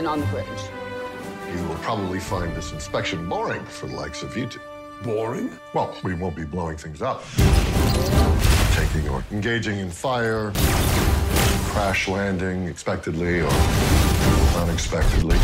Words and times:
Captain 0.00 0.06
on 0.06 0.20
the 0.20 0.26
bridge. 0.26 0.46
You 1.54 1.68
will 1.68 1.76
probably 1.76 2.20
find 2.20 2.56
this 2.56 2.72
inspection 2.72 3.28
boring 3.28 3.62
for 3.66 3.86
the 3.86 3.96
likes 3.96 4.22
of 4.22 4.34
you 4.34 4.46
two. 4.46 4.60
Boring? 5.02 5.50
Well, 5.74 5.94
we 6.02 6.14
won't 6.14 6.36
be 6.36 6.44
blowing 6.44 6.78
things 6.78 7.02
up. 7.02 7.22
Taking 8.72 9.08
or 9.10 9.22
engaging 9.30 9.78
in 9.78 9.90
fire, 9.90 10.52
crash 11.72 12.08
landing 12.08 12.66
expectedly 12.66 13.40
or 13.40 13.50
unexpectedly. 14.56 15.38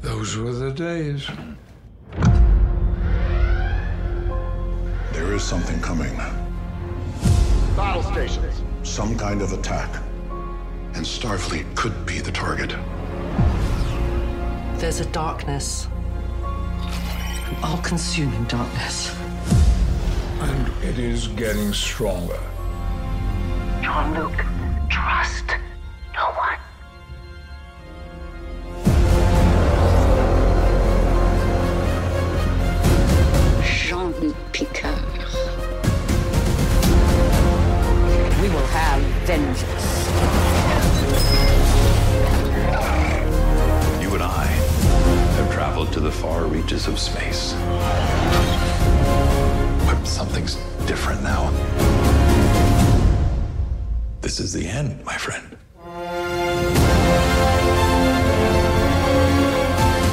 Those 0.00 0.36
were 0.36 0.52
the 0.52 0.70
days. 0.70 1.28
There 5.12 5.34
is 5.34 5.42
something 5.42 5.80
coming. 5.80 6.16
Battle 7.76 8.02
stations. 8.04 8.62
Some 8.82 9.18
kind 9.18 9.42
of 9.42 9.52
attack. 9.52 9.90
And 10.94 11.06
Starfleet 11.06 11.74
could 11.74 12.04
be 12.04 12.20
the 12.20 12.30
target. 12.30 12.76
There's 14.78 15.00
a 15.00 15.06
darkness. 15.06 15.88
An 16.42 17.56
all 17.62 17.78
consuming 17.78 18.44
darkness. 18.44 19.16
And 20.40 20.68
it 20.84 20.98
is 20.98 21.28
getting 21.28 21.72
stronger. 21.72 22.38
Jean-Luc, 23.82 24.44
trust 24.90 25.46
no 26.14 26.24
one. 26.36 26.58
Jean-Luc 33.64 34.36
Picard. 34.52 35.18
We 38.40 38.48
will 38.48 38.66
have 38.66 39.02
vengeance. 39.26 39.81
The 46.02 46.10
far 46.10 46.46
reaches 46.46 46.88
of 46.88 46.98
space. 46.98 47.52
But 49.86 50.04
something's 50.04 50.56
different 50.84 51.22
now. 51.22 51.52
This 54.20 54.40
is 54.40 54.52
the 54.52 54.66
end, 54.66 55.04
my 55.04 55.16
friend. 55.16 55.56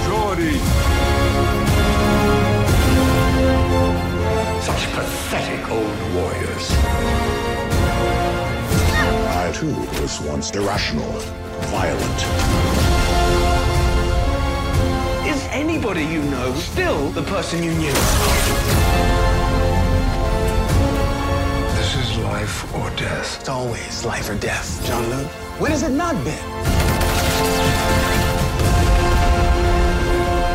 Geordi. 0.06 0.60
Such 4.62 4.92
pathetic 4.94 5.72
old 5.72 6.14
warriors. 6.14 6.70
I 9.42 9.52
too 9.56 9.73
was 10.00 10.22
once 10.22 10.52
irrational, 10.52 11.20
violent. 11.71 12.89
Is 15.49 15.55
anybody 15.55 16.04
you 16.04 16.21
know 16.23 16.54
still 16.54 17.10
the 17.10 17.23
person 17.23 17.64
you 17.64 17.71
knew? 17.71 17.93
This 21.76 21.95
is 21.95 22.17
life 22.20 22.76
or 22.76 22.89
death. 22.92 23.39
It's 23.39 23.49
always 23.49 24.05
life 24.05 24.30
or 24.30 24.36
death, 24.36 24.86
Jean-Luc. 24.86 25.27
When 25.59 25.71
has 25.71 25.83
it 25.83 25.92
not 25.92 26.14
been? 26.23 26.45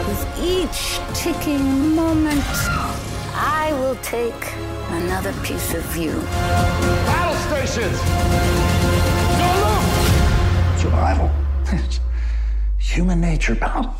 With 0.09 0.25
each 0.41 1.01
ticking 1.13 1.95
moment, 1.97 2.45
I 3.35 3.73
will 3.81 3.97
take 3.97 4.55
another 4.91 5.33
piece 5.43 5.75
of 5.75 5.97
you. 5.97 6.13
Battle 7.07 7.37
stations. 7.49 7.99
Survival. 10.81 11.31
Human 12.79 13.21
nature, 13.21 13.57
pal. 13.57 13.97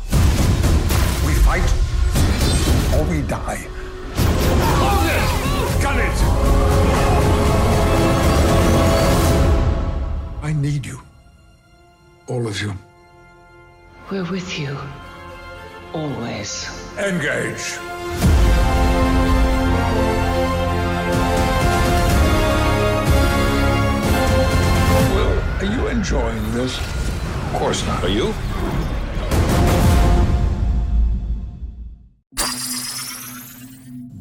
We 1.45 1.51
fight 1.51 2.95
or 2.95 3.03
we 3.03 3.21
die. 3.21 3.67
Hold 4.81 5.05
it! 5.15 5.81
Gun 5.81 5.99
it! 5.99 6.17
I 10.43 10.53
need 10.53 10.85
you. 10.85 11.01
All 12.27 12.47
of 12.47 12.59
you. 12.59 12.73
We're 14.09 14.29
with 14.31 14.57
you. 14.57 14.75
Always. 15.93 16.67
Engage. 16.97 17.77
Will, 25.13 25.39
are 25.59 25.65
you 25.65 25.87
enjoying 25.89 26.51
this? 26.53 26.79
Of 26.79 27.53
course 27.53 27.85
not. 27.85 28.03
Are 28.03 28.09
you? 28.09 28.33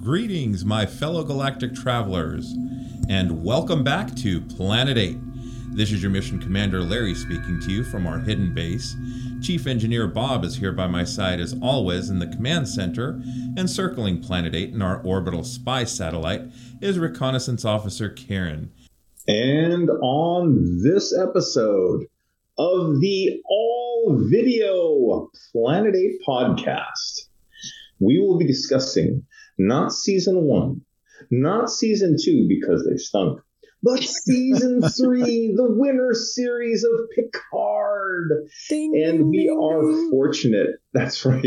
Greetings, 0.05 0.67
my 0.67 0.85
fellow 0.85 1.25
galactic 1.25 1.75
travelers, 1.75 2.55
and 3.09 3.43
welcome 3.43 3.83
back 3.83 4.15
to 4.17 4.43
Planet 4.43 4.99
8. 4.99 5.17
This 5.75 5.93
is 5.93 6.03
your 6.03 6.11
mission 6.11 6.39
commander 6.39 6.83
Larry 6.83 7.15
speaking 7.15 7.59
to 7.61 7.73
you 7.73 7.85
from 7.85 8.07
our 8.07 8.19
hidden 8.19 8.53
base. 8.53 8.95
Chief 9.41 9.67
Engineer 9.67 10.07
Bob 10.07 10.45
is 10.45 10.57
here 10.57 10.73
by 10.73 10.87
my 10.87 11.05
side 11.05 11.41
as 11.41 11.57
always 11.63 12.11
in 12.11 12.19
the 12.19 12.27
command 12.27 12.69
center, 12.69 13.23
and 13.57 13.71
circling 13.71 14.21
Planet 14.21 14.55
8 14.55 14.75
in 14.75 14.83
our 14.83 15.01
orbital 15.05 15.43
spy 15.43 15.85
satellite 15.85 16.43
is 16.83 16.99
Reconnaissance 16.99 17.65
Officer 17.65 18.11
Karen. 18.11 18.71
And 19.27 19.89
on 19.89 20.83
this 20.83 21.17
episode 21.19 22.05
of 22.59 23.01
the 23.01 23.41
all 23.49 24.23
video 24.31 25.31
Planet 25.51 25.95
8 25.97 26.11
podcast, 26.29 27.29
we 28.01 28.21
will 28.21 28.37
be 28.37 28.47
discussing 28.47 29.25
not 29.59 29.93
season 29.93 30.45
one, 30.45 30.83
not 31.31 31.71
season 31.71 32.17
two 32.23 32.47
because 32.49 32.87
they 32.89 32.97
stunk, 32.97 33.41
but 33.85 34.03
season 34.03 34.81
three, 34.83 35.53
the 35.55 35.67
winner 35.69 36.15
series 36.15 36.85
of 36.85 37.11
Picard. 37.15 38.49
and 38.71 39.29
we 39.29 39.49
are 39.49 40.11
fortunate. 40.11 40.71
That's 40.93 41.25
right. 41.25 41.45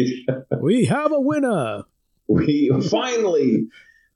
we 0.62 0.86
have 0.86 1.12
a 1.12 1.20
winner. 1.20 1.84
We 2.28 2.72
finally, 2.90 3.68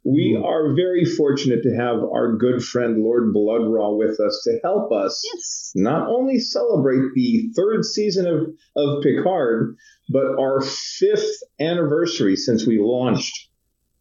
we 0.04 0.36
hmm. 0.38 0.44
are 0.44 0.76
very 0.76 1.06
fortunate 1.06 1.64
to 1.64 1.76
have 1.76 1.98
our 1.98 2.36
good 2.36 2.64
friend 2.64 3.02
Lord 3.02 3.34
Blood-Rah 3.34 3.92
with 3.92 4.20
us 4.20 4.42
to 4.46 4.60
help 4.64 4.92
us 4.92 5.22
Yes. 5.34 5.72
not 5.76 6.08
only 6.08 6.40
celebrate 6.40 7.14
the 7.16 7.50
third 7.56 7.86
season 7.86 8.28
of, 8.28 8.50
of 8.76 9.04
Picard, 9.04 9.78
but 10.10 10.38
our 10.40 10.62
fifth 10.62 11.44
anniversary 11.60 12.36
since 12.36 12.68
we 12.68 12.80
launched 12.80 13.48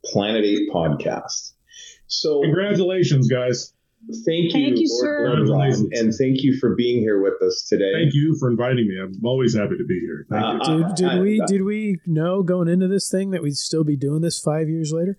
Planet 0.05 0.45
8 0.45 0.69
podcast. 0.73 1.53
So 2.07 2.41
Congratulations, 2.43 3.29
guys. 3.29 3.73
thank 4.27 4.45
you, 4.47 4.51
Thank 4.53 4.79
you, 4.81 4.89
Lord 4.89 5.39
sir. 5.39 5.45
Blood-Rah, 5.45 5.87
and 5.93 6.13
thank 6.15 6.43
you 6.43 6.57
for 6.59 6.75
being 6.75 7.01
here 7.01 7.23
with 7.23 7.41
us 7.43 7.67
today. 7.69 7.93
Thank 8.03 8.15
you 8.15 8.37
for 8.41 8.51
inviting 8.51 8.89
me. 8.89 8.97
I'm 9.01 9.15
always 9.25 9.55
happy 9.57 9.77
to 9.79 9.85
be 9.85 10.01
here. 10.01 10.27
Thank 10.31 10.67
you. 10.67 10.85
Uh, 10.85 10.89
Did, 10.89 10.97
did 10.97 11.09
I- 11.09 11.21
we 11.21 11.41
I- 11.41 11.47
did 11.47 11.63
we 11.63 12.01
know 12.07 12.43
going 12.43 12.69
into 12.69 12.89
this 12.89 13.09
thing 13.11 13.31
that 13.31 13.43
we'd 13.43 13.57
still 13.57 13.85
be 13.85 13.97
doing 13.97 14.21
this 14.23 14.41
five 14.41 14.69
years 14.69 14.93
later? 14.93 15.17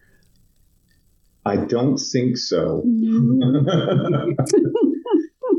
I 1.46 1.56
don't 1.58 1.98
think 1.98 2.38
so. 2.38 2.84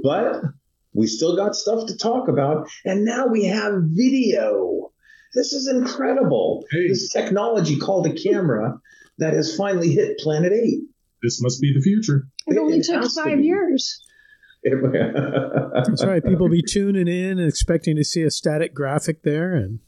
but 0.03 0.43
we 0.95 1.07
still 1.07 1.37
got 1.37 1.55
stuff 1.57 1.87
to 1.89 1.97
talk 1.97 2.29
about. 2.29 2.69
And 2.85 3.05
now 3.05 3.27
we 3.29 3.45
have 3.47 3.73
video. 3.85 4.93
This 5.35 5.53
is 5.53 5.69
incredible. 5.69 6.65
Hey. 6.71 6.89
This 6.89 7.09
technology 7.11 7.79
called 7.79 8.07
a 8.07 8.13
camera 8.13 8.79
that 9.19 9.35
has 9.35 9.57
finally 9.57 9.93
hit 9.93 10.19
Planet 10.19 10.53
8. 10.53 10.81
This 11.23 11.41
must 11.41 11.61
be 11.61 11.73
the 11.73 11.81
future. 11.81 12.27
It 12.47 12.59
only 12.59 12.79
It 12.79 12.85
took 12.85 13.03
has 13.03 13.15
to 13.15 13.23
five 13.23 13.41
years. 13.41 14.01
That's 14.65 16.05
right. 16.05 16.25
People 16.25 16.49
be 16.49 16.63
tuning 16.63 17.09
in 17.09 17.39
and 17.39 17.49
expecting 17.49 17.97
to 17.97 18.05
see 18.05 18.23
a 18.23 18.31
static 18.31 18.75
graphic 18.75 19.23
there, 19.23 19.55
and 19.55 19.81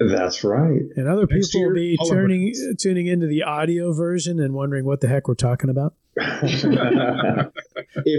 That's 0.00 0.42
right. 0.42 0.82
And 0.96 1.08
other 1.08 1.26
Next 1.30 1.52
people 1.52 1.68
will 1.68 1.74
be 1.74 1.96
all 2.00 2.08
turning 2.08 2.52
tuning 2.80 3.06
into 3.06 3.26
the 3.26 3.44
audio 3.44 3.92
version 3.92 4.40
and 4.40 4.54
wondering 4.54 4.84
what 4.84 5.00
the 5.00 5.08
heck 5.08 5.28
we're 5.28 5.34
talking 5.34 5.70
about. 5.70 5.94
if 6.16 7.52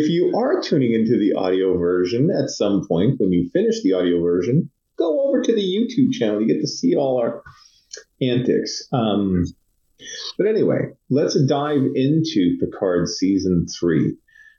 you 0.10 0.34
are 0.38 0.62
tuning 0.62 0.94
into 0.94 1.18
the 1.20 1.34
audio 1.38 1.78
version 1.78 2.30
at 2.32 2.50
some 2.50 2.88
point 2.88 3.20
when 3.20 3.34
you 3.34 3.50
finish 3.52 3.84
the 3.84 3.92
audio 3.92 4.22
version, 4.22 4.70
go 4.98 5.28
over 5.28 5.42
to 5.42 5.54
the 5.54 5.62
YouTube 5.62 6.14
channel. 6.14 6.40
You 6.40 6.48
get 6.48 6.62
to 6.62 6.68
see 6.68 6.96
all 6.96 7.20
our 7.20 7.44
antics. 8.22 8.88
Um, 8.94 9.44
but 10.38 10.48
anyway, 10.48 10.92
let's 11.10 11.40
dive 11.48 11.82
into 11.96 12.58
Picard 12.60 13.08
season 13.08 13.68
three. 13.80 14.16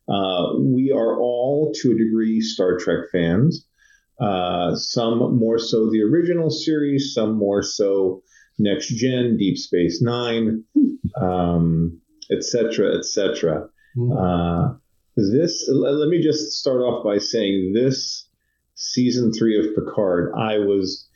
Uh, 0.08 0.58
we 0.58 0.90
are 0.90 1.20
all, 1.20 1.72
to 1.76 1.92
a 1.92 1.96
degree, 1.96 2.40
Star 2.40 2.78
Trek 2.78 3.10
fans. 3.12 3.66
Uh, 4.20 4.74
some 4.74 5.38
more 5.38 5.58
so 5.58 5.90
the 5.90 6.02
original 6.02 6.50
series, 6.50 7.14
some 7.14 7.36
more 7.36 7.62
so 7.62 8.22
Next 8.58 8.88
Gen, 8.88 9.36
Deep 9.38 9.56
Space 9.56 10.02
Nine, 10.02 10.64
um, 11.20 12.00
etc., 12.30 12.98
etc. 12.98 13.68
Uh, 13.98 14.74
this, 15.16 15.68
let 15.72 16.08
me 16.08 16.22
just 16.22 16.52
start 16.52 16.80
off 16.80 17.04
by 17.04 17.18
saying 17.18 17.72
this 17.74 18.28
season 18.74 19.32
three 19.32 19.58
of 19.58 19.74
Picard, 19.74 20.32
I 20.36 20.58
was, 20.58 21.08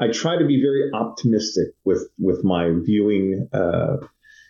I 0.00 0.08
try 0.08 0.38
to 0.38 0.46
be 0.46 0.60
very 0.60 0.90
optimistic 0.92 1.68
with 1.84 2.08
with 2.18 2.44
my 2.44 2.70
viewing, 2.84 3.48
uh, 3.52 3.96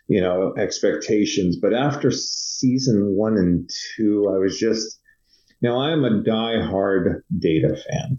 you 0.09 0.21
know, 0.21 0.55
expectations. 0.57 1.57
But 1.61 1.75
after 1.75 2.11
season 2.11 3.15
one 3.17 3.37
and 3.37 3.71
two, 3.97 4.31
I 4.35 4.39
was 4.39 4.59
just, 4.59 5.01
now 5.61 5.79
I 5.79 5.93
am 5.93 6.05
a 6.05 6.23
die-hard 6.23 7.25
Data 7.39 7.77
fan. 7.77 8.19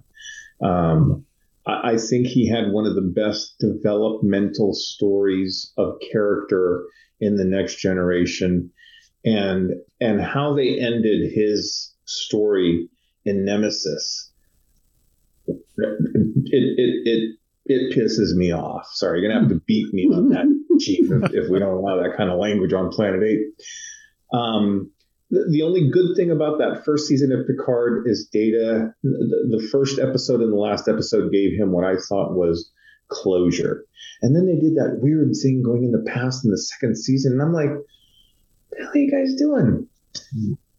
Um, 0.62 1.26
I, 1.66 1.94
I 1.94 1.98
think 1.98 2.28
he 2.28 2.48
had 2.48 2.72
one 2.72 2.86
of 2.86 2.96
the 2.96 3.02
best 3.02 3.56
developmental 3.60 4.74
stories 4.74 5.72
of 5.78 5.96
character 6.12 6.86
in 7.20 7.36
the 7.36 7.46
next 7.46 7.78
generation 7.78 8.72
and 9.26 9.72
and 10.02 10.22
how 10.22 10.54
they 10.54 10.80
ended 10.80 11.32
his 11.32 11.94
story 12.06 12.90
in 13.24 13.46
Nemesis. 13.46 14.33
It 15.48 15.58
it 15.76 17.08
it 17.08 17.38
it 17.66 17.98
pisses 17.98 18.36
me 18.36 18.52
off. 18.52 18.88
Sorry, 18.94 19.20
you're 19.20 19.30
gonna 19.30 19.42
have 19.42 19.50
to 19.50 19.62
beat 19.66 19.94
me 19.94 20.06
on 20.06 20.30
that, 20.30 20.46
Chief, 20.80 21.10
if, 21.12 21.34
if 21.34 21.50
we 21.50 21.60
don't 21.60 21.78
allow 21.78 22.02
that 22.02 22.18
kind 22.18 22.30
of 22.30 22.40
language 22.40 22.74
on 22.74 22.90
Planet 22.90 23.24
Eight. 23.24 23.42
Um, 24.34 24.92
the, 25.30 25.48
the 25.50 25.62
only 25.62 25.90
good 25.90 26.16
thing 26.16 26.32
about 26.32 26.60
that 26.60 26.84
first 26.86 27.08
season 27.08 27.32
of 27.32 27.48
Picard 27.48 28.04
is 28.08 28.30
Data. 28.32 28.94
The, 29.04 29.58
the 29.58 29.68
first 29.72 30.00
episode 30.00 30.42
and 30.42 30.52
the 30.52 30.58
last 30.58 30.88
episode 30.88 31.32
gave 31.32 31.58
him 31.58 31.72
what 31.72 31.86
I 31.86 31.96
thought 31.96 32.36
was 32.36 32.72
closure, 33.08 33.86
and 34.22 34.36
then 34.36 34.46
they 34.46 34.60
did 34.60 34.76
that 34.76 35.00
weird 35.02 35.32
thing 35.42 35.64
going 35.64 35.84
in 35.84 35.92
the 35.92 36.10
past 36.12 36.46
in 36.46 36.52
the 36.52 36.58
second 36.58 36.98
season, 36.98 37.34
and 37.34 37.42
I'm 37.42 37.54
like, 37.54 37.70
what 37.70 37.86
the 38.72 38.84
hell 38.84 38.92
are 38.94 38.98
you 38.98 39.12
guys 39.12 39.36
doing? 39.36 39.88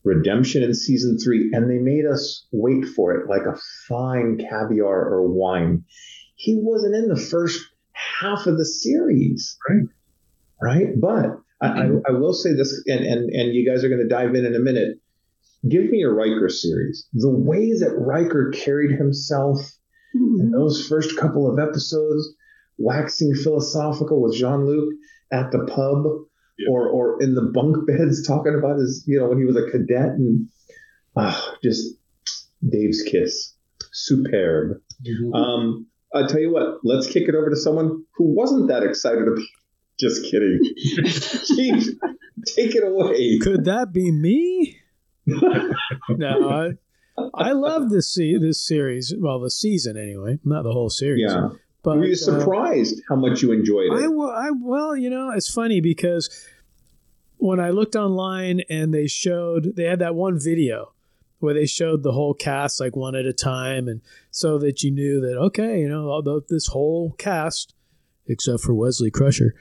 Redemption 0.05 0.63
in 0.63 0.75
season 0.75 1.19
three, 1.19 1.51
and 1.53 1.71
they 1.71 1.79
made 1.79 2.05
us 2.05 2.47
wait 2.53 2.85
for 2.85 3.15
it 3.15 3.29
like 3.29 3.47
a 3.47 3.59
fine 3.89 4.39
caviar 4.39 5.09
or 5.09 5.27
wine. 5.27 5.85
He 6.37 6.59
wasn't 6.61 6.95
in 6.95 7.09
the 7.09 7.21
first 7.21 7.61
half 7.93 8.47
of 8.47 8.59
the 8.59 8.67
series, 8.67 9.57
right? 9.69 9.87
Right, 10.63 11.01
but 11.01 11.39
I, 11.61 11.67
I, 11.67 11.87
mm-hmm. 11.87 11.99
I 12.07 12.19
will 12.19 12.35
say 12.35 12.53
this, 12.53 12.83
and 12.87 13.05
and 13.05 13.31
and 13.31 13.55
you 13.55 13.69
guys 13.69 13.83
are 13.83 13.89
going 13.89 14.03
to 14.03 14.09
dive 14.09 14.35
in 14.35 14.45
in 14.45 14.55
a 14.55 14.61
minute. 14.61 14.99
Give 15.67 15.89
me 15.89 16.03
a 16.03 16.11
Riker 16.11 16.51
series. 16.51 17.09
The 17.15 17.31
way 17.31 17.73
that 17.73 17.97
Riker 17.97 18.51
carried 18.51 18.99
himself 18.99 19.61
in 20.15 20.21
mm-hmm. 20.21 20.53
those 20.53 20.87
first 20.87 21.17
couple 21.17 21.51
of 21.51 21.59
episodes, 21.59 22.35
waxing 22.77 23.35
philosophical 23.35 24.21
with 24.21 24.35
Jean 24.35 24.67
Luc 24.67 24.95
at 25.33 25.51
the 25.51 25.65
pub, 25.67 26.05
or 26.69 26.89
or 26.89 27.23
in 27.23 27.35
the 27.35 27.51
bunk 27.53 27.87
beds 27.87 28.27
talking 28.27 28.55
about 28.57 28.79
his, 28.79 29.05
you 29.07 29.19
know, 29.19 29.29
when 29.29 29.39
he 29.39 29.45
was 29.45 29.57
a 29.57 29.71
cadet, 29.71 30.13
and 30.13 30.49
ah, 31.17 31.55
just 31.63 31.97
Dave's 32.67 33.03
kiss, 33.03 33.55
superb. 33.93 34.81
Um, 35.35 35.87
I 36.15 36.27
tell 36.27 36.41
you 36.41 36.53
what, 36.53 36.79
let's 36.85 37.07
kick 37.09 37.29
it 37.29 37.35
over 37.35 37.51
to 37.51 37.57
someone 37.57 38.05
who 38.17 38.35
wasn't 38.35 38.69
that 38.69 38.83
excited 38.83 39.23
about. 39.23 39.39
Just 40.01 40.25
kidding, 40.29 40.59
Chief. 41.07 41.87
Take 42.57 42.75
it 42.75 42.83
away. 42.83 43.39
Could 43.41 43.67
that 43.67 43.93
be 43.93 44.11
me? 44.11 44.81
no, 45.25 46.51
I, 46.51 46.71
I 47.33 47.53
love 47.53 47.91
this 47.91 48.13
se- 48.13 48.39
this 48.39 48.67
series. 48.67 49.15
Well, 49.17 49.39
the 49.39 49.51
season 49.51 49.97
anyway, 49.97 50.41
not 50.45 50.65
the 50.65 50.73
whole 50.73 50.91
series. 50.91 51.31
Yeah. 51.33 51.51
But 51.85 51.99
Were 51.99 52.07
you 52.07 52.15
uh, 52.15 52.17
surprised 52.17 53.03
how 53.09 53.15
much 53.15 53.43
you 53.43 53.53
enjoyed 53.53 53.93
it? 53.93 53.93
I, 53.93 54.07
I 54.07 54.51
well, 54.59 54.97
you 54.97 55.11
know, 55.11 55.31
it's 55.31 55.53
funny 55.53 55.83
because 55.83 56.31
when 57.37 57.61
I 57.61 57.71
looked 57.71 57.95
online 57.95 58.63
and 58.71 58.93
they 58.93 59.07
showed 59.07 59.77
they 59.77 59.85
had 59.85 59.99
that 59.99 60.15
one 60.15 60.41
video 60.41 60.95
where 61.41 61.53
they 61.53 61.67
showed 61.67 62.03
the 62.03 62.13
whole 62.13 62.33
cast 62.33 62.81
like 62.81 62.97
one 62.97 63.15
at 63.15 63.27
a 63.27 63.35
time, 63.35 63.87
and 63.87 64.01
so 64.31 64.59
that 64.59 64.83
you 64.83 64.91
knew 64.91 65.21
that 65.21 65.37
okay, 65.37 65.81
you 65.81 65.89
know, 65.89 66.09
although 66.09 66.41
this 66.49 66.69
whole 66.69 67.13
cast 67.19 67.75
except 68.27 68.63
for 68.63 68.73
Wesley 68.73 69.11
Crusher, 69.11 69.55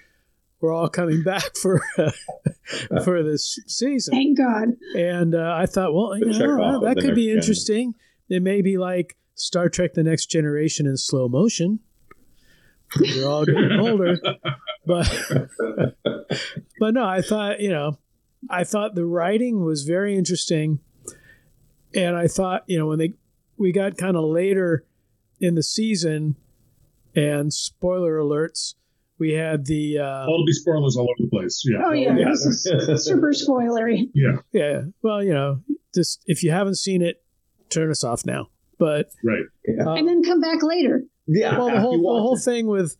we're 0.62 0.74
all 0.74 0.88
coming 0.88 1.24
back 1.26 1.58
for 1.58 1.82
for 3.04 3.22
this 3.22 3.60
season. 3.68 4.14
Thank 4.14 4.38
God. 4.38 4.78
And 4.96 5.36
uh, 5.36 5.56
I 5.58 5.66
thought, 5.66 5.94
well, 5.94 6.18
you 6.18 6.40
know, 6.40 6.62
off 6.62 6.84
that 6.84 7.02
could 7.02 7.16
be 7.16 7.28
next 7.28 7.34
gen. 7.34 7.38
interesting. 7.38 7.96
It 8.30 8.42
may 8.42 8.62
be 8.62 8.78
like 8.78 9.18
Star 9.36 9.68
Trek: 9.68 9.94
The 9.94 10.04
Next 10.04 10.28
Generation 10.28 10.88
in 10.88 10.96
slow 10.96 11.28
motion. 11.28 11.82
They're 12.96 13.28
all 13.28 13.46
getting 13.46 13.80
older, 13.80 14.18
but 14.86 15.12
but 16.80 16.94
no, 16.94 17.06
I 17.06 17.22
thought 17.22 17.60
you 17.60 17.70
know, 17.70 17.98
I 18.50 18.64
thought 18.64 18.96
the 18.96 19.06
writing 19.06 19.64
was 19.64 19.84
very 19.84 20.16
interesting, 20.16 20.80
and 21.96 22.16
I 22.16 22.28
thought 22.28 22.64
you 22.68 22.78
know 22.78 22.88
when 22.88 23.00
they 23.00 23.14
we 23.58 23.72
got 23.72 23.98
kind 23.98 24.16
of 24.18 24.24
later 24.26 24.86
in 25.40 25.56
the 25.56 25.64
season, 25.64 26.36
and 27.16 27.54
spoiler 27.54 28.18
alerts, 28.18 28.76
we 29.20 29.34
had 29.34 29.66
the 29.66 30.00
uh, 30.00 30.26
All 30.28 30.44
to 30.44 30.46
be 30.46 30.54
spoilers 30.54 30.96
all 30.98 31.04
over 31.04 31.14
the 31.20 31.30
place. 31.30 31.64
Yeah. 31.66 31.84
Oh 31.86 31.92
yeah, 31.94 32.14
this 32.16 32.46
is 32.46 33.06
super 33.06 33.32
spoilery. 33.32 34.10
Yeah. 34.14 34.38
Yeah. 34.52 34.82
Well, 35.02 35.24
you 35.24 35.34
know, 35.34 35.62
just 35.94 36.22
if 36.26 36.44
you 36.44 36.52
haven't 36.52 36.76
seen 36.76 37.02
it, 37.02 37.24
turn 37.70 37.90
us 37.90 38.04
off 38.04 38.26
now. 38.26 38.50
But 38.80 39.10
Right. 39.24 39.46
uh, 39.86 39.94
and 39.94 40.08
then 40.08 40.24
come 40.24 40.42
back 40.42 40.62
later. 40.64 41.04
Yeah. 41.28 41.58
well, 41.58 41.70
the 41.72 41.80
whole 41.80 41.98
the 41.98 42.22
whole 42.22 42.36
it. 42.36 42.42
thing 42.42 42.68
with 42.68 42.98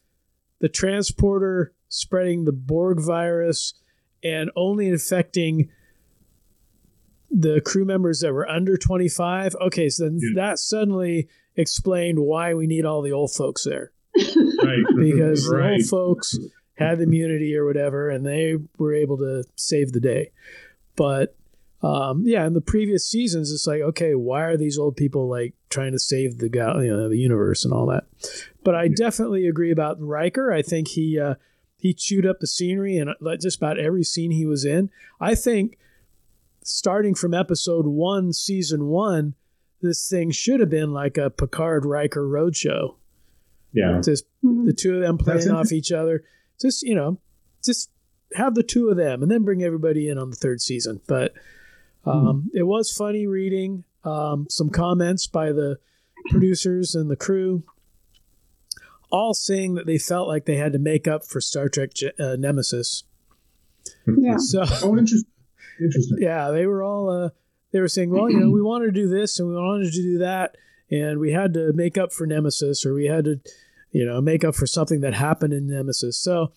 the 0.60 0.70
transporter 0.70 1.74
spreading 1.90 2.46
the 2.46 2.52
Borg 2.52 3.00
virus 3.02 3.74
and 4.24 4.50
only 4.56 4.88
infecting 4.88 5.70
the 7.30 7.62
crew 7.66 7.84
members 7.86 8.20
that 8.20 8.32
were 8.34 8.48
under 8.48 8.78
25. 8.78 9.56
Okay, 9.62 9.90
so 9.90 10.06
then 10.06 10.20
that 10.36 10.60
suddenly 10.60 11.28
explained 11.56 12.20
why 12.20 12.54
we 12.54 12.68
need 12.68 12.86
all 12.86 13.02
the 13.02 13.12
old 13.12 13.32
folks 13.32 13.64
there 13.64 13.92
Right. 14.16 14.84
because 14.96 15.48
the 15.48 15.70
old 15.72 15.86
folks 15.86 16.38
had 16.76 17.02
immunity 17.02 17.56
or 17.56 17.66
whatever, 17.66 18.10
and 18.10 18.26
they 18.26 18.56
were 18.78 18.94
able 18.94 19.18
to 19.18 19.44
save 19.56 19.92
the 19.92 20.00
day. 20.00 20.32
But 20.96 21.36
um, 21.84 22.24
yeah, 22.26 22.48
in 22.48 22.54
the 22.54 22.62
previous 22.62 23.06
seasons, 23.06 23.52
it's 23.52 23.68
like, 23.68 23.82
okay, 23.82 24.16
why 24.16 24.42
are 24.44 24.56
these 24.58 24.78
old 24.78 24.96
people 24.96 25.28
like 25.30 25.54
trying 25.70 25.92
to 25.92 26.00
save 26.00 26.38
the 26.38 26.48
gal- 26.50 26.82
you 26.84 26.96
know, 26.96 27.10
the 27.10 27.18
universe 27.18 27.66
and 27.66 27.74
all 27.74 27.86
that? 27.88 28.06
But 28.64 28.76
I 28.76 28.88
definitely 28.88 29.48
agree 29.48 29.72
about 29.72 30.00
Riker. 30.02 30.52
I 30.52 30.62
think 30.62 30.88
he 30.90 31.20
uh, 31.20 31.36
he 31.78 31.94
chewed 31.94 32.26
up 32.26 32.40
the 32.40 32.48
scenery 32.48 32.98
and 32.98 33.10
uh, 33.10 33.36
just 33.42 33.58
about 33.58 33.78
every 33.80 34.04
scene 34.04 34.32
he 34.32 34.46
was 34.46 34.64
in. 34.64 34.90
I 35.20 35.36
think 35.36 35.78
starting 36.64 37.14
from 37.16 37.34
episode 37.34 37.86
one, 37.86 38.32
season 38.34 38.86
one, 38.88 39.34
this 39.82 40.08
thing 40.10 40.32
should 40.32 40.62
have 40.62 40.70
been 40.70 40.92
like 40.94 41.18
a 41.18 41.30
Picard 41.30 41.86
Riker 41.86 42.22
roadshow 42.26 42.96
Yeah. 43.74 44.00
just 44.04 44.26
Mm-hmm. 44.46 44.66
the 44.66 44.74
two 44.74 44.96
of 44.96 45.02
them 45.02 45.18
playing 45.18 45.52
off 45.52 45.72
each 45.72 45.92
other. 45.92 46.24
Just 46.62 46.84
you 46.84 46.96
know, 46.96 47.20
just 47.64 47.90
have 48.36 48.56
the 48.56 48.64
two 48.64 48.90
of 48.90 48.98
them, 48.98 49.22
and 49.22 49.30
then 49.32 49.44
bring 49.44 49.64
everybody 49.64 50.08
in 50.10 50.18
on 50.18 50.30
the 50.30 50.36
third 50.36 50.62
season. 50.62 51.02
But 51.08 51.34
um, 52.06 52.50
it 52.54 52.64
was 52.64 52.92
funny 52.92 53.28
reading 53.28 53.84
um, 54.04 54.48
some 54.50 54.70
comments 54.70 55.28
by 55.28 55.52
the 55.52 55.78
producers 56.30 56.96
and 56.96 57.10
the 57.10 57.16
crew, 57.16 57.64
all 59.10 59.34
saying 59.34 59.76
that 59.76 59.86
they 59.86 59.98
felt 59.98 60.28
like 60.28 60.46
they 60.46 60.58
had 60.58 60.74
to 60.74 60.80
make 60.80 61.08
up 61.08 61.26
for 61.26 61.40
Star 61.40 61.70
Trek 61.70 61.92
uh, 62.20 62.36
Nemesis. 62.38 63.04
Yeah. 64.06 64.38
So 64.38 64.64
Oh, 64.82 64.98
interesting. 64.98 65.30
Interesting. 65.80 66.18
yeah, 66.22 66.52
they 66.52 66.66
were 66.66 66.84
all 66.84 67.10
uh, 67.10 67.30
they 67.74 67.82
were 67.82 67.90
saying, 67.90 68.12
well, 68.12 68.30
you 68.30 68.40
know, 68.40 68.50
we 68.50 68.62
wanted 68.62 68.86
to 68.86 68.92
do 68.92 69.10
this 69.10 69.40
and 69.40 69.50
we 69.50 69.56
wanted 69.56 69.92
to 69.92 70.02
do 70.02 70.18
that, 70.20 70.56
and 70.90 71.20
we 71.20 71.34
had 71.34 71.54
to 71.56 71.74
make 71.74 71.98
up 71.98 72.14
for 72.14 72.26
Nemesis, 72.26 72.86
or 72.86 72.94
we 72.94 73.08
had 73.08 73.26
to, 73.26 73.42
you 73.92 74.06
know, 74.06 74.22
make 74.22 74.46
up 74.46 74.56
for 74.56 74.66
something 74.66 75.02
that 75.02 75.14
happened 75.14 75.52
in 75.54 75.68
Nemesis. 75.68 76.18
So 76.18 76.54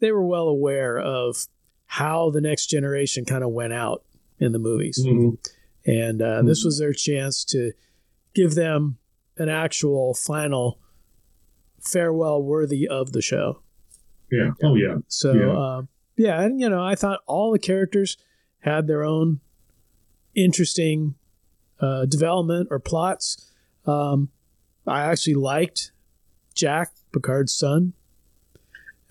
they 0.00 0.10
were 0.10 0.24
well 0.24 0.48
aware 0.48 0.98
of 0.98 1.46
how 1.86 2.30
the 2.30 2.40
next 2.40 2.66
generation 2.66 3.26
kind 3.26 3.44
of 3.44 3.50
went 3.50 3.74
out 3.74 4.04
in 4.44 4.52
the 4.52 4.58
movies, 4.58 5.02
Mhm. 5.04 5.38
and 5.86 6.20
uh, 6.22 6.42
this 6.42 6.64
was 6.64 6.78
their 6.78 6.92
chance 6.92 7.44
to 7.46 7.72
give 8.34 8.54
them 8.54 8.98
an 9.36 9.48
actual 9.48 10.14
final 10.14 10.78
farewell 11.80 12.42
worthy 12.42 12.86
of 12.88 13.12
the 13.12 13.20
show. 13.22 13.60
Yeah. 14.30 14.50
Oh 14.62 14.74
yeah. 14.74 14.96
So 15.08 15.32
Yeah. 15.32 15.46
yeah. 15.46 15.76
Um, 15.76 15.88
yeah, 16.16 16.40
and 16.42 16.60
you 16.60 16.68
know, 16.68 16.82
I 16.82 16.94
thought 16.94 17.20
all 17.26 17.52
the 17.52 17.58
characters 17.58 18.16
had 18.60 18.86
their 18.86 19.02
own 19.04 19.40
interesting 20.34 21.14
uh, 21.80 22.06
development 22.06 22.68
or 22.70 22.78
plots. 22.78 23.50
Um, 23.84 24.30
I 24.86 25.02
actually 25.02 25.34
liked 25.34 25.92
Jack 26.54 26.92
Picard's 27.12 27.52
son. 27.52 27.92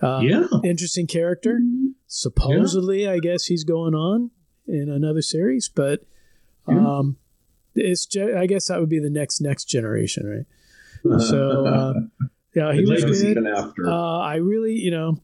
Uh, 0.01 0.21
Yeah. 0.23 0.47
interesting 0.63 1.07
character. 1.07 1.59
Supposedly, 2.07 3.07
I 3.07 3.19
guess 3.19 3.45
he's 3.45 3.63
going 3.63 3.93
on 3.93 4.31
in 4.67 4.89
another 4.89 5.21
series, 5.21 5.69
but 5.69 6.01
um, 6.67 7.17
it's 7.75 8.05
ge- 8.05 8.17
I 8.17 8.45
guess 8.45 8.67
that 8.67 8.79
would 8.79 8.89
be 8.89 8.99
the 8.99 9.09
next 9.09 9.41
next 9.41 9.65
generation, 9.65 10.27
right? 10.27 10.45
So 11.19 11.65
uh, 11.65 11.93
yeah, 12.55 12.71
he 12.71 12.85
was 12.85 13.03
good. 13.03 13.31
even 13.31 13.47
after. 13.47 13.89
Uh, 13.89 14.19
I 14.19 14.35
really, 14.35 14.73
you 14.73 14.89
know, 14.91 15.17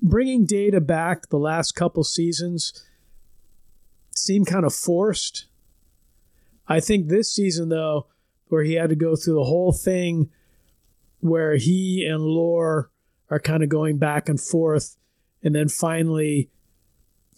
bringing 0.00 0.46
Data 0.46 0.80
back 0.80 1.28
the 1.28 1.36
last 1.38 1.72
couple 1.72 2.04
seasons 2.04 2.84
seemed 4.14 4.46
kind 4.46 4.64
of 4.64 4.74
forced. 4.74 5.44
I 6.66 6.80
think 6.80 7.08
this 7.08 7.30
season, 7.30 7.68
though, 7.68 8.06
where 8.46 8.62
he 8.62 8.74
had 8.74 8.88
to 8.90 8.96
go 8.96 9.14
through 9.14 9.34
the 9.34 9.44
whole 9.44 9.72
thing, 9.72 10.30
where 11.20 11.56
he 11.56 12.06
and 12.08 12.22
Lore 12.22 12.90
are 13.30 13.40
kind 13.40 13.62
of 13.62 13.68
going 13.68 13.98
back 13.98 14.28
and 14.28 14.40
forth, 14.40 14.96
and 15.42 15.54
then 15.54 15.68
finally 15.68 16.48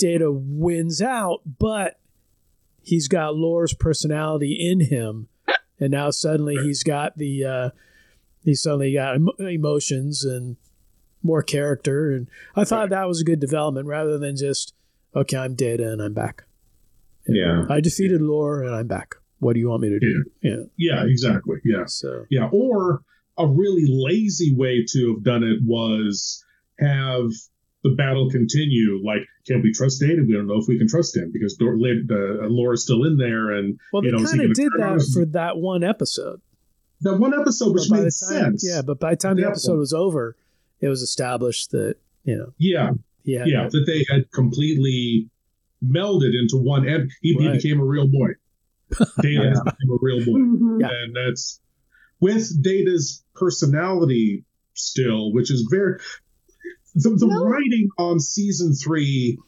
Data 0.00 0.32
wins 0.32 1.02
out, 1.02 1.42
but 1.58 2.00
he's 2.82 3.06
got 3.06 3.36
Lore's 3.36 3.74
personality 3.74 4.56
in 4.58 4.80
him, 4.80 5.28
and 5.78 5.90
now 5.90 6.10
suddenly 6.10 6.56
he's 6.56 6.82
got 6.82 7.18
the 7.18 7.44
uh, 7.44 7.70
he's 8.42 8.62
suddenly 8.62 8.94
got 8.94 9.16
emo- 9.16 9.36
emotions 9.38 10.24
and 10.24 10.56
more 11.22 11.42
character, 11.42 12.10
and 12.10 12.28
I 12.56 12.64
thought 12.64 12.88
that 12.88 13.06
was 13.06 13.20
a 13.20 13.24
good 13.24 13.40
development 13.40 13.86
rather 13.86 14.18
than 14.18 14.36
just 14.36 14.72
okay, 15.14 15.36
I'm 15.36 15.54
Data 15.54 15.92
and 15.92 16.00
I'm 16.00 16.14
back. 16.14 16.44
Yeah. 17.26 17.66
I 17.68 17.80
defeated 17.80 18.22
Lore 18.22 18.62
and 18.62 18.74
I'm 18.74 18.86
back. 18.86 19.16
What 19.38 19.54
do 19.54 19.60
you 19.60 19.68
want 19.68 19.82
me 19.82 19.90
to 19.90 20.00
do? 20.00 20.24
Yeah. 20.42 20.56
Yeah, 20.76 21.04
exactly. 21.04 21.58
Yeah. 21.64 21.84
So 21.86 22.24
Yeah. 22.30 22.48
Or 22.52 23.02
a 23.38 23.46
really 23.46 23.84
lazy 23.86 24.54
way 24.54 24.84
to 24.90 25.14
have 25.14 25.22
done 25.22 25.42
it 25.42 25.60
was 25.64 26.44
have 26.78 27.30
the 27.82 27.90
battle 27.96 28.30
continue. 28.30 29.00
Like, 29.04 29.22
can 29.46 29.62
we 29.62 29.72
trust 29.72 30.00
Data? 30.00 30.22
We 30.26 30.34
don't 30.34 30.46
know 30.46 30.58
if 30.58 30.66
we 30.68 30.78
can 30.78 30.88
trust 30.88 31.16
him 31.16 31.30
because 31.32 31.54
Dor- 31.54 31.74
uh, 31.76 32.46
Lore's 32.48 32.82
still 32.82 33.04
in 33.04 33.16
there, 33.16 33.50
and 33.52 33.78
Well, 33.92 34.04
you 34.04 34.10
they 34.10 34.16
know, 34.16 34.22
is 34.22 34.32
he 34.32 34.38
kind 34.38 34.50
of 34.50 34.54
did 34.56 34.72
that 34.78 34.92
us? 34.92 35.12
for 35.14 35.24
that 35.26 35.56
one 35.58 35.82
episode. 35.82 36.40
that 37.02 37.16
one 37.18 37.32
episode, 37.38 37.72
which 37.74 37.90
made 37.90 38.00
time, 38.00 38.10
sense. 38.10 38.64
yeah, 38.68 38.82
but 38.82 39.00
by 39.00 39.10
the 39.12 39.16
time 39.16 39.36
the 39.36 39.42
That 39.42 39.50
episode 39.52 39.72
one. 39.72 39.78
was 39.80 39.92
over, 39.94 40.36
it 40.80 40.88
was 40.88 41.00
established 41.02 41.70
that 41.70 41.94
you 42.24 42.36
know 42.36 42.52
Yeah. 42.58 42.92
he 43.24 43.32
had 43.34 43.48
yeah, 43.48 43.68
that 43.70 43.84
they 43.86 44.04
had 44.14 44.30
completely 44.32 45.30
melded 45.82 46.38
into 46.38 46.58
one, 46.58 46.86
and 46.86 47.10
he, 47.22 47.32
he 47.34 47.48
Right. 47.48 47.54
became 47.62 47.80
a 47.80 47.84
real 47.84 48.06
boy. 48.06 48.32
Data 49.22 49.48
has 49.48 49.62
Yeah. 49.64 49.72
become 49.72 49.90
a 49.90 49.98
real 50.02 50.18
boy, 50.26 50.38
Mhm. 50.38 50.80
Yeah. 50.82 50.88
and 50.92 51.16
that's 51.16 51.60
with 52.20 52.62
Data's 52.62 53.24
personality 53.34 54.44
still, 54.74 55.32
which 55.32 55.50
is 55.50 55.66
very 55.70 55.98
the, 56.94 57.10
the 57.10 57.26
No. 57.26 57.44
writing 57.44 57.88
on 57.98 58.20
season 58.20 58.74
three 58.74 59.38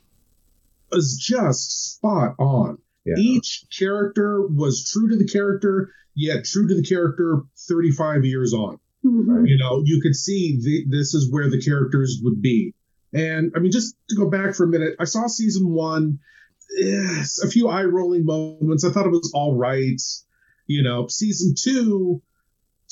is 0.93 1.17
just 1.23 1.95
spot 1.95 2.35
on. 2.39 2.79
Yeah. 3.05 3.15
Each 3.19 3.65
character 3.77 4.47
was 4.47 4.89
true 4.91 5.09
to 5.11 5.17
the 5.17 5.27
character, 5.27 5.91
yet 6.15 6.45
true 6.45 6.69
to 6.69 6.75
the 6.75 6.85
character 6.85 7.43
35 7.69 8.25
years 8.25 8.53
on. 8.55 8.79
Mhm. 9.05 9.49
You 9.49 9.59
know, 9.59 9.83
you 9.85 10.01
could 10.01 10.15
see 10.15 10.59
the, 10.63 10.85
this 10.89 11.15
is 11.15 11.31
where 11.31 11.51
the 11.51 11.61
characters 11.61 12.21
would 12.23 12.41
be. 12.41 12.75
And 13.13 13.53
I 13.57 13.59
mean, 13.59 13.73
just 13.73 13.97
to 14.11 14.17
go 14.17 14.31
back 14.31 14.55
for 14.55 14.65
a 14.65 14.69
minute, 14.69 14.95
I 15.01 15.05
saw 15.05 15.27
season 15.27 15.69
one, 15.71 16.21
yes, 16.79 17.41
a 17.43 17.49
few 17.51 17.69
eye 17.69 17.85
rolling 17.85 18.25
moments. 18.25 18.85
I 18.85 18.91
thought 18.91 19.07
it 19.07 19.11
was 19.13 19.33
all 19.35 19.57
right. 19.57 20.01
You 20.67 20.83
know, 20.83 21.09
season 21.09 21.55
two, 21.59 22.23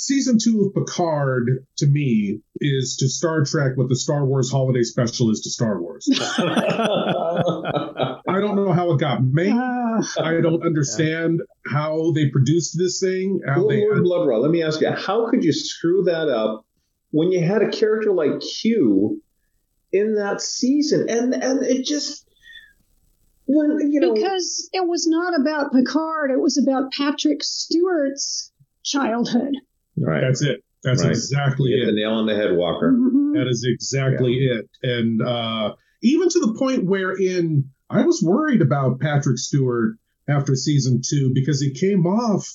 season 0.00 0.38
two 0.38 0.62
of 0.62 0.75
Picard 0.75 1.66
to 1.76 1.87
me 1.87 2.40
is 2.59 2.97
to 2.97 3.09
Star 3.09 3.45
Trek 3.45 3.76
what 3.76 3.90
the 3.90 3.97
Star 3.97 4.25
Wars 4.25 4.50
holiday 4.50 4.83
special 4.83 5.30
is 5.30 5.42
to 5.42 5.50
Star 5.50 5.80
Wars. 5.80 6.09
I 6.38 8.40
don't 8.40 8.57
know 8.57 8.73
how 8.73 8.92
it 8.92 8.99
got 8.99 9.23
made. 9.23 9.52
Ah, 9.52 10.00
I 10.23 10.40
don't 10.40 10.64
understand 10.64 11.42
how 11.66 12.12
they 12.12 12.30
produced 12.30 12.78
this 12.78 13.00
thing. 13.00 13.42
How 13.47 13.69
they 13.69 13.83
Lord 13.83 14.02
Blood-Rah, 14.02 14.38
let 14.38 14.50
me 14.50 14.62
ask 14.62 14.80
you, 14.80 14.90
how 14.90 15.28
could 15.28 15.45
you 15.45 15.52
screw 15.52 16.04
that 16.04 16.30
up 16.30 16.64
when 17.11 17.30
you 17.30 17.45
had 17.45 17.61
a 17.61 17.71
character 17.71 18.11
like 18.11 18.40
Q 18.40 19.21
in 19.92 20.14
that 20.14 20.40
season? 20.40 21.11
And 21.11 21.35
and 21.35 21.62
it 21.62 21.85
just 21.85 22.26
when 23.45 23.92
you 23.92 24.00
know 24.00 24.14
because 24.14 24.71
it 24.73 24.88
was 24.88 25.07
not 25.07 25.38
about 25.38 25.75
Picard, 25.75 26.30
it 26.30 26.40
was 26.40 26.57
about 26.57 26.92
Patrick 26.92 27.42
Stewart's 27.42 28.50
childhood. 28.83 29.57
Right, 29.97 30.20
That's 30.20 30.42
it. 30.42 30.62
That's 30.82 31.02
Right. 31.02 31.11
exactly 31.11 31.73
hit 31.73 31.82
it. 31.82 31.87
the 31.87 31.92
nail 31.92 32.12
on 32.12 32.26
the 32.26 32.35
head, 32.35 32.56
Walker. 32.56 32.90
Mhm. 32.92 33.35
That 33.35 33.49
is 33.49 33.66
exactly 33.68 34.35
it. 34.38 34.68
And 34.82 35.20
uh, 35.20 35.75
even 36.02 36.28
to 36.30 36.38
the 36.40 36.54
point 36.59 36.85
wherein 36.87 37.64
I 37.90 38.06
was 38.06 38.23
worried 38.23 38.62
about 38.62 38.99
Patrick 39.00 39.37
Stewart 39.38 39.97
after 40.26 40.54
season 40.56 41.02
two 41.06 41.32
because 41.35 41.61
he 41.61 41.73
came 41.75 42.06
off 42.06 42.49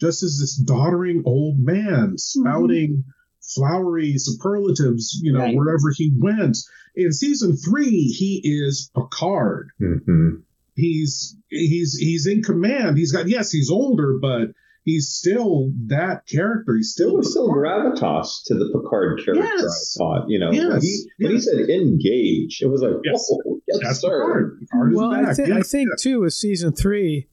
just 0.00 0.22
as 0.22 0.38
this 0.40 0.56
doddering 0.56 1.24
old 1.26 1.58
man 1.58 2.16
spouting 2.16 3.04
flowery 3.42 4.14
superlatives, 4.16 5.18
you 5.22 5.32
know, 5.32 5.40
Right. 5.40 5.56
wherever 5.56 5.90
he 5.94 6.12
went. 6.16 6.56
In 6.94 7.12
season 7.12 7.56
three, 7.56 8.06
he 8.06 8.40
is 8.44 8.90
Picard. 8.94 9.70
hmm 9.78 10.36
He's 10.74 11.36
he's 11.48 11.96
he's 11.98 12.26
in 12.28 12.42
command. 12.42 12.96
He's 12.96 13.10
got 13.12 13.28
yes, 13.28 13.50
he's 13.50 13.68
older, 13.68 14.16
but 14.22 14.52
he's 14.84 15.08
still 15.08 15.70
that 15.86 16.26
character. 16.26 16.74
He's 16.76 16.94
There 16.96 17.06
still 17.08 17.16
was 17.18 17.30
still 17.30 17.48
gravitas 17.50 18.42
to 18.46 18.54
the 18.54 18.66
Picard 18.72 19.20
character. 19.24 19.44
Yes. 19.44 19.96
I 19.96 19.98
thought, 19.98 20.28
you 20.28 20.38
know, 20.38 20.48
when 20.50 20.56
Yes. 20.56 20.82
he 20.82 21.06
when 21.18 21.32
he 21.32 21.40
said 21.40 21.68
engage, 21.68 22.60
it 22.62 22.66
was 22.68 22.80
like, 22.82 22.94
Yes. 23.04 23.26
whoa, 23.30 23.60
yes, 23.68 23.78
That's 23.82 24.00
sir. 24.00 24.08
Picard. 24.08 24.60
Picard 24.60 24.94
well, 24.94 25.10
I, 25.12 25.22
back. 25.24 25.36
thi- 25.36 25.52
I 25.52 25.60
think 25.60 25.88
too 25.98 26.20
with 26.20 26.32
season 26.34 26.72
three, 26.72 27.26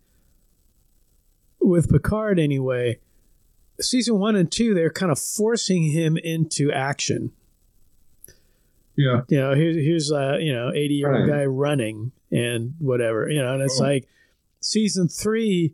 with 1.60 1.90
Picard 1.90 2.40
anyway, 2.40 3.00
season 3.82 4.20
one 4.20 4.36
and 4.36 4.52
two, 4.52 4.74
they're 4.74 4.90
kind 4.92 5.12
of 5.12 5.20
forcing 5.20 5.84
him 5.92 6.18
into 6.18 6.72
action. 6.72 7.32
Yeah. 8.98 9.22
You 9.28 9.38
know, 9.40 9.54
here's 9.56 9.76
here's 9.76 10.12
a 10.12 10.38
you 10.40 10.54
know 10.54 10.72
eighty 10.74 10.96
year 10.96 11.14
old 11.14 11.30
Right. 11.30 11.40
guy 11.40 11.46
running 11.46 12.12
and 12.32 12.76
whatever. 12.80 13.30
You 13.30 13.42
know, 13.42 13.54
and 13.54 13.62
it's 13.62 13.80
Oh. 13.80 13.84
like 13.84 14.08
season 14.62 15.08
three, 15.10 15.74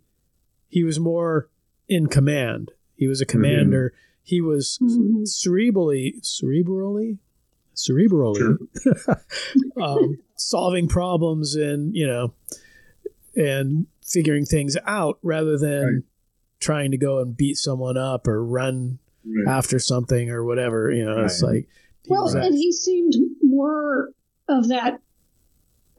he 0.69 0.83
was 0.83 0.99
more 0.99 1.47
in 1.91 2.07
command. 2.07 2.71
He 2.95 3.07
was 3.07 3.19
a 3.21 3.25
commander. 3.25 3.93
He 4.23 4.39
was 4.39 4.79
Mhm. 4.81 5.23
cerebrally, 5.27 6.21
cerebrally, 6.21 7.17
cerebrally, 7.75 8.57
um, 9.81 10.17
solving 10.35 10.87
problems 10.87 11.55
and 11.55 11.93
you 11.95 12.07
know, 12.07 12.33
and 13.35 13.87
figuring 14.05 14.45
things 14.45 14.77
out 14.85 15.19
rather 15.23 15.57
than 15.57 15.83
Right. 15.85 16.03
trying 16.59 16.91
to 16.91 16.97
go 16.97 17.19
and 17.19 17.35
beat 17.35 17.57
someone 17.57 17.97
up 17.97 18.27
or 18.27 18.43
run 18.43 18.99
Right. 19.25 19.47
after 19.53 19.77
something 19.79 20.29
or 20.31 20.43
whatever. 20.45 20.91
You 20.91 21.05
know, 21.05 21.23
it's 21.25 21.43
Right. 21.43 21.53
like 21.55 21.67
he 22.03 22.11
Well, 22.11 22.23
was 22.23 22.33
and 22.35 22.55
he 22.55 22.71
seemed 22.71 23.13
more 23.43 24.11
of 24.47 24.67
that 24.69 25.01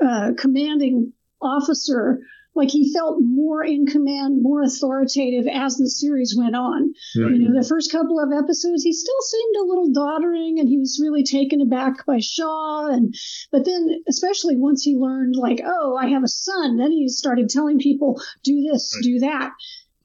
uh, 0.01 0.33
commanding 0.37 1.13
officer. 1.41 2.21
Like 2.55 2.71
he 2.71 2.93
felt 2.93 3.19
more 3.21 3.65
in 3.65 3.87
command, 3.87 4.43
more 4.43 4.63
authoritative 4.63 5.47
as 5.47 5.77
the 5.77 5.89
series 5.89 6.37
went 6.37 6.55
on. 6.55 6.93
Right. 7.17 7.33
You 7.33 7.49
know, 7.49 7.61
the 7.61 7.67
first 7.67 7.91
couple 7.91 8.21
of 8.21 8.31
episodes, 8.33 8.83
he 8.83 8.93
still 8.93 9.21
seemed 9.23 9.57
a 9.57 9.65
little 9.67 9.91
doddering, 9.91 10.61
and 10.61 10.69
he 10.69 10.79
was 10.79 11.01
really 11.03 11.25
taken 11.25 11.61
aback 11.63 12.05
by 12.05 12.19
Shaw. 12.21 12.89
And 12.89 13.15
but 13.51 13.65
then, 13.65 14.03
especially 14.09 14.57
once 14.57 14.83
he 14.83 14.97
learned, 14.97 15.35
like, 15.37 15.63
oh, 15.65 15.97
I 15.97 16.09
have 16.09 16.25
a 16.25 16.29
son, 16.29 16.77
then 16.77 16.93
he 16.93 17.09
started 17.09 17.49
telling 17.49 17.79
people, 17.79 18.21
do 18.45 18.63
this, 18.71 18.93
Right. 18.97 19.03
do 19.03 19.19
that. 19.21 19.53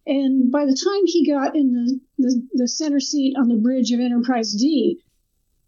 And 0.05 0.49
by 0.49 0.63
the 0.65 0.73
time 0.75 1.05
he 1.05 1.29
got 1.29 1.53
in 1.53 1.73
the, 1.73 1.99
the, 2.17 2.47
the 2.53 2.67
center 2.69 3.01
seat 3.01 3.35
on 3.37 3.49
the 3.49 3.57
bridge 3.57 3.91
of 3.91 3.99
Enterprise 3.99 4.53
D, 4.53 5.01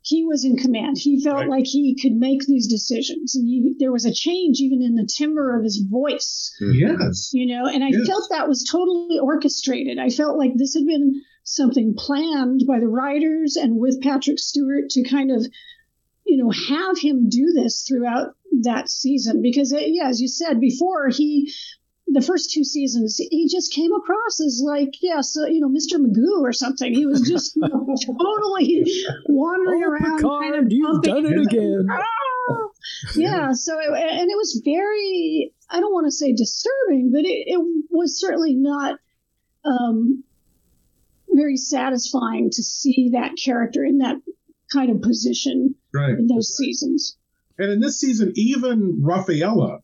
he 0.01 0.23
was 0.25 0.45
in 0.45 0.55
command. 0.57 0.97
He 0.97 1.21
felt 1.23 1.37
Right. 1.41 1.49
like 1.49 1.65
he 1.67 1.95
could 2.01 2.13
make 2.13 2.45
these 2.45 2.67
decisions, 2.67 3.35
and 3.35 3.47
he, 3.47 3.75
there 3.79 3.91
was 3.91 4.05
a 4.05 4.13
change 4.13 4.59
even 4.59 4.81
in 4.81 4.95
the 4.95 5.05
timbre 5.05 5.57
of 5.57 5.63
his 5.63 5.77
voice 5.89 6.51
Yes. 6.61 7.31
you 7.33 7.45
know 7.45 7.65
and 7.65 7.83
i 7.83 7.89
Yes. 7.89 8.07
felt 8.07 8.27
that 8.31 8.47
was 8.47 8.63
totally 8.63 9.19
orchestrated 9.19 9.97
i 9.99 10.09
felt 10.09 10.37
like 10.37 10.51
this 10.55 10.73
had 10.73 10.85
been 10.85 11.21
something 11.43 11.93
planned 11.97 12.63
by 12.67 12.79
the 12.79 12.87
writers 12.87 13.55
and 13.55 13.77
with 13.77 14.01
patrick 14.01 14.39
stewart 14.39 14.89
to 14.91 15.03
kind 15.03 15.31
of 15.31 15.45
you 16.25 16.37
know 16.37 16.49
have 16.51 16.97
him 16.99 17.27
do 17.29 17.51
this 17.55 17.83
throughout 17.87 18.35
that 18.63 18.89
season 18.89 19.41
because 19.41 19.73
uh, 19.73 19.79
yeah 19.79 20.07
as 20.07 20.19
you 20.21 20.27
said 20.27 20.59
before 20.59 21.09
he 21.09 21.51
the 22.11 22.21
first 22.21 22.51
two 22.51 22.63
seasons, 22.63 23.17
he 23.17 23.47
just 23.47 23.73
came 23.73 23.93
across 23.93 24.39
as 24.39 24.61
like, 24.65 24.95
yes, 25.01 25.37
uh, 25.37 25.45
you 25.45 25.59
know, 25.61 25.69
Mr. 25.69 25.99
Magoo 25.99 26.41
or 26.41 26.53
something. 26.53 26.93
He 26.93 27.05
was 27.05 27.21
just 27.21 27.55
you 27.55 27.67
know, 27.67 27.95
totally 28.05 28.85
wandering 29.27 29.83
oh, 29.83 29.89
around. 29.89 30.17
Picard, 30.17 30.41
kind 30.43 30.55
of 30.55 30.71
you've 30.71 31.01
done 31.03 31.25
it 31.25 31.39
again. 31.39 31.87
Ah! 31.91 32.67
yeah. 33.15 33.51
So, 33.53 33.77
it, 33.79 33.89
and 33.91 34.29
it 34.29 34.37
was 34.37 34.61
very, 34.63 35.53
I 35.69 35.79
don't 35.79 35.93
want 35.93 36.07
to 36.07 36.11
say 36.11 36.33
disturbing, 36.33 37.11
but 37.13 37.25
it, 37.25 37.45
it 37.47 37.85
was 37.89 38.19
certainly 38.19 38.55
not 38.55 38.99
um, 39.63 40.23
very 41.29 41.57
satisfying 41.57 42.49
to 42.51 42.63
see 42.63 43.11
that 43.13 43.33
character 43.43 43.83
in 43.83 43.99
that 43.99 44.17
kind 44.71 44.89
of 44.89 45.01
position 45.01 45.75
right, 45.93 46.09
in 46.09 46.27
those 46.27 46.55
right. 46.59 46.65
seasons. 46.65 47.17
And 47.57 47.71
in 47.71 47.79
this 47.81 47.99
season, 47.99 48.33
even 48.35 48.99
Rafaela, 49.03 49.79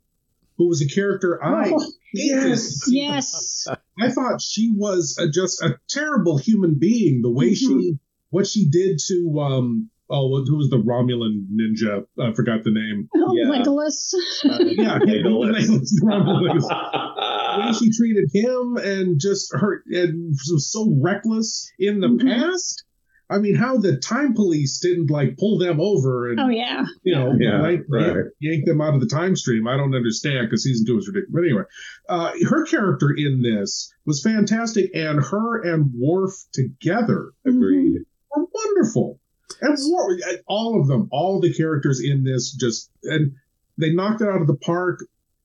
who 0.58 0.68
was 0.68 0.82
a 0.82 0.88
character 0.88 1.44
I 1.44 1.72
oh, 1.74 1.92
yes, 2.14 2.84
yes, 2.88 3.68
I 4.00 4.10
thought 4.10 4.42
she 4.42 4.72
was 4.74 5.18
a, 5.20 5.30
just 5.30 5.62
a 5.62 5.78
terrible 5.90 6.38
human 6.38 6.76
being. 6.80 7.22
The 7.22 7.32
way 7.32 7.52
mm-hmm. 7.52 7.80
she, 7.80 8.00
what 8.30 8.48
she 8.48 8.70
did 8.70 9.00
to, 9.08 9.40
um, 9.40 9.90
oh, 10.10 10.44
who 10.46 10.58
was 10.58 10.70
the 10.70 10.78
Romulan 10.78 11.48
ninja? 11.54 12.06
I 12.20 12.34
forgot 12.34 12.64
the 12.64 12.72
name. 12.72 13.10
Oh, 13.18 13.34
yeah. 13.34 13.46
Legolas. 13.46 14.14
Uh, 14.44 14.64
yeah, 14.66 15.00
Legolas. 15.00 15.68
Legolas. 16.04 16.68
the 16.68 17.66
way 17.66 17.74
she 17.74 17.92
treated 17.92 18.30
him 18.32 18.78
and 18.78 19.20
just 19.20 19.52
her, 19.54 19.84
and 19.88 20.30
was 20.52 20.72
so 20.72 20.94
reckless 21.02 21.72
in 21.80 22.02
the 22.02 22.08
mm-hmm. 22.08 22.28
past. 22.28 22.84
I 23.30 23.40
mean, 23.40 23.56
how 23.56 23.78
the 23.78 23.98
time 23.98 24.36
police 24.36 24.80
didn't 24.80 25.10
like 25.10 25.38
pull 25.38 25.58
them 25.58 25.82
over 25.82 26.30
and 26.30 26.40
oh 26.40 26.50
yeah, 26.50 26.86
you 27.04 27.16
know, 27.16 27.36
yeah, 27.40 27.62
like, 27.62 27.82
right. 27.90 28.06
yank, 28.08 28.28
yank, 28.40 28.66
them 28.66 28.82
out 28.82 28.94
of 28.94 29.02
the 29.02 29.08
time 29.08 29.36
stream. 29.36 29.68
I 29.68 29.78
don't 29.78 29.96
understand 29.96 30.48
because 30.48 30.64
season 30.64 30.86
two 30.86 30.98
is 30.98 31.08
ridiculous. 31.08 31.32
But 31.34 31.44
anyway, 31.44 31.64
uh, 32.08 32.32
her 32.50 32.66
character 32.66 33.12
in 33.16 33.42
this 33.42 33.92
was 34.06 34.22
fantastic, 34.22 34.92
and 34.94 35.24
her 35.24 35.62
and 35.64 35.92
Worf 35.98 36.34
together 36.54 37.32
agreed 37.46 37.96
mm-hmm. 37.96 38.42
were 38.42 38.48
wonderful. 38.54 39.20
And 39.62 39.76
Worf, 39.90 40.22
all 40.48 40.80
of 40.80 40.88
them, 40.88 41.08
all 41.12 41.42
the 41.42 41.54
characters 41.54 42.02
in 42.04 42.24
this 42.24 42.54
just 42.54 42.92
and 43.04 43.34
they 43.78 43.92
knocked 43.92 44.22
it 44.22 44.30
out 44.30 44.42
of 44.42 44.48
the 44.48 44.58
park. 44.58 45.00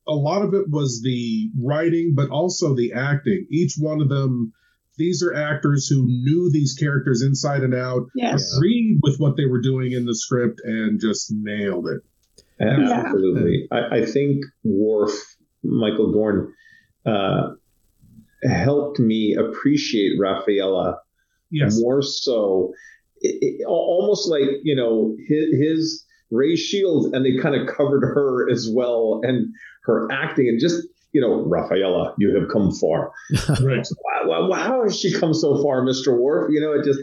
A 0.07 0.13
lot 0.15 0.43
of 0.43 0.55
it 0.55 0.69
was 0.69 1.03
the 1.03 1.51
writing, 1.59 2.15
but 2.15 2.31
also 2.31 2.75
the 2.75 2.93
acting. 2.93 3.47
Each 3.51 3.75
one 3.79 4.01
of 4.01 4.09
them 4.09 4.53
these 5.01 5.23
are 5.23 5.35
actors 5.35 5.89
who 5.89 6.05
knew 6.07 6.51
these 6.53 6.77
characters 6.79 7.23
inside 7.23 7.63
and 7.63 7.75
out, 7.75 8.07
yes. 8.15 8.55
agreed 8.55 9.01
with 9.03 9.17
what 9.19 9.37
they 9.37 9.47
were 9.47 9.61
doing 9.61 9.93
in 9.93 10.05
the 10.05 10.15
script, 10.15 10.61
and 10.63 11.01
just 11.01 11.33
nailed 11.33 11.89
it. 11.89 12.03
Absolutely. 12.61 13.67
Yeah. 13.73 13.79
I, 13.79 13.97
I, 13.97 14.07
think 14.07 14.45
Worf, 14.63 15.13
Michael 15.65 16.13
Dorn, 16.13 16.53
uh, 17.07 17.55
helped 18.43 18.99
me 18.99 19.35
appreciate 19.35 20.21
Rafaela 20.21 20.99
yes. 21.51 21.81
more 21.81 22.03
so. 22.03 22.75
It, 23.23 23.61
it, 23.61 23.67
almost 23.67 24.29
like, 24.29 24.61
you 24.63 24.77
know, 24.77 25.17
his, 25.27 25.47
his 25.59 26.07
Ray 26.31 26.57
Shields, 26.57 27.07
and 27.15 27.25
they 27.25 27.41
kind 27.41 27.55
of 27.55 27.75
covered 27.75 28.03
her 28.03 28.51
as 28.51 28.69
well, 28.71 29.21
and 29.23 29.49
her 29.85 30.13
acting, 30.13 30.49
and 30.49 30.61
just 30.61 30.87
you 31.13 31.21
know, 31.21 31.43
Rafaela, 31.45 32.15
you 32.19 32.35
have 32.37 32.49
come 32.51 32.73
far. 32.73 33.13
right. 33.63 33.87
Wow, 34.25 34.53
how 34.53 34.83
has 34.85 34.99
she 34.99 35.13
come 35.13 35.35
so 35.35 35.63
far, 35.63 35.83
Mr. 35.83 36.17
Worf? 36.17 36.51
You 36.53 36.61
know, 36.61 36.73
it 36.73 36.85
just 36.85 37.01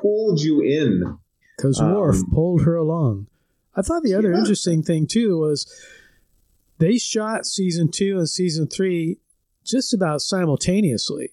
pulled 0.00 0.40
you 0.40 0.60
in. 0.60 1.18
Because 1.56 1.80
um, 1.80 1.94
Worf 1.94 2.16
pulled 2.32 2.62
her 2.62 2.76
along. 2.76 3.26
I 3.76 3.82
thought 3.82 4.02
the 4.02 4.14
other 4.14 4.32
yeah. 4.32 4.38
interesting 4.38 4.82
thing, 4.82 5.06
too, 5.06 5.38
was 5.38 5.70
they 6.78 6.98
shot 6.98 7.46
season 7.46 7.90
two 7.90 8.18
and 8.18 8.28
season 8.28 8.66
three 8.66 9.18
just 9.64 9.92
about 9.94 10.22
simultaneously. 10.22 11.30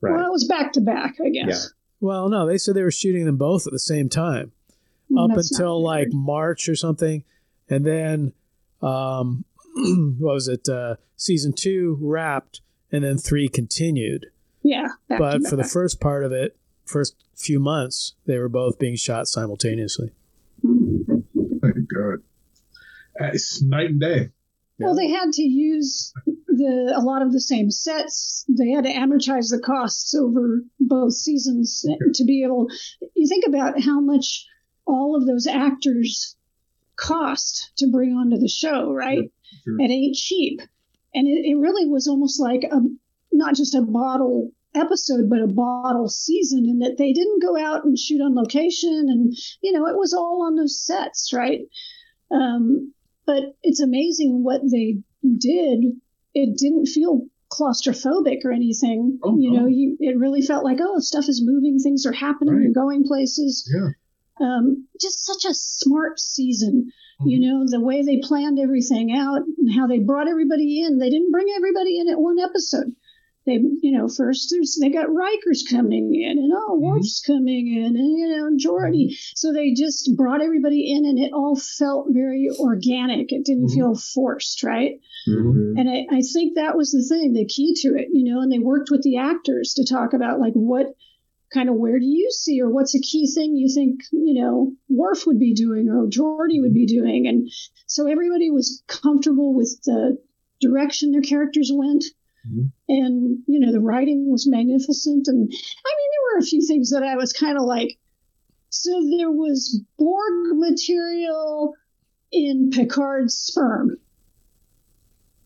Right. 0.00 0.14
Well, 0.14 0.26
it 0.26 0.32
was 0.32 0.44
back 0.44 0.72
to 0.74 0.80
back, 0.80 1.16
I 1.24 1.30
guess. 1.30 1.46
Yeah. 1.48 1.76
Well, 2.00 2.28
no, 2.28 2.46
they 2.46 2.58
said 2.58 2.74
they 2.74 2.82
were 2.82 2.90
shooting 2.90 3.26
them 3.26 3.36
both 3.36 3.66
at 3.66 3.72
the 3.72 3.78
same 3.78 4.08
time 4.08 4.52
up 5.18 5.30
until 5.30 5.82
like 5.82 6.08
March 6.12 6.68
or 6.68 6.76
something. 6.76 7.24
And 7.68 7.84
then 7.84 8.32
um, 8.82 9.44
what 10.18 10.34
was 10.34 10.48
it? 10.48 10.68
Uh, 10.68 10.96
season 11.16 11.52
two 11.52 11.98
wrapped, 12.00 12.60
and 12.92 13.04
then 13.04 13.18
three 13.18 13.48
continued. 13.48 14.26
Yeah. 14.62 14.88
But 15.08 15.46
for 15.46 15.56
the 15.56 15.64
first 15.64 16.00
part 16.00 16.24
of 16.24 16.32
it, 16.32 16.56
first 16.84 17.16
few 17.34 17.60
months, 17.60 18.14
they 18.26 18.38
were 18.38 18.48
both 18.48 18.78
being 18.78 18.96
shot 18.96 19.26
simultaneously. 19.26 20.10
Thank 20.62 21.92
God. 21.94 22.18
It's 23.16 23.62
night 23.62 23.90
and 23.90 24.00
day. 24.00 24.30
Well, 24.78 24.96
they 24.96 25.10
had 25.10 25.32
to 25.32 25.42
use 25.42 26.12
the 26.46 26.94
a 26.96 27.00
lot 27.00 27.22
of 27.22 27.32
the 27.32 27.40
same 27.40 27.70
sets. 27.70 28.46
They 28.48 28.70
had 28.70 28.84
to 28.84 28.92
amortize 28.92 29.50
the 29.50 29.60
costs 29.62 30.14
over 30.14 30.62
both 30.78 31.12
seasons 31.12 31.84
to 32.14 32.24
be 32.24 32.42
able. 32.44 32.68
You 33.14 33.28
think 33.28 33.44
about 33.46 33.80
how 33.80 34.00
much 34.00 34.46
all 34.86 35.16
of 35.16 35.26
those 35.26 35.46
actors 35.46 36.36
cost 36.96 37.72
to 37.76 37.90
bring 37.90 38.14
onto 38.14 38.38
the 38.38 38.48
show, 38.48 38.92
right? 38.92 39.30
Sure. 39.64 39.80
It 39.80 39.90
ain't 39.90 40.16
cheap. 40.16 40.60
And 41.14 41.26
it, 41.26 41.50
it 41.50 41.56
really 41.58 41.86
was 41.88 42.06
almost 42.06 42.40
like 42.40 42.64
a 42.64 42.80
not 43.32 43.54
just 43.54 43.74
a 43.74 43.82
bottle 43.82 44.52
episode, 44.74 45.28
but 45.28 45.40
a 45.40 45.46
bottle 45.46 46.08
season 46.08 46.64
in 46.64 46.78
that 46.80 46.96
they 46.98 47.12
didn't 47.12 47.42
go 47.42 47.58
out 47.58 47.84
and 47.84 47.98
shoot 47.98 48.20
on 48.20 48.34
location. 48.34 49.06
And, 49.08 49.34
you 49.60 49.72
know, 49.72 49.86
it 49.86 49.96
was 49.96 50.14
all 50.14 50.44
on 50.46 50.56
those 50.56 50.84
sets, 50.84 51.32
right? 51.32 51.60
Um, 52.30 52.92
but 53.26 53.56
it's 53.62 53.80
amazing 53.80 54.42
what 54.44 54.60
they 54.70 54.98
did. 55.22 55.84
It 56.34 56.56
didn't 56.56 56.86
feel 56.86 57.26
claustrophobic 57.50 58.44
or 58.44 58.52
anything. 58.52 59.18
Oh, 59.22 59.36
you 59.38 59.50
know, 59.50 59.66
you, 59.66 59.96
it 59.98 60.16
really 60.16 60.42
felt 60.42 60.64
like, 60.64 60.78
oh, 60.80 61.00
stuff 61.00 61.28
is 61.28 61.42
moving, 61.44 61.78
things 61.78 62.06
are 62.06 62.12
happening, 62.12 62.54
right. 62.54 62.62
you're 62.62 62.72
going 62.72 63.04
places. 63.04 63.68
Yeah. 63.74 63.88
Um, 64.40 64.86
just 65.00 65.24
such 65.24 65.44
a 65.44 65.54
smart 65.54 66.18
season. 66.18 66.92
Mm-hmm. 67.20 67.28
You 67.28 67.40
know, 67.40 67.64
the 67.66 67.80
way 67.80 68.02
they 68.02 68.20
planned 68.22 68.58
everything 68.58 69.14
out 69.14 69.42
and 69.58 69.72
how 69.74 69.86
they 69.86 69.98
brought 69.98 70.28
everybody 70.28 70.82
in. 70.82 70.98
They 70.98 71.10
didn't 71.10 71.32
bring 71.32 71.48
everybody 71.54 71.98
in 71.98 72.08
at 72.08 72.18
one 72.18 72.38
episode. 72.38 72.94
They, 73.46 73.54
you 73.54 73.96
know, 73.96 74.06
first 74.06 74.50
there's 74.50 74.78
they 74.80 74.90
got 74.90 75.12
Riker's 75.12 75.64
coming 75.68 76.14
in, 76.14 76.38
and 76.38 76.52
oh, 76.54 76.74
mm-hmm. 76.74 76.84
Worf's 76.84 77.22
coming 77.26 77.74
in, 77.74 77.96
and 77.96 78.18
you 78.18 78.28
know, 78.28 78.50
Geordi. 78.56 79.06
Mm-hmm. 79.06 79.34
So 79.34 79.52
they 79.52 79.72
just 79.72 80.14
brought 80.16 80.42
everybody 80.42 80.92
in, 80.92 81.06
and 81.06 81.18
it 81.18 81.32
all 81.32 81.56
felt 81.56 82.08
very 82.10 82.48
organic. 82.58 83.32
It 83.32 83.46
didn't 83.46 83.68
mm-hmm. 83.68 83.74
feel 83.74 83.94
forced, 83.94 84.62
right? 84.62 85.00
Mm-hmm. 85.26 85.78
And 85.78 85.88
I, 85.90 86.18
I 86.18 86.20
think 86.20 86.56
that 86.56 86.76
was 86.76 86.92
the 86.92 87.02
thing, 87.02 87.32
the 87.32 87.46
key 87.46 87.74
to 87.80 87.96
it, 87.96 88.08
you 88.12 88.30
know. 88.30 88.42
And 88.42 88.52
they 88.52 88.58
worked 88.58 88.90
with 88.90 89.02
the 89.02 89.16
actors 89.16 89.74
to 89.74 89.86
talk 89.86 90.12
about 90.12 90.38
like 90.38 90.54
what 90.54 90.94
kind 91.52 91.68
of 91.68 91.74
where 91.74 91.98
do 91.98 92.06
you 92.06 92.30
see 92.30 92.60
or 92.60 92.70
what's 92.70 92.94
a 92.94 93.00
key 93.00 93.30
thing 93.32 93.56
you 93.56 93.68
think 93.72 94.02
you 94.12 94.34
know 94.40 94.72
Worf 94.88 95.26
would 95.26 95.38
be 95.38 95.54
doing 95.54 95.88
or 95.88 96.06
Geordi 96.06 96.60
would 96.60 96.74
be 96.74 96.86
doing, 96.86 97.26
and 97.26 97.50
so 97.86 98.06
everybody 98.06 98.50
was 98.50 98.82
comfortable 98.86 99.54
with 99.54 99.78
the 99.84 100.18
direction 100.60 101.12
their 101.12 101.22
characters 101.22 101.70
went. 101.74 102.04
Mm-hmm. 102.48 102.66
And 102.88 103.38
you 103.46 103.60
know 103.60 103.72
the 103.72 103.80
writing 103.80 104.30
was 104.30 104.48
magnificent, 104.48 105.26
and 105.28 105.38
I 105.38 105.42
mean 105.42 105.50
there 105.50 106.34
were 106.34 106.38
a 106.38 106.46
few 106.46 106.66
things 106.66 106.90
that 106.90 107.02
I 107.02 107.16
was 107.16 107.32
kind 107.32 107.56
of 107.56 107.64
like. 107.64 107.98
So 108.72 108.90
there 109.18 109.30
was 109.30 109.82
Borg 109.98 110.56
material 110.56 111.74
in 112.30 112.70
Picard's 112.70 113.34
sperm. 113.34 113.96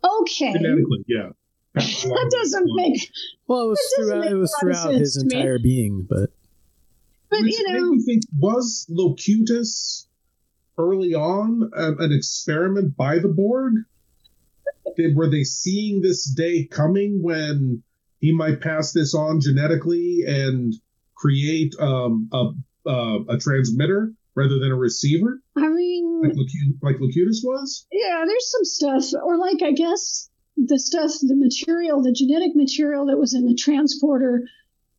Okay. 0.04 0.52
Genetically, 0.52 1.04
yeah 1.08 1.30
that 1.74 2.30
doesn't 2.40 2.70
make. 2.74 3.10
Well, 3.48 3.62
it 3.62 3.68
was 3.70 3.94
throughout. 3.96 4.26
It 4.26 4.36
was 4.36 4.56
throughout 4.60 4.94
his 4.94 5.16
entire 5.16 5.58
being, 5.58 6.06
but. 6.08 6.30
But 7.30 7.40
Which 7.40 7.58
you 7.58 7.72
know, 7.72 7.90
me 7.90 8.02
think 8.02 8.22
was 8.38 8.86
Locutus 8.88 10.06
early 10.78 11.14
on 11.14 11.68
an 11.74 12.12
experiment 12.12 12.96
by 12.96 13.18
the 13.18 13.28
Borg? 13.28 13.74
Did, 14.96 15.16
were 15.16 15.28
they 15.28 15.42
seeing 15.42 16.00
this 16.00 16.24
day 16.24 16.64
coming 16.64 17.22
when 17.22 17.82
he 18.20 18.32
might 18.32 18.60
pass 18.60 18.92
this 18.92 19.12
on 19.12 19.40
genetically 19.40 20.22
and 20.24 20.72
create 21.16 21.74
um, 21.80 22.28
a 22.32 22.52
uh, 22.88 23.18
a 23.30 23.38
transmitter 23.38 24.12
rather 24.36 24.60
than 24.60 24.70
a 24.70 24.76
receiver? 24.76 25.40
I 25.56 25.66
mean, 25.66 26.20
like, 26.22 26.36
Locutus, 26.36 26.82
like 26.82 27.00
Locutus 27.00 27.42
was. 27.44 27.84
Yeah, 27.90 28.22
there's 28.24 28.48
some 28.48 28.64
stuff, 28.64 29.20
or 29.24 29.38
like 29.38 29.60
I 29.60 29.72
guess 29.72 30.30
the 30.56 30.78
stuff, 30.78 31.12
the 31.20 31.36
material, 31.36 32.02
the 32.02 32.12
genetic 32.12 32.54
material 32.54 33.06
that 33.06 33.18
was 33.18 33.34
in 33.34 33.46
the 33.46 33.54
transporter, 33.54 34.46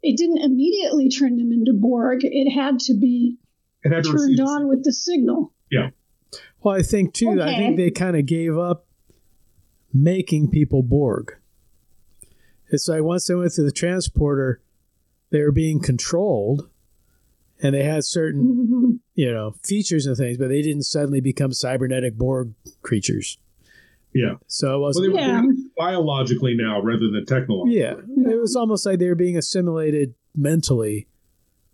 it 0.01 0.17
didn't 0.17 0.39
immediately 0.39 1.09
turn 1.09 1.37
them 1.37 1.51
into 1.51 1.73
Borg. 1.73 2.19
It 2.23 2.51
had 2.51 2.79
to 2.81 2.93
be 2.93 3.37
had 3.83 4.03
to 4.03 4.11
turned 4.11 4.39
on 4.39 4.67
with 4.67 4.83
the 4.83 4.93
signal. 4.93 5.53
Yeah. 5.71 5.89
Well, 6.61 6.75
I 6.75 6.81
think 6.81 7.13
too. 7.13 7.39
Okay. 7.39 7.41
I 7.41 7.57
think 7.57 7.77
they 7.77 7.91
kind 7.91 8.17
of 8.17 8.25
gave 8.25 8.57
up 8.57 8.87
making 9.93 10.49
people 10.49 10.83
Borg. 10.83 11.37
It's 12.69 12.87
like 12.87 13.03
once 13.03 13.27
they 13.27 13.35
went 13.35 13.53
through 13.53 13.65
the 13.65 13.71
transporter, 13.71 14.61
they 15.29 15.41
were 15.41 15.51
being 15.51 15.79
controlled, 15.81 16.69
and 17.61 17.75
they 17.75 17.83
had 17.83 18.03
certain, 18.03 18.43
mm-hmm. 18.43 18.91
you 19.13 19.31
know, 19.31 19.53
features 19.63 20.05
and 20.05 20.17
things, 20.17 20.37
but 20.37 20.49
they 20.49 20.61
didn't 20.61 20.83
suddenly 20.83 21.21
become 21.21 21.53
cybernetic 21.53 22.17
Borg 22.17 22.53
creatures. 22.81 23.37
Yeah. 24.15 24.35
So 24.47 24.77
it 24.77 24.79
wasn't. 24.79 25.13
Well, 25.13 25.23
they, 25.23 25.27
yeah. 25.27 25.41
Biologically 25.77 26.55
now 26.55 26.81
rather 26.81 27.11
than 27.11 27.25
technologically. 27.25 27.77
Yeah, 27.77 28.31
it 28.31 28.39
was 28.39 28.55
almost 28.55 28.85
like 28.85 28.97
they 28.97 29.09
were 29.09 29.15
being 29.15 29.37
assimilated 29.37 30.15
mentally, 30.33 31.07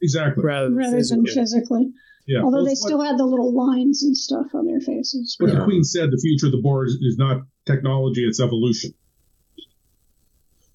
exactly, 0.02 0.44
rather 0.44 0.70
than 0.70 0.76
rather 0.76 0.98
physically. 0.98 1.24
than 1.24 1.44
physically. 1.44 1.92
Yeah. 2.26 2.42
Although 2.42 2.58
Well, 2.58 2.66
they 2.66 2.72
it's 2.72 2.82
still 2.82 3.02
had 3.02 3.20
the 3.20 3.26
little 3.26 3.54
lines 3.54 4.04
and 4.04 4.18
stuff 4.18 4.48
on 4.56 4.66
their 4.66 4.80
faces. 4.80 5.38
But 5.40 5.52
the 5.52 5.64
Queen 5.64 5.84
said 5.84 6.10
the 6.10 6.18
future 6.18 6.48
of 6.48 6.52
the 6.52 6.62
Borg 6.62 6.88
is, 6.88 6.94
is 6.96 7.18
not 7.18 7.44
technology; 7.68 8.26
it's 8.26 8.42
evolution. 8.42 8.94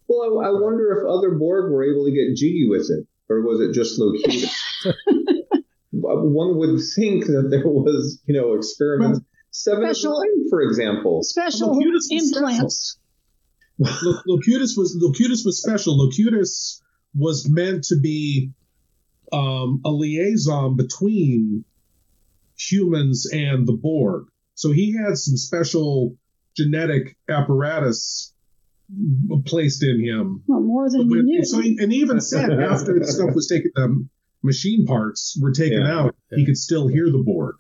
Well, 0.07 0.39
I, 0.39 0.47
I 0.47 0.51
wonder 0.53 0.93
if 0.93 1.05
other 1.05 1.35
Borg 1.35 1.73
were 1.73 1.83
able 1.83 2.05
to 2.05 2.13
get 2.13 2.37
jiggy 2.37 2.69
with 2.71 2.89
it, 2.91 3.09
or 3.29 3.43
was 3.43 3.61
it 3.61 3.75
just 3.75 3.99
Locutus? 3.99 4.87
One 5.91 6.59
would 6.59 6.79
think 6.95 7.27
that 7.27 7.49
there 7.51 7.67
was, 7.67 8.23
you 8.27 8.41
know, 8.41 8.55
experiments. 8.55 9.21
Seven 9.59 9.85
of 9.85 9.97
Special- 9.97 10.21
nine, 10.21 10.49
for 10.51 10.61
example. 10.63 11.23
Special 11.23 11.73
Locutus 11.73 12.09
implants. 12.11 12.99
Lo- 13.79 14.21
Locutus 14.27 14.77
was 14.77 14.97
Locutus 15.01 15.45
was 15.45 15.61
special. 15.63 15.97
Locutus 15.99 16.83
was 17.15 17.49
meant 17.49 17.85
to 17.85 17.97
be 17.99 18.53
um, 19.33 19.81
a 19.85 19.91
liaison 19.91 20.77
between 20.77 21.65
humans 22.59 23.27
and 23.33 23.67
the 23.67 23.73
Borg. 23.73 24.27
So 24.55 24.73
he 24.73 24.95
had 24.97 25.17
some 25.17 25.37
special 25.37 26.17
genetic 26.57 27.17
apparatus 27.29 28.33
placed 29.47 29.83
in 29.83 30.03
him. 30.05 30.43
Well, 30.47 30.61
more 30.61 30.89
than 30.91 31.09
we 31.09 31.23
knew. 31.23 31.45
So 31.45 31.61
he, 31.61 31.79
and 31.81 31.91
he 31.93 31.99
even 32.01 32.21
said 32.21 32.51
after 32.51 32.99
the 32.99 33.07
stuff 33.11 33.35
was 33.35 33.47
taken, 33.49 33.73
the 33.75 34.07
machine 34.43 34.87
parts 34.87 35.39
were 35.41 35.53
taken 35.53 35.81
Yeah. 35.83 35.99
out, 36.01 36.17
he 36.35 36.45
could 36.47 36.57
still 36.57 36.89
hear 36.89 37.07
the 37.11 37.23
Borg. 37.25 37.57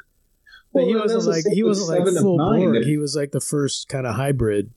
But 0.76 0.84
he 0.86 0.94
wasn't 0.94 1.24
that's 1.24 1.24
the 1.24 1.30
like 1.30 1.44
he 1.54 1.62
wasn't 1.62 2.06
like 2.06 2.22
full 2.22 2.38
Nine. 2.38 2.60
Borg. 2.60 2.76
If- 2.76 2.84
He 2.86 2.96
was 2.98 3.16
like 3.16 3.32
the 3.32 3.40
first 3.40 3.88
kind 3.88 4.06
of 4.06 4.14
hybrid. 4.14 4.70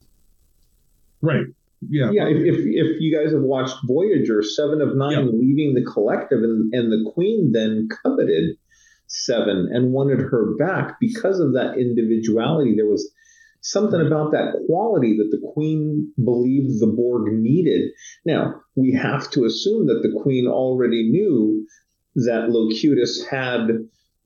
Right. 1.22 1.46
Yeah. 1.88 2.10
Yeah, 2.12 2.28
if, 2.28 2.36
if, 2.36 2.56
if 2.60 3.00
you 3.00 3.16
guys 3.16 3.32
have 3.32 3.42
watched 3.42 3.76
Voyager, 3.86 4.42
Seven 4.42 4.80
of 4.82 4.96
Nine 4.96 5.12
Yeah. 5.12 5.30
leaving 5.32 5.74
the 5.74 5.84
collective, 5.90 6.42
and, 6.42 6.72
and 6.74 6.92
the 6.92 7.10
Queen 7.14 7.52
then 7.52 7.88
coveted 8.02 8.56
Seven 9.06 9.68
and 9.72 9.92
wanted 9.92 10.20
her 10.20 10.54
back 10.56 10.96
because 11.00 11.40
of 11.40 11.54
that 11.54 11.78
individuality. 11.78 12.74
There 12.76 12.86
was 12.88 13.10
something 13.62 14.00
about 14.00 14.30
that 14.32 14.54
quality 14.66 15.16
that 15.18 15.28
the 15.30 15.52
Queen 15.52 16.12
believed 16.22 16.80
the 16.80 16.86
Borg 16.86 17.32
needed. 17.32 17.90
Now, 18.24 18.60
we 18.76 18.92
have 18.92 19.30
to 19.32 19.44
assume 19.44 19.86
that 19.86 20.00
the 20.02 20.18
Queen 20.22 20.46
already 20.46 21.10
knew 21.10 21.66
that 22.16 22.50
Locutus 22.50 23.24
had 23.30 23.68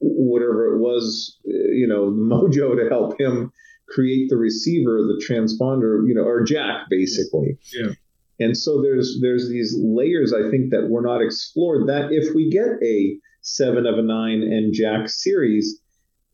whatever 0.01 0.75
it 0.75 0.79
was, 0.79 1.39
uh, 1.47 1.51
you 1.73 1.87
know, 1.87 2.11
mojo 2.11 2.77
to 2.77 2.89
help 2.89 3.21
him 3.21 3.53
create 3.89 4.29
the 4.31 4.37
receiver, 4.37 4.99
the 5.03 5.23
transponder, 5.29 6.07
you 6.07 6.15
know, 6.15 6.23
or 6.23 6.43
Jack, 6.45 6.87
basically. 6.91 7.59
Yeah. 7.73 7.93
And 8.41 8.57
so 8.57 8.83
there's 8.83 9.19
there's 9.21 9.49
these 9.49 9.77
layers 9.79 10.33
I 10.33 10.51
think 10.51 10.71
that 10.71 10.89
were 10.91 11.03
not 11.03 11.21
explored. 11.23 11.89
That 11.89 12.09
if 12.11 12.35
we 12.35 12.51
get 12.51 12.67
a 12.83 13.17
seven 13.43 13.87
of 13.87 13.99
a 13.99 14.03
nine 14.03 14.43
and 14.43 14.73
Jack 14.75 15.09
series, 15.09 15.81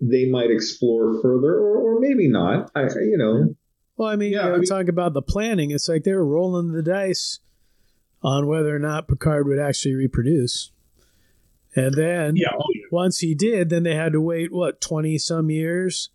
they 0.01 0.25
might 0.31 0.51
explore 0.51 1.21
further, 1.21 1.55
or, 1.55 1.77
or 1.97 2.01
maybe 2.01 2.27
not. 2.29 2.71
I 2.75 2.85
you 3.01 3.19
know. 3.19 3.55
Well, 3.97 4.09
I 4.09 4.17
mean, 4.17 4.33
Yeah, 4.33 4.45
you 4.45 4.49
know, 4.49 4.55
I 4.55 4.59
mean- 4.59 4.67
talk 4.67 4.89
about 4.89 5.13
the 5.13 5.21
planning. 5.21 5.73
It's 5.73 5.89
like 5.89 6.05
they 6.05 6.15
were 6.15 6.25
rolling 6.25 6.73
the 6.73 6.83
dice 6.83 7.39
on 8.23 8.47
whether 8.47 8.75
or 8.75 8.79
not 8.79 9.09
Picard 9.09 9.47
would 9.47 9.59
actually 9.59 9.95
reproduce. 9.95 10.73
And 11.77 11.95
then 11.95 12.37
Yeah. 12.37 12.49
Oh, 12.59 12.65
yeah. 12.75 12.80
Once 12.91 13.19
he 13.19 13.35
did, 13.35 13.71
then 13.71 13.83
they 13.83 13.95
had 13.95 14.13
to 14.13 14.21
wait 14.21 14.53
what 14.53 14.81
twenty 14.81 15.19
some 15.19 15.51
years 15.51 16.11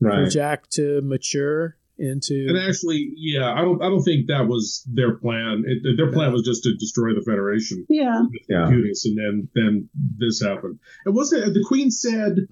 for 0.00 0.26
Jack 0.26 0.68
to 0.70 1.00
mature 1.02 1.76
into. 1.98 2.46
And 2.48 2.58
actually, 2.58 3.12
yeah, 3.16 3.52
I 3.52 3.62
don't 3.62 3.82
I 3.82 3.88
don't 3.88 4.02
think 4.02 4.26
that 4.26 4.46
was 4.46 4.86
their 4.92 5.16
plan. 5.16 5.64
It, 5.66 5.96
their 5.96 6.12
plan 6.12 6.32
was 6.32 6.42
just 6.42 6.64
to 6.64 6.74
destroy 6.74 7.14
the 7.14 7.22
Federation. 7.22 7.86
Yeah. 7.88 8.24
Yeah. 8.48 8.64
Locutus, 8.64 9.06
and 9.06 9.18
then 9.18 9.48
then 9.54 9.88
this 10.18 10.42
happened. 10.42 10.78
It 11.06 11.10
wasn't 11.10 11.54
the 11.54 11.64
Queen 11.66 11.90
said 11.90 12.48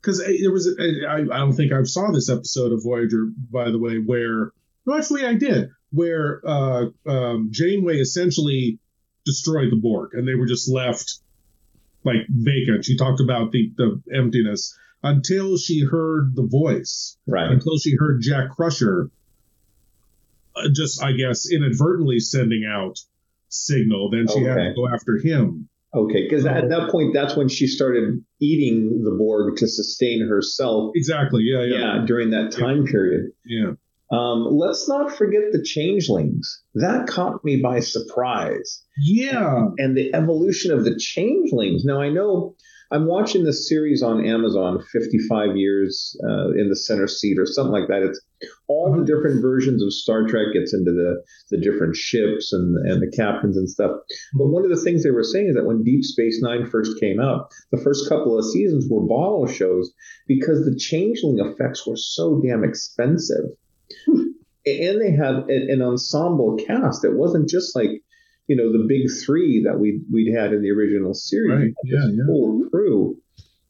because 0.00 0.18
there 0.18 0.52
was 0.52 0.66
a, 0.66 1.06
I, 1.08 1.16
I 1.16 1.38
don't 1.38 1.52
think 1.52 1.72
I 1.72 1.82
saw 1.82 2.10
this 2.10 2.30
episode 2.30 2.72
of 2.72 2.82
Voyager 2.82 3.28
by 3.50 3.70
the 3.70 3.78
way 3.78 3.98
where 3.98 4.52
no 4.86 4.96
actually 4.96 5.26
I 5.26 5.34
did 5.34 5.70
where 5.90 6.40
uh, 6.46 6.86
um, 7.06 7.48
Janeway 7.50 7.98
essentially 7.98 8.78
destroyed 9.26 9.70
the 9.70 9.76
Borg 9.76 10.14
and 10.14 10.26
they 10.26 10.34
were 10.34 10.46
just 10.46 10.70
left 10.70 11.18
like 12.04 12.26
vacant. 12.28 12.84
She 12.84 12.96
talked 12.96 13.20
about 13.20 13.52
the 13.52 13.72
the 13.76 14.02
emptiness 14.14 14.76
until 15.02 15.56
she 15.56 15.84
heard 15.84 16.34
the 16.34 16.46
voice 16.46 17.16
Right. 17.26 17.50
until 17.50 17.78
she 17.78 17.96
heard 17.98 18.20
Jack 18.20 18.50
Crusher 18.50 19.10
uh, 20.56 20.68
just 20.74 21.02
I 21.02 21.12
guess 21.12 21.50
inadvertently 21.50 22.20
sending 22.20 22.64
out 22.68 22.98
signal. 23.48 24.10
Then 24.10 24.26
she 24.28 24.42
had 24.42 24.54
to 24.56 24.72
go 24.74 24.88
after 24.88 25.18
him. 25.18 25.68
Okay, 25.92 26.22
because 26.22 26.46
at 26.46 26.68
that 26.68 26.90
point, 26.92 27.12
that's 27.14 27.34
when 27.36 27.48
she 27.48 27.66
started 27.66 28.24
eating 28.40 29.02
the 29.02 29.10
Borg 29.10 29.56
to 29.56 29.66
sustain 29.66 30.28
herself. 30.28 30.92
Exactly. 30.94 31.42
Yeah. 31.42 31.64
Yeah. 31.64 31.78
Yeah, 31.96 32.04
during 32.06 32.30
that 32.30 32.52
time 32.52 32.84
period. 32.86 33.32
Yeah. 33.44 33.72
Um, 34.10 34.48
let's 34.50 34.88
not 34.88 35.16
forget 35.16 35.52
the 35.52 35.62
changelings. 35.62 36.62
That 36.74 37.06
caught 37.06 37.44
me 37.44 37.60
by 37.62 37.80
surprise. 37.80 38.82
Yeah. 38.98 39.66
And 39.78 39.96
the 39.96 40.12
evolution 40.14 40.72
of 40.72 40.84
the 40.84 40.98
changelings. 40.98 41.84
Now, 41.84 42.00
I 42.00 42.08
know 42.08 42.56
I'm 42.92 43.06
watching 43.06 43.44
this 43.44 43.68
series 43.68 44.02
on 44.02 44.26
Amazon, 44.26 44.82
55 44.92 45.56
Years 45.56 46.18
uh, 46.24 46.50
in 46.58 46.68
the 46.68 46.74
Center 46.74 47.06
Seat 47.06 47.38
or 47.38 47.46
something 47.46 47.72
like 47.72 47.86
that. 47.86 48.02
It's 48.02 48.20
all 48.66 48.92
the 48.92 49.04
different 49.04 49.40
versions 49.40 49.80
of 49.80 49.92
Star 49.92 50.26
Trek 50.26 50.46
gets 50.54 50.74
into 50.74 50.90
the, 50.90 51.22
the 51.50 51.60
different 51.60 51.94
ships 51.94 52.52
and, 52.52 52.76
and 52.90 53.00
the 53.00 53.16
captains 53.16 53.56
and 53.56 53.70
stuff. 53.70 53.92
But 54.34 54.48
one 54.48 54.64
of 54.64 54.70
the 54.70 54.82
things 54.82 55.04
they 55.04 55.12
were 55.12 55.22
saying 55.22 55.50
is 55.50 55.54
that 55.54 55.66
when 55.66 55.84
Deep 55.84 56.02
Space 56.02 56.42
Nine 56.42 56.68
first 56.68 56.98
came 56.98 57.20
out, 57.20 57.52
the 57.70 57.80
first 57.80 58.08
couple 58.08 58.36
of 58.36 58.44
seasons 58.44 58.88
were 58.90 59.06
bottle 59.06 59.46
shows 59.46 59.92
because 60.26 60.64
the 60.64 60.76
changeling 60.76 61.38
effects 61.38 61.86
were 61.86 61.96
so 61.96 62.40
damn 62.44 62.64
expensive 62.64 63.44
and 64.06 65.00
they 65.00 65.12
had 65.12 65.48
an, 65.48 65.82
ensemble 65.82 66.56
cast. 66.66 67.04
It 67.04 67.14
wasn't 67.14 67.48
just 67.48 67.74
like 67.74 67.90
you 68.46 68.56
know 68.56 68.72
the 68.72 68.86
big 68.88 69.08
three 69.24 69.64
that 69.64 69.78
we 69.78 70.02
we'd 70.12 70.34
had 70.34 70.52
in 70.52 70.62
the 70.62 70.70
original 70.70 71.14
series. 71.14 71.58
Right. 71.58 71.74
Yeah, 71.84 72.06
yeah. 72.10 72.24
Full 72.26 72.68
crew. 72.70 73.18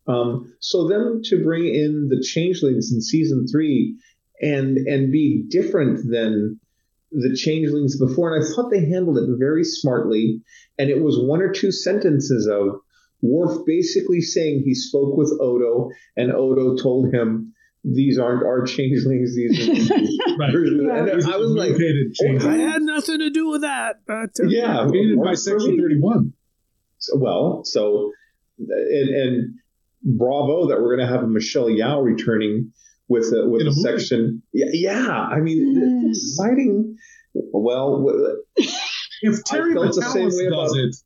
Um, 0.06 0.54
so 0.60 0.88
them 0.88 1.20
to 1.24 1.42
bring 1.44 1.66
in 1.66 2.08
the 2.08 2.22
changelings 2.22 2.92
in 2.92 3.00
season 3.00 3.46
three 3.46 3.96
and 4.40 4.78
and 4.78 5.12
be 5.12 5.44
different 5.48 6.10
than 6.10 6.58
the 7.12 7.36
changelings 7.36 7.98
before, 7.98 8.34
and 8.34 8.44
I 8.44 8.48
thought 8.48 8.70
they 8.70 8.86
handled 8.86 9.18
it 9.18 9.28
very 9.38 9.64
smartly. 9.64 10.42
And 10.78 10.88
it 10.90 11.02
was 11.02 11.18
one 11.18 11.42
or 11.42 11.52
two 11.52 11.72
sentences 11.72 12.46
of 12.46 12.80
Worf 13.22 13.66
basically 13.66 14.22
saying 14.22 14.62
he 14.64 14.74
spoke 14.74 15.16
with 15.16 15.36
Odo, 15.40 15.90
and 16.16 16.32
Odo 16.32 16.76
told 16.76 17.12
him. 17.12 17.54
These 17.82 18.18
aren't 18.18 18.44
our 18.44 18.64
changelings. 18.66 19.34
These 19.34 19.68
are 19.68 19.94
Right. 20.38 20.52
versions." 20.52 20.82
Yeah. 20.86 20.98
And 21.14 21.24
I 21.24 21.36
was 21.38 21.50
like, 21.52 21.70
Mutated 21.76 22.44
I 22.46 22.56
had 22.58 22.82
nothing 22.82 23.18
to 23.20 23.30
do 23.30 23.48
with 23.48 23.62
that. 23.62 24.00
But 24.06 24.30
uh, 24.42 24.48
yeah, 24.48 24.86
Created 24.88 25.18
by 25.22 25.34
Section 25.34 25.78
31. 25.78 26.32
So- 26.98 27.16
well, 27.18 27.62
so 27.64 28.12
and 28.58 29.08
and 29.08 29.54
bravo 30.02 30.68
that 30.68 30.80
we're 30.80 30.94
going 30.96 31.06
to 31.08 31.12
have 31.12 31.22
a 31.24 31.26
Michelle 31.26 31.66
Yeoh 31.68 32.04
returning 32.04 32.72
with 33.08 33.32
a, 33.32 33.48
with 33.48 33.62
In 33.62 33.66
a, 33.66 33.70
a 33.70 33.72
section. 33.72 34.42
Yeah, 34.52 34.66
yeah, 34.72 35.08
I 35.10 35.40
mean, 35.40 36.04
it's 36.10 36.36
exciting. 36.38 36.96
Well, 37.34 37.98
w- 38.04 38.42
If 39.22 39.44
Terry 39.44 39.72
felt 39.74 39.94
the 39.94 40.02
same 40.02 40.28
Matalas 40.28 40.36
way 40.38 40.50
does 40.50 40.72
about- 40.72 40.84
it, 40.84 40.96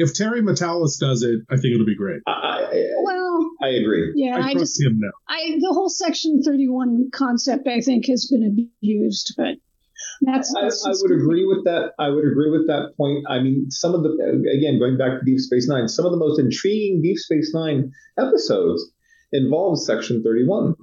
if 0.00 0.14
Terry 0.14 0.40
Matalas 0.42 0.98
does 0.98 1.22
it, 1.22 1.40
I 1.50 1.56
think 1.56 1.74
it'll 1.74 1.86
be 1.86 1.96
great. 1.96 2.20
I, 2.26 2.30
I, 2.32 2.84
Well, 3.02 3.50
I 3.62 3.68
agree. 3.68 4.12
yeah, 4.16 4.36
I 4.36 4.50
I, 4.50 4.52
trust 4.52 4.58
just 4.76 4.82
him 4.82 4.98
now. 5.00 5.10
I 5.28 5.56
the 5.60 5.72
whole 5.72 5.88
Section 5.88 6.42
Thirty 6.42 6.68
One 6.68 7.10
concept 7.12 7.66
I 7.68 7.80
think 7.80 8.06
has 8.06 8.26
been 8.26 8.44
abused, 8.44 9.34
but 9.36 9.56
that's, 10.22 10.54
I, 10.56 10.62
that's 10.62 10.84
I 10.86 10.90
just- 10.90 11.02
would 11.02 11.12
agree 11.18 11.44
with 11.46 11.64
that. 11.64 11.92
I 11.98 12.08
would 12.08 12.24
agree 12.24 12.50
with 12.50 12.66
that 12.68 12.92
point. 12.96 13.24
I 13.28 13.40
mean, 13.40 13.70
some 13.70 13.94
of 13.94 14.02
the 14.02 14.10
again 14.56 14.78
going 14.78 14.96
back 14.98 15.18
to 15.20 15.24
Deep 15.24 15.38
Space 15.38 15.68
Nine, 15.68 15.88
some 15.88 16.04
of 16.06 16.10
the 16.12 16.18
most 16.18 16.38
intriguing 16.40 17.02
Deep 17.02 17.18
Space 17.18 17.52
Nine 17.54 17.92
episodes 18.18 18.90
involve 19.32 19.80
Section 19.82 20.22
Thirty 20.22 20.46
One. 20.46 20.74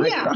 Yeah, 0.00 0.34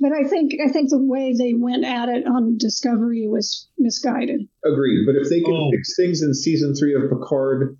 but 0.00 0.12
I 0.12 0.24
think 0.24 0.52
I 0.64 0.68
think 0.72 0.90
the 0.90 0.98
way 0.98 1.34
they 1.36 1.54
went 1.54 1.84
at 1.84 2.08
it 2.08 2.26
on 2.26 2.56
Discovery 2.58 3.28
was 3.28 3.68
misguided. 3.78 4.48
Agreed. 4.64 5.04
But 5.06 5.16
if 5.16 5.28
they 5.28 5.40
can 5.40 5.54
Oh. 5.54 5.70
fix 5.70 5.94
things 5.96 6.22
in 6.22 6.34
season 6.34 6.74
three 6.74 6.94
of 6.94 7.02
Picard, 7.10 7.76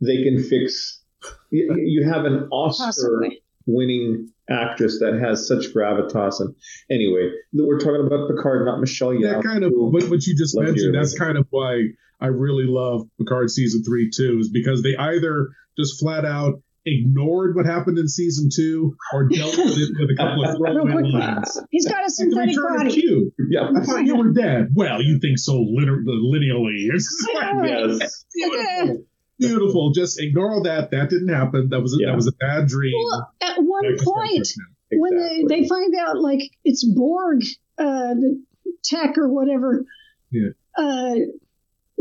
they 0.00 0.22
can 0.24 0.42
fix. 0.42 1.02
You, 1.50 1.74
you 1.76 2.08
have 2.08 2.24
an 2.24 2.48
Oscar-winning 2.52 4.28
actress 4.50 4.98
that 5.00 5.18
has 5.20 5.46
such 5.46 5.74
gravitas. 5.74 6.40
And 6.40 6.54
anyway, 6.90 7.30
we're 7.52 7.78
talking 7.78 8.06
about 8.06 8.28
Picard, 8.28 8.64
not 8.66 8.80
Michelle 8.80 9.10
Yeoh. 9.10 9.22
That 9.34 9.42
kind 9.44 9.64
of 9.64 9.70
who- 9.72 9.90
what, 9.90 10.04
what 10.08 10.26
you 10.26 10.36
just 10.36 10.58
mentioned. 10.58 10.94
That's 10.94 11.18
kind 11.18 11.36
of 11.36 11.46
why 11.50 11.88
I 12.20 12.26
really 12.28 12.64
love 12.66 13.08
Picard 13.18 13.50
season 13.50 13.82
three 13.84 14.10
too, 14.10 14.38
is 14.40 14.48
because 14.50 14.82
they 14.82 14.96
either 14.96 15.48
just 15.78 16.00
flat 16.00 16.24
out 16.24 16.62
ignored 16.88 17.54
what 17.56 17.66
happened 17.66 17.98
in 17.98 18.08
season 18.08 18.48
two 18.54 18.96
or 19.12 19.28
dealt 19.28 19.56
with 19.56 19.76
it 19.78 19.90
with 19.98 20.10
a 20.10 20.16
couple 20.16 20.44
of 20.44 20.56
throwaway 20.56 21.02
lines. 21.10 21.60
he's 21.70 21.86
got 21.86 21.98
a 21.98 22.00
Like 22.02 22.06
the 22.06 22.10
synthetic 22.12 22.56
return 22.56 22.76
body. 22.78 22.90
Q. 22.92 23.32
Yeah. 23.50 23.70
I 23.76 23.80
thought 23.84 24.04
you 24.04 24.16
were 24.16 24.32
dead. 24.32 24.68
Well, 24.74 25.02
you 25.02 25.18
think 25.20 25.38
so 25.38 25.60
liter- 25.60 26.02
lineally. 26.06 26.88
It's 26.94 27.04
just 27.04 27.34
like, 27.34 27.68
Yes. 27.68 28.24
beautiful. 28.34 29.04
Beautiful. 29.38 29.92
Just 29.92 30.20
ignore 30.20 30.50
all 30.52 30.62
that. 30.64 30.90
That 30.90 31.10
didn't 31.10 31.28
happen. 31.28 31.68
That 31.70 31.80
was 31.80 31.94
a, 31.94 31.98
Yeah. 32.00 32.10
that 32.10 32.16
was 32.16 32.26
a 32.26 32.32
bad 32.32 32.66
dream. 32.66 32.94
Well, 32.96 33.32
at 33.40 33.58
one 33.58 33.94
Back 33.96 34.04
point, 34.04 34.46
Trek 34.46 34.66
now. 34.90 34.98
when 34.98 35.16
they, 35.16 35.44
they 35.62 35.68
find 35.68 35.94
out 35.94 36.18
like 36.20 36.40
it's 36.64 36.84
Borg, 36.84 37.42
uh, 37.78 38.14
the 38.14 38.42
tech 38.82 39.16
or 39.16 39.28
whatever, 39.28 39.84
Yeah. 40.32 40.48
uh, 40.76 41.14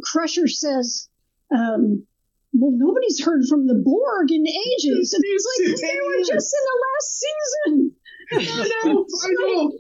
Crusher 0.04 0.48
says, 0.48 1.10
um, 1.56 2.06
"Well, 2.54 2.72
nobody's 2.76 3.24
heard 3.24 3.46
from 3.48 3.68
the 3.68 3.76
Borg 3.76 4.32
in 4.32 4.46
ages." 4.48 5.14
And 5.14 5.24
it's 5.28 5.48
like 5.60 5.76
they 5.82 5.98
were 6.06 6.24
just 6.26 6.56
in 6.56 6.64
the 6.66 6.80
last 6.88 7.24
season. 7.24 7.92
I 8.34 8.70
know. 8.86 9.06
I 9.24 9.30
know. 9.40 9.72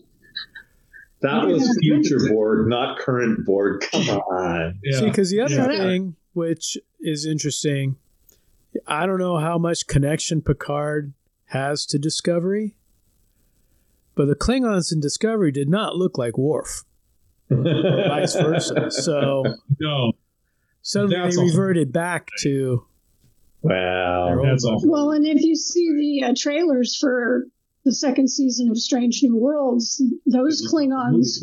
That 1.21 1.47
was 1.47 1.77
future 1.81 2.19
Borg, 2.29 2.67
not 2.69 2.99
current 2.99 3.43
Borg. 3.45 3.81
Come 3.91 4.07
on. 4.09 4.79
Yeah. 4.83 4.99
See, 4.99 5.05
because 5.05 5.31
the 5.31 5.41
other 5.41 5.55
Yeah. 5.55 5.67
thing, 5.77 6.15
which 6.33 6.77
is 6.99 7.25
interesting, 7.25 7.95
I 8.85 9.07
don't 9.07 9.17
know 9.17 9.37
how 9.37 9.57
much 9.57 9.87
connection 9.87 10.41
Picard 10.43 11.13
has 11.45 11.87
to 11.87 11.97
Discovery, 11.97 12.75
but 14.13 14.25
the 14.25 14.35
Klingons 14.35 14.93
in 14.93 14.99
Discovery 14.99 15.51
did 15.51 15.69
not 15.69 15.95
look 15.95 16.19
like 16.19 16.37
Worf, 16.37 16.83
vice 17.49 18.35
versa. 18.35 18.91
So 18.91 19.43
no. 19.79 20.11
Suddenly 20.87 21.17
That's 21.17 21.35
they 21.35 21.41
a- 21.41 21.45
reverted 21.45 21.91
back 21.91 22.29
to 22.43 22.85
Wow. 23.61 24.41
That's 24.43 24.63
all. 24.63 24.81
Well, 24.85 25.11
and 25.11 25.25
if 25.25 25.41
you 25.41 25.55
see 25.55 26.19
the 26.21 26.27
uh, 26.27 26.33
trailers 26.37 26.95
for 26.95 27.45
the 27.83 27.91
second 27.91 28.29
season 28.29 28.69
of 28.69 28.77
Strange 28.77 29.19
New 29.23 29.35
Worlds, 29.35 30.01
those 30.25 30.65
Klingons 30.71 31.39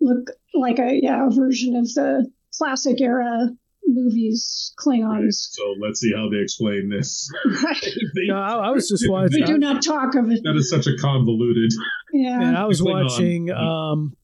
look 0.00 0.30
like 0.52 0.78
a 0.78 0.98
yeah 1.02 1.26
a 1.26 1.30
version 1.30 1.76
of 1.76 1.84
the 1.94 2.30
classic 2.58 3.00
era 3.00 3.48
movies 3.86 4.74
Klingons. 4.78 5.34
So 5.52 5.74
let's 5.80 6.00
see 6.00 6.12
how 6.14 6.28
they 6.28 6.38
explain 6.38 6.90
this. 6.90 7.30
They- 7.82 8.26
No, 8.28 8.36
I, 8.36 8.68
I 8.68 8.70
was 8.70 8.88
just 8.88 9.08
watching 9.08 9.40
We 9.40 9.46
do 9.46 9.56
not 9.58 9.82
talk 9.82 10.14
of 10.16 10.30
it. 10.30 10.40
that 10.44 10.56
is 10.56 10.68
such 10.70 10.86
a 10.86 10.96
convoluted. 11.00 11.70
Yeah. 12.12 12.38
Man, 12.38 12.56
I 12.56 12.64
was 12.66 12.80
Klingon. 12.82 13.04
watching 13.04 13.50
um, 13.50 14.16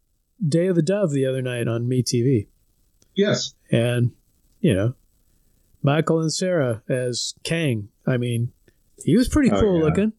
Day 0.47 0.67
of 0.67 0.77
the 0.77 0.83
Dove 0.83 1.11
the 1.13 1.27
other 1.27 1.43
night 1.43 1.69
on 1.69 1.87
MeTV, 1.89 2.49
Yes. 3.15 3.55
and 3.71 4.13
you 4.61 4.75
know, 4.75 4.95
Michael 5.83 6.21
and 6.21 6.33
Sarah 6.33 6.83
as 6.89 7.35
Kang. 7.45 7.89
I 8.07 8.17
mean, 8.17 8.53
he 9.05 9.17
was 9.17 9.29
pretty 9.29 9.51
Oh, 9.51 9.61
cool 9.61 9.79
yeah. 9.79 9.85
looking. 9.85 10.13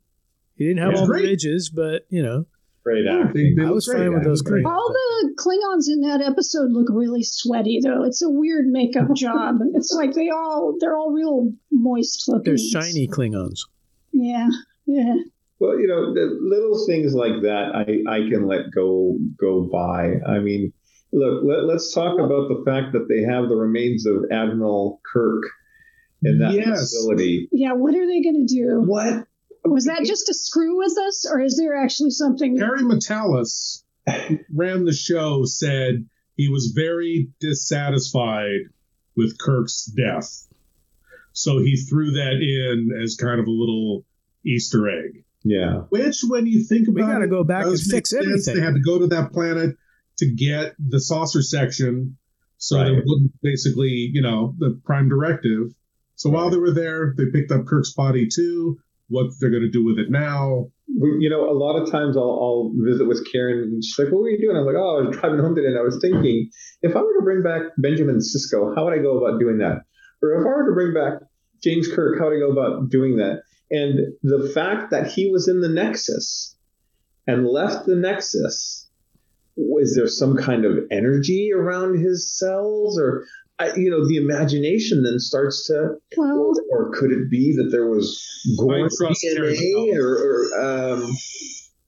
He 0.56 0.66
didn't 0.68 0.82
have 0.84 0.94
Yeah. 0.94 1.00
all 1.00 1.06
the 1.08 1.14
Great. 1.14 1.26
ridges, 1.26 1.70
but 1.70 2.06
you 2.10 2.22
know, 2.24 2.46
Great 2.84 3.06
acting. 3.06 3.56
They, 3.56 3.62
they 3.64 3.68
I 3.68 3.72
was 3.72 3.86
great. 3.88 4.00
fine 4.00 4.14
with 4.14 4.24
those 4.24 4.42
great. 4.42 4.66
All 4.66 4.92
the 4.92 5.34
Klingons 5.38 5.88
in 5.88 6.02
that 6.02 6.22
episode 6.22 6.72
look 6.72 6.88
really 6.90 7.22
sweaty, 7.22 7.80
though. 7.84 8.04
It's 8.04 8.24
a 8.24 8.30
weird 8.30 8.66
makeup 8.68 9.08
job. 9.16 9.60
It's 9.76 9.94
like 9.94 10.14
they 10.14 10.30
all 10.30 10.76
they're 10.80 10.98
all 10.98 11.12
real 11.12 11.54
moist 11.72 12.28
looking. 12.28 12.44
they're 12.44 12.58
shiny 12.58 13.08
Klingons. 13.08 13.60
Yeah, 14.14 14.50
yeah. 14.88 15.16
Well, 15.60 15.80
you 15.80 15.86
know, 15.86 16.12
the 16.12 16.38
little 16.42 16.84
things 16.88 17.14
like 17.14 17.44
that, 17.44 17.72
I, 17.76 18.12
I 18.12 18.30
can 18.30 18.48
let 18.48 18.72
go 18.74 19.16
go 19.40 19.62
by. 19.72 20.16
I 20.28 20.40
mean, 20.40 20.74
look, 21.14 21.44
let, 21.44 21.64
let's 21.66 21.94
talk 21.94 22.20
about 22.20 22.48
the 22.50 22.64
fact 22.66 22.94
that 22.94 23.08
they 23.10 23.22
have 23.24 23.50
the 23.50 23.56
remains 23.56 24.06
of 24.06 24.26
Admiral 24.32 25.02
Kirk 25.12 25.44
in 26.24 26.40
that 26.40 26.54
Yes. 26.54 26.80
facility. 26.80 27.50
Yeah, 27.52 27.74
what 27.74 27.94
are 27.96 28.06
they 28.08 28.22
going 28.22 28.46
to 28.48 28.54
do? 28.54 28.82
What? 28.86 29.28
Was 29.64 29.86
that 29.86 30.04
just 30.06 30.26
to 30.28 30.34
screw 30.34 30.78
with 30.78 30.98
us, 31.08 31.28
or 31.32 31.40
is 31.40 31.56
there 31.58 31.76
actually 31.76 32.10
something? 32.12 32.58
Terry 32.58 32.82
Matalas 32.82 33.84
ran 34.54 34.86
the 34.86 34.94
show, 34.94 35.44
said 35.46 36.06
he 36.36 36.50
was 36.50 36.74
very 36.76 37.30
dissatisfied 37.40 38.62
with 39.16 39.38
Kirk's 39.38 39.86
death. 39.86 40.48
So 41.34 41.60
he 41.60 41.78
threw 41.78 42.12
that 42.12 42.34
in 42.42 42.90
as 43.04 43.16
kind 43.16 43.40
of 43.40 43.46
a 43.48 43.52
little 43.52 44.04
Easter 44.46 44.90
egg. 44.90 45.24
Yeah. 45.44 45.82
Which, 45.90 46.22
when 46.28 46.46
you 46.48 46.64
think 46.64 46.88
about 46.88 46.96
We 46.96 47.02
gotta 47.14 47.26
it, 47.26 47.30
go 47.30 47.44
back 47.44 47.66
and 47.66 47.80
fix 47.80 48.10
sense. 48.10 48.26
everything. 48.26 48.56
They 48.56 48.62
had 48.62 48.74
to 48.76 48.82
go 48.82 49.00
to 49.00 49.08
that 49.08 49.32
planet 49.32 49.76
to 50.22 50.34
get 50.34 50.74
the 50.80 51.00
saucer 51.00 51.42
section, 51.42 52.18
so 52.58 52.78
they 52.78 52.92
wouldn't 52.92 53.32
basically, 53.42 54.12
you 54.14 54.22
know, 54.22 54.54
the 54.60 54.80
prime 54.86 55.10
directive. 55.10 55.74
So 56.16 56.30
while 56.30 56.52
they 56.52 56.58
were 56.58 56.72
there, 56.72 57.16
they 57.18 57.26
picked 57.34 57.52
up 57.52 57.66
Kirk's 57.66 57.94
body 57.94 58.28
too. 58.28 58.78
What 59.08 59.32
they're 59.40 59.50
going 59.50 59.64
to 59.64 59.72
do 59.72 59.84
with 59.84 59.98
it 59.98 60.12
now? 60.12 60.68
We, 60.88 61.18
you 61.20 61.30
know, 61.30 61.50
a 61.50 61.58
lot 61.58 61.82
of 61.82 61.92
times 61.92 62.16
I'll, 62.16 62.24
I'll 62.24 62.72
visit 62.76 63.08
with 63.08 63.26
Karen 63.32 63.64
and 63.64 63.84
she's 63.84 63.98
like, 63.98 64.14
What 64.14 64.22
were 64.22 64.30
you 64.30 64.40
doing? 64.40 64.56
I'm 64.56 64.66
like, 64.66 64.76
Oh, 64.78 65.00
I 65.00 65.08
was 65.08 65.18
driving 65.18 65.40
home 65.40 65.56
today 65.56 65.70
and 65.70 65.80
I 65.80 65.82
was 65.82 65.98
thinking, 66.00 66.50
if 66.82 66.96
I 66.96 67.02
were 67.02 67.18
to 67.18 67.24
bring 67.24 67.42
back 67.42 67.74
Benjamin 67.78 68.20
Sisko, 68.20 68.76
how 68.76 68.86
would 68.86 68.94
I 68.94 69.02
go 69.02 69.18
about 69.18 69.40
doing 69.40 69.58
that? 69.58 69.82
Or 70.22 70.40
if 70.40 70.46
I 70.46 70.50
were 70.50 70.68
to 70.68 70.74
bring 70.74 70.94
back 70.94 71.28
James 71.64 71.88
Kirk, 71.92 72.20
how 72.20 72.30
would 72.30 72.38
I 72.38 72.40
go 72.40 72.52
about 72.52 72.90
doing 72.90 73.18
that? 73.18 73.42
And 73.72 74.14
the 74.22 74.52
fact 74.54 74.92
that 74.92 75.08
he 75.08 75.32
was 75.32 75.48
in 75.48 75.62
the 75.62 75.70
Nexus 75.70 76.56
and 77.26 77.48
left 77.48 77.86
the 77.86 77.96
Nexus, 77.96 78.90
was 79.56 79.96
there 79.96 80.08
some 80.08 80.36
kind 80.38 80.66
of 80.66 80.78
energy 80.92 81.52
around 81.54 82.00
his 82.00 82.38
cells? 82.38 83.00
Or, 83.00 83.26
I, 83.60 83.76
you 83.76 83.90
know, 83.90 84.08
the 84.08 84.18
imagination 84.18 85.04
then 85.04 85.20
starts 85.20 85.68
to 85.68 85.96
Well, 86.18 86.54
or 86.72 86.92
could 86.92 87.12
it 87.12 87.30
be 87.30 87.56
that 87.58 87.70
there 87.72 87.88
was 87.88 88.26
Gorn 88.58 88.90
trust 88.98 89.22
Karen 89.22 89.54
DNA 89.54 89.96
or, 89.96 90.16
or 90.16 90.94
um, 90.94 91.12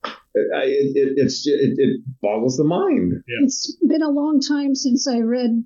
I, 0.06 0.64
it, 0.66 0.96
it, 0.96 1.14
it's 1.18 1.46
it, 1.48 1.76
it 1.78 2.02
boggles 2.22 2.58
the 2.58 2.64
mind. 2.64 3.24
it's 3.28 3.78
been 3.88 4.02
a 4.02 4.10
long 4.10 4.40
time 4.40 4.74
since 4.74 5.08
I 5.08 5.20
read 5.20 5.64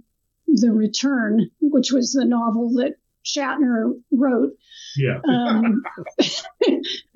The 0.48 0.72
Return, 0.72 1.50
which 1.62 1.92
was 1.92 2.12
the 2.12 2.26
novel 2.26 2.74
that 2.76 2.96
Shatner 3.26 3.94
wrote. 4.12 4.52
Yeah. 4.98 5.20
Um, 5.28 5.84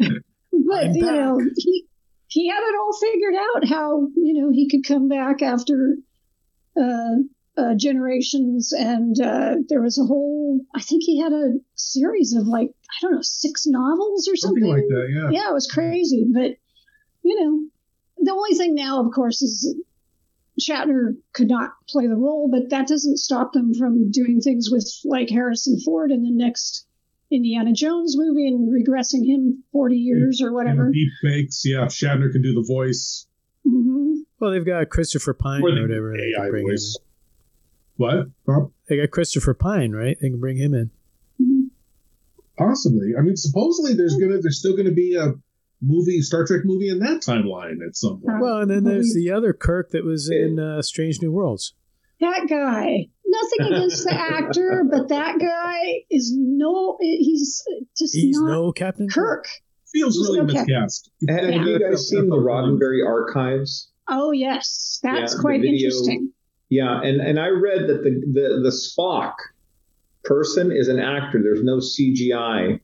but 0.02 0.86
I'm 0.86 0.96
you 0.96 1.02
know, 1.02 1.39
he 1.58 1.86
he 2.32 2.48
had 2.48 2.62
it 2.62 2.76
all 2.80 2.98
figured 2.98 3.36
out 3.36 3.67
how 3.67 4.08
you 4.15 4.41
know 4.41 4.50
he 4.52 4.70
could 4.70 4.88
come 4.88 5.10
back 5.10 5.41
after 5.41 5.98
uh, 6.80 7.15
uh, 7.58 7.76
generations, 7.76 8.72
and 8.72 9.20
uh, 9.20 9.56
there 9.67 9.82
was 9.82 10.00
a 10.00 10.06
whole. 10.06 10.62
I 10.74 10.82
think 10.82 11.04
he 11.04 11.20
had 11.20 11.34
a 11.34 11.56
series 11.76 12.34
of 12.34 12.48
like 12.48 12.70
I 12.70 12.96
don't 13.02 13.15
know 13.15 13.22
six 13.22 13.67
novels 13.67 14.30
or 14.30 14.38
something. 14.38 14.63
Something 14.63 14.74
like 14.74 14.88
that, 14.88 15.10
yeah. 15.13 15.41
Yeah, 15.41 15.50
it 15.50 15.54
was 15.54 15.67
crazy, 15.67 16.26
but 16.34 16.52
you 17.22 17.38
know, 17.38 17.67
the 18.24 18.32
only 18.32 18.56
thing 18.56 18.76
now, 18.76 19.06
of 19.06 19.12
course, 19.13 19.41
is. 19.41 19.76
Shatner 20.60 21.15
could 21.34 21.48
not 21.48 21.72
play 21.88 22.06
the 22.08 22.15
role, 22.15 22.50
but 22.52 22.70
that 22.70 22.86
doesn't 22.86 23.17
stop 23.17 23.54
them 23.54 23.74
from 23.74 24.12
doing 24.12 24.41
things 24.41 24.70
with 24.70 24.86
like 25.06 25.30
Harrison 25.30 25.80
Ford 25.80 26.12
in 26.12 26.22
the 26.24 26.30
next 26.30 26.86
Indiana 27.32 27.72
Jones 27.74 28.15
movie 28.17 28.48
and 28.48 28.70
regressing 28.70 29.26
him 29.26 29.63
40 29.72 29.96
years 29.96 30.41
or 30.41 30.52
whatever. 30.54 30.91
Deep 30.91 31.10
fakes. 31.24 31.63
Yeah. 31.65 31.86
Shatner 31.86 32.32
can 32.32 32.41
do 32.41 32.54
the 32.54 32.65
voice. 32.67 33.28
hmm 33.63 34.15
Well, 34.39 34.52
they've 34.52 34.65
got 34.65 34.89
Christopher 34.89 35.34
Pine 35.34 35.62
Or 35.62 35.70
or, 35.70 35.76
the 35.76 35.82
whatever. 35.82 36.12
They 36.17 36.32
can 36.34 36.44
AI 36.46 36.50
bring 36.50 36.63
him 36.65 36.72
voice. 36.72 36.98
What? 37.98 38.28
Bob? 38.46 38.72
They 38.89 38.98
got 38.98 39.12
Christopher 39.12 39.54
Pine, 39.54 39.91
right? 39.91 40.17
They 40.20 40.30
can 40.30 40.39
bring 40.39 40.58
him 40.58 40.74
in. 40.74 40.91
Possibly. 42.58 43.13
I 43.17 43.22
mean, 43.22 43.36
supposedly 43.38 43.94
there's 43.96 44.15
gonna 44.17 44.38
there's 44.39 44.60
still 44.60 44.76
gonna 44.78 44.91
be 44.91 45.15
a 45.15 45.34
movie, 45.82 46.22
Star 46.22 46.46
Trek 46.46 46.62
movie 46.63 46.89
in 46.89 47.00
that 47.00 47.22
timeline 47.22 47.78
at 47.86 47.96
some 47.96 48.22
point. 48.22 48.39
Well, 48.41 48.58
and 48.58 48.70
then 48.70 48.84
there's 48.84 49.13
the 49.15 49.32
other 49.32 49.54
Kirk 49.54 49.91
that 49.91 50.04
was 50.04 50.30
in 50.30 50.60
uh, 50.60 50.82
Strange 50.82 51.22
New 51.22 51.32
Worlds. 51.32 51.74
That 52.20 52.46
guy, 52.48 53.08
nothing 53.32 53.74
against 53.74 54.04
the 54.06 54.13
actor, 54.38 54.84
but 54.89 55.08
that 55.10 55.39
guy 55.39 56.04
is 56.10 56.32
no, 56.36 56.98
he's 57.02 57.63
just 57.98 58.13
He's 58.15 58.39
not 58.39 58.52
no 58.52 58.72
Captain 58.72 59.08
Kirk. 59.10 59.46
Feels 59.91 60.15
He's 60.15 60.28
really 60.28 60.39
okay. 60.41 60.54
miscast. 60.54 61.10
Have 61.30 61.44
have 61.54 61.67
you 61.67 61.80
guys 61.80 62.08
seen 62.08 62.30
the 62.30 62.38
Roddenberry 62.38 63.06
archives? 63.06 63.89
Oh, 64.08 64.32
yes, 64.32 65.00
that's 65.04 65.32
Yeah, 65.34 65.38
the 65.38 65.41
quite 65.41 65.62
video- 65.62 65.74
interesting. 65.89 66.32
Yeah, 66.70 67.02
and, 67.02 67.20
and 67.20 67.38
I 67.39 67.48
read 67.48 67.88
that 67.88 68.02
the, 68.04 68.12
the, 68.32 68.62
the 68.63 68.70
Spock 68.72 69.34
person 70.24 70.72
is 70.72 70.88
an 70.88 71.00
actor. 71.00 71.41
There's 71.44 71.63
no 71.63 71.78
CGI 71.78 72.80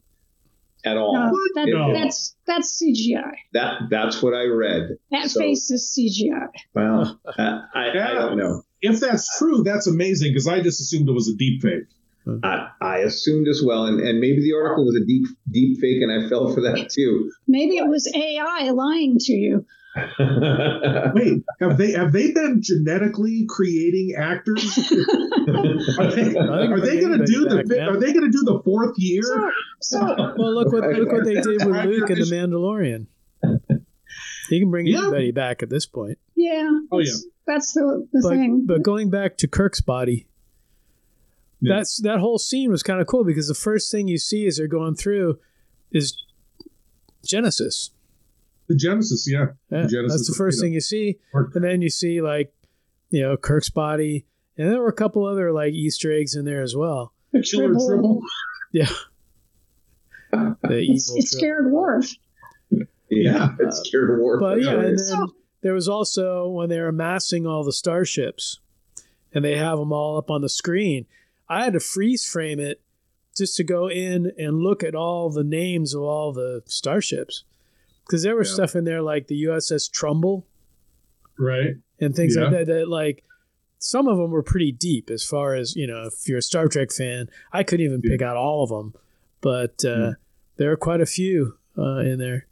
at 0.85 0.97
all. 0.97 1.13
No, 1.13 1.31
that, 1.55 1.67
No. 1.69 1.93
That's 1.93 2.35
that's 2.45 2.81
CGI. 2.81 3.31
That 3.53 3.83
that's 3.89 4.21
what 4.21 4.33
I 4.33 4.43
read. 4.45 4.97
That 5.11 5.29
So- 5.29 5.39
face 5.39 5.71
is 5.71 5.97
CGI. 5.97 6.47
Well, 6.73 7.19
uh, 7.25 7.31
I, 7.73 7.89
I 7.91 8.13
don't 8.13 8.37
know. 8.37 8.63
If 8.81 8.99
that's 8.99 9.37
true, 9.37 9.63
that's 9.63 9.87
amazing 9.87 10.31
because 10.31 10.47
I 10.47 10.61
just 10.61 10.79
assumed 10.79 11.09
it 11.09 11.13
was 11.13 11.29
a 11.29 11.35
deep 11.35 11.61
fake. 11.61 11.87
Hmm. 12.25 12.39
I, 12.43 12.69
I 12.81 12.97
assumed 12.99 13.47
as 13.47 13.63
well, 13.65 13.85
and, 13.85 13.99
and 13.99 14.19
maybe 14.19 14.41
the 14.41 14.53
article 14.53 14.85
was 14.85 14.95
a 15.01 15.05
deep 15.05 15.27
deep 15.49 15.79
fake, 15.79 16.01
and 16.01 16.11
I 16.11 16.29
fell 16.29 16.53
for 16.53 16.61
that 16.61 16.89
too. 16.89 17.31
Maybe 17.47 17.77
it 17.77 17.87
was 17.87 18.11
AI 18.13 18.69
lying 18.71 19.17
to 19.19 19.33
you. 19.33 19.65
Wait, 21.15 21.43
have 21.59 21.77
they 21.77 21.91
have 21.93 22.11
they 22.11 22.31
been 22.31 22.59
genetically 22.61 23.45
creating 23.49 24.13
actors? 24.15 24.77
are 25.97 26.11
they, 26.11 26.35
are 26.35 26.79
they 26.79 26.99
going 26.99 27.17
to 27.17 27.25
do 27.25 27.45
the 27.45 27.63
now. 27.65 27.89
are 27.89 27.97
they 27.97 28.13
going 28.13 28.29
to 28.29 28.37
do 28.37 28.43
the 28.43 28.61
fourth 28.63 28.95
year? 28.97 29.23
So, 29.81 29.99
so 29.99 30.33
Well, 30.37 30.53
look 30.53 30.71
what 30.71 30.83
look 30.91 31.11
what 31.11 31.25
they 31.25 31.35
did 31.35 31.65
with 31.65 31.85
Luke 31.85 32.09
and 32.09 32.21
the 32.21 32.29
Mandalorian. 32.29 33.07
He 34.49 34.59
can 34.59 34.69
bring 34.69 34.85
Yeah. 34.85 34.99
anybody 34.99 35.31
back 35.31 35.63
at 35.63 35.69
this 35.69 35.85
point. 35.85 36.19
Yeah. 36.37 36.69
Oh, 36.91 36.99
that's- 36.99 37.25
That's 37.45 37.73
the, 37.73 38.07
the 38.11 38.19
But, 38.23 38.29
thing. 38.29 38.65
but 38.65 38.83
going 38.83 39.09
back 39.09 39.37
to 39.37 39.47
Kirk's 39.47 39.79
body, 39.81 40.27
Yeah. 41.61 41.77
that's 41.77 41.97
that 42.01 42.19
whole 42.19 42.37
scene 42.37 42.69
was 42.69 42.83
kind 42.83 42.99
of 43.01 43.07
cool 43.07 43.23
because 43.23 43.47
the 43.47 43.53
first 43.55 43.89
thing 43.91 44.07
you 44.09 44.17
see 44.17 44.45
as 44.47 44.57
they're 44.57 44.67
going 44.67 44.95
through 44.95 45.39
is 45.91 46.15
Genesis. 47.25 47.91
The 48.67 48.75
Genesis, 48.75 49.25
yeah. 49.31 49.47
Yeah, 49.71 49.83
The 49.83 49.87
Genesis 49.87 50.11
that's 50.21 50.29
the 50.29 50.35
first 50.35 50.57
you 50.57 50.61
know. 50.61 50.65
thing 50.65 50.73
you 50.73 50.81
see, 50.81 51.17
Or- 51.33 51.49
and 51.55 51.63
then 51.63 51.81
you 51.81 51.89
see 51.89 52.21
like, 52.21 52.53
you 53.09 53.21
know, 53.21 53.37
Kirk's 53.37 53.69
body, 53.69 54.25
and 54.57 54.69
there 54.69 54.81
were 54.81 54.89
a 54.89 54.93
couple 54.93 55.25
other 55.25 55.51
like 55.53 55.71
Easter 55.73 56.11
eggs 56.11 56.35
in 56.35 56.43
there 56.45 56.61
as 56.61 56.75
well. 56.75 57.13
The 57.31 57.41
Killer 57.41 57.67
Tribble. 57.69 57.87
Tribble. 57.87 58.21
Yeah, 58.73 58.89
the 60.63 60.79
evil. 60.79 60.95
it's 60.95 61.07
Tribble. 61.13 61.21
scared 61.25 61.71
Worf. 61.71 62.11
Yeah, 63.09 63.55
it's 63.59 63.79
uh, 63.79 63.83
scared 63.85 64.19
Worf. 64.19 64.41
But 64.41 64.61
yeah, 64.61 64.71
and 64.71 64.77
Hilarious. 64.79 65.09
then 65.11 65.27
there 65.67 65.73
was 65.73 65.89
also 65.89 66.47
when 66.47 66.69
they 66.69 66.79
were 66.79 66.87
amassing 66.87 67.45
all 67.45 67.61
the 67.65 67.73
starships, 67.73 68.59
and 69.33 69.43
they 69.43 69.57
have 69.57 69.77
them 69.77 69.91
all 69.91 70.17
up 70.17 70.31
on 70.31 70.39
the 70.41 70.47
screen. 70.49 71.05
I 71.49 71.65
had 71.65 71.73
to 71.73 71.81
freeze 71.81 72.25
frame 72.25 72.57
it 72.59 72.79
just 73.35 73.57
to 73.57 73.63
go 73.65 73.89
in 73.89 74.31
and 74.37 74.59
look 74.59 74.81
at 74.81 74.95
all 74.95 75.29
the 75.29 75.43
names 75.43 75.93
of 75.93 76.01
all 76.01 76.31
the 76.31 76.61
starships, 76.65 77.43
because 78.05 78.23
there 78.23 78.37
was 78.37 78.47
Yeah. 78.49 78.53
stuff 78.55 78.75
in 78.77 78.85
there 78.85 79.01
like 79.01 79.27
the 79.27 79.35
USS 79.35 79.89
Trumbull 79.89 80.45
Right. 81.37 81.75
and 81.99 82.15
things 82.15 82.35
like 82.37 82.51
that. 82.51 82.65
That 82.67 82.87
like 82.87 83.23
some 83.77 84.07
of 84.07 84.17
them 84.17 84.31
were 84.31 84.41
pretty 84.43 84.71
deep 84.71 85.09
as 85.11 85.23
far 85.23 85.53
as 85.53 85.75
you 85.75 85.85
know. 85.85 86.03
If 86.07 86.27
you're 86.29 86.39
a 86.39 86.41
Star 86.41 86.67
Trek 86.69 86.91
fan, 86.91 87.29
I 87.51 87.63
couldn't 87.63 87.85
even 87.85 88.01
pick 88.01 88.21
out 88.21 88.37
all 88.37 88.63
of 88.63 88.69
them, 88.69 88.93
but 89.41 89.83
uh, 89.85 90.13
there 90.55 90.71
are 90.71 90.77
quite 90.77 91.01
a 91.01 91.05
few 91.05 91.57
uh, 91.77 91.97
in 91.99 92.17
there. 92.19 92.47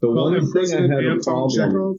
the 0.00 0.08
Well, 0.10 0.24
one 0.24 0.36
and 0.36 0.50
thing 0.52 0.72
I 0.72 0.80
had 0.94 1.04
a 1.04 1.20
problem. 1.22 1.50
Chekov. 1.50 1.98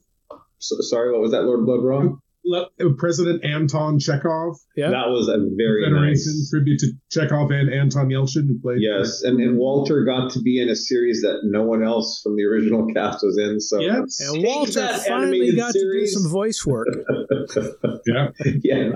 So, 0.59 0.75
sorry, 0.81 1.11
what 1.11 1.21
was 1.21 1.31
that, 1.31 1.43
Lord 1.43 1.65
Blood-Rah? 1.65 2.09
Le- 2.47 2.69
uh, 2.79 2.89
President 2.99 3.43
Anton 3.43 3.97
Chekov. 3.97 4.55
Yeah, 4.77 4.91
That 4.91 5.09
was 5.09 5.27
a 5.27 5.37
very 5.57 5.83
Federation 5.83 6.33
nice. 6.33 6.49
tribute 6.51 6.79
to 6.79 6.91
Chekov 7.11 7.51
and 7.51 7.73
Anton 7.73 8.07
Yelchin, 8.09 8.47
who 8.47 8.59
played. 8.61 8.77
Yes, 8.81 9.23
and, 9.23 9.39
and 9.39 9.57
Walter 9.57 10.05
got 10.05 10.31
to 10.33 10.41
be 10.41 10.61
in 10.61 10.69
a 10.69 10.75
series 10.75 11.21
that 11.23 11.39
no 11.43 11.63
one 11.63 11.83
else 11.83 12.21
from 12.21 12.35
the 12.35 12.43
original 12.43 12.85
cast 12.93 13.23
was 13.23 13.39
in. 13.39 13.59
So 13.59 13.79
Yes. 13.79 14.19
and 14.21 14.43
Walter 14.43 14.87
finally 15.07 15.55
got 15.55 15.71
series. 15.73 16.13
to 16.13 16.19
do 16.19 16.23
some 16.23 16.31
voice 16.31 16.63
work. 16.65 16.87
Yeah. 18.05 18.27
yeah. 18.63 18.89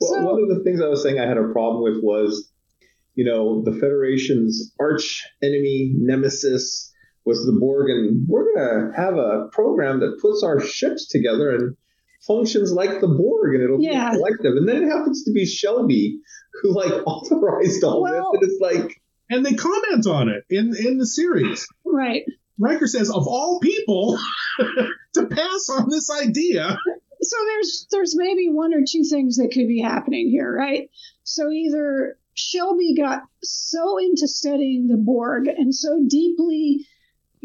Well, 0.00 0.12
So- 0.14 0.22
one 0.24 0.42
of 0.42 0.48
the 0.56 0.62
things 0.64 0.80
I 0.82 0.88
was 0.88 1.02
saying 1.02 1.18
I 1.18 1.26
had 1.26 1.38
a 1.38 1.48
problem 1.52 1.82
with 1.82 2.02
was, 2.02 2.50
you 3.14 3.24
know, 3.24 3.62
the 3.64 3.72
Federation's 3.72 4.72
arch 4.78 5.24
enemy 5.42 5.92
nemesis 5.96 6.87
was 7.28 7.46
the 7.46 7.52
Borg, 7.60 7.90
and 7.90 8.26
we're 8.26 8.52
gonna 8.54 8.92
have 8.96 9.14
a 9.16 9.48
program 9.52 10.00
that 10.00 10.18
puts 10.20 10.42
our 10.42 10.58
ships 10.60 11.06
together 11.08 11.50
and 11.54 11.76
functions 12.26 12.72
like 12.72 13.00
the 13.00 13.06
Borg, 13.08 13.54
and 13.54 13.62
it'll 13.62 13.80
Yeah. 13.80 14.10
be 14.10 14.16
collective. 14.16 14.56
And 14.56 14.66
then 14.68 14.82
it 14.82 14.88
happens 14.88 15.24
to 15.24 15.32
be 15.32 15.44
Shelby 15.46 16.20
who 16.62 16.74
like 16.74 16.90
authorized 17.06 17.84
all 17.84 18.02
Well- 18.02 18.32
this, 18.32 18.40
and 18.42 18.50
it's 18.50 18.60
like, 18.60 19.00
And 19.30 19.44
they 19.46 19.52
comment 19.52 20.06
on 20.06 20.28
it 20.30 20.42
in 20.50 20.74
in 20.74 20.96
the 20.98 21.06
series. 21.06 21.66
Right. 21.84 22.24
Riker 22.58 22.86
says, 22.88 23.08
of 23.10 23.28
all 23.28 23.60
people, 23.60 24.18
to 25.14 25.26
pass 25.26 25.68
on 25.70 25.88
this 25.90 26.10
idea. 26.10 26.76
so 27.20 27.36
there's 27.46 27.86
there's 27.92 28.16
maybe 28.16 28.48
one 28.48 28.72
or 28.74 28.80
two 28.90 29.04
things 29.04 29.36
that 29.36 29.50
could 29.52 29.68
be 29.68 29.80
happening 29.80 30.28
here, 30.30 30.52
right? 30.52 30.88
So 31.24 31.50
either 31.50 32.18
Shelby 32.34 32.94
got 32.96 33.22
so 33.42 33.98
into 33.98 34.26
studying 34.28 34.88
the 34.88 34.96
Borg 34.96 35.46
and 35.46 35.74
so 35.74 36.00
deeply, 36.08 36.86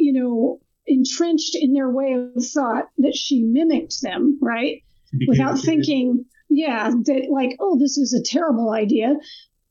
you 0.03 0.13
know, 0.13 0.59
entrenched 0.85 1.55
in 1.55 1.73
their 1.73 1.89
way 1.89 2.13
of 2.35 2.45
thought 2.45 2.89
that 2.97 3.15
she 3.15 3.41
mimicked 3.41 4.01
them, 4.01 4.37
right? 4.41 4.83
Became 5.11 5.27
Without 5.29 5.53
a- 5.59 5.61
thinking, 5.61 6.25
yeah, 6.49 6.89
that 6.89 7.27
like, 7.31 7.55
oh, 7.59 7.79
this 7.79 7.97
is 7.97 8.13
a 8.13 8.21
terrible 8.21 8.69
idea. 8.71 9.15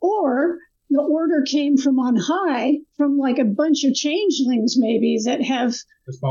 Or 0.00 0.58
the 0.88 1.02
order 1.02 1.42
came 1.46 1.76
from 1.76 1.98
on 1.98 2.16
high, 2.16 2.78
from 2.96 3.18
like 3.18 3.38
a 3.38 3.44
bunch 3.44 3.84
of 3.84 3.94
changelings 3.94 4.74
maybe 4.78 5.18
that 5.24 5.42
have 5.42 5.74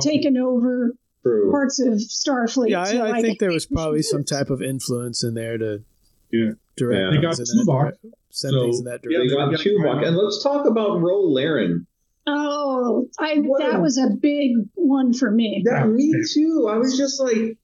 taken 0.02 0.38
over 0.38 0.94
true. 1.24 1.52
parts 1.52 1.80
of 1.80 1.94
Starfleet. 1.96 2.70
Yeah, 2.70 2.84
to, 2.86 2.98
I, 3.04 3.08
I 3.08 3.12
like, 3.12 3.22
think 3.24 3.40
there 3.40 3.52
was 3.52 3.66
probably 3.66 4.02
some 4.02 4.24
type 4.24 4.50
of 4.50 4.62
influence 4.62 5.24
in 5.24 5.34
there 5.36 5.58
to 5.60 5.84
Yeah. 6.32 6.52
direct 6.76 7.00
Yeah. 7.00 7.06
They 7.12 7.22
things 7.22 7.38
got 7.38 7.40
in 7.40 7.58
that 7.58 7.66
dire- 7.68 7.98
send 8.32 8.54
so- 8.54 8.62
things 8.64 8.80
in 8.80 8.86
that 8.86 9.00
Yeah, 9.04 9.20
they 9.20 9.28
direction. 9.28 9.38
got 9.52 9.64
they 9.64 9.70
Tuvok. 9.70 10.08
And 10.08 10.18
let's 10.18 10.42
talk 10.44 10.66
about 10.66 11.02
Ro 11.02 11.22
Laren. 11.22 11.86
Oh, 12.28 13.08
I 13.20 13.36
What 13.40 13.62
that 13.62 13.80
a- 13.80 13.82
was 13.82 13.98
a 13.98 14.10
big 14.10 14.52
one 14.76 15.14
for 15.14 15.30
me. 15.32 15.64
That 15.66 15.86
Yeah. 15.88 15.92
me 15.92 16.14
too. 16.34 16.68
I 16.70 16.78
was 16.78 16.98
just 16.98 17.20
like, 17.20 17.58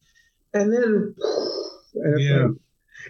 and 0.54 0.74
then, 0.74 1.16
and 1.96 2.20
Yeah. 2.20 2.46
like- 2.48 2.58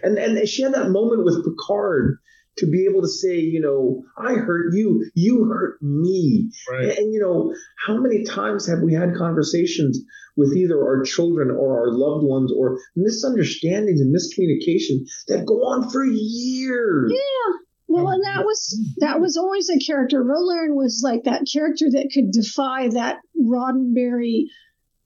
and 0.02 0.18
and 0.18 0.48
she 0.48 0.62
had 0.62 0.74
that 0.74 0.90
moment 0.90 1.24
with 1.24 1.44
Picard 1.44 2.18
to 2.58 2.66
be 2.66 2.86
able 2.90 3.02
to 3.02 3.08
say, 3.08 3.38
you 3.38 3.60
know, 3.60 4.04
I 4.16 4.34
hurt 4.34 4.74
you, 4.74 5.06
you 5.14 5.44
hurt 5.44 5.80
me, 5.80 6.50
Right. 6.70 6.88
and, 6.90 6.98
and, 6.98 7.12
you 7.14 7.20
know, 7.20 7.54
how 7.86 7.96
many 7.98 8.24
times 8.24 8.66
have 8.66 8.80
we 8.82 8.92
had 8.94 9.14
conversations 9.14 10.00
with 10.36 10.52
either 10.56 10.76
our 10.82 11.02
children 11.02 11.50
or 11.52 11.80
our 11.80 11.92
loved 11.92 12.24
ones 12.24 12.52
or 12.52 12.78
misunderstandings 12.96 14.00
and 14.00 14.14
miscommunication 14.14 15.06
that 15.28 15.46
go 15.46 15.62
on 15.64 15.88
for 15.90 16.04
years? 16.04 17.12
Yeah. 17.14 17.57
Well, 17.88 18.08
and 18.08 18.22
that 18.22 18.44
was 18.44 18.78
that 18.98 19.18
was 19.18 19.36
always 19.36 19.70
a 19.70 19.78
character. 19.78 20.22
Ro 20.22 20.40
Laren 20.40 20.76
was 20.76 21.00
like 21.02 21.24
that 21.24 21.46
character 21.50 21.86
that 21.90 22.10
could 22.12 22.30
defy 22.30 22.88
that 22.90 23.20
Roddenberry, 23.40 24.44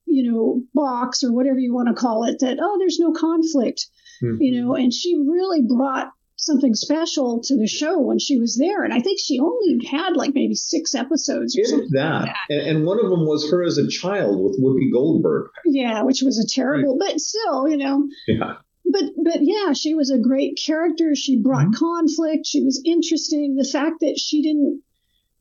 you 0.07 0.31
know, 0.31 0.63
box 0.75 1.23
or 1.23 1.33
whatever 1.33 1.61
you 1.61 1.73
want 1.73 1.89
to 1.89 1.95
call 1.95 2.25
it. 2.25 2.41
That 2.41 2.59
oh, 2.61 2.79
there's 2.79 2.99
no 2.99 3.13
conflict, 3.13 3.87
hmm. 4.21 4.37
you 4.41 4.61
know. 4.61 4.75
And 4.75 4.93
she 4.93 5.17
really 5.17 5.63
brought 5.63 6.11
something 6.37 6.75
special 6.75 7.41
to 7.45 7.57
the 7.57 7.69
show 7.69 8.01
when 8.01 8.19
she 8.19 8.39
was 8.39 8.57
there. 8.57 8.83
And 8.83 8.93
I 8.93 8.99
think 8.99 9.21
she 9.21 9.39
only 9.39 9.87
had 9.89 10.17
like 10.17 10.35
maybe 10.35 10.57
six 10.57 10.95
episodes 10.95 11.57
or 11.57 11.61
If 11.61 11.69
something. 11.69 11.89
that, 11.93 12.35
and, 12.51 12.61
and 12.61 12.85
one 12.85 12.99
of 12.99 13.11
them 13.11 13.27
was 13.27 13.49
her 13.53 13.63
as 13.63 13.79
a 13.79 13.87
child 13.87 14.43
with 14.43 14.61
Whoopi 14.61 14.93
Goldberg. 14.93 15.51
Yeah, 15.65 16.03
which 16.03 16.23
was 16.23 16.39
a 16.39 16.53
terrible, 16.53 16.97
but 16.99 17.21
still, 17.21 17.69
you 17.69 17.77
know. 17.77 18.09
Yeah. 18.27 18.55
But 18.93 19.05
but 19.25 19.39
yeah, 19.41 19.73
she 19.73 19.95
was 19.95 20.11
a 20.11 20.19
great 20.19 20.59
character. 20.65 21.15
She 21.15 21.41
brought 21.41 21.67
Mm-hmm. 21.67 21.85
conflict. 21.85 22.47
She 22.47 22.63
was 22.63 22.81
interesting. 22.85 23.57
The 23.57 23.69
fact 23.69 23.97
that 24.01 24.19
she 24.19 24.43
didn't 24.43 24.83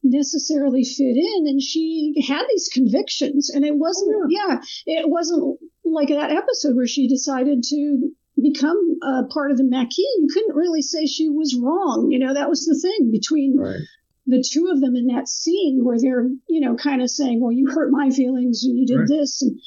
necessarily 0.04 0.84
fit 0.84 1.16
in 1.16 1.46
and 1.48 1.62
she 1.62 2.14
had 2.28 2.44
these 2.50 2.70
convictions 2.74 3.50
and 3.54 3.64
it 3.64 3.76
wasn't 3.76 4.16
Oh, 4.16 4.28
yeah. 4.30 4.60
it 4.88 5.08
wasn't 5.10 5.60
like 5.86 6.08
that 6.10 6.32
episode 6.32 6.76
where 6.76 6.88
she 6.88 7.08
decided 7.08 7.62
to 7.70 8.10
become 8.42 8.98
a 9.04 9.24
part 9.32 9.52
of 9.52 9.58
the 9.58 9.64
Maquis. 9.64 9.98
You 10.18 10.28
couldn't 10.34 10.56
really 10.56 10.82
say 10.82 11.06
she 11.06 11.30
was 11.30 11.56
wrong. 11.56 12.08
You 12.10 12.18
know, 12.20 12.34
that 12.34 12.50
was 12.50 12.66
the 12.66 12.80
thing 12.80 13.12
between 13.12 13.58
Right. 13.60 13.82
the 14.26 14.44
two 14.44 14.70
of 14.72 14.82
them 14.82 14.96
in 14.96 15.08
that 15.08 15.28
scene 15.28 15.82
where 15.84 16.00
they're, 16.00 16.28
you 16.50 16.62
know, 16.62 16.76
kind 16.76 17.02
of 17.04 17.10
saying, 17.12 17.40
well, 17.40 17.52
you 17.52 17.70
hurt 17.70 17.92
my 17.92 18.10
feelings 18.10 18.64
and 18.64 18.78
you 18.80 18.88
did 18.88 19.00
Right. 19.02 19.08
this. 19.08 19.42
And 19.44 19.60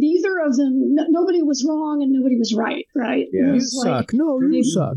neither 0.00 0.38
of 0.40 0.56
them, 0.56 0.94
no, 0.94 1.04
nobody 1.08 1.42
was 1.42 1.64
wrong 1.68 2.02
and 2.02 2.12
nobody 2.12 2.36
was 2.36 2.54
right, 2.54 2.86
right? 2.94 3.28
Yeah. 3.32 3.46
You 3.48 3.52
was 3.54 3.74
like- 3.84 4.10
suck. 4.10 4.14
No, 4.14 4.40
you 4.40 4.50
they- 4.50 4.62
suck. 4.62 4.96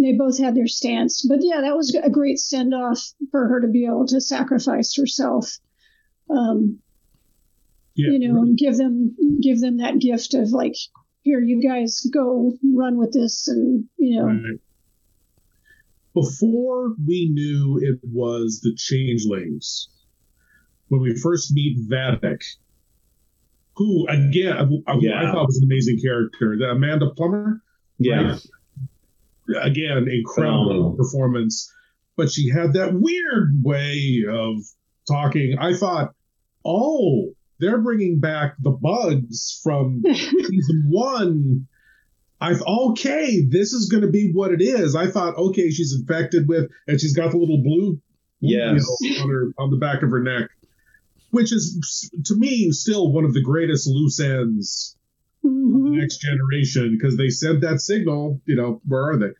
they 0.00 0.12
both 0.14 0.38
had 0.38 0.54
their 0.54 0.66
stance. 0.66 1.24
But 1.28 1.40
yeah, 1.42 1.60
that 1.60 1.76
was 1.76 1.94
a 1.94 2.10
great 2.10 2.38
send 2.38 2.74
off 2.74 3.00
for 3.30 3.46
her 3.48 3.60
to 3.60 3.68
be 3.68 3.84
able 3.86 4.06
to 4.06 4.20
sacrifice 4.20 4.94
herself. 4.96 5.58
Um, 6.28 6.78
Yeah. 7.94 8.10
you 8.12 8.18
know, 8.32 8.42
and 8.42 8.56
give 8.56 8.76
them 8.76 9.16
give 9.42 9.60
them 9.60 9.78
that 9.78 9.98
gift 9.98 10.32
of 10.34 10.50
like, 10.52 10.74
here, 11.22 11.40
you 11.40 11.60
guys 11.62 12.00
go 12.12 12.52
run 12.74 12.96
with 12.96 13.12
this, 13.12 13.46
and 13.48 13.84
you 13.98 14.16
know, 14.16 14.26
Right. 14.26 14.60
Before 16.14 16.94
we 17.06 17.28
knew 17.32 17.78
it 17.82 18.00
was 18.02 18.60
the 18.62 18.74
changelings, 18.74 19.88
when 20.88 21.00
we 21.02 21.14
first 21.14 21.52
meet 21.52 21.78
Vatic, 21.88 22.42
who 23.76 24.06
again 24.08 24.52
I, 24.86 24.92
I- 24.92 24.98
Yeah. 25.00 25.22
I 25.28 25.32
thought 25.32 25.46
was 25.46 25.58
an 25.58 25.64
amazing 25.64 26.00
character, 26.02 26.56
the 26.58 26.70
Amanda 26.70 27.10
Plummer, 27.16 27.62
Yeah. 27.98 28.36
again 29.62 30.08
incredible 30.08 30.64
Phenomenal. 30.68 30.96
performance, 30.96 31.72
but 32.16 32.30
she 32.30 32.48
had 32.50 32.74
that 32.74 32.92
weird 32.94 33.60
way 33.62 34.24
of 34.28 34.56
talking. 35.08 35.56
I 35.58 35.74
thought, 35.74 36.14
oh, 36.64 37.32
they're 37.58 37.80
bringing 37.80 38.20
back 38.20 38.54
the 38.60 38.70
bugs 38.70 39.60
from 39.62 40.02
season 40.12 40.84
one. 40.88 41.66
I 42.42 42.54
thought, 42.54 42.90
okay, 42.92 43.42
this 43.48 43.72
is 43.74 43.88
going 43.90 44.02
to 44.02 44.10
be 44.10 44.30
what 44.32 44.50
it 44.52 44.62
is. 44.62 44.94
I 44.94 45.08
thought, 45.08 45.36
okay, 45.36 45.70
she's 45.70 45.94
infected 45.94 46.48
with, 46.48 46.70
and 46.86 46.98
she's 47.00 47.14
got 47.14 47.32
the 47.32 47.36
little 47.36 47.62
blue, 47.62 47.92
blue 47.92 48.00
Yes. 48.40 48.86
wheel 49.02 49.22
on 49.22 49.28
her 49.30 49.52
on 49.58 49.70
the 49.70 49.76
back 49.76 50.02
of 50.02 50.10
her 50.10 50.22
neck. 50.22 50.48
Which 51.30 51.52
is 51.52 52.10
to 52.26 52.34
me 52.34 52.70
still 52.72 53.12
one 53.12 53.24
of 53.24 53.34
the 53.34 53.42
greatest 53.42 53.86
loose 53.86 54.20
ends 54.20 54.96
mm-hmm. 55.44 55.76
of 55.86 55.92
the 55.92 55.98
next 55.98 56.18
generation 56.18 56.96
because 56.96 57.16
they 57.16 57.28
sent 57.28 57.62
that 57.62 57.80
signal. 57.80 58.40
You 58.44 58.56
know, 58.56 58.80
where 58.86 59.10
are 59.10 59.18
they? 59.18 59.32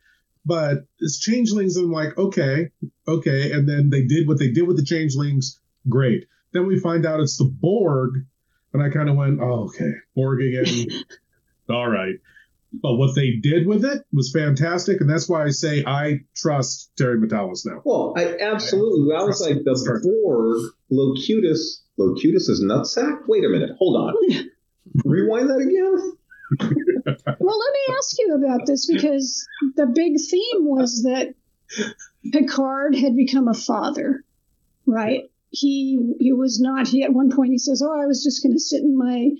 But 0.44 0.86
it's 0.98 1.20
changelings, 1.20 1.76
and 1.76 1.86
I'm 1.86 1.92
like, 1.92 2.16
okay, 2.16 2.70
okay, 3.06 3.52
and 3.52 3.68
then 3.68 3.90
they 3.90 4.04
did 4.04 4.26
what 4.26 4.38
they 4.38 4.50
did 4.50 4.66
with 4.66 4.76
the 4.76 4.84
changelings. 4.84 5.60
Great. 5.88 6.26
Then 6.52 6.66
we 6.66 6.80
find 6.80 7.06
out 7.06 7.20
it's 7.20 7.36
the 7.36 7.44
Borg, 7.44 8.14
and 8.72 8.82
I 8.82 8.88
kind 8.88 9.08
of 9.08 9.16
went, 9.16 9.40
oh, 9.40 9.66
okay, 9.66 9.92
Borg 10.14 10.40
again. 10.42 10.86
All 11.70 11.88
right. 11.88 12.14
But 12.72 12.94
what 12.94 13.14
they 13.14 13.32
did 13.32 13.66
with 13.66 13.84
it 13.84 14.04
was 14.12 14.32
fantastic, 14.32 15.00
and 15.00 15.10
that's 15.10 15.28
why 15.28 15.44
I 15.44 15.50
say 15.50 15.84
I 15.84 16.20
trust 16.36 16.90
Terry 16.96 17.18
Matalas 17.18 17.66
now. 17.66 17.82
Well, 17.84 18.14
I 18.16 18.36
absolutely. 18.38 19.14
I, 19.14 19.20
I 19.20 19.24
was 19.24 19.40
like 19.40 19.64
the 19.64 20.00
Borg, 20.02 20.72
Locutus. 20.90 21.84
Locutus 21.96 22.48
is 22.48 22.64
nutsack. 22.64 23.20
Wait 23.28 23.44
a 23.44 23.48
minute. 23.48 23.70
Hold 23.78 23.96
on. 23.96 24.14
Rewind 25.04 25.48
that 25.50 25.58
again. 25.58 26.16
well, 27.38 27.58
let 27.58 27.72
me 27.72 27.94
ask 27.96 28.18
you 28.18 28.34
about 28.34 28.66
this 28.66 28.90
because 28.90 29.48
the 29.76 29.86
big 29.86 30.14
theme 30.18 30.64
was 30.64 31.02
that 31.04 31.34
Picard 32.32 32.96
had 32.96 33.16
become 33.16 33.48
a 33.48 33.54
father, 33.54 34.24
right? 34.86 35.30
He 35.50 36.14
he 36.18 36.32
was 36.32 36.60
not. 36.60 36.88
He 36.88 37.02
at 37.02 37.12
one 37.12 37.30
point 37.30 37.50
he 37.52 37.58
says, 37.58 37.82
"Oh, 37.82 38.00
I 38.00 38.06
was 38.06 38.24
just 38.24 38.42
going 38.42 38.52
to 38.52 38.60
sit 38.60 38.82
in 38.82 38.96
my 38.96 39.30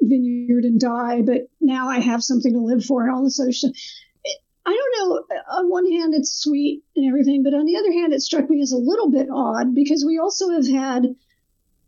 vineyard 0.00 0.64
and 0.64 0.80
die, 0.80 1.22
but 1.22 1.48
now 1.60 1.88
I 1.88 2.00
have 2.00 2.22
something 2.22 2.52
to 2.52 2.60
live 2.60 2.84
for 2.84 3.02
and 3.02 3.14
all 3.14 3.24
this 3.24 3.40
other 3.40 3.52
stuff. 3.52 3.72
I 4.68 4.76
don't 4.76 5.08
know. 5.08 5.36
On 5.50 5.70
one 5.70 5.90
hand, 5.90 6.12
it's 6.14 6.42
sweet 6.42 6.82
and 6.94 7.08
everything, 7.08 7.42
but 7.42 7.54
on 7.54 7.64
the 7.64 7.76
other 7.76 7.90
hand, 7.90 8.12
it 8.12 8.20
struck 8.20 8.50
me 8.50 8.60
as 8.60 8.72
a 8.72 8.76
little 8.76 9.10
bit 9.10 9.28
odd 9.32 9.74
because 9.74 10.04
we 10.06 10.18
also 10.18 10.50
have 10.50 10.68
had 10.68 11.06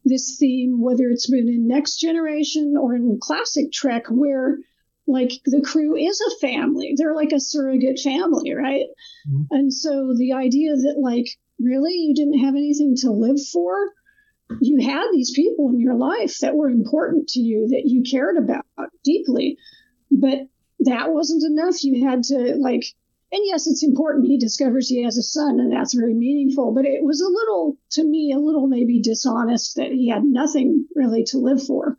this 0.02 0.38
theme, 0.40 0.80
whether 0.80 1.10
it's 1.10 1.30
been 1.30 1.48
in 1.48 1.68
Next 1.68 1.98
Generation 1.98 2.74
or 2.80 2.94
in 2.94 3.18
classic 3.20 3.70
Trek, 3.70 4.06
where 4.08 4.56
like 5.06 5.32
the 5.44 5.60
crew 5.60 5.94
is 5.94 6.22
a 6.22 6.38
family. 6.38 6.94
They're 6.96 7.14
like 7.14 7.32
a 7.32 7.40
surrogate 7.40 7.98
family, 7.98 8.54
right? 8.54 8.86
Mm-hmm. 9.28 9.42
And 9.50 9.74
so 9.74 10.14
the 10.16 10.32
idea 10.32 10.74
that 10.74 10.96
like 10.98 11.26
really 11.58 11.92
you 11.92 12.14
didn't 12.14 12.38
have 12.38 12.54
anything 12.54 12.94
to 13.02 13.10
live 13.10 13.38
for 13.52 13.92
you 14.60 14.84
had 14.84 15.06
these 15.12 15.32
people 15.34 15.68
in 15.68 15.78
your 15.78 15.94
life 15.94 16.38
that 16.40 16.56
were 16.56 16.68
important 16.68 17.28
to 17.28 17.40
you 17.40 17.68
that 17.68 17.82
you 17.84 18.02
cared 18.02 18.36
about 18.36 18.64
deeply 19.04 19.56
but 20.10 20.38
that 20.80 21.12
wasn't 21.12 21.42
enough 21.44 21.82
you 21.82 22.08
had 22.08 22.22
to 22.22 22.56
like 22.58 22.84
and 23.32 23.42
yes 23.44 23.66
it's 23.66 23.84
important 23.84 24.26
he 24.26 24.38
discovers 24.38 24.88
he 24.88 25.04
has 25.04 25.18
a 25.18 25.22
son 25.22 25.60
and 25.60 25.72
that's 25.72 25.94
very 25.94 26.14
meaningful 26.14 26.72
but 26.74 26.84
it 26.84 27.04
was 27.04 27.20
a 27.20 27.28
little 27.28 27.76
to 27.90 28.04
me 28.04 28.32
a 28.34 28.38
little 28.38 28.66
maybe 28.66 29.00
dishonest 29.00 29.76
that 29.76 29.92
he 29.92 30.08
had 30.08 30.24
nothing 30.24 30.86
really 30.94 31.24
to 31.24 31.38
live 31.38 31.62
for 31.62 31.96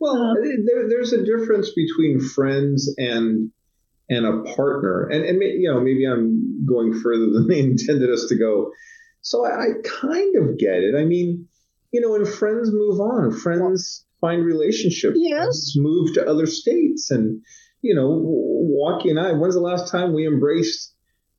well 0.00 0.16
um, 0.16 0.36
there, 0.42 0.88
there's 0.88 1.12
a 1.12 1.24
difference 1.24 1.70
between 1.70 2.20
friends 2.20 2.92
and 2.98 3.50
and 4.08 4.26
a 4.26 4.54
partner 4.54 5.08
and 5.08 5.24
and 5.24 5.42
you 5.42 5.70
know 5.70 5.80
maybe 5.80 6.04
i'm 6.04 6.64
going 6.66 6.92
further 7.00 7.30
than 7.30 7.46
they 7.48 7.60
intended 7.70 8.10
us 8.10 8.26
to 8.28 8.38
go 8.38 8.70
so 9.20 9.44
I, 9.44 9.48
I 9.48 9.66
kind 9.84 10.36
of 10.36 10.58
get 10.58 10.82
it 10.82 10.94
i 10.96 11.04
mean 11.04 11.48
you 11.96 12.02
know, 12.02 12.14
and 12.14 12.28
friends 12.28 12.70
move 12.70 13.00
on. 13.00 13.32
Friends 13.32 14.04
find 14.20 14.44
relationships. 14.44 15.16
Yes. 15.18 15.72
move 15.76 16.12
to 16.14 16.26
other 16.26 16.46
states. 16.46 17.10
And, 17.10 17.42
you 17.86 17.94
know, 17.94 18.20
Walkie 18.22 19.10
and 19.10 19.20
I, 19.20 19.32
when's 19.32 19.54
the 19.54 19.60
last 19.60 19.90
time 19.90 20.12
we 20.12 20.26
embraced 20.26 20.94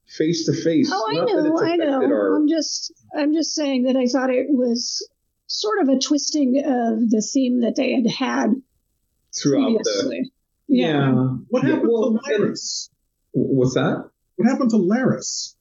face 0.07 0.45
to 0.45 0.53
face? 0.53 0.89
Oh, 0.93 1.05
I 1.09 1.13
know, 1.15 1.57
I 1.59 1.75
know. 1.75 2.01
Our... 2.01 2.35
I'm 2.37 2.47
just, 2.47 2.93
I'm 3.15 3.33
just 3.33 3.53
saying 3.53 3.83
that 3.83 3.95
I 3.95 4.07
thought 4.07 4.29
it 4.29 4.47
was 4.49 5.07
sort 5.47 5.81
of 5.81 5.89
a 5.89 5.99
twisting 5.99 6.57
of 6.59 7.09
the 7.09 7.21
theme 7.21 7.61
that 7.61 7.75
they 7.75 7.93
had 7.93 8.07
had 8.07 8.53
throughout 9.35 9.75
previously. 9.75 10.21
the. 10.21 10.29
Yeah. 10.69 10.87
yeah. 10.87 11.13
What 11.49 11.63
happened 11.63 11.89
well, 11.91 12.13
to 12.13 12.19
Laris? 12.31 12.89
What's 13.33 13.73
that? 13.75 14.09
What 14.35 14.49
happened 14.49 14.71
to 14.71 14.77
Laris? 14.77 15.55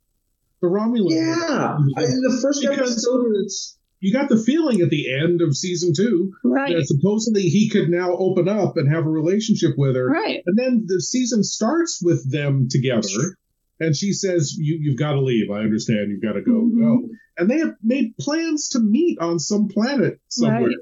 The 0.61 0.69
Romulan. 0.69 1.11
Yeah, 1.11 1.77
I, 1.97 2.03
the 2.03 2.39
first 2.43 2.63
because, 2.63 2.93
episode, 2.93 3.27
it's 3.45 3.79
you 4.01 4.13
got 4.13 4.29
the 4.29 4.37
feeling 4.37 4.81
at 4.81 4.91
the 4.91 5.13
end 5.13 5.41
of 5.41 5.57
season 5.57 5.93
two 5.97 6.33
right. 6.45 6.77
that 6.77 6.87
supposedly 6.87 7.43
he 7.43 7.69
could 7.69 7.89
now 7.89 8.15
open 8.17 8.49
up 8.49 8.77
and 8.77 8.93
have 8.93 9.07
a 9.07 9.11
relationship 9.11 9.73
with 9.77 9.97
her. 9.97 10.07
Right. 10.07 10.43
And 10.47 10.59
then 10.59 10.85
the 10.87 11.01
season 11.01 11.43
starts 11.43 12.01
with 12.03 12.31
them 12.31 12.69
together. 12.71 13.37
And 13.81 13.97
she 13.97 14.13
says, 14.13 14.55
you, 14.59 14.79
You've 14.81 14.99
got 14.99 15.13
to 15.13 15.21
leave. 15.21 15.51
I 15.51 15.61
understand. 15.61 16.11
You've 16.11 16.23
got 16.23 16.33
to 16.33 16.43
go. 16.43 16.53
Mm-hmm. 16.53 16.81
Go. 16.81 17.09
And 17.39 17.51
they 17.51 17.59
have 17.59 17.75
made 17.83 18.17
plans 18.19 18.71
to 18.71 18.81
meet 18.81 19.19
on 19.19 19.39
some 19.39 19.69
planet 19.69 20.21
somewhere. 20.29 20.63
Right. 20.63 20.77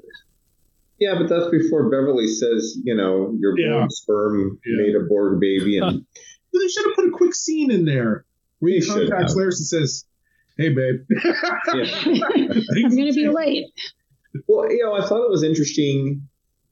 Yeah, 0.99 1.15
but 1.19 1.27
that's 1.27 1.51
before 1.51 1.89
Beverly 1.89 2.27
says, 2.27 2.77
you 2.83 2.95
know, 2.95 3.35
your 3.37 3.59
yeah. 3.59 3.79
Borg 3.79 3.91
sperm 3.91 4.59
yeah. 4.65 4.81
made 4.81 4.95
a 4.95 5.05
Borg 5.05 5.41
baby. 5.41 5.77
And 5.77 6.05
they 6.53 6.67
should 6.69 6.85
have 6.85 6.95
put 6.95 7.07
a 7.07 7.11
quick 7.11 7.35
scene 7.35 7.69
in 7.69 7.83
there 7.83 8.25
where 8.59 8.73
he 8.73 8.85
contacts 8.85 9.35
Laris 9.35 9.57
and 9.57 9.67
says, 9.67 10.05
hey 10.57 10.69
babe. 10.69 10.95
I'm 11.67 12.95
gonna 12.95 13.13
be 13.13 13.29
late. 13.29 13.65
Well 14.47 14.69
you 14.69 14.83
know 14.83 14.93
i 14.93 15.05
thought 15.07 15.23
it 15.23 15.29
was 15.29 15.43
interesting 15.43 16.27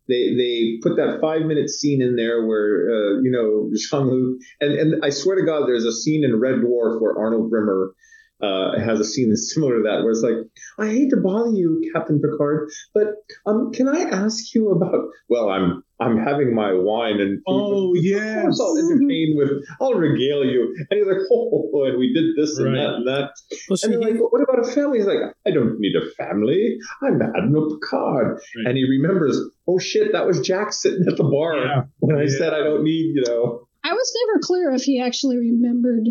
they 0.07 0.35
they 0.35 0.79
put 0.81 0.97
that 0.97 1.19
five 1.21 1.43
minute 1.43 1.69
scene 1.69 2.01
in 2.01 2.15
there 2.15 2.45
where 2.45 2.89
uh, 2.89 3.21
you 3.21 3.31
know 3.31 3.69
Jean 3.75 4.09
Luc 4.09 4.41
and 4.59 4.73
and 4.73 5.05
I 5.05 5.09
swear 5.09 5.37
to 5.37 5.45
God, 5.45 5.67
there's 5.67 5.85
a 5.85 5.93
scene 5.93 6.23
in 6.23 6.39
Red 6.39 6.55
Dwarf 6.55 7.01
where 7.01 7.17
Arnold 7.17 7.51
Rimmer 7.51 7.93
uh, 8.41 8.79
has 8.79 8.99
a 8.99 9.05
scene 9.05 9.29
that's 9.29 9.53
similar 9.53 9.77
to 9.77 9.83
that, 9.83 10.03
where 10.03 10.11
it's 10.11 10.21
like, 10.21 10.35
I 10.77 10.91
hate 10.91 11.09
to 11.11 11.17
bother 11.17 11.51
you, 11.51 11.91
Captain 11.93 12.21
Picard, 12.21 12.69
but 12.93 13.07
um, 13.45 13.71
can 13.71 13.87
I 13.87 14.01
ask 14.01 14.53
you 14.53 14.71
about? 14.71 15.05
Well, 15.29 15.49
I'm 15.49 15.83
I'm 15.99 16.17
having 16.17 16.53
my 16.53 16.73
wine 16.73 17.21
and 17.21 17.41
oh 17.47 17.93
yeah, 17.95 18.43
I'll 18.43 18.77
entertain 18.77 19.35
with, 19.37 19.51
I'll 19.79 19.93
regale 19.93 20.43
you. 20.43 20.75
And 20.89 20.99
he's 20.99 21.07
like, 21.07 21.23
oh, 21.31 21.85
and 21.85 21.97
we 21.97 22.13
did 22.13 22.35
this 22.35 22.57
and 22.57 22.75
that 22.75 22.95
and 22.95 23.07
that. 23.07 23.31
Well, 23.69 23.77
and 23.83 23.93
they're 23.93 24.01
like, 24.01 24.19
well, 24.19 24.29
what 24.29 24.41
about 24.41 24.67
a 24.67 24.71
family? 24.71 24.97
He's 24.97 25.07
like, 25.07 25.33
I 25.47 25.51
don't 25.51 25.79
need 25.79 25.95
a 25.95 26.09
family. 26.15 26.77
I'm 27.01 27.21
Admiral 27.21 27.77
Picard. 27.79 28.35
Right. 28.35 28.67
And 28.67 28.77
he 28.77 28.83
remembers, 28.89 29.39
oh 29.67 29.79
shit, 29.79 30.11
that 30.11 30.27
was 30.27 30.41
Jack 30.41 30.73
sitting 30.73 31.05
at 31.07 31.15
the 31.15 31.23
bar 31.23 31.57
yeah. 31.57 31.81
when 31.99 32.17
I 32.17 32.23
yeah. 32.23 32.37
said 32.37 32.53
I 32.53 32.59
don't 32.59 32.83
need, 32.83 33.13
you 33.15 33.23
know. 33.25 33.67
I 33.85 33.93
was 33.93 34.13
never 34.27 34.39
clear 34.41 34.71
if 34.71 34.83
he 34.83 35.01
actually 35.01 35.37
remembered 35.37 36.07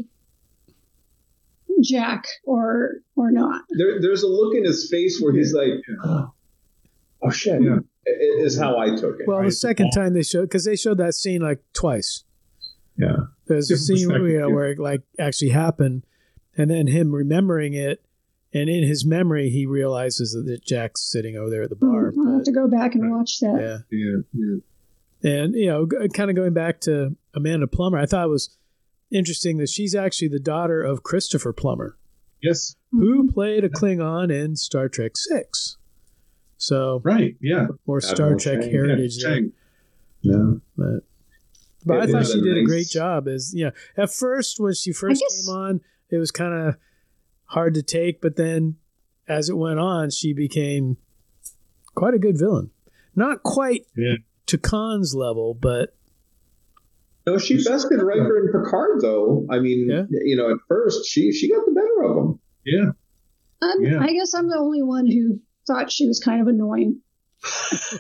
Jack 1.83 2.25
or 2.45 2.95
or 3.17 3.31
not. 3.31 3.63
There, 3.71 4.01
there's 4.01 4.23
a 4.23 4.29
look 4.29 4.55
in 4.55 4.65
his 4.65 4.89
face 4.91 5.21
where 5.21 5.33
he's 5.35 5.53
like, 5.53 5.83
oh, 6.05 6.33
oh 7.23 7.31
shit. 7.31 7.63
Yeah. 7.63 7.79
Is 8.05 8.59
how 8.59 8.79
I 8.79 8.97
took 8.97 9.21
it. 9.21 9.29
Well, 9.29 9.39
right? 9.39 9.47
the 9.47 9.53
second 9.53 9.93
time 9.93 10.13
they 10.13 10.25
showed 10.25 10.43
because 10.43 10.65
they 10.65 10.75
showed 10.75 10.99
that 10.99 11.15
scene 11.15 11.41
like 11.41 11.63
twice. 11.73 12.25
Yeah, 12.97 13.17
there's 13.47 13.71
a 13.71 13.77
scene 13.79 14.09
where, 14.09 14.29
you 14.29 14.41
know, 14.41 14.51
where 14.51 14.73
it 14.73 14.81
like 14.81 15.03
actually 15.21 15.51
happened, 15.51 16.05
and 16.57 16.69
then 16.69 16.89
him 16.89 17.15
remembering 17.15 17.75
it, 17.75 18.05
and 18.53 18.69
in 18.69 18.83
his 18.83 19.05
memory 19.05 19.51
he 19.51 19.67
realizes 19.67 20.33
that 20.33 20.65
Jack's 20.65 21.01
sitting 21.01 21.37
over 21.37 21.49
there 21.49 21.63
at 21.63 21.71
the 21.71 21.77
bar. 21.77 22.11
Mm, 22.11 22.27
I'll 22.27 22.35
have 22.39 22.45
to 22.45 22.53
go 22.53 22.67
back 22.67 22.97
and 22.97 23.15
watch 23.15 23.39
that. 23.39 23.85
Yeah, 23.91 23.97
yeah, 23.97 24.17
yeah. 25.23 25.33
And 25.33 25.55
you 25.55 25.69
know, 25.69 25.87
kind 26.13 26.29
of 26.29 26.35
going 26.35 26.55
back 26.55 26.81
to 26.83 27.17
Amanda 27.35 27.69
Plummer, 27.69 27.99
I 27.99 28.07
thought 28.07 28.25
it 28.25 28.31
was 28.31 28.57
interesting 29.13 29.59
that 29.59 29.69
she's 29.69 29.95
actually 29.95 30.29
the 30.29 30.41
daughter 30.41 30.83
of 30.83 31.03
Christopher 31.03 31.53
Plummer. 31.53 31.97
Yes. 32.43 32.75
Who 32.91 33.23
mm-hmm. 33.23 33.29
played 33.29 33.65
a 33.65 33.69
Klingon 33.69 34.33
in 34.33 34.57
Star 34.57 34.89
Trek 34.89 35.13
Six. 35.15 35.77
So 36.57 37.01
right, 37.03 37.37
yeah, 37.41 37.67
more 37.87 38.01
Star 38.01 38.37
Trek 38.37 38.61
Chang. 38.61 38.71
heritage 38.71 39.17
yeah, 39.19 39.29
there. 39.29 39.43
Yeah, 40.21 40.53
but 40.77 41.01
but 41.85 41.97
it 41.97 42.03
I 42.03 42.13
thought 42.13 42.27
she 42.27 42.41
did 42.41 42.55
nice. 42.55 42.63
a 42.63 42.67
great 42.67 42.89
job. 42.89 43.27
As 43.27 43.53
you 43.53 43.65
know, 43.65 43.73
at 43.97 44.13
first 44.13 44.61
when 44.61 44.75
she 44.75 44.93
first 44.93 45.21
guess... 45.21 45.45
came 45.45 45.55
on, 45.55 45.81
it 46.11 46.19
was 46.19 46.31
kind 46.31 46.55
of 46.55 46.77
hard 47.47 47.75
to 47.75 47.83
take, 47.83 48.21
but 48.21 48.37
then 48.37 48.77
as 49.27 49.49
it 49.49 49.57
went 49.57 49.81
on, 49.81 50.11
she 50.11 50.33
became 50.33 50.99
quite 51.95 52.15
a 52.15 52.19
good 52.19 52.39
villain. 52.39 52.71
Not 53.17 53.43
quite 53.43 53.87
yeah. 53.97 54.17
to 54.47 54.57
Khan's 54.57 55.15
level, 55.15 55.55
but 55.55 55.95
no, 57.27 57.39
she 57.39 57.63
bested 57.63 58.03
Riker 58.03 58.39
and 58.39 58.53
Picard, 58.53 59.01
though. 59.01 59.47
I 59.51 59.59
mean, 59.59 59.89
yeah. 59.89 60.03
you 60.11 60.37
know, 60.37 60.51
at 60.51 60.59
first 60.69 61.07
she 61.07 61.33
she 61.33 61.51
got 61.51 61.65
the 61.67 61.73
better 61.73 62.11
of 62.11 62.17
them. 62.17 62.41
Yeah. 62.65 62.91
Um, 63.63 63.77
yeah. 63.81 64.01
I 64.01 64.13
guess 64.13 64.35
I'm 64.35 64.49
the 64.49 64.59
only 64.59 64.83
one 64.83 65.07
who 65.07 65.41
thought 65.67 65.93
she 65.93 66.07
was 66.07 66.19
kind 66.19 66.41
of 66.41 66.49
annoying. 66.49 67.01
I 67.45 67.99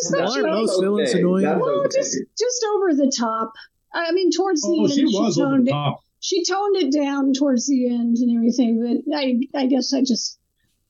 just 0.00 0.14
thought 0.14 0.32
she 0.32 0.42
was 0.42 0.70
most 0.70 0.80
villains 0.80 1.14
annoying. 1.14 1.44
Well, 1.44 1.80
okay. 1.80 1.98
just 1.98 2.16
just 2.38 2.66
over 2.74 2.94
the 2.94 3.12
top. 3.16 3.52
I 3.92 4.12
mean, 4.12 4.30
towards 4.30 4.62
the 4.62 4.76
oh, 4.78 4.84
end, 4.84 4.92
she, 4.92 5.04
was 5.04 5.34
she 5.34 5.40
toned 5.40 5.68
it. 5.68 5.72
Top. 5.72 6.00
She 6.20 6.44
toned 6.44 6.76
it 6.76 6.92
down 6.92 7.32
towards 7.32 7.66
the 7.66 7.88
end 7.88 8.16
and 8.18 8.36
everything. 8.36 9.02
But 9.06 9.16
I, 9.16 9.40
I 9.54 9.66
guess 9.66 9.92
I 9.92 10.00
just 10.00 10.38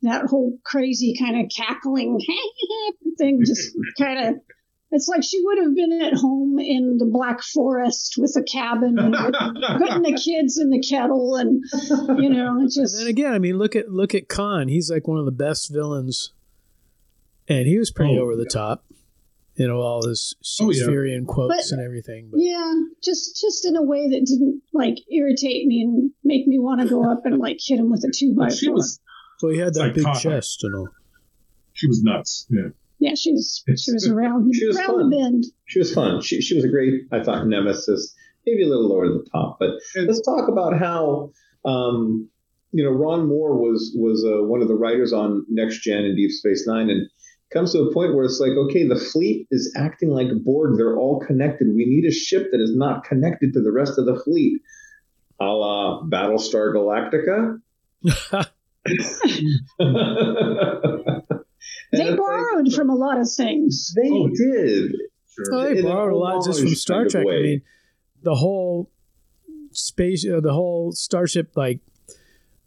that 0.03 0.27
whole 0.27 0.59
crazy 0.65 1.17
kind 1.19 1.41
of 1.41 1.51
cackling 1.55 2.21
thing 3.19 3.43
just 3.45 3.77
kind 3.99 4.29
of 4.29 4.35
It's 4.91 5.07
like 5.07 5.23
she 5.23 5.39
would 5.45 5.59
have 5.59 5.75
been 5.75 6.01
at 6.01 6.15
home 6.15 6.59
in 6.59 6.97
the 6.99 7.05
Black 7.05 7.43
Forest 7.43 8.15
with 8.17 8.35
a 8.39 8.43
cabin, 8.43 8.99
and 8.99 9.15
putting 9.15 10.03
the 10.03 10.19
kids 10.23 10.57
in 10.59 10.71
the 10.71 10.81
kettle, 10.81 11.37
and 11.37 11.63
you 12.23 12.31
know, 12.31 12.63
it 12.63 12.73
just. 12.73 12.95
And 12.97 13.03
then 13.03 13.07
again, 13.09 13.33
I 13.33 13.39
mean, 13.39 13.59
look 13.59 13.77
at 13.77 13.91
look 13.91 14.15
at 14.15 14.29
Khan. 14.29 14.69
He's 14.69 14.91
like 14.91 15.07
one 15.07 15.19
of 15.19 15.27
the 15.27 15.31
best 15.31 15.71
villains, 15.71 16.33
and 17.49 17.67
he 17.67 17.79
was 17.79 17.91
pretty 17.91 18.17
Oh, 18.19 18.23
over 18.23 18.35
the 18.37 18.47
top. 18.47 18.85
You 19.57 19.67
know, 19.67 19.81
all 19.81 20.07
his 20.07 20.37
Oh, 20.61 20.71
yeah. 20.71 20.77
Shakespearean 20.79 21.27
quotes 21.27 21.71
But- 21.71 21.77
and 21.79 21.85
everything. 21.85 22.29
But 22.31 22.41
Yeah, 22.41 22.75
just 23.03 23.39
just 23.41 23.67
in 23.67 23.75
a 23.77 23.83
way 23.83 24.09
that 24.09 24.25
didn't 24.25 24.63
like 24.73 24.99
irritate 25.11 25.67
me 25.67 25.83
and 25.83 26.13
make 26.25 26.47
me 26.47 26.59
want 26.61 26.81
to 26.81 26.89
go 26.89 27.11
up 27.11 27.27
and 27.27 27.39
like 27.39 27.59
hit 27.63 27.79
him 27.81 27.91
with 27.91 28.05
a 28.05 28.13
two 28.15 28.35
by 28.35 28.49
four. 28.49 28.57
She 28.57 28.69
was 28.71 29.01
well, 29.43 29.53
he 29.53 29.59
had 29.59 29.75
that 29.75 29.95
big 29.95 30.05
Psychotic. 30.05 30.23
chest 30.23 30.63
and 30.65 30.75
all. 30.77 30.89
she 31.73 31.89
was 31.89 32.03
nuts. 32.03 32.47
Yeah. 32.49 32.69
Yeah, 32.99 33.15
she 33.15 33.33
was 33.33 33.63
she 33.77 33.93
was 33.93 34.09
around 34.13 34.55
She 34.55 34.67
was 34.67 34.77
around 34.77 34.87
fun. 34.87 35.11
the 35.11 35.17
bend. 35.17 35.45
She 35.67 35.79
was 35.79 35.95
fun. 35.95 36.21
She, 36.23 36.41
she 36.41 36.55
was 36.55 36.65
a 36.65 36.69
great, 36.69 37.03
I 37.13 37.23
thought, 37.23 37.47
nemesis. 37.47 38.15
Maybe 38.47 38.65
a 38.65 38.69
little 38.69 38.89
lower 38.89 39.09
than 39.09 39.19
the 39.19 39.31
top. 39.31 39.59
But 39.59 39.71
let's 39.95 40.23
talk 40.23 40.49
about 40.49 40.79
how, 40.79 41.33
um, 41.65 42.29
you 42.73 42.83
know, 42.83 42.91
Ron 42.91 43.29
Moore 43.29 43.57
was 43.57 43.95
was 43.97 44.25
uh, 44.25 44.43
one 44.45 44.63
of 44.63 44.69
the 44.69 44.75
writers 44.75 45.13
on 45.13 45.45
Next 45.49 45.83
Gen 45.83 46.05
and 46.05 46.17
Deep 46.17 46.31
Space 46.31 46.67
Nine, 46.67 46.91
and 46.91 47.09
comes 47.53 47.73
to 47.73 47.81
a 47.81 47.93
point 47.93 48.15
where 48.15 48.25
it's 48.25 48.41
like, 48.41 48.53
okay, 48.53 48.87
the 48.87 48.99
fleet 48.99 49.47
is 49.51 49.75
acting 49.77 50.11
like 50.11 50.29
Borg. 50.45 50.77
They're 50.77 50.97
all 50.97 51.21
connected. 51.21 51.69
We 51.69 51.85
need 51.87 52.07
a 52.07 52.13
ship 52.13 52.49
that 52.53 52.61
is 52.61 52.75
not 52.75 53.05
connected 53.05 53.53
to 53.55 53.63
the 53.63 53.73
rest 53.73 53.99
of 53.99 54.07
the 54.07 54.19
fleet, 54.19 54.61
a 55.41 55.45
la 55.45 56.03
Battlestar 56.03 56.75
Galactica. 56.75 57.61
They 61.93 62.15
borrowed 62.15 62.73
from 62.73 62.91
a 62.91 62.95
lot 62.95 63.19
of 63.19 63.31
things. 63.31 63.95
They 63.97 64.09
did. 64.09 64.93
Oh, 65.53 65.63
they 65.63 65.79
In 65.79 65.85
borrowed 65.85 66.13
a 66.13 66.17
lot 66.17 66.45
just 66.45 66.61
from 66.61 66.75
Star 66.75 66.99
kind 66.99 67.07
of 67.07 67.13
Trek. 67.13 67.27
I 67.29 67.43
mean, 67.43 67.63
the 68.23 68.35
whole 68.35 68.91
space, 69.73 70.27
uh, 70.27 70.41
the 70.41 70.53
whole 70.53 70.93
starship 70.93 71.53
like 71.57 71.81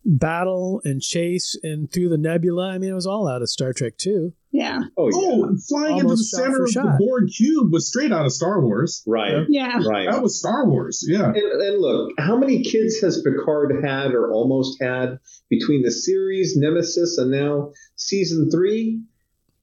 battle 0.06 0.82
and 0.84 1.02
chase 1.02 1.58
and 1.64 1.92
through 1.92 2.10
the 2.10 2.18
nebula. 2.18 2.70
I 2.70 2.78
mean, 2.78 2.90
it 2.90 2.96
was 2.96 3.08
all 3.08 3.28
out 3.28 3.42
of 3.42 3.50
Star 3.50 3.74
Trek 3.74 3.98
too. 3.98 4.34
Yeah. 4.52 4.82
Oh, 4.98 5.10
yeah. 5.10 5.46
and 5.48 5.64
flying 5.64 5.98
into 6.00 6.10
the 6.10 6.18
center 6.18 6.64
of 6.64 6.70
shot. 6.70 6.84
the 6.84 7.06
Borg 7.06 7.30
cube 7.36 7.72
was 7.72 7.88
straight 7.88 8.12
out 8.12 8.26
of 8.26 8.34
Star 8.34 8.62
Wars. 8.62 9.02
Right. 9.08 9.46
Yeah. 9.48 9.80
Right. 9.86 10.12
That 10.12 10.22
was 10.22 10.40
Star 10.40 10.68
Wars. 10.68 11.06
Yeah. 11.08 11.26
And, 11.28 11.38
and 11.38 11.82
look, 11.82 12.12
how 12.20 12.38
many 12.38 12.64
kids 12.64 13.00
has 13.00 13.22
Picard 13.22 13.84
had 13.84 14.12
or 14.12 14.32
almost 14.32 14.82
had 14.82 15.20
between 15.50 15.84
the 15.84 15.92
series, 15.92 16.58
Nemesis, 16.58 17.18
and 17.18 17.32
now 17.32 17.72
season 17.96 18.50
three? 18.52 19.02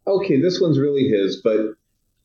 Okay, 0.07 0.41
this 0.41 0.59
one's 0.61 0.79
really 0.79 1.07
his, 1.09 1.43
but 1.45 1.75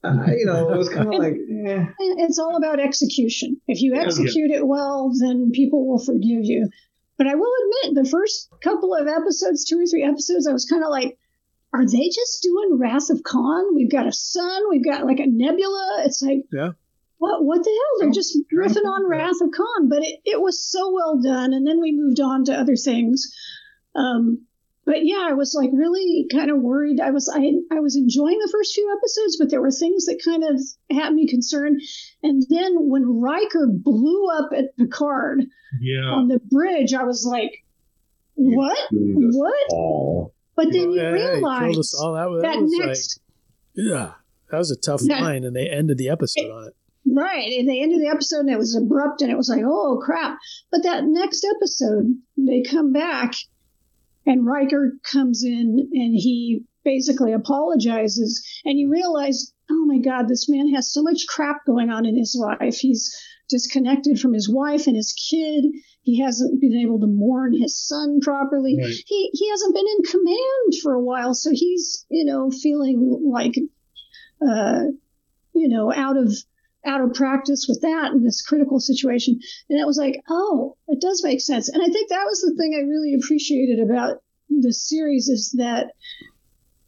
uh, 0.05 0.25
you 0.37 0.45
know, 0.45 0.71
it 0.71 0.77
was 0.77 0.89
kind 0.89 1.13
of 1.13 1.19
like, 1.19 1.33
eh. 1.33 1.85
It's 1.99 2.39
all 2.39 2.55
about 2.55 2.79
execution. 2.79 3.59
If 3.67 3.81
you 3.81 3.95
Yeah. 3.95 4.03
execute 4.03 4.51
it 4.51 4.65
well, 4.65 5.11
then 5.19 5.51
people 5.51 5.85
will 5.87 5.99
forgive 5.99 6.43
you. 6.43 6.69
But 7.17 7.27
I 7.27 7.35
will 7.35 7.51
admit, 7.83 8.03
the 8.03 8.09
first 8.09 8.49
couple 8.61 8.95
of 8.95 9.07
episodes, 9.07 9.65
two 9.65 9.79
or 9.79 9.85
three 9.85 10.03
episodes, 10.03 10.47
I 10.47 10.53
was 10.53 10.65
kind 10.65 10.83
of 10.83 10.89
like, 10.89 11.17
are 11.73 11.85
they 11.85 12.09
just 12.09 12.43
doing 12.43 12.77
Wrath 12.79 13.09
of 13.09 13.23
Khan? 13.23 13.75
We've 13.75 13.91
got 13.91 14.07
a 14.07 14.11
sun, 14.13 14.63
we've 14.69 14.85
got 14.85 15.05
like 15.05 15.19
a 15.19 15.25
nebula. 15.27 16.03
It's 16.05 16.21
like, 16.21 16.43
Yeah. 16.51 16.71
what 17.17 17.43
what 17.43 17.63
the 17.63 17.69
hell? 17.71 17.99
They're 18.01 18.11
just 18.13 18.37
riffing 18.53 18.85
on 18.85 19.09
Wrath 19.09 19.41
of 19.41 19.49
Khan. 19.51 19.89
But 19.89 20.03
it, 20.03 20.19
it 20.25 20.41
was 20.41 20.63
so 20.63 20.91
well 20.93 21.19
done. 21.21 21.53
And 21.53 21.65
then 21.65 21.81
we 21.81 21.91
moved 21.91 22.19
on 22.19 22.45
to 22.45 22.53
other 22.57 22.75
things. 22.75 23.33
Um, 23.95 24.45
but 24.85 25.05
yeah, 25.05 25.25
I 25.29 25.31
was 25.33 25.55
like 25.57 25.69
really 25.73 26.27
kind 26.29 26.51
of 26.51 26.57
worried. 26.59 26.99
I 26.99 27.11
was 27.11 27.29
I 27.33 27.53
I 27.73 27.79
was 27.79 27.95
enjoying 27.95 28.37
the 28.39 28.49
first 28.51 28.73
few 28.73 28.93
episodes, 28.97 29.37
but 29.39 29.49
there 29.49 29.61
were 29.61 29.71
things 29.71 30.05
that 30.07 30.21
kind 30.23 30.43
of 30.43 30.59
had 30.91 31.13
me 31.13 31.25
concerned. 31.27 31.81
And 32.21 32.43
then 32.49 32.75
when 32.89 33.21
Riker 33.21 33.67
blew 33.71 34.27
up 34.29 34.49
at 34.53 34.75
Picard 34.77 35.45
Yeah. 35.79 36.01
on 36.11 36.27
the 36.27 36.39
bridge, 36.39 36.93
I 36.93 37.03
was 37.05 37.25
like, 37.25 37.63
"What? 38.35 38.77
What?" 38.91 39.67
all. 39.71 40.32
But 40.55 40.71
then 40.71 40.91
you 40.91 41.11
realize 41.11 41.77
us 41.77 41.93
all. 41.99 42.13
That 42.13 42.29
that 42.41 42.53
that 42.53 42.61
was 42.61 42.71
next 42.77 43.19
Yeah, 43.75 44.11
that 44.51 44.57
was 44.57 44.71
a 44.71 44.75
tough 44.75 45.01
That- 45.01 45.21
line, 45.21 45.43
and 45.43 45.55
they 45.55 45.69
ended 45.69 45.97
the 45.97 46.09
episode 46.09 46.49
on 46.51 46.67
it. 46.67 46.75
Right. 47.05 47.51
And 47.59 47.67
they 47.69 47.81
ended 47.81 48.01
the 48.01 48.07
episode 48.07 48.41
and 48.41 48.49
it 48.49 48.57
was 48.57 48.75
abrupt 48.77 49.21
and 49.21 49.29
it 49.29 49.35
was 49.35 49.49
like, 49.49 49.61
oh 49.65 49.99
crap. 50.01 50.37
But 50.71 50.83
that 50.83 51.03
next 51.03 51.45
episode, 51.57 52.15
they 52.37 52.61
come 52.63 52.93
back 52.93 53.33
and 54.25 54.45
Riker 54.45 54.93
comes 55.03 55.43
in 55.43 55.89
and 55.91 56.15
he 56.15 56.63
basically 56.85 57.33
apologizes. 57.33 58.41
And 58.63 58.79
you 58.79 58.89
realize, 58.89 59.53
oh 59.69 59.85
my 59.85 59.97
God, 59.97 60.27
this 60.29 60.47
man 60.47 60.73
has 60.73 60.93
so 60.93 61.03
much 61.03 61.25
crap 61.27 61.65
going 61.65 61.89
on 61.89 62.05
in 62.05 62.17
his 62.17 62.37
life. 62.39 62.77
He's 62.77 63.13
disconnected 63.49 64.19
from 64.19 64.33
his 64.33 64.49
wife 64.49 64.87
and 64.87 64.95
his 64.95 65.13
kid. 65.29 65.65
He 66.03 66.19
hasn't 66.19 66.61
been 66.61 66.77
able 66.77 66.99
to 66.99 67.07
mourn 67.07 67.53
his 67.59 67.77
son 67.77 68.19
properly. 68.21 68.77
Right. 68.79 68.93
He 69.07 69.29
he 69.33 69.49
hasn't 69.49 69.73
been 69.73 69.85
in 69.97 70.03
command 70.03 70.81
for 70.81 70.93
a 70.93 71.01
while, 71.01 71.33
so 71.33 71.49
he's 71.51 72.05
you 72.09 72.25
know 72.25 72.51
feeling 72.51 73.21
like 73.25 73.55
uh, 74.41 74.83
you 75.53 75.67
know, 75.69 75.93
out 75.93 76.17
of 76.17 76.33
out 76.85 77.01
of 77.01 77.13
practice 77.13 77.65
with 77.69 77.81
that 77.81 78.11
in 78.11 78.23
this 78.23 78.41
critical 78.41 78.79
situation. 78.79 79.39
And 79.69 79.79
it 79.79 79.87
was 79.87 79.97
like, 79.97 80.21
oh, 80.29 80.75
it 80.89 80.99
does 80.99 81.23
make 81.23 81.39
sense. 81.39 81.69
And 81.69 81.81
I 81.81 81.87
think 81.87 82.09
that 82.09 82.25
was 82.25 82.41
the 82.41 82.55
thing 82.57 82.73
I 82.75 82.85
really 82.85 83.13
appreciated 83.13 83.79
about 83.79 84.21
the 84.49 84.73
series 84.73 85.29
is 85.29 85.55
that 85.57 85.93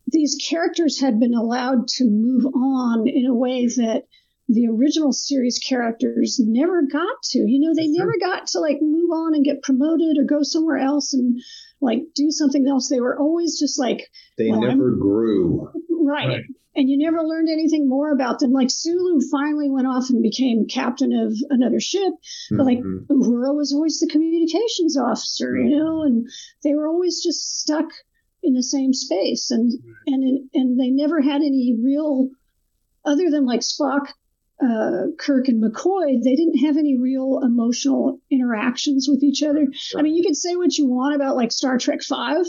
these 0.07 0.36
characters 0.49 0.99
had 0.99 1.20
been 1.20 1.34
allowed 1.34 1.88
to 1.88 2.05
move 2.05 2.45
on 2.45 3.07
in 3.07 3.26
a 3.26 3.34
way 3.34 3.68
that 3.68 4.03
the 4.48 4.68
original 4.68 5.12
series 5.12 5.58
characters 5.60 6.39
never 6.43 6.84
got 6.84 7.22
to. 7.32 7.39
You 7.39 7.60
know, 7.60 7.74
they 7.76 7.88
never 7.88 8.14
got 8.20 8.48
to 8.48 8.60
like 8.60 8.78
move 8.82 9.10
on 9.12 9.34
and 9.34 9.43
get 9.43 9.64
promoted 9.64 10.18
or 10.20 10.24
go 10.24 10.43
somewhere 10.43 10.78
else 10.78 11.14
and 11.14 11.39
like 11.82 12.04
do 12.14 12.30
something 12.32 12.68
else. 12.68 12.88
They 12.89 13.02
were 13.02 13.18
always 13.20 13.58
just 13.60 13.80
like 13.80 14.10
They 14.38 14.52
well, 14.52 14.64
I'm- 14.64 14.78
never 14.78 14.91
grew. 14.91 15.70
Right. 15.89 16.28
Right. 16.28 16.43
And 16.78 16.89
you 16.89 16.98
never 16.98 17.24
learned 17.24 17.48
anything 17.50 17.88
more 17.88 18.12
about 18.12 18.39
them. 18.39 18.52
Like 18.52 18.70
Sulu 18.70 19.22
finally 19.32 19.70
went 19.70 19.88
off 19.88 20.10
and 20.10 20.22
became 20.22 20.68
captain 20.68 21.14
of 21.14 21.34
another 21.50 21.80
ship, 21.80 22.14
but 22.52 22.66
like 22.66 22.80
Mhm. 22.80 23.08
Uhura 23.08 23.56
was 23.56 23.74
always 23.74 24.00
the 24.00 24.08
communications 24.08 24.98
officer, 24.98 25.58
you 25.58 25.70
know, 25.78 26.04
and 26.04 26.28
they 26.64 26.76
were 26.76 26.86
always 26.88 27.24
just 27.24 27.60
stuck 27.62 27.89
in 28.43 28.54
the 28.54 28.62
same 28.62 28.91
space, 28.93 29.50
and 29.52 29.72
and 30.06 30.50
and 30.54 30.80
they 30.80 30.89
never 30.91 31.22
had 31.22 31.41
any 31.41 31.76
real, 31.82 32.30
other 33.06 33.32
than 33.32 33.46
like 33.46 33.62
Spock, 33.62 34.08
uh, 34.64 35.08
Kirk, 35.20 35.47
and 35.47 35.62
McCoy. 35.62 36.22
They 36.24 36.36
didn't 36.36 36.60
have 36.66 36.78
any 36.78 36.97
real 36.97 37.41
emotional 37.43 38.20
interactions 38.32 39.08
with 39.10 39.24
each 39.24 39.43
other. 39.43 39.68
I 39.97 40.01
mean, 40.01 40.16
you 40.16 40.24
can 40.24 40.36
say 40.36 40.56
what 40.56 40.78
you 40.78 40.88
want 40.88 41.16
about 41.16 41.36
like 41.36 41.51
Star 41.51 41.78
Trek 41.78 42.01
Five, 42.01 42.45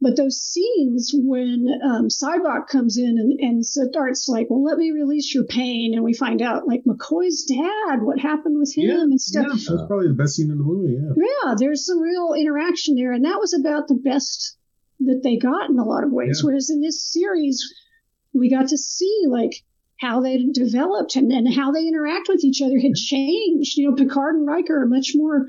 but 0.00 0.16
those 0.16 0.40
scenes 0.40 1.12
when 1.14 1.66
um, 1.84 2.08
Sybok 2.08 2.68
comes 2.68 2.96
in 2.98 3.18
and, 3.18 3.38
and 3.40 3.66
starts 3.66 4.28
like, 4.28 4.46
well, 4.50 4.62
let 4.64 4.78
me 4.78 4.90
release 4.92 5.34
your 5.34 5.44
pain, 5.44 5.92
and 5.94 6.02
we 6.04 6.14
find 6.14 6.40
out 6.40 6.66
like 6.66 6.84
McCoy's 6.84 7.44
dad, 7.44 8.02
what 8.02 8.18
happened 8.18 8.58
with 8.58 8.74
him 8.74 8.88
Yeah, 8.88 9.00
and 9.02 9.12
yeah, 9.12 9.16
stuff. 9.18 9.46
that's 9.48 9.86
probably 9.88 10.08
the 10.08 10.14
best 10.14 10.36
scene 10.36 10.50
in 10.50 10.58
the 10.58 10.64
movie. 10.64 10.94
Yeah. 10.94 11.26
Yeah, 11.44 11.54
there's 11.58 11.84
some 11.86 12.00
real 12.00 12.34
interaction 12.38 12.94
there, 12.94 13.12
and 13.12 13.24
that 13.24 13.38
was 13.40 13.52
about 13.54 13.88
the 13.88 13.94
best 13.94 14.56
that 15.00 15.20
they 15.22 15.36
got 15.36 15.68
in 15.68 15.78
a 15.78 15.84
lot 15.84 16.04
of 16.04 16.10
ways. 16.12 16.40
Yeah. 16.42 16.46
Whereas 16.48 16.70
in 16.70 16.80
this 16.80 17.04
series, 17.12 17.74
we 18.32 18.48
got 18.50 18.68
to 18.68 18.78
see 18.78 19.24
like 19.28 19.62
how 19.98 20.20
they 20.20 20.44
developed 20.52 21.16
and, 21.16 21.32
and 21.32 21.52
how 21.54 21.72
they 21.72 21.86
interact 21.86 22.28
with 22.28 22.44
each 22.44 22.60
other 22.62 22.78
had 22.78 22.94
changed. 22.94 23.76
You 23.78 23.90
know, 23.90 23.96
Picard 23.96 24.34
and 24.36 24.46
Riker 24.46 24.82
are 24.82 24.86
much 24.86 25.12
more 25.14 25.46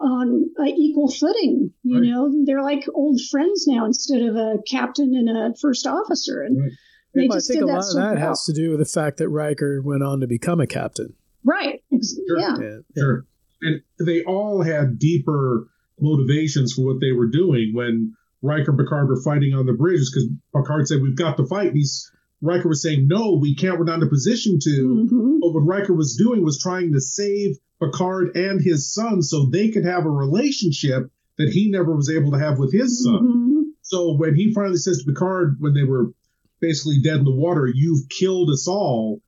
on 0.00 0.50
uh, 0.58 0.64
equal 0.64 1.10
footing. 1.10 1.72
You 1.82 2.00
Right. 2.00 2.08
know, 2.08 2.44
they're 2.44 2.62
like 2.62 2.84
old 2.94 3.20
friends 3.30 3.66
now 3.66 3.84
instead 3.86 4.22
of 4.22 4.36
a 4.36 4.56
captain 4.68 5.14
and 5.14 5.28
a 5.28 5.56
first 5.60 5.86
officer. 5.86 6.42
And 6.42 6.58
Right. 6.60 6.70
they 7.14 7.28
Well, 7.28 7.32
I 7.32 7.36
just 7.38 7.48
think 7.48 7.60
did 7.60 7.64
a 7.64 7.66
that 7.66 7.72
lot 7.74 7.88
of 7.88 7.94
that 8.16 8.18
has 8.18 8.44
to 8.44 8.52
do 8.52 8.70
with 8.70 8.80
the 8.80 8.84
fact 8.86 9.18
that 9.18 9.28
Riker 9.28 9.80
went 9.82 10.02
on 10.02 10.20
to 10.20 10.26
become 10.26 10.60
a 10.60 10.66
captain. 10.66 11.14
right. 11.44 11.82
Sure. 11.92 12.38
Yeah. 12.40 12.56
Yeah. 12.60 12.78
Sure. 12.96 13.26
And 13.62 13.82
they 14.04 14.24
all 14.24 14.62
had 14.62 14.98
deeper 14.98 15.68
motivations 16.00 16.72
for 16.74 16.82
what 16.86 17.00
they 17.00 17.12
were 17.12 17.28
doing 17.28 17.72
when 17.74 18.14
Riker 18.42 18.70
and 18.72 18.78
Picard 18.78 19.08
were 19.08 19.22
fighting 19.22 19.54
on 19.54 19.64
the 19.66 19.72
bridge 19.72 20.00
because 20.12 20.28
Picard 20.54 20.88
said, 20.88 21.00
We've 21.02 21.16
got 21.16 21.36
to 21.38 21.46
fight. 21.46 21.68
And 21.68 21.76
he's 21.76 22.10
Riker 22.44 22.68
was 22.68 22.82
saying, 22.82 23.08
No, 23.08 23.38
we 23.40 23.54
can't. 23.54 23.78
We're 23.78 23.84
not 23.84 24.00
in 24.00 24.06
a 24.06 24.10
position 24.10 24.58
to. 24.60 25.08
Mhm. 25.10 25.40
But 25.40 25.54
what 25.54 25.66
Riker 25.66 25.94
was 25.94 26.16
doing 26.16 26.44
was 26.44 26.58
trying 26.60 26.92
to 26.92 27.00
save 27.00 27.58
Picard 27.80 28.36
and 28.36 28.60
his 28.60 28.92
son 28.92 29.22
so 29.22 29.46
they 29.46 29.70
could 29.70 29.84
have 29.84 30.06
a 30.06 30.10
relationship 30.10 31.10
that 31.38 31.48
he 31.50 31.70
never 31.70 31.94
was 31.94 32.10
able 32.10 32.30
to 32.32 32.38
have 32.38 32.58
with 32.58 32.72
his 32.72 33.02
son. 33.02 33.22
Mhm. 33.22 33.62
So 33.82 34.14
when 34.16 34.34
he 34.34 34.52
finally 34.52 34.76
says 34.76 34.98
to 34.98 35.04
Picard, 35.04 35.56
when 35.58 35.74
they 35.74 35.82
were 35.82 36.12
basically 36.60 37.00
dead 37.02 37.18
in 37.18 37.24
the 37.24 37.34
water, 37.34 37.66
you've 37.72 38.08
killed 38.08 38.50
us 38.50 38.68
all, 38.68 39.20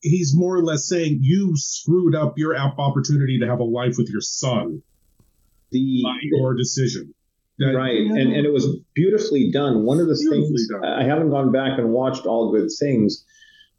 he's 0.00 0.34
more 0.36 0.56
or 0.56 0.64
less 0.64 0.86
saying, 0.86 1.20
You 1.22 1.52
screwed 1.56 2.14
up 2.14 2.38
your 2.38 2.56
opportunity 2.56 3.38
to 3.38 3.46
have 3.46 3.60
a 3.60 3.64
life 3.64 3.96
with 3.96 4.10
your 4.10 4.20
son 4.20 4.82
The 5.70 6.02
by 6.02 6.18
your 6.22 6.54
decision. 6.54 7.14
That- 7.58 7.74
right 7.76 7.98
and, 7.98 8.32
and 8.32 8.46
it 8.46 8.52
was 8.52 8.78
beautifully 8.94 9.50
done 9.52 9.84
one 9.84 10.00
of 10.00 10.08
the 10.08 10.16
things 10.16 10.68
done. 10.68 10.84
i 10.84 11.04
haven't 11.04 11.30
gone 11.30 11.52
back 11.52 11.78
and 11.78 11.90
watched 11.90 12.26
all 12.26 12.50
good 12.50 12.70
things 12.80 13.24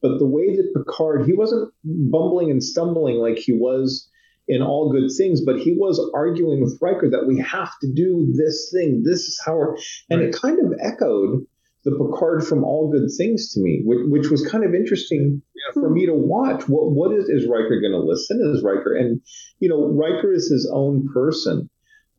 but 0.03 0.19
the 0.19 0.27
way 0.27 0.53
that 0.53 0.73
Picard, 0.75 1.25
he 1.25 1.33
wasn't 1.33 1.73
bumbling 1.85 2.51
and 2.51 2.61
stumbling 2.61 3.15
like 3.15 3.37
he 3.37 3.53
was 3.53 4.09
in 4.49 4.61
all 4.61 4.91
good 4.91 5.09
things, 5.17 5.39
but 5.39 5.57
he 5.57 5.71
was 5.71 5.97
arguing 6.13 6.61
with 6.61 6.77
Riker 6.81 7.09
that 7.09 7.25
we 7.25 7.39
have 7.39 7.71
to 7.79 7.91
do 7.91 8.33
this 8.35 8.69
thing. 8.73 9.03
This 9.03 9.21
is 9.21 9.41
how 9.43 9.55
we're, 9.55 9.77
and 10.09 10.19
right. 10.19 10.23
it 10.23 10.35
kind 10.35 10.59
of 10.59 10.73
echoed 10.81 11.47
the 11.85 11.91
Picard 11.91 12.45
from 12.45 12.65
All 12.65 12.91
Good 12.91 13.09
Things 13.17 13.53
to 13.53 13.61
me, 13.61 13.81
which, 13.85 14.01
which 14.07 14.29
was 14.29 14.45
kind 14.45 14.65
of 14.65 14.75
interesting 14.75 15.41
yeah. 15.55 15.73
for 15.73 15.89
me 15.89 16.05
to 16.05 16.13
watch. 16.13 16.67
What 16.67 16.91
what 16.91 17.13
is 17.13 17.29
is 17.29 17.47
Riker 17.47 17.79
going 17.79 17.93
to 17.93 17.99
listen? 17.99 18.41
Is 18.53 18.61
Riker 18.61 18.93
and 18.93 19.21
you 19.59 19.69
know 19.69 19.87
Riker 19.87 20.33
is 20.33 20.49
his 20.49 20.69
own 20.73 21.07
person. 21.13 21.69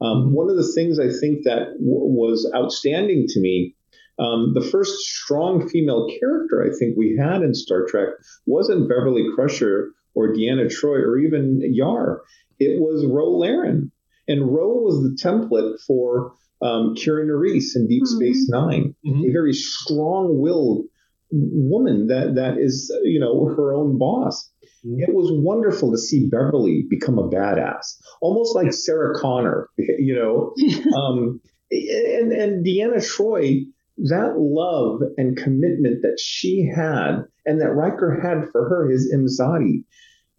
Um, 0.04 0.26
mm-hmm. 0.26 0.34
One 0.34 0.50
of 0.50 0.56
the 0.56 0.72
things 0.74 0.98
I 0.98 1.08
think 1.08 1.44
that 1.44 1.72
w- 1.78 2.12
was 2.12 2.50
outstanding 2.54 3.26
to 3.28 3.40
me, 3.40 3.74
um, 4.18 4.52
the 4.54 4.60
first 4.60 4.92
strong 4.98 5.68
female 5.68 6.08
character 6.20 6.62
I 6.62 6.76
think 6.78 6.96
we 6.96 7.16
had 7.18 7.42
in 7.42 7.54
Star 7.54 7.86
Trek 7.86 8.08
wasn't 8.46 8.88
Beverly 8.88 9.26
Crusher 9.34 9.90
or 10.14 10.34
Deanna 10.34 10.68
Troi 10.70 11.00
or 11.00 11.18
even 11.18 11.60
Yar. 11.62 12.22
It 12.60 12.80
was 12.80 13.04
Ro 13.04 13.36
Laren, 13.36 13.90
and 14.28 14.46
Ro 14.46 14.68
was 14.74 15.02
the 15.02 15.18
template 15.20 15.80
for 15.86 16.34
um, 16.62 16.94
Kira 16.94 17.26
Nerys 17.26 17.74
in 17.74 17.88
Deep 17.88 18.04
mm-hmm. 18.04 18.16
Space 18.16 18.48
9 18.48 18.94
mm-hmm. 19.04 19.24
a 19.28 19.32
very 19.32 19.52
strong-willed 19.52 20.86
woman 21.32 22.06
that 22.08 22.36
that 22.36 22.58
is 22.58 22.94
you 23.02 23.18
know 23.18 23.46
her 23.46 23.74
own 23.74 23.98
boss. 23.98 24.50
Mm-hmm. 24.86 25.02
It 25.02 25.14
was 25.14 25.30
wonderful 25.32 25.92
to 25.92 25.98
see 25.98 26.28
Beverly 26.28 26.84
become 26.88 27.18
a 27.18 27.28
badass, 27.28 27.96
almost 28.20 28.54
like 28.54 28.72
Sarah 28.72 29.18
Connor, 29.18 29.68
you 29.78 30.14
know. 30.14 30.54
um, 30.96 31.40
and 31.70 32.32
and 32.32 32.64
Deanna 32.64 32.98
Troi, 32.98 33.64
that 33.98 34.34
love 34.36 35.00
and 35.16 35.36
commitment 35.36 36.02
that 36.02 36.18
she 36.20 36.70
had, 36.74 37.24
and 37.46 37.60
that 37.60 37.72
Riker 37.74 38.20
had 38.20 38.50
for 38.52 38.68
her, 38.68 38.90
his 38.90 39.12
Imzadi. 39.14 39.84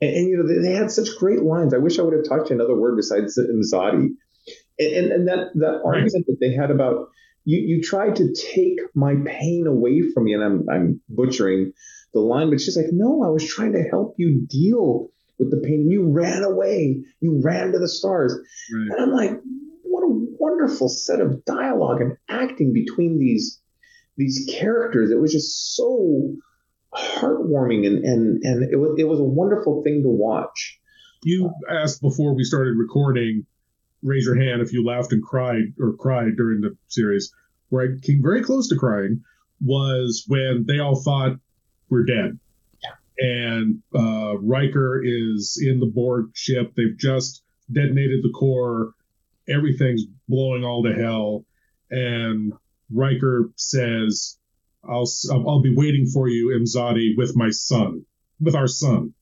And, 0.02 0.16
and 0.16 0.28
you 0.28 0.38
know 0.38 0.48
they, 0.48 0.70
they, 0.70 0.76
had 0.76 0.92
such 0.92 1.18
great 1.18 1.42
lines. 1.42 1.74
I 1.74 1.78
wish 1.78 1.98
I 1.98 2.04
would 2.04 2.14
have 2.14 2.28
talked 2.28 2.48
to 2.48 2.54
another 2.54 2.76
word 2.76 2.98
besides 2.98 3.40
Imzadi 3.40 4.10
and, 4.80 5.12
and 5.12 5.28
that 5.28 5.52
that 5.56 5.82
argument 5.86 6.26
that 6.28 6.38
they 6.40 6.54
had 6.54 6.72
about 6.72 7.10
you 7.46 7.60
you 7.60 7.82
tried 7.82 8.18
to 8.18 8.34
take 8.34 8.80
my 8.94 9.16
pain 9.26 9.66
away 9.68 10.02
from 10.14 10.26
me, 10.26 10.34
and 10.34 10.44
I'm 10.44 10.66
I'm 10.70 11.02
butchering 11.08 11.72
the 12.14 12.20
line, 12.20 12.50
but 12.50 12.60
she's 12.60 12.76
like, 12.76 12.92
no, 12.92 13.24
I 13.24 13.30
was 13.30 13.48
trying 13.48 13.74
to 13.74 13.84
help 13.84 14.16
you 14.18 14.46
deal 14.48 15.10
with 15.38 15.52
the 15.52 15.58
pain. 15.58 15.82
And 15.82 15.92
you 15.92 16.10
ran 16.10 16.44
away. 16.44 17.04
You 17.20 17.42
ran 17.44 17.72
to 17.74 17.80
the 17.80 17.88
stars. 17.88 18.34
Right. 18.74 18.98
And 18.98 19.02
I'm 19.02 19.12
like, 19.12 19.40
what 19.84 20.02
a 20.02 20.26
wonderful 20.40 20.90
set 20.90 21.22
of 21.22 21.46
dialogue 21.46 22.02
and 22.02 22.18
acting 22.30 22.74
between 22.74 23.20
these 23.20 23.62
these 24.18 24.50
characters. 24.52 25.12
It 25.12 25.20
was 25.20 25.32
just 25.32 25.76
so 25.76 26.36
heartwarming 26.94 27.86
and 27.86 28.04
and 28.04 28.44
and 28.44 28.72
it 28.72 28.78
was 28.78 28.96
it 28.98 29.08
was 29.08 29.20
a 29.20 29.24
wonderful 29.24 29.84
thing 29.84 30.02
to 30.04 30.10
watch. 30.10 30.80
You 31.24 31.52
asked 31.70 32.02
before 32.02 32.34
we 32.34 32.44
started 32.44 32.76
recording 32.78 33.46
raise 34.06 34.26
your 34.26 34.40
hand 34.40 34.62
if 34.62 34.72
you 34.72 34.86
laughed 34.86 35.12
and 35.12 35.24
cried 35.24 35.74
or 35.80 35.94
cried 35.94 36.38
during 36.38 36.62
the 36.62 36.78
series. 36.88 37.34
Where 37.70 37.84
I 37.84 38.06
came 38.06 38.22
very 38.22 38.44
close 38.44 38.70
to 38.70 38.78
crying 38.78 39.24
was 39.60 40.24
when 40.28 40.66
they 40.68 40.80
all 40.80 41.02
thought 41.02 41.38
we're 41.90 42.06
dead. 42.06 42.40
Yeah. 42.84 42.92
And 43.18 43.82
uh, 43.94 44.38
Riker 44.38 45.02
is 45.04 45.62
in 45.62 45.80
the 45.80 45.88
Borg 45.88 46.32
ship. 46.36 46.74
They've 46.76 46.98
just 46.98 47.44
detonated 47.72 48.24
the 48.24 48.34
core. 48.34 48.94
Everything's 49.50 50.04
blowing 50.28 50.64
all 50.64 50.84
to 50.84 50.94
hell. 50.94 51.46
And 51.90 52.54
Riker 52.94 53.52
says, 53.56 54.38
I'll, 54.88 55.10
I'll 55.32 55.62
be 55.62 55.76
waiting 55.76 56.06
for 56.06 56.28
you, 56.28 56.58
Imzadi, 56.60 57.14
with 57.18 57.36
my 57.36 57.50
son, 57.50 58.06
with 58.40 58.56
our 58.56 58.68
son. 58.68 59.14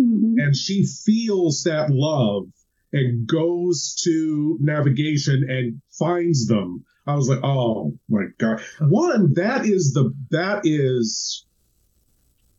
Mm-hmm. 0.00 0.38
And 0.38 0.56
she 0.56 0.86
feels 0.86 1.64
that 1.64 1.90
love 1.90 2.46
and 2.92 3.26
goes 3.26 4.00
to 4.04 4.58
navigation 4.60 5.46
and 5.48 5.80
finds 5.98 6.46
them. 6.46 6.84
I 7.06 7.14
was 7.14 7.28
like, 7.28 7.40
oh 7.42 7.94
my 8.08 8.26
god! 8.38 8.62
One 8.80 9.34
that 9.34 9.66
is 9.66 9.92
the 9.92 10.14
that 10.30 10.60
is 10.64 11.44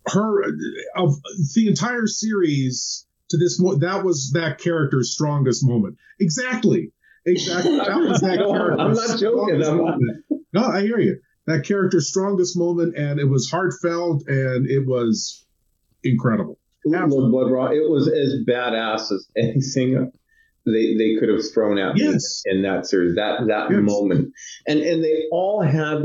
her 0.08 0.44
of 0.96 1.16
the 1.56 1.68
entire 1.68 2.08
series 2.08 3.06
to 3.30 3.38
this 3.38 3.60
mo- 3.60 3.76
that 3.76 4.04
was 4.04 4.32
that 4.34 4.60
character's 4.60 5.14
strongest 5.14 5.66
moment. 5.66 5.98
Exactly, 6.20 6.92
exactly. 7.26 7.78
That 7.78 8.00
was 8.00 8.20
that 8.22 8.38
character. 8.38 8.80
I'm 8.80 8.94
not 8.94 9.20
joking. 9.20 9.64
I'm 9.64 9.78
not. 9.86 10.00
No, 10.52 10.64
I 10.64 10.82
hear 10.82 11.00
you. 11.00 11.20
That 11.46 11.66
character's 11.66 12.10
strongest 12.10 12.58
moment, 12.58 12.98
and 12.98 13.20
it 13.20 13.26
was 13.26 13.50
heartfelt, 13.50 14.24
and 14.28 14.70
it 14.70 14.86
was 14.86 15.46
incredible. 16.04 16.60
Absolutely. 16.86 17.32
Blood-Rah. 17.32 17.72
It 17.72 17.90
was 17.90 18.08
as 18.08 18.36
badass 18.46 19.12
as 19.12 19.28
anything 19.38 20.12
they 20.66 20.96
they 20.98 21.16
could 21.20 21.30
have 21.30 21.42
thrown 21.54 21.78
at 21.78 21.98
yes. 21.98 22.44
me 22.46 22.52
in 22.52 22.62
that 22.64 22.86
series 22.86 23.16
that 23.16 23.48
that 23.48 23.70
yes. 23.70 23.80
moment. 23.82 24.34
And 24.68 24.80
and 24.80 25.04
they 25.04 25.24
all 25.32 25.62
had 25.62 26.04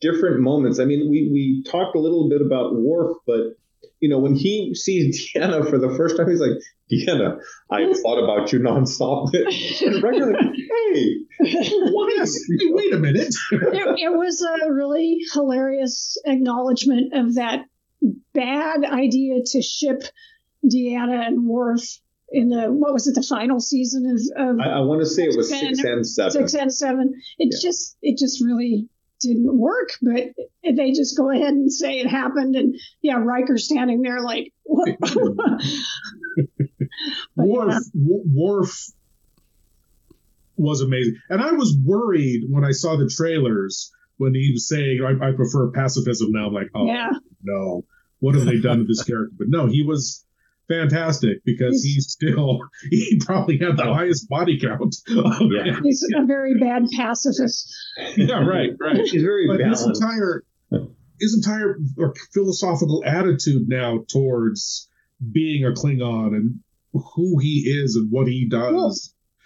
different 0.00 0.40
moments. 0.40 0.78
I 0.78 0.84
mean 0.84 1.08
we 1.10 1.30
we 1.32 1.64
talked 1.70 1.96
a 1.96 2.00
little 2.00 2.28
bit 2.28 2.40
about 2.40 2.74
Worf 2.74 3.16
but 3.26 3.56
you 4.00 4.08
know 4.08 4.18
when 4.18 4.34
he 4.34 4.74
sees 4.74 5.32
Deanna 5.36 5.68
for 5.68 5.78
the 5.78 5.94
first 5.96 6.16
time 6.16 6.28
he's 6.28 6.40
like 6.40 6.58
Deanna 6.90 7.38
I 7.70 7.92
thought 7.92 8.22
about 8.22 8.52
you 8.52 8.60
nonstop. 8.60 9.30
And 9.86 10.02
regularly 10.02 10.68
hey 10.68 11.16
what 11.38 12.12
is 12.20 12.50
wait 12.70 12.92
a 12.92 12.98
minute. 12.98 13.34
It, 13.50 13.98
it 13.98 14.12
was 14.12 14.42
a 14.42 14.72
really 14.72 15.20
hilarious 15.32 16.16
acknowledgement 16.24 17.14
of 17.14 17.34
that 17.36 17.66
bad 18.34 18.84
idea 18.84 19.42
to 19.46 19.62
ship 19.62 20.02
Deanna 20.64 21.26
and 21.26 21.46
Worf 21.46 22.00
in 22.32 22.48
the 22.48 22.72
what 22.72 22.92
was 22.92 23.06
it 23.06 23.14
the 23.14 23.22
final 23.22 23.60
season 23.60 24.06
of, 24.06 24.50
of 24.50 24.60
I, 24.60 24.70
I 24.70 24.80
want 24.80 25.00
to 25.00 25.06
say 25.06 25.24
it 25.24 25.36
was 25.36 25.50
six 25.50 25.62
and 25.62 26.06
seven 26.06 26.30
six 26.32 26.54
and 26.54 26.72
seven 26.72 27.14
it 27.38 27.50
yeah. 27.52 27.58
just 27.60 27.96
it 28.02 28.18
just 28.18 28.42
really 28.42 28.88
didn't 29.20 29.56
work 29.56 29.90
but 30.00 30.32
they 30.64 30.92
just 30.92 31.16
go 31.16 31.30
ahead 31.30 31.54
and 31.54 31.72
say 31.72 31.98
it 31.98 32.08
happened 32.08 32.56
and 32.56 32.74
yeah 33.02 33.18
Riker 33.22 33.58
standing 33.58 34.02
there 34.02 34.20
like 34.20 34.52
what 34.64 34.88
Worf 37.36 37.84
yeah. 37.94 38.18
Worf 38.34 38.86
was 40.56 40.80
amazing 40.80 41.16
and 41.28 41.40
I 41.40 41.52
was 41.52 41.76
worried 41.84 42.44
when 42.48 42.64
I 42.64 42.72
saw 42.72 42.96
the 42.96 43.08
trailers 43.08 43.92
when 44.16 44.34
he 44.34 44.52
was 44.52 44.68
saying 44.68 45.00
I, 45.04 45.28
I 45.28 45.32
prefer 45.32 45.70
pacifism 45.70 46.32
now 46.32 46.46
I'm 46.48 46.54
like 46.54 46.70
oh 46.74 46.86
yeah. 46.86 47.10
no 47.42 47.84
what 48.20 48.34
have 48.34 48.44
they 48.44 48.58
done 48.58 48.78
to 48.78 48.84
this 48.84 49.04
character 49.04 49.34
but 49.38 49.48
no 49.48 49.66
he 49.66 49.82
was 49.82 50.24
fantastic 50.68 51.44
because 51.44 51.82
he's, 51.82 51.94
he's 51.94 52.10
still 52.10 52.60
he 52.90 53.20
probably 53.24 53.58
had 53.58 53.76
the 53.76 53.84
highest 53.84 54.28
body 54.28 54.58
count. 54.60 54.96
Yeah. 55.08 55.80
He's 55.82 56.06
a 56.16 56.24
very 56.24 56.58
bad 56.58 56.84
pacifist. 56.96 57.74
Yeah, 58.16 58.44
right, 58.44 58.70
right. 58.80 58.96
He's 58.96 59.22
very 59.22 59.46
but 59.46 59.58
balanced. 59.58 59.88
his 59.88 60.00
entire 60.00 60.44
his 61.20 61.34
entire 61.34 61.78
uh, 62.02 62.08
philosophical 62.32 63.02
attitude 63.06 63.68
now 63.68 64.04
towards 64.08 64.88
being 65.32 65.64
a 65.64 65.70
Klingon 65.70 66.34
and 66.34 66.60
who 66.92 67.38
he 67.38 67.60
is 67.60 67.96
and 67.96 68.10
what 68.10 68.26
he 68.26 68.48
does. 68.48 68.72
Well, 68.72 68.94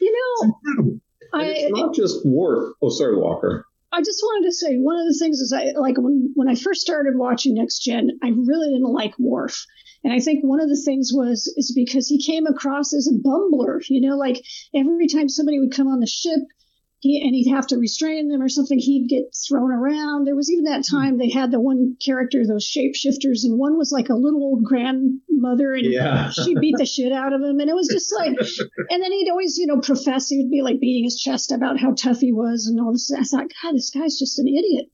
you 0.01 0.13
know, 0.13 0.33
it's 0.35 0.55
incredible. 0.55 1.01
I, 1.35 1.45
it's 1.47 1.79
not 1.79 1.95
just 1.95 2.25
Worf. 2.25 2.75
Oh, 2.81 2.89
sorry, 2.89 3.17
Walker. 3.17 3.67
I 3.97 4.01
just 4.01 4.23
wanted 4.23 4.47
to 4.47 4.53
say 4.53 4.77
one 4.77 4.99
of 4.99 5.07
the 5.07 5.19
things 5.19 5.41
is 5.41 5.55
I 5.55 5.73
like 5.75 5.97
when 5.97 6.31
when 6.35 6.49
I 6.49 6.55
first 6.55 6.83
started 6.83 7.17
watching 7.17 7.55
Next 7.55 7.79
Gen, 7.79 8.11
I 8.23 8.29
really 8.29 8.69
didn't 8.69 8.93
like 8.93 9.19
Worf. 9.19 9.65
And 10.05 10.13
I 10.13 10.21
think 10.21 10.45
one 10.45 10.61
of 10.61 10.69
the 10.69 10.77
things 10.77 11.13
was 11.15 11.51
is 11.57 11.73
because 11.75 12.07
he 12.07 12.23
came 12.23 12.47
across 12.47 12.93
as 12.93 13.09
a 13.09 13.17
bumbler, 13.17 13.81
you 13.89 14.03
know, 14.03 14.19
like 14.19 14.45
every 14.75 15.09
time 15.09 15.31
somebody 15.31 15.59
would 15.59 15.73
come 15.73 15.89
on 15.89 16.01
the 16.01 16.07
ship, 16.07 16.41
he, 16.99 17.21
and 17.23 17.35
he'd 17.35 17.51
have 17.51 17.67
to 17.69 17.77
restrain 17.77 18.29
them 18.29 18.41
or 18.41 18.49
something, 18.49 18.79
he'd 18.79 19.09
get 19.09 19.35
thrown 19.49 19.71
around. 19.71 20.25
There 20.27 20.37
was 20.37 20.51
even 20.51 20.65
that 20.65 20.85
time 20.91 21.19
they 21.19 21.31
had 21.31 21.51
the 21.51 21.61
one 21.61 21.97
character, 22.05 22.47
those 22.47 22.65
shapeshifters, 22.65 23.45
and 23.45 23.59
one 23.59 23.77
was 23.77 23.93
like 23.93 24.09
a 24.09 24.15
little 24.15 24.43
old 24.43 24.65
grandmother, 24.65 25.75
and 25.75 25.93
yeah. 25.93 26.31
she 26.45 26.55
beat 26.59 26.77
the 26.79 26.87
shit 26.87 27.13
out 27.13 27.33
of 27.33 27.43
him. 27.43 27.61
And 27.61 27.69
it 27.69 27.75
was 27.75 27.89
just 27.89 28.15
like, 28.15 28.31
and 28.91 29.03
then 29.03 29.13
he'd 29.13 29.31
always, 29.31 29.59
you 29.59 29.67
know, 29.67 29.81
profess, 29.81 30.29
he 30.29 30.39
would 30.39 30.51
be 30.51 30.63
like 30.63 30.81
beating 30.81 31.05
his 31.05 31.21
chest 31.21 31.53
about 31.53 31.79
how 31.79 31.93
tough 31.93 32.21
he 32.21 32.33
was 32.33 32.67
and 32.67 32.81
all 32.81 32.93
this. 32.93 33.13
I 33.13 33.23
thought, 33.25 33.51
God, 33.63 33.75
this 33.75 33.91
guy's 33.91 34.19
just 34.19 34.39
an 34.39 34.49
idiot. 34.49 34.87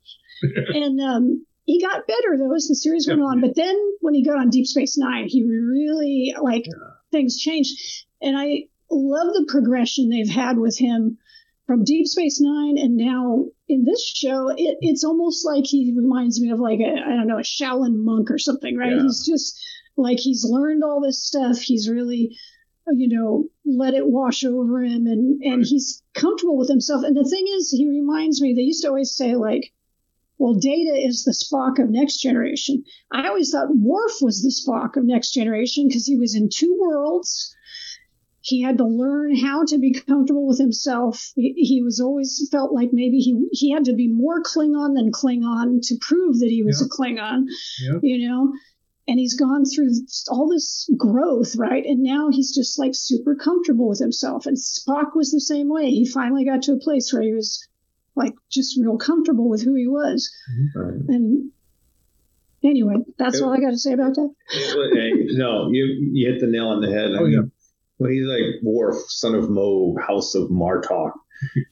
and 0.74 1.00
um, 1.00 1.46
he 1.64 1.80
got 1.80 2.06
better 2.08 2.36
though 2.36 2.54
as 2.54 2.66
the 2.66 2.74
series 2.74 3.06
went 3.06 3.20
on. 3.20 3.40
But 3.40 3.54
then 3.54 3.76
when 4.00 4.14
he 4.14 4.24
got 4.24 4.38
on 4.38 4.50
Deep 4.50 4.66
Space 4.66 4.98
Nine, 4.98 5.26
he 5.28 5.44
really 5.44 6.34
like 6.40 6.66
yeah. 6.66 6.72
things 7.12 7.38
changed. 7.38 7.78
And 8.20 8.36
I 8.36 8.64
love 8.90 9.32
the 9.32 9.46
progression 9.48 10.08
they've 10.08 10.28
had 10.28 10.58
with 10.58 10.76
him 10.78 11.18
from 11.66 11.84
Deep 11.84 12.06
Space 12.06 12.40
Nine 12.40 12.76
and 12.78 12.96
now 12.96 13.46
in 13.68 13.84
this 13.84 14.04
show. 14.04 14.48
It, 14.48 14.78
it's 14.80 15.04
almost 15.04 15.46
like 15.46 15.64
he 15.64 15.92
reminds 15.96 16.40
me 16.40 16.50
of 16.50 16.60
like 16.60 16.80
a 16.80 16.92
I 16.92 17.16
don't 17.16 17.26
know 17.26 17.38
a 17.38 17.42
Shaolin 17.42 17.96
monk 17.96 18.30
or 18.30 18.38
something, 18.38 18.76
right? 18.76 18.92
Yeah. 18.92 19.02
He's 19.02 19.24
just 19.26 19.60
like 19.96 20.18
he's 20.18 20.44
learned 20.44 20.82
all 20.84 21.00
this 21.00 21.24
stuff. 21.24 21.58
He's 21.58 21.88
really 21.88 22.36
you 22.88 23.08
know 23.08 23.44
let 23.64 23.94
it 23.94 24.06
wash 24.06 24.44
over 24.44 24.82
him 24.82 25.06
and 25.06 25.40
and 25.42 25.58
right. 25.58 25.66
he's 25.66 26.02
comfortable 26.14 26.58
with 26.58 26.68
himself 26.68 27.04
and 27.04 27.16
the 27.16 27.22
thing 27.22 27.46
is 27.56 27.70
he 27.70 27.88
reminds 27.88 28.42
me 28.42 28.52
they 28.52 28.62
used 28.62 28.82
to 28.82 28.88
always 28.88 29.14
say 29.14 29.36
like 29.36 29.72
well, 30.42 30.54
Data 30.54 30.96
is 30.96 31.22
the 31.22 31.30
Spock 31.30 31.78
of 31.78 31.88
Next 31.88 32.16
Generation. 32.16 32.82
I 33.12 33.28
always 33.28 33.52
thought 33.52 33.76
Worf 33.76 34.14
was 34.20 34.42
the 34.42 34.50
Spock 34.50 34.96
of 34.96 35.04
Next 35.04 35.32
Generation 35.32 35.86
because 35.86 36.04
he 36.04 36.16
was 36.16 36.34
in 36.34 36.48
two 36.52 36.76
worlds. 36.80 37.54
He 38.44 38.60
had 38.62 38.78
to 38.78 38.84
learn 38.84 39.36
how 39.36 39.64
to 39.66 39.78
be 39.78 39.92
comfortable 39.92 40.48
with 40.48 40.58
himself. 40.58 41.32
He, 41.36 41.52
he 41.56 41.82
was 41.82 42.00
always 42.00 42.48
felt 42.50 42.72
like 42.72 42.90
maybe 42.92 43.18
he 43.18 43.46
he 43.52 43.70
had 43.70 43.84
to 43.84 43.92
be 43.94 44.08
more 44.08 44.42
Klingon 44.42 44.94
than 44.96 45.12
Klingon 45.12 45.80
to 45.88 45.96
prove 46.00 46.40
that 46.40 46.50
he 46.50 46.64
was 46.64 46.80
Yeah. 46.80 46.86
a 46.86 46.88
Klingon. 46.88 47.44
Yeah. 47.80 47.98
You 48.02 48.28
know, 48.28 48.52
and 49.06 49.18
he's 49.18 49.38
gone 49.38 49.64
through 49.64 49.90
all 50.28 50.48
this 50.48 50.90
growth, 50.96 51.54
right? 51.56 51.84
And 51.84 52.02
now 52.02 52.30
he's 52.30 52.52
just 52.54 52.78
like 52.78 52.92
super 52.94 53.34
comfortable 53.36 53.88
with 53.88 54.00
himself. 54.00 54.46
And 54.46 54.56
Spock 54.56 55.14
was 55.14 55.30
the 55.30 55.40
same 55.40 55.68
way. 55.68 55.90
He 55.90 56.04
finally 56.06 56.44
got 56.44 56.62
to 56.62 56.72
a 56.72 56.78
place 56.78 57.12
where 57.12 57.22
he 57.22 57.32
was 57.32 57.66
like 58.16 58.34
just 58.50 58.76
real 58.80 58.98
comfortable 58.98 59.48
with 59.48 59.62
who 59.62 59.74
he 59.74 59.86
was. 59.88 60.30
Mm-hmm. 60.76 61.12
And 61.12 61.50
anyway, 62.64 62.96
that's 63.18 63.40
all 63.40 63.52
I 63.52 63.60
got 63.60 63.70
to 63.70 63.78
say 63.78 63.92
about 63.92 64.14
that. 64.16 64.30
Hey, 64.50 65.12
no, 65.36 65.70
you 65.70 65.84
you 66.12 66.30
hit 66.30 66.40
the 66.40 66.46
nail 66.46 66.68
on 66.68 66.80
the 66.80 66.90
head. 66.90 67.12
I 67.12 67.18
Oh, 67.18 67.24
mean, 67.24 67.32
yeah. 67.32 67.40
When 68.02 68.12
he's 68.12 68.26
like 68.26 68.62
Worf, 68.62 68.96
son 69.08 69.34
of 69.34 69.48
Mogh, 69.50 70.00
House 70.06 70.34
of 70.34 70.50
Martok, 70.50 71.12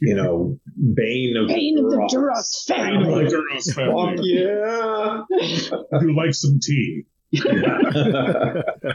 you 0.01 0.15
know, 0.15 0.59
Bane 0.95 1.37
of 1.37 1.49
Bane 1.49 1.75
the 1.77 1.83
Duras. 1.83 2.13
Duras 2.13 2.65
Bane 2.69 2.79
family. 2.79 3.25
of 3.25 3.31
the 3.31 3.37
Duras 3.37 3.73
Fuck 3.75 4.17
yeah. 4.23 6.01
Who 6.01 6.13
likes 6.17 6.41
some 6.43 6.59
tea? 6.63 7.05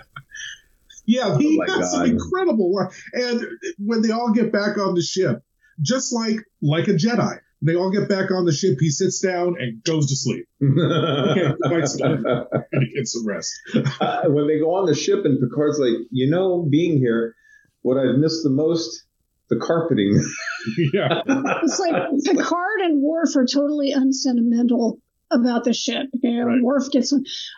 Yeah, 1.08 1.38
he 1.38 1.60
Oh 1.62 1.66
my 1.68 1.74
has 1.76 1.92
some 1.92 2.06
incredible 2.06 2.72
work. 2.74 2.92
And 3.14 3.42
when 3.78 4.02
they 4.02 4.10
all 4.12 4.32
get 4.34 4.52
back 4.52 4.78
on 4.80 4.96
the 4.96 5.04
ship, 5.04 5.44
just 5.82 6.12
like 6.12 6.38
like 6.64 6.88
a 6.88 6.94
Jedi, 6.94 7.38
they 7.66 7.76
all 7.76 7.92
get 7.92 8.08
back 8.08 8.32
on 8.32 8.46
the 8.46 8.52
ship. 8.52 8.78
He 8.80 8.90
sits 8.90 9.20
down 9.20 9.56
and 9.60 9.84
goes 9.84 10.08
to 10.08 10.16
sleep. 10.16 10.46
Okay, 10.62 11.54
goodbye, 11.62 11.86
son. 11.86 12.24
Gotta 12.24 12.86
get 12.96 13.08
some 13.08 13.26
rest. 13.26 13.52
Uh, 14.00 14.24
when 14.28 14.48
they 14.48 14.60
go 14.60 14.76
on 14.76 14.86
the 14.86 14.96
ship 14.96 15.26
and 15.26 15.40
Picard's 15.40 15.80
like, 15.80 16.08
you 16.12 16.30
know, 16.30 16.68
being 16.70 16.98
here, 16.98 17.36
what 17.82 17.98
I've 17.98 18.18
missed 18.18 18.44
the 18.44 18.50
most, 18.50 19.06
the 19.50 19.58
carpeting. 19.58 20.16
yeah. 20.94 21.22
It's 21.64 21.80
like 21.80 22.04
Picard 22.24 22.82
and 22.82 23.02
Worf 23.02 23.36
are 23.36 23.46
totally 23.46 23.92
unsentimental 23.92 25.00
about 25.32 25.64
the 25.64 25.74
ship. 25.74 26.08
You 26.22 26.38
know, 26.38 26.46
Right. 26.46 26.62
Worf 26.62 26.92
gets, 26.92 27.14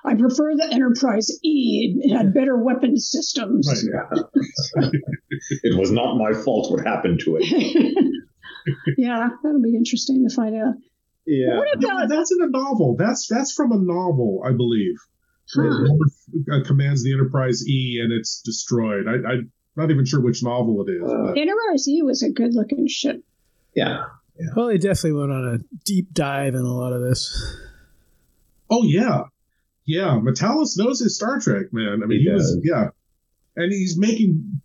I 0.06 0.16
prefer 0.16 0.56
the 0.56 0.70
Enterprise 0.72 1.32
E. 1.44 1.96
It 2.00 2.16
had 2.16 2.34
better 2.34 2.58
weapon 2.58 2.98
systems. 2.98 3.68
Right. 3.68 4.22
Yeah. 4.76 4.90
it 5.64 5.78
was 5.78 5.92
not 5.92 6.18
my 6.18 6.34
fault 6.34 6.72
what 6.72 6.86
happened 6.86 7.20
to 7.26 7.38
it. 7.40 8.14
Yeah, 8.98 9.30
that'll 9.44 9.62
be 9.62 9.76
interesting 9.76 10.28
to 10.28 10.36
find 10.36 10.56
out. 10.56 10.76
Yeah. 11.26 11.58
What 11.58 11.68
Yeah, 11.80 11.90
about 11.92 12.10
that's 12.10 12.32
in 12.32 12.42
a 12.42 12.50
novel. 12.50 12.96
That's 12.98 13.28
that's 13.28 13.54
from 13.54 13.72
a 13.72 13.78
novel, 13.78 14.42
I 14.46 14.52
believe. 14.54 14.96
Huh. 15.56 15.86
Uh, 16.52 16.64
commands 16.66 17.04
the 17.04 17.14
Enterprise 17.14 17.68
E, 17.68 18.00
and 18.04 18.12
it's 18.12 18.42
destroyed. 18.42 19.06
I, 19.08 19.14
I'm 19.32 19.52
not 19.76 19.92
even 19.92 20.06
sure 20.06 20.20
which 20.22 20.44
novel 20.44 20.84
it 20.88 20.92
is. 20.92 21.02
but- 21.04 21.38
Enterprise 21.38 21.88
E 21.88 22.02
was 22.02 22.22
a 22.24 22.32
good 22.32 22.54
looking 22.54 22.88
ship. 22.88 23.24
Yeah. 23.76 24.06
Well, 24.56 24.68
they 24.68 24.78
definitely 24.78 25.14
went 25.14 25.32
on 25.32 25.56
a 25.56 25.60
deep 25.86 26.14
dive 26.14 26.54
in 26.54 26.62
a 26.62 26.74
lot 26.74 26.94
of 26.94 27.02
this. 27.02 27.58
Oh 28.70 28.84
yeah, 28.84 29.24
yeah. 29.86 30.20
Matalas 30.22 30.78
knows 30.78 31.00
his 31.00 31.16
Star 31.16 31.40
Trek, 31.40 31.68
man. 31.72 32.02
I 32.04 32.06
mean, 32.06 32.20
He 32.20 32.26
he, 32.26 32.34
was 32.34 32.60
yeah, 32.64 32.90
and 33.56 33.72
he's 33.72 33.98
making 33.98 34.62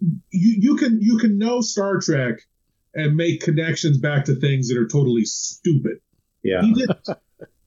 you 0.00 0.18
you 0.60 0.76
can 0.76 1.00
you 1.00 1.18
can 1.18 1.38
know 1.38 1.60
Star 1.60 1.98
Trek 2.00 2.36
and 2.96 3.14
make 3.16 3.40
connections 3.42 3.98
back 3.98 4.24
to 4.24 4.34
things 4.34 4.68
that 4.68 4.78
are 4.78 4.88
totally 4.88 5.24
stupid. 5.24 5.98
Yeah. 6.42 6.62
He 6.62 6.72
did. 6.74 6.88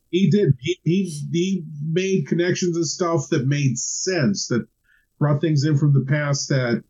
he 0.09 0.29
did. 0.31 0.53
He, 0.59 0.79
he 0.83 1.03
he 1.31 1.63
made 1.89 2.27
connections 2.27 2.75
and 2.75 2.85
stuff 2.85 3.29
that 3.29 3.47
made 3.47 3.77
sense 3.77 4.47
that 4.47 4.67
brought 5.19 5.39
things 5.41 5.63
in 5.65 5.77
from 5.77 5.93
the 5.93 6.05
past 6.09 6.49
that 6.49 6.83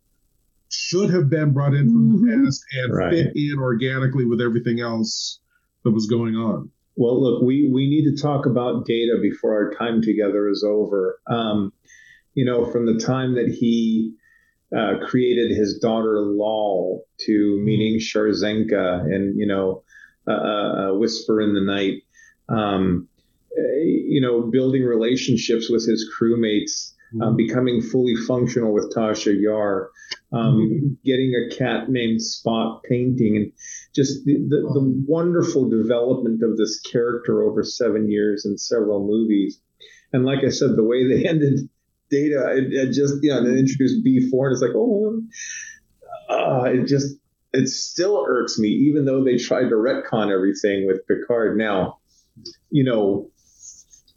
should 0.70 1.10
have 1.10 1.28
been 1.28 1.52
brought 1.52 1.74
in 1.74 1.90
from 1.90 2.12
Mhm. 2.12 2.20
the 2.40 2.44
past 2.44 2.64
and 2.72 2.94
Right. 2.94 3.10
fit 3.12 3.32
in 3.36 3.58
organically 3.58 4.24
with 4.24 4.40
everything 4.40 4.80
else 4.80 5.40
that 5.84 5.90
was 5.90 6.06
going 6.06 6.36
on. 6.36 6.70
Well, 6.96 7.20
look, 7.22 7.42
we, 7.42 7.68
we 7.72 7.88
need 7.88 8.04
to 8.14 8.22
talk 8.22 8.46
about 8.46 8.84
data 8.86 9.18
before 9.20 9.54
our 9.54 9.74
time 9.74 10.00
together 10.02 10.48
is 10.48 10.64
over. 10.66 11.18
Um, 11.28 11.72
you 12.34 12.44
know, 12.44 12.64
from 12.66 12.86
the 12.86 12.98
time 13.04 13.34
that 13.34 13.48
he 13.48 14.14
uh, 14.76 14.98
created 15.04 15.50
his 15.50 15.78
daughter 15.80 16.20
Lal 16.20 17.02
to 17.26 17.60
meeting 17.64 18.00
Sarjenka 18.00 19.02
and, 19.02 19.38
you 19.38 19.46
know, 19.46 19.82
uh, 20.26 20.92
Whisper 20.94 21.40
in 21.40 21.54
the 21.54 21.60
Night, 21.60 22.02
um, 22.48 23.08
uh, 23.56 23.78
you 23.82 24.20
know, 24.20 24.42
building 24.42 24.84
relationships 24.84 25.68
with 25.70 25.86
his 25.86 26.08
crewmates, 26.14 26.92
um, 27.20 27.36
becoming 27.36 27.80
fully 27.80 28.14
functional 28.14 28.72
with 28.72 28.92
Tasha 28.94 29.34
Yar, 29.40 29.90
um, 30.32 30.96
getting 31.04 31.34
a 31.34 31.54
cat 31.54 31.90
named 31.90 32.22
Spot 32.22 32.82
painting, 32.88 33.36
and 33.36 33.52
just 33.94 34.24
the, 34.24 34.34
the, 34.34 34.56
the 34.74 35.04
wonderful 35.08 35.68
development 35.68 36.42
of 36.42 36.56
this 36.56 36.80
character 36.80 37.42
over 37.42 37.64
seven 37.64 38.08
years 38.08 38.44
and 38.44 38.60
several 38.60 39.04
movies. 39.04 39.60
And 40.12 40.24
like 40.24 40.44
I 40.44 40.50
said, 40.50 40.76
the 40.76 40.84
way 40.84 41.08
they 41.08 41.28
ended 41.28 41.68
Data, 42.10 42.56
it, 42.56 42.72
it 42.72 42.92
just, 42.92 43.14
you 43.22 43.30
know, 43.30 43.44
they 43.44 43.58
introduced 43.58 44.04
B4, 44.04 44.46
and 44.46 44.52
it's 44.52 44.62
like, 44.62 44.74
oh, 44.74 45.22
uh, 46.30 46.64
it 46.64 46.86
just, 46.86 47.16
it 47.52 47.68
still 47.68 48.24
irks 48.28 48.58
me, 48.58 48.68
even 48.68 49.04
though 49.04 49.24
they 49.24 49.36
tried 49.36 49.68
to 49.70 49.74
retcon 49.74 50.32
everything 50.32 50.86
with 50.86 51.06
Picard. 51.08 51.58
Now, 51.58 51.98
you 52.70 52.84
know, 52.84 53.30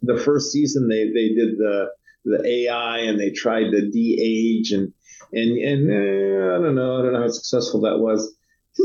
the 0.02 0.16
first 0.16 0.52
season 0.52 0.88
they, 0.88 1.04
they 1.06 1.34
did 1.34 1.58
the 1.58 1.86
the 2.26 2.42
AI 2.46 3.00
and 3.00 3.20
they 3.20 3.30
tried 3.30 3.70
to 3.70 3.90
de-age 3.90 4.72
and 4.72 4.92
and 5.32 5.58
and 5.58 5.90
eh, 5.90 6.54
I 6.54 6.58
don't 6.62 6.74
know 6.74 6.98
I 6.98 7.02
don't 7.02 7.12
know 7.12 7.20
how 7.22 7.28
successful 7.28 7.82
that 7.82 7.98
was. 7.98 8.34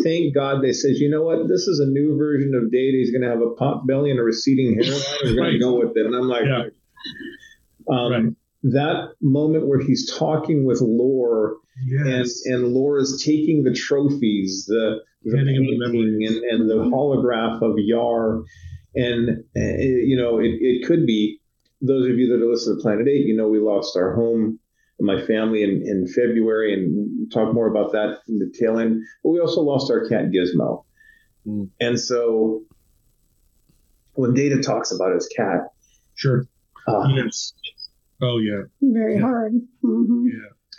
Thank 0.03 0.35
God 0.35 0.61
they 0.61 0.73
said, 0.73 0.95
you 0.95 1.09
know 1.09 1.23
what, 1.23 1.47
this 1.47 1.67
is 1.67 1.79
a 1.79 1.85
new 1.85 2.17
version 2.17 2.53
of 2.53 2.71
Data. 2.71 2.97
He's 2.97 3.11
going 3.11 3.23
to 3.23 3.29
have 3.29 3.41
a 3.41 3.51
pot 3.55 3.87
belly 3.87 4.11
and 4.11 4.19
a 4.19 4.23
receding 4.23 4.75
hairline. 4.75 5.01
We're 5.23 5.35
going 5.35 5.43
Right. 5.45 5.51
to 5.53 5.59
go 5.59 5.79
with 5.79 5.93
it. 5.95 6.05
And 6.05 6.15
I'm 6.15 6.27
like, 6.27 6.43
Yeah. 6.45 6.63
um, 7.89 8.11
Right. 8.11 8.23
that 8.63 9.13
moment 9.21 9.67
where 9.67 9.79
he's 9.79 10.11
talking 10.15 10.65
with 10.65 10.79
Lore 10.81 11.55
Yes. 11.85 12.41
and 12.45 12.55
and 12.55 12.73
Lore's 12.73 13.23
taking 13.23 13.63
the 13.63 13.73
trophies, 13.73 14.65
the, 14.67 14.99
the 15.23 15.37
Handing 15.37 15.55
him 15.55 15.65
the 15.79 15.85
painting 15.91 16.25
and, 16.27 16.37
and 16.61 16.69
the 16.69 16.75
holograph 16.89 17.61
of 17.61 17.75
Yar, 17.77 18.41
and 18.95 19.29
uh, 19.55 19.77
you 19.81 20.17
know 20.17 20.39
it, 20.39 20.51
it 20.59 20.87
could 20.87 21.05
be 21.05 21.39
those 21.81 22.05
of 22.09 22.17
you 22.17 22.27
that 22.29 22.43
are 22.43 22.49
listening 22.51 22.77
to 22.77 22.81
Planet 22.81 23.07
Eight. 23.07 23.25
You 23.25 23.35
know 23.37 23.47
we 23.47 23.59
lost 23.59 23.95
our 23.97 24.15
home, 24.15 24.59
and 24.99 25.05
my 25.05 25.21
family 25.25 25.63
in, 25.63 25.81
in 25.85 26.07
February, 26.07 26.73
and 26.73 26.91
we'll 26.93 27.29
talk 27.29 27.53
more 27.53 27.67
about 27.67 27.91
that 27.93 28.19
in 28.27 28.39
the 28.39 28.51
tail 28.59 28.77
end. 28.79 29.01
But 29.23 29.29
we 29.31 29.39
also 29.39 29.61
lost 29.61 29.89
our 29.91 30.07
cat 30.09 30.31
Gizmo, 30.31 30.83
and 31.79 31.99
so 31.99 32.63
when 34.13 34.33
Data 34.33 34.61
talks 34.61 34.91
about 34.91 35.13
his 35.13 35.27
cat, 35.35 35.61
Sure. 36.15 36.45
uh, 36.87 37.07
Yes. 37.15 37.53
Oh 38.21 38.37
yeah. 38.39 38.63
Very 38.81 39.15
Yeah. 39.15 39.21
hard. 39.21 39.53
hmm 39.81 40.27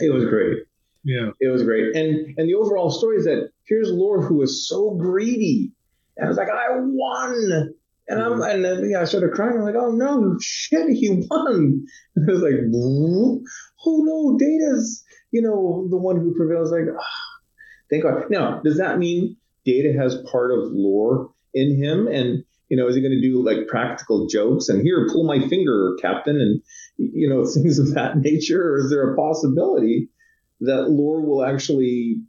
it 0.02 0.12
was 0.12 0.24
great. 0.24 0.58
Yeah. 1.04 1.30
It 1.40 1.48
was 1.48 1.62
great. 1.62 1.96
And 1.96 2.38
and 2.38 2.48
the 2.48 2.54
overall 2.54 2.90
story 2.90 3.16
is 3.16 3.24
that 3.24 3.50
here's 3.64 3.90
Lore 3.90 4.22
who 4.22 4.36
was 4.36 4.68
so 4.68 4.94
greedy. 4.94 5.72
And 6.16 6.26
I 6.26 6.28
was 6.28 6.36
like, 6.36 6.48
I 6.48 6.66
won. 6.78 7.74
And 8.08 8.20
I'm 8.20 8.42
and 8.42 8.64
then 8.64 8.90
yeah, 8.90 9.00
I 9.00 9.04
started 9.04 9.32
crying. 9.32 9.56
I'm 9.56 9.62
like, 9.62 9.76
oh 9.78 9.92
no, 9.92 10.36
shit, 10.40 10.88
he 10.90 11.24
won. 11.30 11.86
And 12.16 12.28
I 12.28 12.32
was 12.32 12.42
like, 12.42 12.54
"Whoa. 12.68 13.40
oh 13.86 14.02
no, 14.02 14.36
Data's, 14.36 15.04
you 15.30 15.42
know, 15.42 15.86
the 15.88 15.96
one 15.96 16.16
who 16.16 16.34
prevails. 16.34 16.72
Like, 16.72 16.86
ah, 16.98 17.38
thank 17.88 18.02
God. 18.02 18.24
Now, 18.28 18.60
does 18.60 18.78
that 18.78 18.98
mean 18.98 19.36
Data 19.64 19.96
has 19.96 20.16
part 20.30 20.50
of 20.50 20.72
Lore 20.72 21.30
in 21.54 21.80
him? 21.82 22.08
And 22.08 22.44
you 22.68 22.76
know, 22.76 22.88
is 22.88 22.94
he 22.94 23.00
going 23.00 23.12
to 23.12 23.20
do 23.20 23.44
like 23.44 23.68
practical 23.68 24.26
jokes 24.26 24.68
and 24.68 24.82
here, 24.82 25.08
pull 25.10 25.24
my 25.24 25.46
finger, 25.48 25.96
Captain, 26.00 26.40
and 26.40 26.62
you 26.98 27.28
know, 27.28 27.44
things 27.54 27.78
of 27.78 27.94
that 27.94 28.18
nature? 28.18 28.72
Or 28.72 28.78
is 28.78 28.90
there 28.90 29.12
a 29.12 29.16
possibility 29.16 30.08
that 30.60 30.90
Lore 30.90 31.20
will 31.24 31.44
actually 31.44 32.20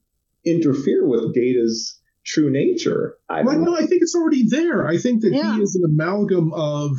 interfere 0.45 1.07
with 1.07 1.33
Data's 1.33 1.99
true 2.25 2.49
nature? 2.51 3.15
I 3.29 3.43
Well, 3.43 3.59
no. 3.59 3.75
I 3.75 3.85
think 3.85 4.01
it's 4.01 4.15
already 4.15 4.47
there. 4.47 4.87
I 4.87 4.97
think 4.97 5.21
that 5.21 5.31
Yeah. 5.33 5.55
he 5.55 5.61
is 5.61 5.75
an 5.75 5.83
amalgam 5.85 6.53
of 6.53 6.91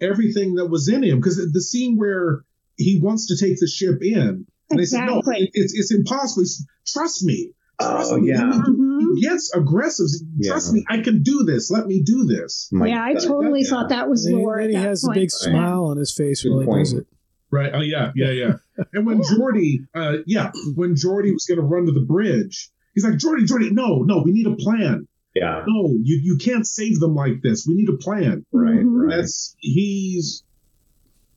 everything 0.00 0.54
that 0.56 0.66
was 0.66 0.88
in 0.88 1.02
him. 1.02 1.18
Because 1.18 1.36
the 1.52 1.60
scene 1.60 1.96
where 1.96 2.44
he 2.76 3.00
wants 3.02 3.26
to 3.28 3.36
take 3.36 3.58
the 3.60 3.66
ship 3.66 3.98
in, 4.02 4.46
and 4.70 4.78
they 4.80 4.84
said, 4.84 5.06
"No, 5.06 5.18
Exactly. 5.18 5.50
it's 5.54 5.74
it's 5.74 5.92
impossible. 5.94 6.42
It's- 6.42 6.64
Trust 6.86 7.24
me. 7.24 7.52
Trust 7.80 8.12
Oh, 8.12 8.18
me." 8.18 8.28
yeah. 8.28 8.50
Mhm. 8.66 9.00
He 9.16 9.22
gets 9.22 9.52
aggressive. 9.54 10.06
Trust 10.42 10.72
me. 10.72 10.84
I 10.88 10.98
can 11.00 11.22
do 11.22 11.44
this. 11.44 11.70
Let 11.70 11.86
me 11.86 12.02
do 12.02 12.24
this. 12.24 12.68
My 12.72 12.88
yeah, 12.88 13.02
I 13.04 13.14
totally 13.14 13.62
Yeah. 13.62 13.68
thought 13.68 13.88
that 13.90 14.08
was 14.08 14.24
And 14.26 14.36
he, 14.38 14.42
Lore. 14.42 14.56
and 14.56 14.64
at 14.64 14.70
he 14.70 14.76
that 14.76 14.88
has 14.88 15.04
a 15.04 15.12
big 15.12 15.30
smile 15.30 15.84
on 15.84 15.96
his 15.98 16.12
face 16.12 16.42
Good 16.42 16.50
while 16.50 16.60
he 16.60 16.66
point. 16.66 16.84
does 16.86 16.92
it. 16.94 17.06
Right. 17.50 17.70
Oh 17.74 17.80
yeah, 17.80 18.12
yeah, 18.14 18.30
yeah. 18.30 18.52
And 18.92 19.06
when 19.06 19.20
Geordi, 19.22 19.86
uh, 19.94 20.18
yeah, 20.26 20.52
when 20.74 20.94
Geordi 20.96 21.32
was 21.32 21.46
going 21.46 21.58
to 21.58 21.64
run 21.64 21.86
to 21.86 21.92
the 21.92 22.04
bridge, 22.04 22.68
he's 22.94 23.04
like, 23.04 23.14
Geordi, 23.14 23.46
Geordi, 23.46 23.70
no, 23.70 24.02
no, 24.02 24.20
we 24.22 24.32
need 24.32 24.46
a 24.46 24.54
plan. 24.54 25.08
Yeah. 25.34 25.64
No, 25.66 25.90
you 26.02 26.20
you 26.22 26.38
can't 26.38 26.66
save 26.66 26.98
them 26.98 27.14
like 27.14 27.42
this. 27.42 27.66
We 27.66 27.74
need 27.74 27.88
a 27.88 27.96
plan. 27.96 28.44
Right. 28.52 28.80
Right. 28.82 29.16
That's 29.16 29.54
he's 29.58 30.42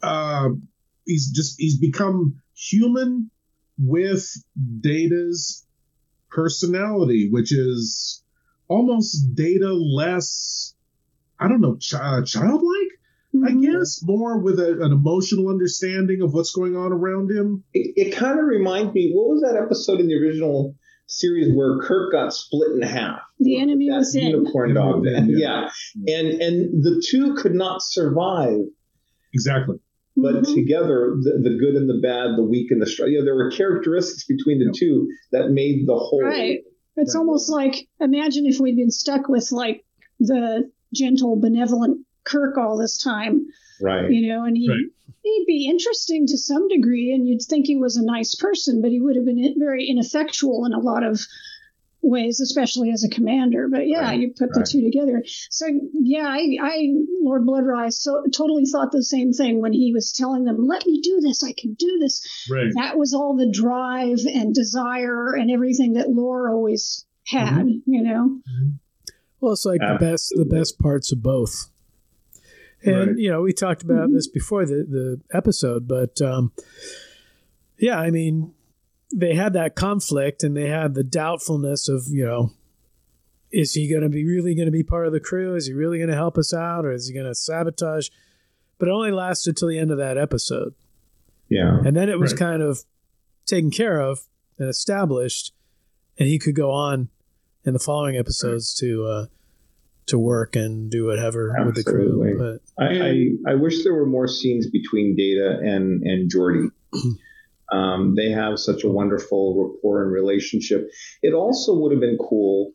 uh 0.01 0.49
he's 1.05 1.31
just 1.31 1.59
he's 1.59 1.77
become 1.77 2.41
human 2.55 3.29
with 3.77 4.29
Data's 4.81 5.65
personality, 6.29 7.29
which 7.29 7.51
is 7.53 8.23
almost 8.67 9.35
Data 9.35 9.73
less. 9.73 10.73
I 11.39 11.47
don't 11.47 11.61
know, 11.61 11.77
ch- 11.77 11.93
uh, 11.93 12.21
childlike. 13.33 13.53
I 13.53 13.77
guess 13.79 14.01
more 14.03 14.39
with 14.39 14.59
a, 14.59 14.81
an 14.81 14.91
emotional 14.91 15.49
understanding 15.49 16.21
of 16.21 16.33
what's 16.33 16.51
going 16.53 16.75
on 16.75 16.91
around 16.91 17.31
him. 17.31 17.63
It, 17.73 17.93
it 18.09 18.15
kind 18.15 18.39
of 18.39 18.45
reminds 18.45 18.93
me. 18.93 19.11
What 19.13 19.29
was 19.29 19.41
that 19.41 19.55
episode 19.61 19.99
in 19.99 20.07
the 20.07 20.15
original 20.15 20.75
series 21.07 21.51
where 21.55 21.79
Kirk 21.79 22.11
got 22.11 22.33
split 22.33 22.71
in 22.75 22.81
half? 22.81 23.19
The 23.39 23.59
Enemy 23.59 23.89
Within. 23.91 24.31
The 24.31 24.37
unicorn 24.37 24.73
dog. 24.73 25.03
yeah, 25.05 25.69
and 26.07 26.27
and 26.41 26.83
the 26.83 27.03
two 27.07 27.35
could 27.35 27.53
not 27.55 27.81
survive. 27.81 28.59
Exactly. 29.33 29.77
But 30.15 30.33
Mm-hmm. 30.35 30.53
together, 30.53 31.15
the, 31.21 31.39
the 31.49 31.57
good 31.57 31.75
and 31.75 31.87
the 31.89 31.99
bad, 32.01 32.35
the 32.35 32.43
weak 32.43 32.71
and 32.71 32.81
the 32.81 32.85
strong. 32.85 33.09
You 33.09 33.19
know, 33.19 33.25
there 33.25 33.35
were 33.35 33.51
characteristics 33.51 34.25
between 34.25 34.59
the 34.59 34.73
two 34.77 35.07
that 35.31 35.49
made 35.51 35.87
the 35.87 35.95
whole. 35.95 36.21
Right. 36.23 36.59
It's 36.97 37.15
almost 37.15 37.49
like 37.49 37.87
imagine 38.01 38.45
if 38.45 38.59
we'd 38.59 38.75
been 38.75 38.91
stuck 38.91 39.29
with 39.29 39.49
like 39.53 39.85
the 40.19 40.69
gentle, 40.93 41.39
benevolent 41.39 42.05
Kirk 42.29 42.57
all 42.57 42.77
this 42.77 42.97
time. 43.01 43.47
Right. 43.81 44.11
You 44.11 44.27
know, 44.27 44.43
and 44.43 44.55
he 44.57 44.69
Right. 44.69 44.85
he'd 45.23 45.45
be 45.47 45.67
interesting 45.67 46.27
to 46.27 46.37
some 46.37 46.67
degree, 46.67 47.11
and 47.13 47.27
you'd 47.27 47.41
think 47.41 47.65
he 47.67 47.77
was 47.77 47.97
a 47.97 48.05
nice 48.05 48.35
person, 48.35 48.81
but 48.81 48.91
he 48.91 48.99
would 48.99 49.15
have 49.15 49.25
been 49.25 49.55
very 49.57 49.87
ineffectual 49.87 50.65
in 50.65 50.73
a 50.73 50.79
lot 50.79 51.03
of 51.03 51.19
ways, 52.01 52.39
especially 52.39 52.91
as 52.91 53.03
a 53.03 53.09
commander. 53.09 53.67
But 53.67 53.87
yeah, 53.87 54.01
Right, 54.01 54.19
you 54.19 54.29
put 54.29 54.53
the 54.53 54.61
right. 54.61 54.69
two 54.69 54.81
together. 54.81 55.23
So 55.49 55.67
yeah, 55.93 56.27
I, 56.27 56.57
I 56.61 56.89
Lord 57.21 57.45
Bloodrise 57.45 58.01
so 58.01 58.23
totally 58.33 58.65
thought 58.65 58.91
the 58.91 59.03
same 59.03 59.33
thing 59.33 59.61
when 59.61 59.73
he 59.73 59.91
was 59.93 60.11
telling 60.11 60.45
them, 60.45 60.65
"Let 60.67 60.85
me 60.85 61.01
do 61.01 61.19
this. 61.21 61.43
I 61.43 61.53
can 61.53 61.73
do 61.73 61.97
this." 61.99 62.25
Right. 62.49 62.71
That 62.75 62.97
was 62.97 63.13
all 63.13 63.35
the 63.35 63.51
drive 63.51 64.19
and 64.25 64.53
desire 64.53 65.33
and 65.33 65.51
everything 65.51 65.93
that 65.93 66.09
Lore 66.09 66.49
always 66.49 67.05
had. 67.27 67.65
Mm-hmm. 67.65 67.93
You 67.93 68.01
know. 68.03 68.39
Mm-hmm. 68.49 68.69
Well, 69.41 69.53
it's 69.53 69.65
like 69.65 69.79
the 69.79 69.97
best 69.99 70.33
the 70.35 70.45
best 70.45 70.79
parts 70.79 71.11
of 71.11 71.21
both. 71.21 71.69
And 72.83 72.95
Right. 73.07 73.17
you 73.17 73.29
know, 73.29 73.41
we 73.41 73.51
talked 73.53 73.83
about 73.83 74.09
this 74.11 74.27
before 74.27 74.65
the 74.65 74.85
the 74.89 75.21
episode, 75.35 75.87
but 75.87 76.21
um, 76.21 76.51
yeah, 77.77 77.97
I 77.99 78.09
mean, 78.11 78.53
they 79.13 79.35
had 79.35 79.53
that 79.53 79.75
conflict 79.75 80.43
and 80.43 80.55
they 80.55 80.67
had 80.67 80.93
the 80.93 81.03
doubtfulness 81.03 81.89
of 81.89 82.07
you 82.09 82.25
know, 82.25 82.51
is 83.51 83.73
he 83.73 83.89
going 83.89 84.03
to 84.03 84.09
be 84.09 84.25
really 84.25 84.55
going 84.55 84.67
to 84.67 84.71
be 84.71 84.83
part 84.83 85.07
of 85.07 85.13
the 85.13 85.19
crew? 85.19 85.55
Is 85.55 85.67
he 85.67 85.73
really 85.73 85.97
going 85.97 86.09
to 86.09 86.15
help 86.15 86.37
us 86.37 86.53
out, 86.53 86.85
or 86.85 86.91
is 86.91 87.07
he 87.07 87.13
going 87.13 87.25
to 87.25 87.35
sabotage? 87.35 88.09
But 88.77 88.87
it 88.87 88.91
only 88.91 89.11
lasted 89.11 89.57
till 89.57 89.67
the 89.67 89.77
end 89.79 89.91
of 89.91 89.97
that 89.97 90.17
episode, 90.17 90.73
Yeah. 91.49 91.79
and 91.85 91.95
then 91.97 92.07
it 92.09 92.19
was 92.19 92.31
Right. 92.33 92.39
kind 92.39 92.61
of 92.61 92.85
taken 93.45 93.71
care 93.71 93.99
of 93.99 94.21
and 94.57 94.69
established, 94.69 95.53
and 96.17 96.27
he 96.29 96.39
could 96.39 96.55
go 96.55 96.71
on 96.71 97.09
in 97.65 97.73
the 97.73 97.79
following 97.79 98.15
episodes 98.15 98.73
to 98.75 99.05
uh, 99.05 99.25
to 100.09 100.19
work 100.19 100.55
and 100.55 100.91
do 100.91 101.05
whatever 101.05 101.55
with 101.65 101.75
the 101.75 101.83
crew. 101.83 102.35
But 102.37 102.83
I, 102.83 102.99
I, 103.47 103.53
I 103.53 103.55
wish 103.55 103.83
there 103.83 103.93
were 103.93 104.05
more 104.05 104.27
scenes 104.27 104.69
between 104.69 105.15
Data 105.15 105.57
and 105.61 106.03
and 106.03 106.31
Geordi. 106.31 106.69
Um, 107.71 108.15
they 108.15 108.31
have 108.31 108.57
such 108.57 108.83
a 108.83 108.89
wonderful 108.89 109.55
rapport 109.75 110.01
and 110.03 110.11
relationship. 110.11 110.89
It 111.21 111.33
also 111.35 111.75
would 111.75 111.91
have 111.91 112.01
been 112.01 112.17
cool 112.17 112.71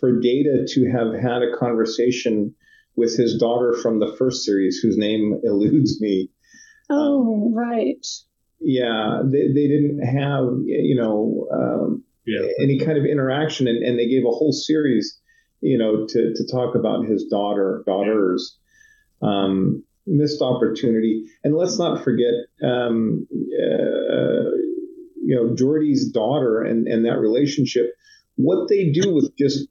for 0.00 0.20
Data 0.20 0.64
to 0.66 0.90
have 0.90 1.12
had 1.12 1.42
a 1.42 1.54
conversation 1.54 2.54
with 2.96 3.14
his 3.14 3.36
daughter 3.38 3.74
from 3.74 4.00
the 4.00 4.14
first 4.18 4.44
series, 4.44 4.78
whose 4.78 4.96
name 4.96 5.38
eludes 5.44 6.00
me. 6.00 6.30
Oh, 6.88 7.52
right. 7.54 8.06
Yeah, 8.60 9.20
they, 9.24 9.48
they 9.48 9.68
didn't 9.68 10.00
have 10.00 10.46
you 10.64 10.96
know 10.96 11.46
um, 11.52 12.04
Yeah. 12.26 12.48
any 12.62 12.78
kind 12.78 12.96
of 12.96 13.04
interaction, 13.04 13.68
and, 13.68 13.84
and 13.84 13.98
they 13.98 14.08
gave 14.08 14.24
a 14.24 14.30
whole 14.30 14.52
series, 14.52 15.20
you 15.60 15.78
know, 15.78 16.06
to 16.06 16.34
to 16.34 16.46
talk 16.50 16.74
about 16.74 17.04
his 17.06 17.24
daughter 17.24 17.82
daughters. 17.86 18.56
Um, 19.20 19.82
missed 20.10 20.40
opportunity, 20.40 21.26
and 21.44 21.54
let's 21.54 21.78
not 21.78 22.02
forget, 22.02 22.32
um, 22.62 23.26
uh, 23.30 24.50
you 25.22 25.34
know, 25.36 25.54
Geordi's 25.54 26.08
daughter 26.10 26.62
and 26.62 26.86
and 26.86 27.04
that 27.04 27.18
relationship. 27.18 27.92
What 28.36 28.68
they 28.68 28.90
do 28.90 29.12
with 29.12 29.36
just 29.36 29.66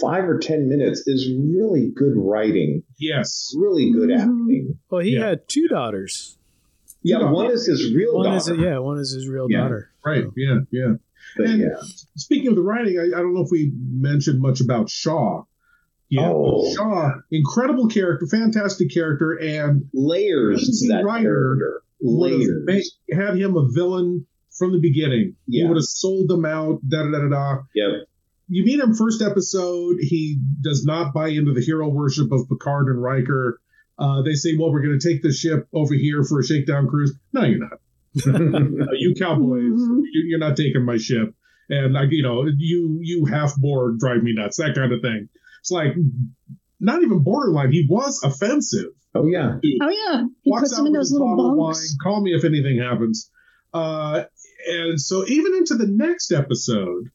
five 0.00 0.24
or 0.24 0.38
ten 0.38 0.68
minutes 0.68 1.06
is 1.06 1.28
really 1.36 1.90
good 1.94 2.14
writing, 2.16 2.82
Yes. 2.98 3.52
really 3.58 3.90
good 3.92 4.10
Mhm. 4.10 4.18
acting. 4.20 4.78
well, 4.90 5.00
he 5.00 5.14
Yeah. 5.16 5.26
had 5.28 5.48
two 5.48 5.66
daughters. 5.68 6.36
Yeah, 7.02 7.30
one 7.30 7.50
is 7.50 7.66
his 7.66 7.94
real 7.94 8.14
One 8.14 8.24
daughter. 8.24 8.54
is 8.54 8.60
yeah, 8.60 8.78
one 8.78 8.98
is 8.98 9.12
his 9.12 9.28
real 9.28 9.46
Yeah. 9.50 9.60
daughter. 9.62 9.90
Right. 10.04 10.24
Yeah. 10.36 10.60
Yeah. 10.70 10.94
But 11.36 11.46
and- 11.46 11.60
yeah. 11.60 11.80
Speaking 12.16 12.48
of 12.48 12.56
the 12.56 12.62
writing, 12.62 12.98
I, 12.98 13.16
I 13.18 13.20
don't 13.20 13.34
know 13.34 13.42
if 13.42 13.50
we 13.50 13.72
mentioned 13.74 14.40
much 14.40 14.60
about 14.60 14.90
Shaw. 14.90 15.44
Yeah, 16.10 16.30
Oh. 16.32 16.74
Shaw, 16.74 17.12
incredible 17.30 17.88
character, 17.88 18.26
fantastic 18.26 18.90
character, 18.92 19.32
and 19.34 19.84
layers 19.92 20.86
that 20.88 21.02
writer 21.04 21.56
character. 21.58 21.82
Layers. 22.00 22.64
ma- 23.10 23.16
had 23.24 23.36
him 23.36 23.56
a 23.56 23.68
villain 23.72 24.26
from 24.56 24.72
the 24.72 24.78
beginning. 24.80 25.34
He 25.48 25.62
would 25.64 25.76
have 25.76 25.84
sold 25.84 26.28
them 26.28 26.44
out. 26.46 26.80
Da 26.88 27.02
da 27.02 27.10
da 27.10 27.18
da 27.20 27.28
da. 27.28 27.58
Yep. 27.74 28.08
You 28.48 28.64
meet 28.64 28.80
him 28.80 28.94
first 28.94 29.20
episode. 29.20 29.96
He 30.00 30.40
does 30.62 30.84
not 30.86 31.12
buy 31.12 31.28
into 31.28 31.52
the 31.52 31.60
hero 31.60 31.88
worship 31.88 32.32
of 32.32 32.48
Picard 32.48 32.86
and 32.88 33.02
Riker. 33.02 33.60
Uh, 33.98 34.22
they 34.22 34.32
say, 34.34 34.56
"Well, 34.56 34.72
we're 34.72 34.82
going 34.82 34.98
to 34.98 35.06
take 35.08 35.22
the 35.22 35.32
ship 35.32 35.68
over 35.74 35.92
here 35.92 36.24
for 36.24 36.40
a 36.40 36.44
shakedown 36.44 36.88
cruise." 36.88 37.14
No, 37.34 37.42
you're 37.44 37.58
not. 37.58 37.80
You 38.24 39.14
cowboys, 39.18 39.72
Mhm. 39.80 40.00
you, 40.12 40.24
you're 40.28 40.38
not 40.38 40.56
taking 40.56 40.84
my 40.84 40.96
ship. 40.96 41.34
And 41.70 41.92
like 41.92 42.08
you 42.10 42.22
know, 42.22 42.46
you 42.56 42.98
you 43.02 43.26
half 43.26 43.54
bored 43.56 43.98
drive 43.98 44.22
me 44.22 44.32
nuts. 44.34 44.56
That 44.56 44.74
kind 44.74 44.92
of 44.92 45.02
thing. 45.02 45.28
It's 45.60 45.70
like 45.70 45.94
not 46.80 47.02
even 47.02 47.22
borderline. 47.22 47.72
He 47.72 47.86
was 47.88 48.22
offensive. 48.24 48.90
Oh 49.14 49.26
yeah. 49.26 49.58
Dude, 49.62 49.78
Oh 49.82 49.90
yeah, 49.90 50.24
he 50.42 50.50
walks 50.50 50.62
puts 50.62 50.72
out 50.74 50.76
them 50.78 50.86
in 50.86 50.92
those 50.94 51.12
little 51.12 51.28
bottle 51.36 51.56
bunks. 51.56 51.80
wine, 51.90 51.98
Call 52.12 52.22
me 52.22 52.32
if 52.34 52.44
anything 52.44 52.78
happens. 52.78 53.30
Uh, 53.74 54.24
and 54.68 55.00
so 55.00 55.26
even 55.26 55.54
into 55.56 55.74
the 55.74 55.86
next 55.86 56.32
episode, 56.32 57.10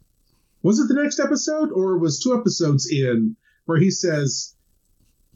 was 0.62 0.80
it 0.80 0.88
the 0.88 1.02
next 1.02 1.20
episode 1.20 1.72
or 1.72 1.98
was 1.98 2.20
two 2.20 2.38
episodes 2.38 2.90
in 2.92 3.36
where 3.66 3.80
he 3.80 3.90
says, 3.90 4.54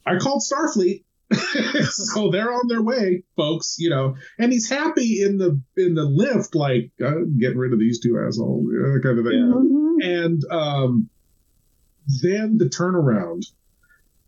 "I 0.06 0.18
called 0.18 0.42
Starfleet." 0.44 1.04
so 1.90 2.30
they're 2.32 2.52
on 2.54 2.68
their 2.68 2.82
way, 2.82 3.24
folks. 3.36 3.76
You 3.80 3.90
know, 3.90 4.16
and 4.40 4.52
he's 4.52 4.70
happy 4.70 5.22
in 5.24 5.38
the 5.38 5.60
in 5.76 5.94
the 5.96 6.06
lift, 6.06 6.56
like 6.56 6.92
uh, 7.04 7.16
getting 7.38 7.58
rid 7.58 7.74
of 7.74 7.80
these 7.80 8.00
two 8.00 8.18
assholes, 8.20 8.66
you 8.72 8.80
know, 8.82 8.94
that 8.94 9.04
kind 9.04 9.20
of 9.20 9.26
thing. 9.26 10.00
Mhm. 10.02 10.26
And 10.26 10.42
um, 10.52 11.10
then 12.22 12.58
the 12.58 12.66
turnaround. 12.66 13.44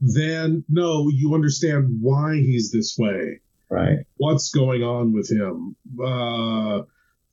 Then 0.01 0.63
no, 0.69 1.09
you 1.09 1.35
understand 1.35 1.97
why 2.01 2.35
he's 2.37 2.71
this 2.71 2.95
way 2.97 3.41
Right. 3.69 3.99
what's 4.17 4.49
going 4.51 4.81
on 4.81 5.11
with 5.13 5.29
him. 5.29 5.75
Uh, 6.01 6.83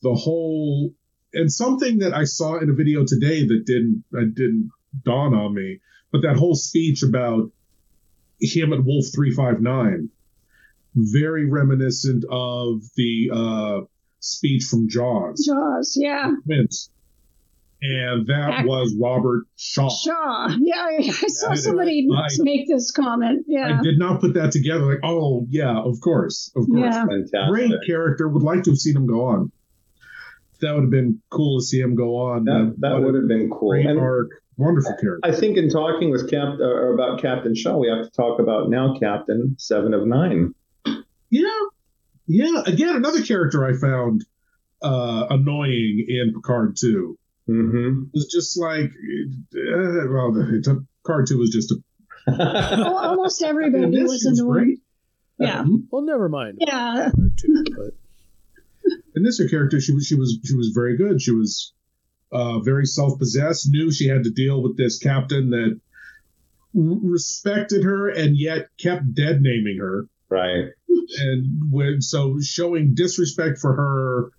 the 0.02 0.14
whole 0.14 0.92
and 1.32 1.52
something 1.52 1.98
that 1.98 2.12
I 2.12 2.24
saw 2.24 2.58
in 2.58 2.68
a 2.68 2.72
video 2.72 3.04
today 3.06 3.46
that 3.46 3.62
didn't 3.66 4.04
that 4.10 4.34
didn't 4.34 4.70
dawn 5.04 5.32
on 5.34 5.54
me, 5.54 5.80
but 6.10 6.22
that 6.22 6.36
whole 6.36 6.54
speech 6.56 7.02
about 7.04 7.52
him 8.40 8.72
at 8.72 8.84
Wolf 8.84 9.06
three 9.14 9.30
five 9.32 9.60
nine, 9.60 10.10
very 10.94 11.48
reminiscent 11.48 12.24
of 12.30 12.82
the 12.96 13.30
uh, 13.32 13.80
speech 14.20 14.64
from 14.64 14.88
Jaws. 14.88 15.44
Jaws, 15.46 15.94
yeah. 16.00 16.32
Twins. 16.44 16.90
And 17.82 18.26
that 18.28 18.60
Ac- 18.60 18.66
was 18.68 18.96
Robert 18.98 19.44
Shaw. 19.56 19.90
Shaw. 19.90 20.48
Yeah, 20.58 20.76
I, 20.76 20.96
I 20.98 21.28
saw 21.28 21.50
I- 21.50 21.54
somebody 21.56 22.08
I- 22.12 22.28
make 22.38 22.66
this 22.68 22.90
comment. 22.90 23.44
Yeah. 23.46 23.78
I 23.78 23.82
did 23.82 23.98
not 23.98 24.20
put 24.22 24.34
that 24.34 24.50
together. 24.52 24.86
Like, 24.86 25.00
oh 25.04 25.46
yeah, 25.50 25.76
of 25.78 26.00
course, 26.00 26.50
of 26.56 26.66
course. 26.66 26.80
Yeah. 26.94 27.04
Fantastic. 27.04 27.48
great 27.50 27.72
character. 27.86 28.28
Would 28.28 28.42
like 28.42 28.62
to 28.64 28.70
have 28.70 28.78
seen 28.78 28.96
him 28.96 29.06
go 29.06 29.26
on. 29.26 29.52
That 30.62 30.72
would 30.74 30.84
have 30.84 30.90
been 30.90 31.20
cool 31.28 31.60
to 31.60 31.64
see 31.66 31.78
him 31.78 31.94
go 31.96 32.16
on. 32.16 32.44
That, 32.44 32.74
that 32.78 32.92
what 32.92 33.02
a 33.02 33.04
would 33.04 33.14
have 33.14 33.28
been 33.28 33.50
cool. 33.50 33.68
great 33.72 33.84
And 33.84 34.00
arc. 34.00 34.30
Wonderful 34.58 34.92
character. 35.00 35.20
I 35.22 35.32
think 35.32 35.58
in 35.58 35.68
talking 35.68 36.10
with 36.10 36.30
Cap 36.30 36.58
or 36.60 36.94
about 36.94 37.20
Captain 37.20 37.54
Shaw, 37.54 37.76
we 37.76 37.88
have 37.88 38.04
to 38.06 38.10
talk 38.10 38.40
about 38.40 38.70
now 38.70 38.96
Captain 38.98 39.56
Seven 39.58 39.92
of 39.92 40.06
Nine. 40.06 40.54
Yeah, 41.28 41.48
yeah. 42.26 42.62
Again, 42.64 42.96
another 42.96 43.22
character 43.22 43.66
I 43.66 43.76
found 43.78 44.24
uh, 44.82 45.26
annoying 45.28 46.06
in 46.08 46.32
Picard 46.34 46.76
Two. 46.80 47.18
Mm-hmm. 47.48 48.04
It 48.04 48.10
was 48.14 48.28
just 48.32 48.58
like, 48.58 48.86
uh, 48.86 50.08
well, 50.10 50.32
the, 50.32 50.86
Picard 51.04 51.26
Two 51.28 51.38
was 51.38 51.50
just 51.50 51.72
a. 51.72 51.76
Almost 52.28 53.42
everybody 53.42 54.02
was 54.02 54.24
was 54.24 54.40
annoyed. 54.40 54.52
great. 54.52 54.78
Yeah. 55.38 55.64
Well, 55.90 56.02
never 56.02 56.28
mind. 56.28 56.58
Yeah. 56.66 57.10
But 57.14 57.92
And 59.14 59.24
this 59.24 59.38
her 59.38 59.48
character, 59.48 59.80
she 59.80 59.92
was 59.92 60.06
she 60.06 60.14
was 60.14 60.38
she 60.44 60.54
was 60.54 60.72
very 60.74 60.96
good. 60.96 61.20
She 61.20 61.32
was 61.32 61.72
uh, 62.32 62.60
very 62.60 62.86
self 62.86 63.18
possessed. 63.18 63.68
Knew 63.70 63.90
she 63.90 64.08
had 64.08 64.24
to 64.24 64.30
deal 64.30 64.62
with 64.62 64.76
this 64.76 64.98
captain 64.98 65.50
that 65.50 65.80
respected 66.74 67.84
her 67.84 68.08
and 68.08 68.36
yet 68.36 68.68
kept 68.78 69.14
dead 69.14 69.40
naming 69.40 69.78
her. 69.78 70.06
Right. 70.28 70.70
And 71.18 71.72
when 71.72 72.00
so 72.02 72.38
showing 72.40 72.94
disrespect 72.94 73.58
for 73.58 73.74
her 73.74 74.30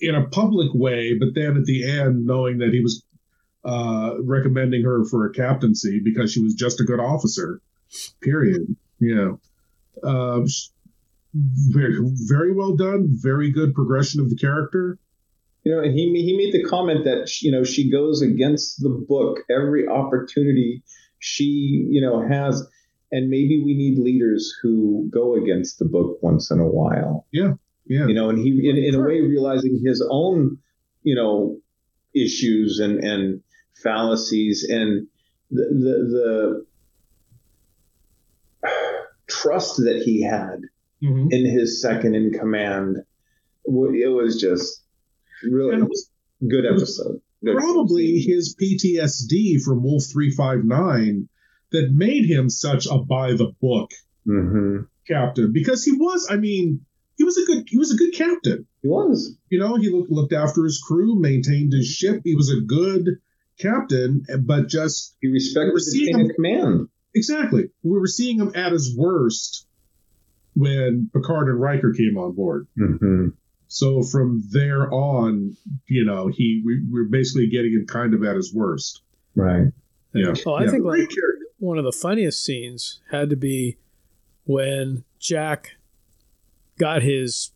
in 0.00 0.14
a 0.14 0.28
public 0.28 0.72
way, 0.74 1.14
but 1.18 1.34
then 1.34 1.56
at 1.56 1.64
the 1.64 1.90
end 1.90 2.26
knowing 2.26 2.58
that 2.58 2.72
he 2.72 2.80
was 2.80 3.04
uh, 3.64 4.14
recommending 4.22 4.84
her 4.84 5.04
for 5.04 5.26
a 5.26 5.32
captaincy 5.32 6.00
because 6.02 6.32
she 6.32 6.42
was 6.42 6.54
just 6.54 6.80
a 6.80 6.84
good 6.84 7.00
officer. 7.00 7.60
Period. 8.20 8.76
Yeah. 9.00 9.32
Um, 10.02 10.46
very, 11.34 11.98
very 12.02 12.52
well 12.52 12.76
done. 12.76 13.08
Very 13.10 13.50
good 13.50 13.74
progression 13.74 14.20
of 14.20 14.30
the 14.30 14.36
character. 14.36 14.98
You 15.64 15.76
know, 15.76 15.82
he 15.82 16.12
he 16.24 16.36
made 16.36 16.54
the 16.54 16.68
comment 16.68 17.04
that 17.04 17.42
you 17.42 17.52
know 17.52 17.64
she 17.64 17.90
goes 17.90 18.22
against 18.22 18.82
the 18.82 18.88
book 18.88 19.40
every 19.50 19.86
opportunity 19.86 20.82
she 21.18 21.86
you 21.90 22.00
know 22.00 22.26
has, 22.26 22.66
and 23.12 23.28
maybe 23.28 23.62
we 23.62 23.74
need 23.74 23.98
leaders 23.98 24.54
who 24.62 25.08
go 25.12 25.34
against 25.34 25.78
the 25.78 25.84
book 25.84 26.18
once 26.22 26.50
in 26.50 26.60
a 26.60 26.66
while. 26.66 27.26
Yeah, 27.30 27.54
yeah. 27.86 28.06
You 28.06 28.14
know, 28.14 28.30
and 28.30 28.38
he 28.38 28.68
in, 28.68 28.76
in 28.76 28.94
a 28.94 29.00
way 29.00 29.20
realizing 29.20 29.82
his 29.84 30.06
own 30.10 30.58
you 31.02 31.14
know 31.14 31.58
issues 32.14 32.78
and 32.78 33.04
and 33.04 33.42
fallacies 33.82 34.66
and 34.68 35.06
the 35.50 35.64
the, 35.64 36.64
the 38.62 38.68
trust 39.28 39.76
that 39.78 40.02
he 40.04 40.22
had 40.22 40.62
mm-hmm. 41.02 41.28
in 41.30 41.44
his 41.44 41.82
second 41.82 42.14
in 42.14 42.32
command. 42.32 42.96
It 43.66 44.10
was 44.10 44.40
just 44.40 44.82
really 45.42 45.86
good 46.48 46.66
episode. 46.66 47.20
Good 47.44 47.56
probably 47.56 48.18
his 48.18 48.54
PTSD 48.60 49.62
from 49.62 49.82
Wolf 49.82 50.04
359 50.12 51.28
that 51.72 51.90
made 51.92 52.26
him 52.26 52.50
such 52.50 52.86
a 52.86 52.98
by 52.98 53.32
the 53.32 53.52
book 53.60 53.90
mm-hmm. 54.26 54.82
captain 55.08 55.52
because 55.52 55.84
he 55.84 55.92
was, 55.92 56.28
I 56.30 56.36
mean, 56.36 56.84
he 57.16 57.24
was 57.24 57.38
a 57.38 57.44
good 57.44 57.64
he 57.68 57.78
was 57.78 57.92
a 57.92 57.96
good 57.96 58.14
captain. 58.14 58.66
He 58.82 58.88
was. 58.88 59.36
You 59.48 59.58
know, 59.58 59.76
he 59.76 59.90
looked 59.90 60.10
looked 60.10 60.32
after 60.32 60.64
his 60.64 60.82
crew, 60.86 61.18
maintained 61.18 61.72
his 61.72 61.86
ship. 61.86 62.22
He 62.24 62.34
was 62.34 62.50
a 62.50 62.60
good 62.60 63.18
captain, 63.58 64.24
but 64.42 64.68
just 64.68 65.16
he 65.20 65.28
respected 65.28 65.74
the 65.74 66.06
chain 66.06 66.20
of 66.20 66.34
command. 66.34 66.88
Exactly. 67.14 67.70
We 67.82 67.98
were 67.98 68.06
seeing 68.06 68.38
him 68.38 68.52
at 68.54 68.72
his 68.72 68.96
worst 68.96 69.66
when 70.54 71.10
Picard 71.12 71.48
and 71.48 71.60
Riker 71.60 71.92
came 71.92 72.16
on 72.16 72.32
board. 72.32 72.66
Mm-hmm. 72.78 73.28
So 73.72 74.02
from 74.02 74.42
there 74.50 74.92
on, 74.92 75.56
you 75.86 76.04
know, 76.04 76.26
he 76.26 76.60
we, 76.66 76.82
we're 76.90 77.04
basically 77.04 77.46
getting 77.46 77.72
him 77.72 77.86
kind 77.86 78.14
of 78.14 78.24
at 78.24 78.34
his 78.34 78.52
worst. 78.52 79.02
Right. 79.36 79.68
Yeah. 80.12 80.34
Oh, 80.44 80.54
I 80.54 80.64
yeah. 80.64 80.70
think 80.70 80.84
like 80.84 81.08
one 81.58 81.78
of 81.78 81.84
the 81.84 81.92
funniest 81.92 82.44
scenes 82.44 83.00
had 83.12 83.30
to 83.30 83.36
be 83.36 83.76
when 84.44 85.04
Jack 85.20 85.76
got 86.80 87.02
his 87.02 87.52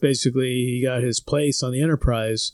basically 0.00 0.64
he 0.64 0.82
got 0.82 1.02
his 1.02 1.20
place 1.20 1.62
on 1.62 1.72
the 1.72 1.82
Enterprise, 1.82 2.52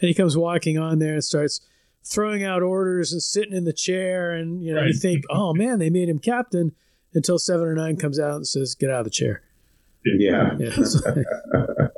and 0.00 0.08
he 0.08 0.14
comes 0.14 0.36
walking 0.36 0.78
on 0.78 0.98
there 0.98 1.14
and 1.14 1.22
starts 1.22 1.60
throwing 2.02 2.42
out 2.42 2.60
orders 2.60 3.12
and 3.12 3.22
sitting 3.22 3.52
in 3.56 3.62
the 3.62 3.72
chair, 3.72 4.32
and 4.32 4.64
you 4.64 4.74
know 4.74 4.80
Right. 4.80 4.88
you 4.88 4.98
think, 4.98 5.22
oh 5.30 5.54
man, 5.54 5.78
they 5.78 5.90
made 5.90 6.08
him 6.08 6.18
captain 6.18 6.72
until 7.14 7.38
Seven 7.38 7.68
of 7.68 7.76
Nine 7.76 7.96
comes 7.96 8.18
out 8.18 8.34
and 8.34 8.48
says, 8.48 8.74
get 8.74 8.90
out 8.90 9.00
of 9.00 9.04
the 9.04 9.10
chair. 9.10 9.42
Yeah. 10.18 10.56
Yeah, 10.58 11.88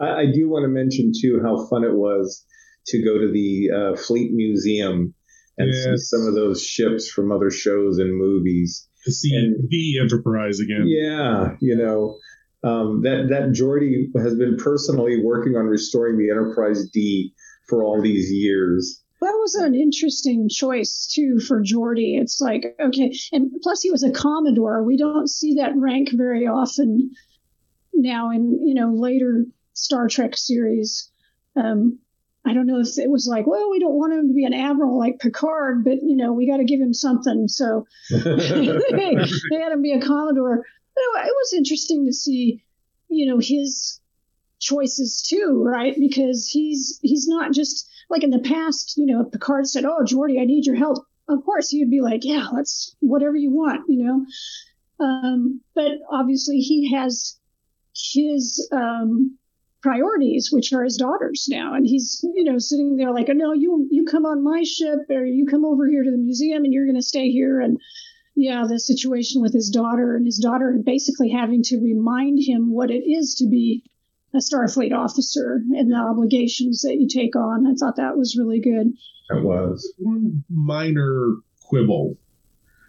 I, 0.00 0.22
I 0.22 0.26
do 0.32 0.48
want 0.48 0.62
to 0.62 0.68
mention 0.68 1.10
too 1.18 1.40
how 1.42 1.66
fun 1.66 1.82
it 1.82 1.92
was 1.92 2.44
to 2.86 3.02
go 3.02 3.18
to 3.18 3.32
the 3.32 3.70
uh, 3.74 3.96
Fleet 3.96 4.30
Museum 4.32 5.12
and 5.56 5.74
see 5.74 5.96
some 5.96 6.26
of 6.28 6.34
those 6.34 6.62
ships 6.62 7.10
from 7.10 7.32
other 7.32 7.50
shows 7.50 7.98
and 7.98 8.16
movies. 8.16 8.88
To 9.04 9.12
see 9.12 9.54
the 9.68 9.98
Enterprise 10.00 10.60
again. 10.60 10.84
Yeah, 10.86 11.56
you 11.60 11.76
know 11.76 12.18
um, 12.64 13.02
that 13.02 13.28
that 13.30 13.52
Geordi 13.52 14.08
has 14.20 14.34
been 14.34 14.56
personally 14.56 15.22
working 15.22 15.56
on 15.56 15.66
restoring 15.66 16.18
the 16.18 16.30
Enterprise 16.30 16.88
D 16.90 17.32
for 17.68 17.84
all 17.84 18.02
these 18.02 18.30
years. 18.30 19.02
That 19.20 19.32
was 19.32 19.54
an 19.56 19.74
interesting 19.74 20.48
choice 20.48 21.10
too 21.12 21.40
for 21.40 21.62
Geordi. 21.62 22.20
It's 22.20 22.40
like 22.40 22.76
okay, 22.80 23.12
and 23.32 23.50
plus 23.62 23.82
he 23.82 23.90
was 23.90 24.04
a 24.04 24.12
commodore. 24.12 24.84
We 24.84 24.96
don't 24.96 25.28
see 25.28 25.54
that 25.54 25.76
rank 25.76 26.10
very 26.12 26.46
often 26.46 27.10
now 27.92 28.30
in 28.30 28.64
you 28.64 28.74
know 28.74 28.92
later 28.94 29.44
Star 29.72 30.08
Trek 30.08 30.36
series. 30.36 31.10
Um, 31.56 31.98
I 32.46 32.54
don't 32.54 32.66
know 32.66 32.78
if 32.80 32.96
it 32.96 33.10
was 33.10 33.26
like, 33.26 33.46
well, 33.46 33.70
we 33.70 33.80
don't 33.80 33.98
want 33.98 34.12
him 34.12 34.28
to 34.28 34.34
be 34.34 34.44
an 34.44 34.54
admiral 34.54 34.98
like 34.98 35.18
Picard, 35.18 35.84
but 35.84 35.98
you 36.02 36.16
know 36.16 36.32
we 36.32 36.48
got 36.48 36.58
to 36.58 36.64
give 36.64 36.80
him 36.80 36.94
something. 36.94 37.48
So 37.48 37.86
they, 38.10 39.16
they 39.50 39.60
had 39.60 39.72
him 39.72 39.82
be 39.82 39.92
a 39.92 40.00
commodore. 40.00 40.64
But 40.94 41.26
it 41.26 41.34
was 41.34 41.54
interesting 41.56 42.06
to 42.06 42.12
see, 42.12 42.62
you 43.08 43.26
know, 43.26 43.38
his 43.38 44.00
choices 44.60 45.22
too, 45.28 45.62
right? 45.64 45.94
Because 45.98 46.48
he's 46.48 46.98
he's 47.02 47.26
not 47.28 47.52
just 47.52 47.88
like 48.08 48.24
in 48.24 48.30
the 48.30 48.38
past, 48.38 48.94
you 48.96 49.06
know, 49.06 49.22
if 49.22 49.32
Picard 49.32 49.68
said, 49.68 49.84
"Oh, 49.84 50.02
Geordi, 50.04 50.40
I 50.40 50.44
need 50.44 50.66
your 50.66 50.76
help," 50.76 51.04
of 51.28 51.44
course 51.44 51.70
he'd 51.70 51.90
be 51.90 52.00
like, 52.00 52.24
"Yeah, 52.24 52.48
let's 52.52 52.94
whatever 53.00 53.36
you 53.36 53.50
want," 53.50 53.88
you 53.88 54.04
know. 54.04 54.26
Um, 55.04 55.60
but 55.74 55.92
obviously 56.10 56.58
he 56.58 56.92
has 56.92 57.38
his 57.94 58.68
um, 58.72 59.38
priorities, 59.82 60.50
which 60.50 60.72
are 60.72 60.84
his 60.84 60.96
daughters 60.96 61.46
now, 61.48 61.74
and 61.74 61.86
he's 61.86 62.24
you 62.34 62.44
know 62.44 62.58
sitting 62.58 62.96
there 62.96 63.12
like, 63.12 63.28
oh, 63.28 63.34
"No, 63.34 63.52
you 63.52 63.86
you 63.90 64.04
come 64.04 64.24
on 64.24 64.42
my 64.42 64.62
ship, 64.62 65.00
or 65.10 65.24
you 65.24 65.46
come 65.46 65.64
over 65.64 65.88
here 65.88 66.02
to 66.02 66.10
the 66.10 66.16
museum, 66.16 66.64
and 66.64 66.72
you're 66.72 66.86
going 66.86 66.96
to 66.96 67.02
stay 67.02 67.30
here." 67.30 67.60
And 67.60 67.78
yeah, 68.34 68.64
the 68.68 68.78
situation 68.78 69.42
with 69.42 69.52
his 69.52 69.68
daughter 69.68 70.16
and 70.16 70.24
his 70.24 70.38
daughter 70.38 70.78
basically 70.84 71.28
having 71.28 71.62
to 71.64 71.80
remind 71.80 72.38
him 72.40 72.72
what 72.72 72.90
it 72.90 73.02
is 73.04 73.34
to 73.36 73.48
be 73.48 73.82
a 74.34 74.38
Starfleet 74.38 74.92
officer 74.92 75.62
and 75.72 75.90
the 75.90 75.96
obligations 75.96 76.82
that 76.82 76.96
you 76.96 77.08
take 77.08 77.34
on. 77.36 77.66
I 77.66 77.74
thought 77.74 77.96
that 77.96 78.16
was 78.16 78.36
really 78.38 78.60
good. 78.60 78.92
That 79.30 79.42
was 79.42 79.92
one 79.98 80.44
minor 80.50 81.36
quibble. 81.62 82.16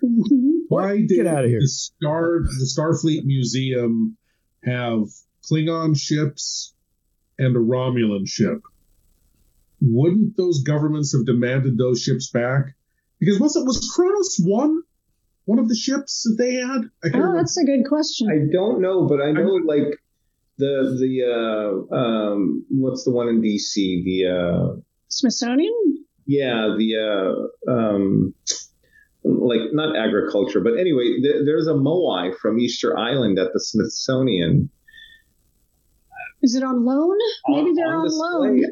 Mm-hmm. 0.04 0.50
Why 0.70 0.98
did 0.98 1.10
Get 1.10 1.28
outta 1.28 1.48
here. 1.48 1.60
the 1.60 1.68
Star 1.68 2.40
the 2.42 2.66
Starfleet 2.66 3.26
Museum 3.26 4.18
have 4.64 5.04
Klingon 5.50 6.00
ships 6.00 6.74
and 7.38 7.56
a 7.56 7.60
Romulan 7.60 8.28
ship? 8.28 8.62
Wouldn't 9.82 10.38
those 10.38 10.64
governments 10.64 11.14
have 11.14 11.26
demanded 11.26 11.78
those 11.78 12.02
ships 12.02 12.30
back? 12.30 12.76
Because 13.20 13.40
was 13.40 13.56
it 13.56 13.66
was 13.66 13.92
Kronos 13.94 14.38
one 14.44 14.84
one 15.46 15.60
of 15.60 15.68
the 15.68 15.76
ships 15.76 16.24
that 16.24 16.36
they 16.38 16.56
had? 16.56 16.90
Oh, 17.04 17.10
remember. 17.10 17.38
that's 17.38 17.58
a 17.58 17.66
good 17.66 17.86
question. 17.88 18.30
I 18.30 18.52
don't 18.52 18.82
know, 18.82 19.08
but 19.08 19.22
I 19.22 19.32
know 19.32 19.60
like 19.66 20.00
the 20.60 20.95
the 20.99 21.24
uh, 21.26 21.95
um, 21.95 22.66
what's 22.70 23.03
the 23.05 23.12
one 23.12 23.30
in 23.30 23.41
DC? 23.41 23.74
The 24.03 24.26
uh, 24.28 24.80
Smithsonian? 25.07 25.74
yeah, 26.28 26.76
the 26.78 27.49
uh, 27.68 27.72
um, 27.72 28.36
like 29.24 29.62
not 29.74 29.95
agriculture, 29.95 30.62
but 30.62 30.78
anyway, 30.78 31.20
th- 31.24 31.43
there's 31.45 31.68
a 31.68 31.74
moai 31.74 32.38
from 32.38 32.60
Easter 32.60 32.97
Island 32.97 33.39
at 33.39 33.53
the 33.53 33.60
Smithsonian. 33.60 34.70
Is 36.41 36.55
it 36.55 36.64
on 36.64 36.86
loan? 36.86 37.18
Maybe 37.47 37.70
on- 37.70 37.76
they're 37.76 37.95
on 37.95 38.05
on, 38.05 38.60
loan. 38.60 38.64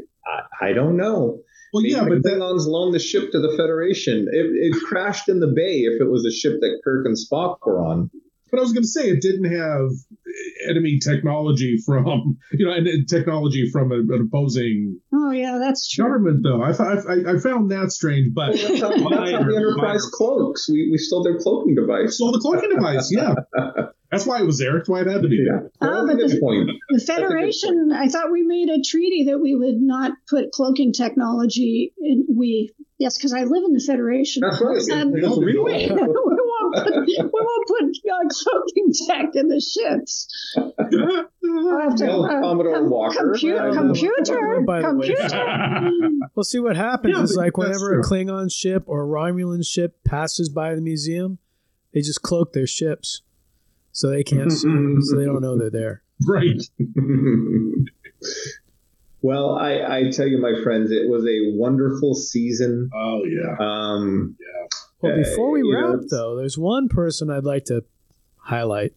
I, 0.61 0.69
I 0.69 0.73
don't 0.73 0.97
know. 0.97 1.39
Well, 1.73 1.83
Maybe 1.83 1.93
yeah, 1.95 2.03
the 2.03 2.09
but 2.11 2.23
that, 2.23 2.37
Klingons 2.37 2.65
loaned 2.65 2.93
the 2.93 2.99
ship 2.99 3.31
to 3.31 3.39
the 3.39 3.53
Federation. 3.57 4.27
It, 4.31 4.45
it 4.53 4.83
crashed 4.83 5.27
in 5.27 5.39
the 5.39 5.47
bay. 5.47 5.79
If 5.79 5.99
it 6.01 6.09
was 6.09 6.25
a 6.25 6.31
ship 6.31 6.59
that 6.61 6.79
Kirk 6.83 7.05
and 7.05 7.15
Spock 7.17 7.57
were 7.65 7.79
on, 7.79 8.09
but 8.51 8.59
I 8.59 8.63
was 8.63 8.73
going 8.73 8.83
to 8.83 8.87
say 8.87 9.09
it 9.09 9.21
didn't 9.21 9.51
have 9.51 9.89
enemy 10.69 10.99
technology 10.99 11.77
from 11.85 12.37
you 12.51 12.65
know 12.65 12.73
and 12.73 12.87
and 12.87 13.07
technology 13.09 13.69
from 13.71 13.91
a, 13.91 13.95
an 13.95 14.29
opposing 14.29 14.99
Oh, 15.13 15.31
yeah, 15.31 15.57
that's 15.59 15.89
true. 15.89 16.05
government 16.05 16.43
though. 16.43 16.61
I, 16.61 16.71
I 16.71 17.35
I 17.35 17.39
found 17.39 17.71
that 17.71 17.91
strange, 17.91 18.33
but 18.33 18.49
Well, 18.53 18.57
that's 18.57 18.81
how, 18.81 18.89
that's 18.89 19.01
how 19.01 19.43
the 19.43 19.55
Enterprise 19.57 20.03
minor. 20.03 20.11
cloaks. 20.13 20.69
We, 20.69 20.89
we 20.91 20.97
stole 20.97 21.23
their 21.23 21.37
cloaking 21.39 21.75
device. 21.75 22.15
stole 22.15 22.31
the 22.31 22.39
cloaking 22.39 22.69
device. 22.69 23.11
Yeah, 23.11 23.33
that's 24.11 24.25
why 24.25 24.39
it 24.41 24.45
was 24.45 24.57
there. 24.59 24.73
That's 24.77 24.87
why 24.89 25.01
it 25.01 25.07
had 25.07 25.21
to 25.23 25.27
be 25.27 25.43
there. 25.43 25.69
Ah, 25.81 26.05
That's 26.05 26.13
a 26.13 26.15
but 26.17 26.27
good 26.31 26.39
point. 26.39 26.69
The 26.89 26.99
Federation, 27.05 27.91
I 27.93 28.07
thought 28.07 28.31
we 28.31 28.43
made 28.43 28.69
a 28.69 28.81
treaty 28.81 29.25
that 29.25 29.39
we 29.39 29.55
would 29.55 29.81
not 29.81 30.11
put 30.29 30.51
cloaking 30.51 30.93
technology 30.93 31.93
in. 31.99 32.25
We, 32.29 32.71
yes, 32.99 33.17
because 33.17 33.33
I 33.33 33.43
live 33.43 33.63
in 33.65 33.73
the 33.73 33.83
Federation. 33.85 34.41
That's 34.45 34.61
right. 34.61 34.77
And 34.97 35.13
we, 36.71 36.79
That's 36.79 36.89
we 36.91 37.17
real. 37.17 37.29
won't 37.33 37.67
put, 37.67 37.83
we 37.83 38.01
won't 38.03 38.03
put 38.03 38.11
uh, 38.11 38.27
cloaking 38.29 38.93
tech 39.07 39.35
in 39.35 39.47
the 39.47 39.59
ships. 39.61 40.27
I'll 40.57 40.73
have 41.81 41.95
to, 41.97 42.05
Well, 42.05 42.25
uh, 42.25 42.41
Commodore 42.41 42.73
com- 42.75 42.89
Walker. 42.89 43.33
compu- 43.35 43.73
computer, 43.75 44.61
by 44.61 44.81
the 44.81 44.93
way. 44.95 45.07
computer. 45.07 45.91
Well, 46.35 46.43
see 46.43 46.59
what 46.59 46.75
happens 46.75 47.15
Yeah, 47.17 47.23
is 47.23 47.35
like 47.35 47.53
that's 47.53 47.57
whenever 47.81 47.99
a. 47.99 48.03
Klingon 48.03 48.51
ship 48.53 48.83
or 48.85 49.03
a 49.03 49.07
Romulan 49.07 49.65
ship 49.67 50.03
passes 50.03 50.49
by 50.49 50.75
the 50.75 50.81
museum, 50.81 51.39
they 51.93 52.01
just 52.01 52.21
cloak 52.21 52.53
their 52.53 52.67
ships 52.67 53.21
so 53.91 54.09
they 54.09 54.23
can't 54.23 54.51
see, 54.53 54.67
them, 54.67 54.99
so 55.01 55.17
they 55.17 55.25
don't 55.25 55.41
know 55.41 55.57
they're 55.57 55.69
there. 55.71 56.03
Right. 56.27 56.61
well, 59.27 59.55
I, 59.57 59.97
I 59.97 60.09
tell 60.11 60.27
you, 60.27 60.37
my 60.39 60.53
friends, 60.63 60.91
it 60.91 61.09
was 61.09 61.23
a 61.25 61.55
wonderful 61.57 62.13
season. 62.15 62.89
Oh 62.95 63.21
yeah. 63.25 63.55
Um, 63.59 64.35
Well, 65.01 65.15
before 65.17 65.51
we 65.51 65.61
Uh, 65.61 65.65
you 65.65 65.73
know, 65.81 65.93
wrap, 65.95 66.03
though, 66.09 66.35
there's 66.37 66.57
one 66.57 66.87
person 66.89 67.29
I'd 67.29 67.43
like 67.43 67.65
to 67.65 67.83
highlight, 68.37 68.93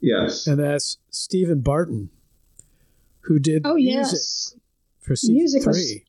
Yes. 0.00 0.46
and 0.46 0.58
that's 0.58 0.98
Stephen 1.10 1.60
Barton, 1.60 2.10
who 3.22 3.38
did 3.38 3.62
Oh, 3.66 3.74
music 3.74 3.94
yes. 4.12 4.54
for 5.00 5.16
season 5.16 5.34
Music 5.34 5.66
was 5.66 5.76
three. 5.76 6.04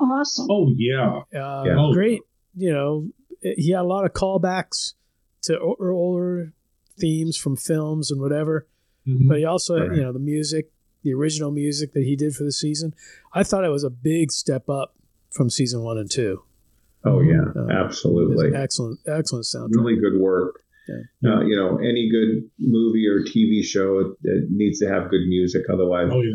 awesome. 0.00 0.46
Oh 0.50 0.72
yeah. 0.76 1.22
Uh, 1.34 1.64
Yeah. 1.66 1.90
Great, 1.92 2.20
you 2.56 2.72
know, 2.72 3.08
he 3.42 3.72
had 3.72 3.80
a 3.80 3.88
lot 3.94 4.04
of 4.06 4.12
callbacks 4.12 4.94
to 5.42 5.58
older 5.60 6.52
themes 6.98 7.36
from 7.36 7.56
films 7.56 8.10
and 8.10 8.20
whatever. 8.20 8.66
Mhm. 9.06 9.28
But 9.28 9.38
he 9.38 9.44
also, 9.44 9.76
Right. 9.78 9.96
you 9.96 10.02
know, 10.02 10.12
the 10.12 10.18
music, 10.18 10.70
the 11.04 11.12
original 11.14 11.50
music 11.52 11.92
that 11.92 12.02
he 12.02 12.16
did 12.16 12.34
for 12.34 12.42
the 12.44 12.52
season. 12.52 12.94
I 13.32 13.44
thought 13.44 13.64
it 13.64 13.68
was 13.68 13.84
a 13.84 13.90
big 13.90 14.32
step 14.32 14.68
up 14.68 14.96
from 15.30 15.50
season 15.50 15.82
one 15.82 15.98
and 15.98 16.10
two. 16.10 16.42
Oh 17.04 17.20
yeah, 17.20 17.44
Uh, 17.54 17.68
absolutely. 17.70 18.54
Excellent, 18.56 18.98
excellent 19.06 19.44
soundtrack. 19.44 19.76
Really 19.76 19.96
good 20.00 20.18
work. 20.18 20.62
Yeah. 21.22 21.36
Uh, 21.36 21.40
you 21.42 21.56
know, 21.56 21.78
any 21.78 22.10
good 22.10 22.50
movie 22.58 23.06
or 23.06 23.20
TV 23.24 23.62
show 23.62 24.00
it, 24.00 24.06
it 24.24 24.50
needs 24.50 24.78
to 24.80 24.88
have 24.88 25.10
good 25.10 25.26
music. 25.28 25.62
Otherwise, 25.72 26.08
Oh 26.10 26.20
yeah. 26.22 26.32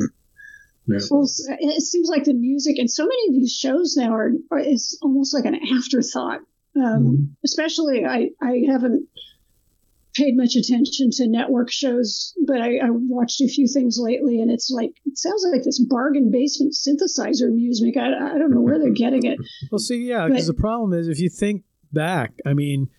Yeah. 0.87 0.99
Well, 1.11 1.23
it 1.23 1.81
seems 1.83 2.09
like 2.09 2.23
the 2.23 2.33
music 2.33 2.77
and 2.79 2.89
so 2.89 3.03
many 3.03 3.27
of 3.29 3.33
these 3.35 3.51
shows 3.53 3.95
now 3.95 4.11
are, 4.13 4.31
are 4.51 4.59
is 4.59 4.97
almost 5.03 5.33
like 5.35 5.45
an 5.45 5.55
afterthought. 5.77 6.39
Um, 6.75 7.03
Mhm. 7.03 7.27
Especially, 7.43 8.05
I 8.05 8.29
I 8.41 8.63
haven't 8.67 9.07
paid 10.19 10.35
much 10.37 10.55
attention 10.55 11.09
to 11.11 11.27
network 11.27 11.71
shows, 11.71 12.33
but 12.45 12.61
I, 12.61 12.77
I 12.77 12.89
watched 12.89 13.41
a 13.41 13.47
few 13.47 13.67
things 13.67 13.97
lately, 13.97 14.41
and 14.41 14.51
it's 14.51 14.69
like 14.69 14.91
it 15.05 15.17
sounds 15.17 15.45
like 15.51 15.63
this 15.63 15.79
bargain 15.79 16.29
basement 16.31 16.73
synthesizer 16.73 17.51
music. 17.53 17.95
I, 17.97 18.07
I 18.07 18.37
don't 18.37 18.51
know 18.51 18.61
where 18.61 18.77
they're 18.79 18.91
getting 18.91 19.25
it. 19.25 19.39
Well, 19.71 19.79
see, 19.79 20.03
yeah, 20.07 20.27
because 20.27 20.47
the 20.47 20.53
problem 20.53 20.93
is 20.93 21.07
if 21.07 21.19
you 21.19 21.29
think 21.29 21.63
back, 21.93 22.33
I 22.45 22.53
mean, 22.53 22.89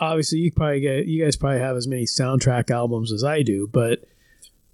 obviously 0.00 0.40
you 0.40 0.52
probably 0.52 0.80
get 0.80 1.06
you 1.06 1.24
guys 1.24 1.36
probably 1.36 1.60
have 1.60 1.76
as 1.76 1.86
many 1.86 2.04
soundtrack 2.04 2.70
albums 2.70 3.12
as 3.12 3.22
I 3.24 3.42
do, 3.42 3.68
but 3.72 4.04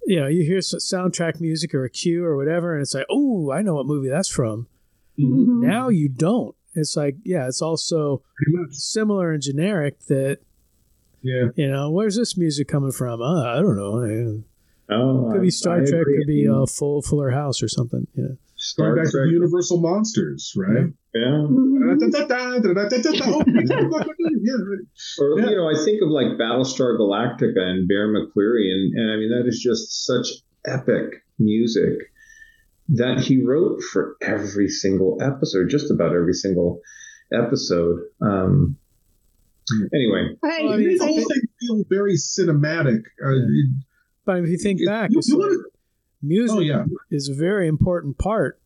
you 0.05 0.19
know, 0.19 0.27
you 0.27 0.43
hear 0.43 0.57
s- 0.57 0.73
soundtrack 0.91 1.39
music 1.39 1.75
or 1.75 1.85
a 1.85 1.89
cue 1.89 2.25
or 2.25 2.35
whatever, 2.35 2.73
and 2.73 2.81
it's 2.81 2.93
like, 2.95 3.05
oh, 3.09 3.51
I 3.51 3.61
know 3.61 3.75
what 3.75 3.85
movie 3.85 4.09
that's 4.09 4.29
from. 4.29 4.67
Mhm. 5.19 5.61
Now 5.61 5.89
you 5.89 6.09
don't. 6.09 6.55
It's 6.73 6.95
like, 6.95 7.17
yeah, 7.23 7.47
it's 7.47 7.61
also 7.61 8.23
Pretty 8.37 8.73
similar 8.73 9.33
and 9.33 9.41
generic 9.43 9.99
that 10.07 10.39
Yeah. 11.23 11.45
you 11.55 11.69
know, 11.69 11.91
where's 11.91 12.15
this 12.15 12.37
music 12.37 12.67
coming 12.67 12.91
from? 12.91 13.21
Uh, 13.21 13.43
I 13.43 13.61
don't 13.61 13.75
know. 13.77 14.43
oh, 14.89 15.29
Could 15.31 15.39
I- 15.39 15.41
be 15.41 15.49
Star 15.51 15.75
I 15.81 15.85
Trek, 15.85 16.01
agree. 16.01 16.17
could 16.17 16.27
be 16.27 16.47
uh, 16.47 16.65
Full 16.65 17.01
Fuller 17.01 17.29
House 17.31 17.61
or 17.61 17.67
something. 17.67 18.07
You 18.15 18.23
know. 18.23 18.37
Star 18.57 18.93
Going 18.93 19.03
back 19.05 19.11
Trek. 19.11 19.25
the 19.25 19.31
Universal 19.31 19.79
Monsters, 19.81 20.53
right? 20.55 20.85
Yeah. 21.15 21.21
Yeah. 21.23 21.45
Or 25.19 25.39
Yeah. 25.39 25.49
you 25.49 25.55
know, 25.57 25.69
I 25.69 25.75
think 25.83 26.01
of 26.01 26.09
like 26.09 26.37
Battlestar 26.39 26.97
Galactica 26.97 27.59
and 27.59 27.87
Bear 27.87 28.07
McCreary, 28.09 28.71
and, 28.71 28.93
and 28.99 29.11
I 29.11 29.15
mean 29.17 29.29
that 29.31 29.47
is 29.47 29.59
just 29.59 30.05
such 30.05 30.27
epic 30.65 31.23
music 31.39 31.97
that 32.89 33.19
he 33.19 33.43
wrote 33.43 33.81
for 33.81 34.15
every 34.21 34.67
single 34.67 35.17
episode, 35.21 35.69
just 35.69 35.91
about 35.91 36.13
every 36.15 36.33
single 36.33 36.81
episode. 37.33 37.99
Um, 38.21 38.77
anyway, 39.93 40.35
I, 40.43 40.47
Well, 40.63 40.71
I 40.71 40.73
It 40.75 40.77
mean, 40.79 40.87
made 40.87 40.99
the 40.99 41.05
whole 41.07 41.15
thing 41.17 41.41
feel 41.59 41.83
very 41.89 42.15
cinematic. 42.15 43.03
Uh, 43.23 43.29
Yeah. 43.29 43.43
it- 43.43 43.85
But 44.25 44.39
if 44.43 44.49
you 44.49 44.57
think 44.57 44.81
it- 44.81 44.85
back, 44.87 45.11
you- 45.11 45.21
you 45.25 45.37
wanna- 45.37 45.55
music 46.21 46.57
oh 46.57 46.59
yeah, 46.61 46.85
is 47.09 47.29
a 47.29 47.33
very 47.33 47.67
important 47.67 48.17
part 48.17 48.59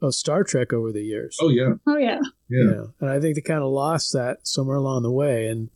of 0.00 0.14
Star 0.14 0.42
Trek 0.44 0.72
over 0.72 0.90
the 0.92 1.02
years. 1.02 1.36
oh 1.40 1.48
yeah, 1.50 1.74
oh 1.86 1.96
yeah. 1.96 2.20
yeah. 2.48 2.58
you 2.58 2.64
know? 2.64 2.94
and 3.00 3.10
I 3.10 3.20
think 3.20 3.34
they 3.36 3.40
kind 3.42 3.62
of 3.62 3.70
lost 3.70 4.12
that 4.14 4.46
somewhere 4.46 4.76
along 4.76 5.02
the 5.02 5.10
way, 5.12 5.48
and 5.48 5.68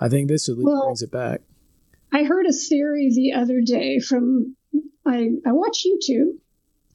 I 0.00 0.08
think 0.08 0.28
this 0.28 0.48
at 0.48 0.56
least 0.56 0.66
Well- 0.66 0.84
brings 0.84 1.02
it 1.02 1.10
back. 1.10 1.42
I 2.12 2.22
heard 2.24 2.46
a 2.46 2.52
theory 2.52 3.10
the 3.14 3.32
other 3.32 3.60
day 3.60 3.98
from 4.00 4.56
I 5.04 5.30
I 5.44 5.52
watch 5.52 5.84
YouTube, 5.86 6.38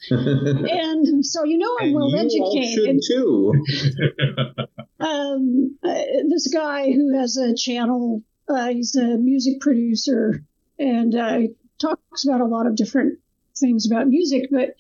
and 0.10 1.26
so 1.26 1.43
you 1.43 1.58
know 1.58 1.78
I'm 1.80 1.88
and 1.88 1.95
well 1.95 2.16
educated. 2.16 3.02
too. 3.08 3.54
um, 4.99 5.78
uh, 5.84 5.93
this 6.30 6.47
guy 6.47 6.91
who 6.91 7.18
has 7.18 7.38
a 7.38 7.56
channel, 7.56 8.24
uh, 8.49 8.70
he's 8.70 8.95
a 8.95 9.18
music 9.18 9.62
producer 9.62 10.43
and 10.80 11.14
uh, 11.14 11.39
talks 11.80 12.26
about 12.26 12.41
a 12.41 12.45
lot 12.45 12.66
of 12.66 12.76
different 12.76 13.20
things 13.60 13.86
about 13.89 14.08
music. 14.08 14.49
But 14.49 14.76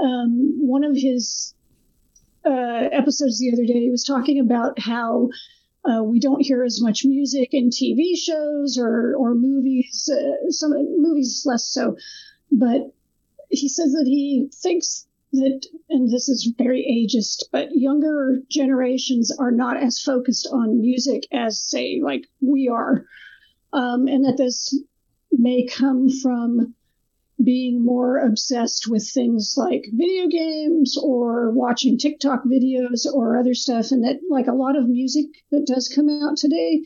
um, 0.00 0.56
one 0.60 0.82
of 0.82 0.96
his 0.96 1.54
uh, 2.44 2.88
episodes 2.92 3.38
the 3.38 3.52
other 3.52 3.64
day, 3.64 3.80
he 3.80 3.90
was 3.90 4.04
talking 4.04 4.40
about 4.40 4.78
how 4.80 5.30
uh, 5.84 6.02
we 6.02 6.18
don't 6.18 6.44
hear 6.44 6.64
as 6.64 6.82
much 6.82 7.04
music 7.04 7.50
in 7.52 7.70
TV 7.70 8.16
shows 8.16 8.76
or 8.76 9.14
or 9.16 9.34
movies. 9.34 10.10
Uh, 10.12 10.50
some 10.50 10.72
movies 10.98 11.44
less 11.46 11.64
so, 11.64 11.96
but 12.50 12.92
he 13.50 13.68
says 13.68 13.92
that 13.92 14.06
he 14.06 14.50
thinks 14.54 15.06
that, 15.32 15.66
and 15.90 16.08
this 16.10 16.28
is 16.28 16.52
very 16.56 16.82
ageist, 16.88 17.44
but 17.52 17.68
younger 17.72 18.40
generations 18.48 19.30
are 19.38 19.50
not 19.50 19.76
as 19.76 20.00
focused 20.00 20.48
on 20.50 20.80
music 20.80 21.26
as, 21.32 21.60
say, 21.60 22.00
like 22.02 22.26
we 22.40 22.68
are, 22.68 23.04
um, 23.72 24.06
and 24.06 24.24
that 24.24 24.38
this 24.38 24.74
may 25.30 25.66
come 25.66 26.08
from 26.08 26.74
being 27.42 27.84
more 27.84 28.18
obsessed 28.18 28.88
with 28.88 29.08
things 29.08 29.54
like 29.56 29.84
video 29.92 30.26
games 30.26 30.96
or 31.00 31.52
watching 31.52 31.96
TikTok 31.96 32.42
videos 32.44 33.06
or 33.06 33.38
other 33.38 33.54
stuff, 33.54 33.92
and 33.92 34.04
that 34.04 34.18
like 34.28 34.48
a 34.48 34.54
lot 34.54 34.76
of 34.76 34.88
music 34.88 35.26
that 35.50 35.66
does 35.66 35.92
come 35.94 36.08
out 36.08 36.36
today 36.36 36.82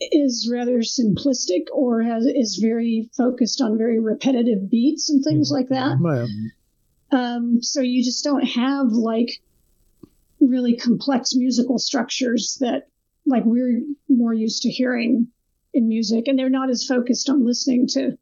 is 0.00 0.48
rather 0.52 0.78
simplistic 0.78 1.64
or 1.72 2.02
has 2.02 2.24
is 2.26 2.60
very 2.62 3.10
focused 3.16 3.60
on 3.60 3.76
very 3.78 3.98
repetitive 3.98 4.70
beats 4.70 5.10
and 5.10 5.24
things 5.24 5.50
like 5.50 5.68
that. 5.70 5.98
Well, 6.00 6.28
Um, 7.10 7.62
so 7.62 7.80
you 7.80 8.04
just 8.04 8.22
don't 8.22 8.44
have 8.44 8.88
like 8.92 9.30
really 10.40 10.76
complex 10.76 11.34
musical 11.34 11.78
structures 11.78 12.58
that 12.60 12.88
like 13.26 13.42
we're 13.44 13.80
more 14.08 14.32
used 14.32 14.62
to 14.62 14.70
hearing 14.70 15.28
in 15.74 15.88
music, 15.88 16.28
and 16.28 16.38
they're 16.38 16.48
not 16.50 16.70
as 16.70 16.84
focused 16.86 17.28
on 17.28 17.44
listening 17.44 17.86
to 17.88 18.16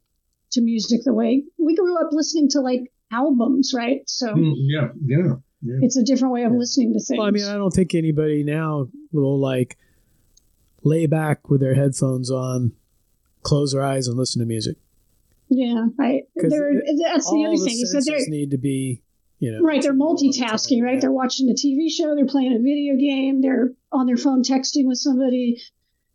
to 0.51 0.61
music 0.61 1.01
the 1.03 1.13
way 1.13 1.43
we 1.57 1.75
grew 1.75 1.97
up 1.99 2.07
listening 2.11 2.47
to 2.49 2.61
like 2.61 2.91
albums, 3.11 3.73
right? 3.75 4.01
So 4.07 4.27
Mm, 4.33 4.53
yeah, 4.57 4.87
yeah, 5.05 5.33
yeah. 5.61 5.75
it's 5.81 5.97
a 5.97 6.03
different 6.03 6.33
way 6.33 6.43
of 6.43 6.53
listening 6.53 6.93
to 6.93 6.99
things. 6.99 7.17
well, 7.17 7.27
I 7.27 7.31
mean, 7.31 7.43
I 7.45 7.53
don't 7.53 7.71
think 7.73 7.93
anybody 7.93 8.43
now 8.43 8.87
will 9.11 9.39
like 9.39 9.77
lay 10.87 11.05
back 11.05 11.49
with 11.49 11.61
their 11.61 11.75
headphones 11.75 12.31
on, 12.31 12.71
close 13.43 13.73
their 13.73 13.83
eyes, 13.83 14.07
and 14.07 14.17
listen 14.17 14.39
to 14.39 14.45
music. 14.45 14.77
yeah, 15.49 15.87
I 15.99 16.23
'Cause 16.39 16.51
there. 16.51 16.71
it- 16.77 16.99
That's 17.01 17.25
the 17.29 17.37
All 17.37 17.47
other 17.47 17.57
the 17.57 17.65
thing. 17.65 17.73
Is 17.81 17.91
that 17.91 18.03
senses 18.03 18.25
they're 18.25 18.29
need 18.29 18.51
to 18.51 18.57
be, 18.57 19.01
you 19.39 19.51
know, 19.51 19.61
right. 19.61 19.81
They're 19.81 19.93
multitasking, 19.93 20.81
right? 20.83 20.99
They're 20.99 21.11
watching 21.11 21.49
a 21.49 21.53
TV 21.53 21.89
show, 21.89 22.15
they're 22.15 22.25
playing 22.25 22.53
a 22.53 22.59
video 22.59 22.95
game, 22.97 23.41
they're 23.41 23.73
on 23.91 24.05
their 24.07 24.17
phone 24.17 24.43
texting 24.43 24.85
with 24.87 24.97
somebody, 24.97 25.61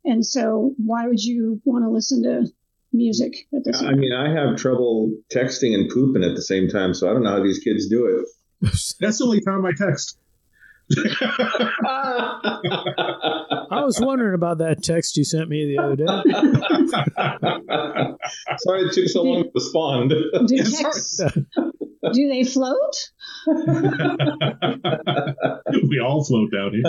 and 0.05 0.25
so 0.27 0.75
why 0.85 1.07
would 1.09 1.23
you 1.23 1.61
want 1.64 1.85
to 1.85 1.91
listen 1.91 2.23
to 2.25 2.47
music 2.93 3.47
at 3.55 3.64
this? 3.64 3.81
I 3.83 3.95
mean, 3.95 4.12
I 4.12 4.31
have 4.35 4.57
trouble 4.59 5.12
texting 5.33 5.73
and 5.75 5.89
pooping 5.91 6.23
at 6.25 6.35
the 6.37 6.43
same 6.43 6.68
time, 6.68 6.93
so 6.93 7.09
I 7.09 7.14
don't 7.14 7.23
know 7.23 7.31
how 7.39 7.43
these 7.43 7.61
kids 7.61 7.89
do 7.89 8.07
it. 8.07 8.27
That's 9.01 9.18
the 9.18 9.25
only 9.25 9.41
time 9.41 9.64
I 9.64 9.73
text. 9.73 10.18
I 13.70 13.82
was 13.84 13.99
wondering 14.01 14.34
about 14.34 14.59
that 14.59 14.82
text 14.82 15.16
you 15.16 15.22
sent 15.24 15.49
me 15.49 15.74
the 15.74 15.82
other 15.82 15.97
day. 15.97 16.05
Sorry 18.59 18.82
it 18.82 18.93
took 18.93 19.09
so 19.09 19.22
long 19.22 19.45
to 19.45 19.51
respond. 19.55 20.11
Do 20.11 20.58
texts, 20.58 21.21
do 22.12 22.29
they 22.29 22.45
float? 22.45 23.11
we 25.88 25.99
all 26.00 26.22
float 26.25 26.50
down 26.53 26.72
here. 26.72 26.83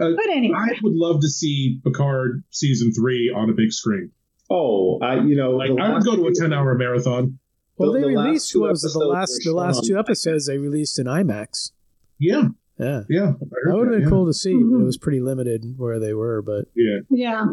Uh, 0.00 0.10
But 0.14 0.28
anyway, 0.30 0.56
I 0.56 0.68
would 0.82 0.94
love 0.94 1.20
to 1.22 1.28
see 1.28 1.80
Picard 1.84 2.44
season 2.50 2.92
three 2.92 3.32
on 3.34 3.50
a 3.50 3.52
big 3.52 3.72
screen. 3.72 4.12
oh, 4.50 4.98
I 5.02 5.16
you 5.20 5.34
know, 5.36 5.50
Like 5.52 5.70
I 5.80 5.92
would 5.92 6.04
go 6.04 6.16
to 6.16 6.26
a 6.26 6.32
ten 6.32 6.52
hour 6.52 6.74
marathon. 6.76 7.38
Well, 7.78 7.92
The- 7.92 7.98
they 7.98 8.02
the 8.02 8.08
released 8.22 8.50
two 8.50 8.60
what 8.60 8.70
was 8.70 8.84
it, 8.84 8.92
the 8.92 9.04
last 9.06 9.40
the 9.44 9.52
last 9.52 9.84
two 9.84 9.98
episodes 9.98 10.46
they 10.46 10.58
released 10.58 10.98
in 10.98 11.06
IMAX. 11.06 11.72
Yeah, 12.18 12.48
Yeah, 12.78 13.04
yeah. 13.08 13.32
That 13.40 13.74
would 13.76 13.86
have 13.88 13.94
been 13.94 14.02
yeah. 14.02 14.08
cool 14.08 14.26
to 14.26 14.32
see, 14.34 14.52
but 14.54 14.60
Mhm. 14.78 14.82
it 14.82 14.84
was 14.84 14.96
pretty 14.98 15.20
limited 15.20 15.74
where 15.78 15.98
they 16.00 16.14
were. 16.14 16.42
But 16.42 16.66
Yeah, 16.74 16.98
yeah, 17.10 17.46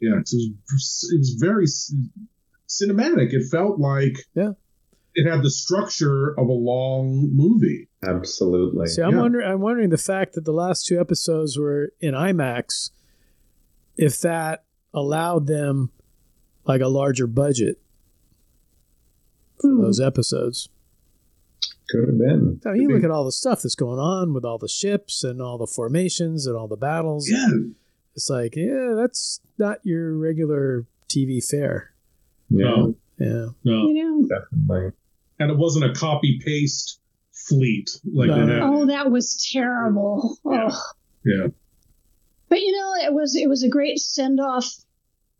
yeah. 0.00 0.18
It 0.20 0.54
was, 0.72 1.10
it 1.12 1.18
was 1.18 1.36
very 1.38 1.66
c- 1.66 1.94
cinematic. 2.68 3.32
It 3.32 3.48
felt 3.50 3.78
like 3.80 4.16
Yeah. 4.34 4.52
it 5.14 5.28
had 5.28 5.42
the 5.42 5.50
structure 5.50 6.30
of 6.38 6.46
a 6.48 6.52
long 6.52 7.30
movie. 7.34 7.88
Absolutely. 8.02 8.86
see, 8.86 9.02
I'm 9.02 9.12
Yeah. 9.14 9.20
wondering, 9.20 9.46
I'm 9.50 9.60
wondering 9.60 9.90
the 9.90 9.98
fact 9.98 10.34
that 10.34 10.44
the 10.44 10.52
last 10.52 10.86
two 10.86 10.98
episodes 11.00 11.58
were 11.58 11.92
in 12.00 12.14
IMAX, 12.14 12.90
if 13.96 14.20
that 14.20 14.64
allowed 14.94 15.46
them 15.46 15.90
like 16.66 16.80
a 16.80 16.88
larger 16.88 17.26
budget 17.26 17.78
for 19.60 19.68
Hmm. 19.68 19.82
those 19.82 20.00
episodes. 20.00 20.68
Could 21.90 22.08
have 22.08 22.18
been. 22.18 22.60
I 22.64 22.70
mean, 22.72 22.82
you 22.82 22.88
look 22.94 23.02
at 23.04 23.10
all 23.10 23.24
the 23.24 23.32
stuff 23.32 23.62
that's 23.62 23.74
going 23.74 23.98
on 23.98 24.32
with 24.32 24.44
all 24.44 24.58
the 24.58 24.68
ships 24.68 25.24
and 25.24 25.42
all 25.42 25.58
the 25.58 25.66
formations 25.66 26.46
and 26.46 26.56
all 26.56 26.68
the 26.68 26.76
battles. 26.76 27.28
Yeah. 27.28 27.46
It's 28.14 28.30
like, 28.30 28.54
yeah, 28.54 28.94
that's 28.96 29.40
not 29.58 29.78
your 29.84 30.16
regular 30.16 30.86
TV 31.08 31.40
fare. 31.44 31.92
No. 32.48 32.94
Yeah. 33.18 33.48
No. 33.64 33.88
You 33.88 33.94
know, 33.94 34.28
Definitely. 34.28 34.92
And 35.40 35.50
it 35.50 35.58
wasn't 35.58 35.84
a 35.84 35.92
copy 35.94 36.40
paste 36.44 37.00
fleet 37.32 37.90
like 38.04 38.28
No. 38.28 38.46
they 38.46 38.52
have. 38.52 38.62
oh, 38.62 38.86
that 38.86 39.10
was 39.10 39.48
terrible. 39.52 40.36
Oh. 40.44 40.80
Yeah. 41.24 41.48
But 42.48 42.60
you 42.60 42.72
know, 42.72 42.94
it 43.06 43.12
was 43.12 43.34
it 43.36 43.48
was 43.48 43.62
a 43.62 43.68
great 43.68 43.98
send 43.98 44.40
off 44.40 44.66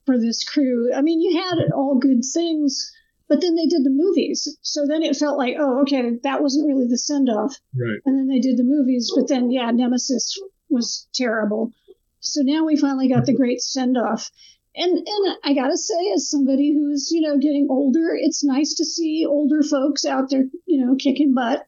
for 0.07 0.19
this 0.19 0.43
crew. 0.45 0.93
I 0.95 1.01
mean, 1.03 1.21
you 1.21 1.37
had 1.41 1.71
all 1.75 1.97
good 1.99 2.23
things, 2.25 2.93
but 3.31 3.41
then 3.41 3.55
they 3.55 3.67
did 3.67 3.85
the 3.85 3.91
movies, 3.91 4.59
so 4.61 4.87
then 4.89 5.05
it 5.05 5.15
felt 5.15 5.39
like, 5.39 5.55
oh, 5.57 5.83
okay, 5.83 6.19
that 6.25 6.43
wasn't 6.43 6.67
really 6.67 6.89
the 6.89 6.99
send 6.99 7.31
off. 7.31 7.55
Right. 7.79 8.01
And 8.05 8.19
then 8.19 8.27
they 8.27 8.41
did 8.41 8.57
the 8.57 8.65
movies, 8.65 9.13
but 9.15 9.29
then 9.29 9.53
yeah, 9.53 9.71
Nemesis 9.71 10.37
was 10.69 11.07
terrible. 11.15 11.71
So 12.19 12.43
now 12.43 12.65
we 12.65 12.77
finally 12.77 13.09
got 13.09 13.27
the 13.27 13.33
great 13.33 13.63
send 13.63 13.97
off. 13.97 14.33
And 14.75 14.99
and 14.99 15.37
I 15.45 15.55
gotta 15.55 15.79
say, 15.79 16.11
as 16.13 16.29
somebody 16.29 16.75
who's 16.75 17.13
you 17.13 17.21
know 17.21 17.39
getting 17.39 17.69
older, 17.71 18.17
it's 18.21 18.43
nice 18.43 18.75
to 18.75 18.85
see 18.85 19.25
older 19.25 19.63
folks 19.63 20.05
out 20.05 20.29
there, 20.29 20.47
you 20.67 20.85
know, 20.85 20.97
kicking 20.97 21.33
butt. 21.33 21.65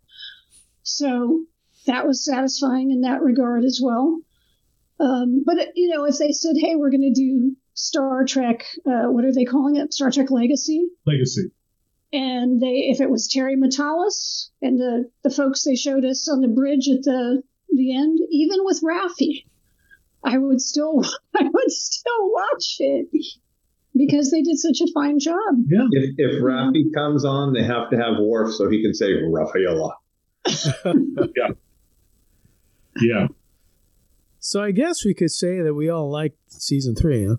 So 0.82 1.44
that 1.86 2.08
was 2.08 2.24
satisfying 2.24 2.90
in 2.90 3.02
that 3.02 3.22
regard 3.22 3.64
as 3.64 3.80
well. 3.80 4.18
Um, 4.98 5.44
but 5.46 5.76
you 5.76 5.94
know, 5.94 6.06
if 6.06 6.18
they 6.18 6.32
said, 6.32 6.56
"Hey, 6.58 6.74
we're 6.74 6.90
going 6.90 7.12
to 7.14 7.20
do 7.20 7.56
Star 7.74 8.24
Trek," 8.24 8.66
uh, 8.86 9.08
what 9.08 9.24
are 9.24 9.32
they 9.32 9.44
calling 9.44 9.76
it? 9.76 9.92
Star 9.92 10.10
Trek 10.10 10.30
Legacy. 10.30 10.88
Legacy. 11.06 11.50
And 12.12 12.60
they, 12.60 12.90
if 12.90 13.00
it 13.00 13.08
was 13.08 13.28
Terry 13.28 13.56
Matalas 13.56 14.50
and 14.60 14.78
the 14.78 15.10
the 15.22 15.30
folks 15.30 15.64
they 15.64 15.76
showed 15.76 16.04
us 16.04 16.28
on 16.28 16.40
the 16.40 16.48
bridge 16.48 16.88
at 16.88 17.02
the 17.02 17.42
the 17.70 17.96
end, 17.96 18.18
even 18.30 18.58
with 18.64 18.82
Raffi, 18.82 19.46
I 20.22 20.38
would 20.38 20.60
still 20.60 21.02
I 21.34 21.42
would 21.42 21.70
still 21.70 22.30
watch 22.30 22.76
it 22.78 23.08
because 23.94 24.30
they 24.30 24.42
did 24.42 24.58
such 24.58 24.80
a 24.80 24.92
fine 24.92 25.18
job. 25.18 25.36
Yeah. 25.66 25.86
If, 25.90 26.14
if 26.18 26.42
Raffi 26.42 26.92
comes 26.94 27.24
on, 27.24 27.52
they 27.52 27.64
have 27.64 27.90
to 27.90 27.96
have 27.96 28.14
Worf 28.20 28.54
so 28.54 28.68
he 28.70 28.82
can 28.82 28.94
say 28.94 29.12
Rafaela. 29.12 29.94
Yeah. 31.36 31.48
Yeah. 33.00 33.28
So 34.38 34.62
I 34.62 34.72
guess 34.72 35.04
we 35.04 35.14
could 35.14 35.30
say 35.30 35.62
that 35.62 35.74
we 35.74 35.88
all 35.88 36.10
liked 36.10 36.36
season 36.48 36.94
three, 36.94 37.26
huh? 37.26 37.36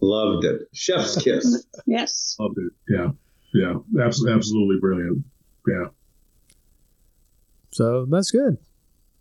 Loved 0.00 0.44
it. 0.44 0.62
Chef's 0.72 1.20
kiss. 1.22 1.66
Yes. 1.86 2.36
Loved 2.38 2.58
it. 2.58 2.72
Yeah. 2.88 3.08
Yeah. 3.54 4.04
Absolutely, 4.04 4.36
absolutely 4.36 4.76
brilliant. 4.80 5.24
Yeah. 5.66 5.86
So 7.70 8.06
that's 8.08 8.30
good. 8.30 8.58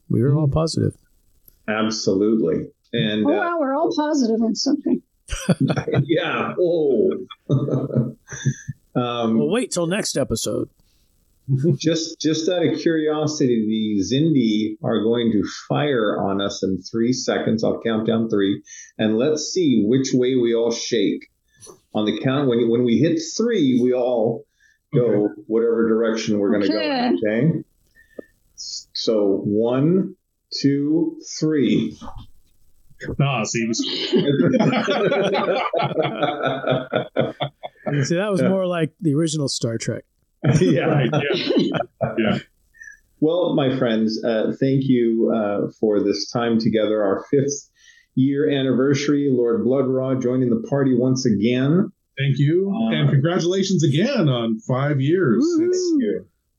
We 0.10 0.22
were 0.22 0.36
all 0.36 0.48
positive. 0.48 0.96
Absolutely. 1.68 2.68
And 2.94 3.26
Oh 3.26 3.30
uh, 3.30 3.38
wow, 3.38 3.58
we're 3.60 3.76
all 3.76 3.94
positive 3.96 4.42
on 4.42 4.56
something. 4.56 5.02
yeah. 6.04 6.54
Oh. 6.60 7.12
um, 7.50 8.18
Well, 9.38 9.50
wait 9.50 9.72
till 9.72 9.88
next 9.88 10.18
episode. 10.18 10.70
just 11.78 12.20
just 12.20 12.50
out 12.50 12.66
of 12.66 12.80
curiosity, 12.80 13.66
the 13.68 14.02
Xindi 14.04 14.78
are 14.86 15.02
going 15.04 15.32
to 15.32 15.44
fire 15.70 16.20
on 16.22 16.42
us 16.42 16.62
in 16.64 16.82
three 16.82 17.14
seconds. 17.14 17.64
I'll 17.64 17.80
count 17.82 18.06
down 18.08 18.30
three, 18.30 18.62
and 18.98 19.18
let's 19.18 19.44
see 19.54 19.84
which 19.86 20.10
way 20.14 20.36
we 20.36 20.54
all 20.54 20.72
shake. 20.72 21.30
On 21.94 22.06
the 22.06 22.20
count, 22.22 22.50
when 22.50 22.68
when 22.70 22.84
we 22.84 22.98
hit 22.98 23.20
three, 23.36 23.80
we 23.82 23.94
all 23.94 24.46
go 24.94 25.30
whatever 25.48 25.88
direction 25.88 26.40
we're 26.40 26.52
going 26.52 26.64
to 26.70 26.78
Okay. 26.78 27.12
go. 27.12 27.18
Okay. 27.28 27.64
So 28.56 29.42
one, 29.46 30.16
two, 30.54 31.20
three. 31.40 31.98
Nah, 33.20 33.44
see, 33.44 33.60
it 33.60 33.68
was, 33.68 33.78
See, 38.08 38.16
that 38.16 38.32
was 38.32 38.42
more 38.42 38.66
like 38.66 38.92
the 39.02 39.14
original 39.14 39.48
Star 39.48 39.78
Trek. 39.78 40.04
yeah. 40.62 40.82
right. 40.82 41.10
Yeah. 41.14 41.80
Yeah. 42.18 42.38
Well, 43.20 43.56
my 43.56 43.78
friends, 43.78 44.24
uh, 44.24 44.54
thank 44.60 44.84
you 44.84 45.34
uh, 45.36 45.72
for 45.80 46.04
this 46.04 46.30
time 46.32 46.60
together. 46.60 47.04
Our 47.04 47.26
fifth 47.32 47.70
year 48.16 48.50
anniversary. 48.50 49.30
Lord 49.32 49.64
Blood-Rah 49.64 50.16
joining 50.16 50.50
the 50.50 50.68
party 50.70 50.96
once 50.96 51.26
again. 51.26 51.92
Thank 52.18 52.40
you. 52.40 52.72
and 52.92 53.10
congratulations 53.10 53.84
again 53.84 54.28
on 54.28 54.60
five 54.60 55.00
years. 55.00 55.46
It's, 55.60 55.94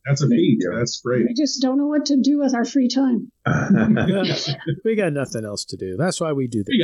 that's 0.07 0.23
a 0.23 0.29
feat. 0.29 0.61
That's 0.75 1.01
great. 1.01 1.27
We 1.27 1.35
just 1.35 1.61
don't 1.61 1.77
know 1.77 1.87
what 1.87 2.07
to 2.07 2.17
do 2.17 2.39
with 2.39 2.55
our 2.55 2.65
free 2.65 2.89
time. 2.89 3.31
we 4.85 4.95
got 4.95 5.13
nothing 5.13 5.45
else 5.45 5.65
to 5.67 5.77
do. 5.77 5.97
That's 5.97 6.21
why 6.21 6.33
we 6.33 6.47
do 6.47 6.65
this. 6.65 6.75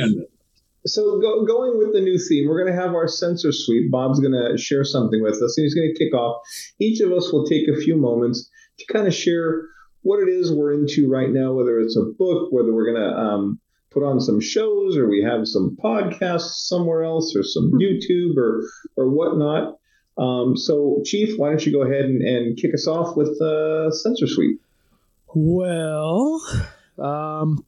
We 0.85 0.89
got 0.89 0.89
it. 0.89 0.89
So, 0.89 1.19
go, 1.19 1.45
going 1.45 1.77
with 1.77 1.93
the 1.93 2.01
new 2.01 2.17
theme, 2.17 2.47
we're 2.47 2.63
going 2.63 2.75
to 2.75 2.81
have 2.81 2.93
our 2.93 3.07
Sensor 3.07 3.51
Sweep. 3.51 3.91
Bob's 3.91 4.19
going 4.19 4.33
to 4.33 4.57
share 4.57 4.83
something 4.83 5.21
with 5.21 5.41
us, 5.41 5.57
and 5.57 5.63
he's 5.63 5.73
going 5.75 5.93
to 5.93 5.97
kick 5.97 6.13
off. 6.13 6.41
Each 6.79 6.99
of 7.01 7.11
us 7.11 7.31
will 7.31 7.45
take 7.45 7.67
a 7.67 7.79
few 7.79 7.95
moments 7.95 8.49
to 8.79 8.85
kind 8.93 9.07
of 9.07 9.13
share 9.13 9.63
what 10.01 10.19
it 10.19 10.29
is 10.29 10.51
we're 10.51 10.73
into 10.73 11.09
right 11.09 11.29
now, 11.29 11.53
whether 11.53 11.79
it's 11.79 11.97
a 11.97 12.03
book, 12.03 12.51
whether 12.51 12.73
we're 12.73 12.93
going 12.93 13.11
to 13.11 13.17
um, 13.17 13.59
put 13.91 14.03
on 14.03 14.19
some 14.19 14.39
shows, 14.39 14.97
or 14.97 15.09
we 15.09 15.23
have 15.23 15.47
some 15.47 15.77
podcasts 15.83 16.67
somewhere 16.67 17.03
else, 17.03 17.35
or 17.35 17.43
some 17.43 17.71
YouTube, 17.73 18.37
or 18.37 18.63
or 18.95 19.09
whatnot. 19.09 19.79
Um, 20.17 20.55
so, 20.55 21.01
Chief, 21.03 21.37
why 21.37 21.49
don't 21.49 21.65
you 21.65 21.71
go 21.71 21.81
ahead 21.81 22.05
and, 22.05 22.21
and 22.21 22.57
kick 22.57 22.73
us 22.73 22.87
off 22.87 23.17
with 23.17 23.41
uh, 23.41 23.91
Sensor 23.91 24.27
Sweep? 24.27 24.61
Well, 25.33 26.41
um, 26.97 27.65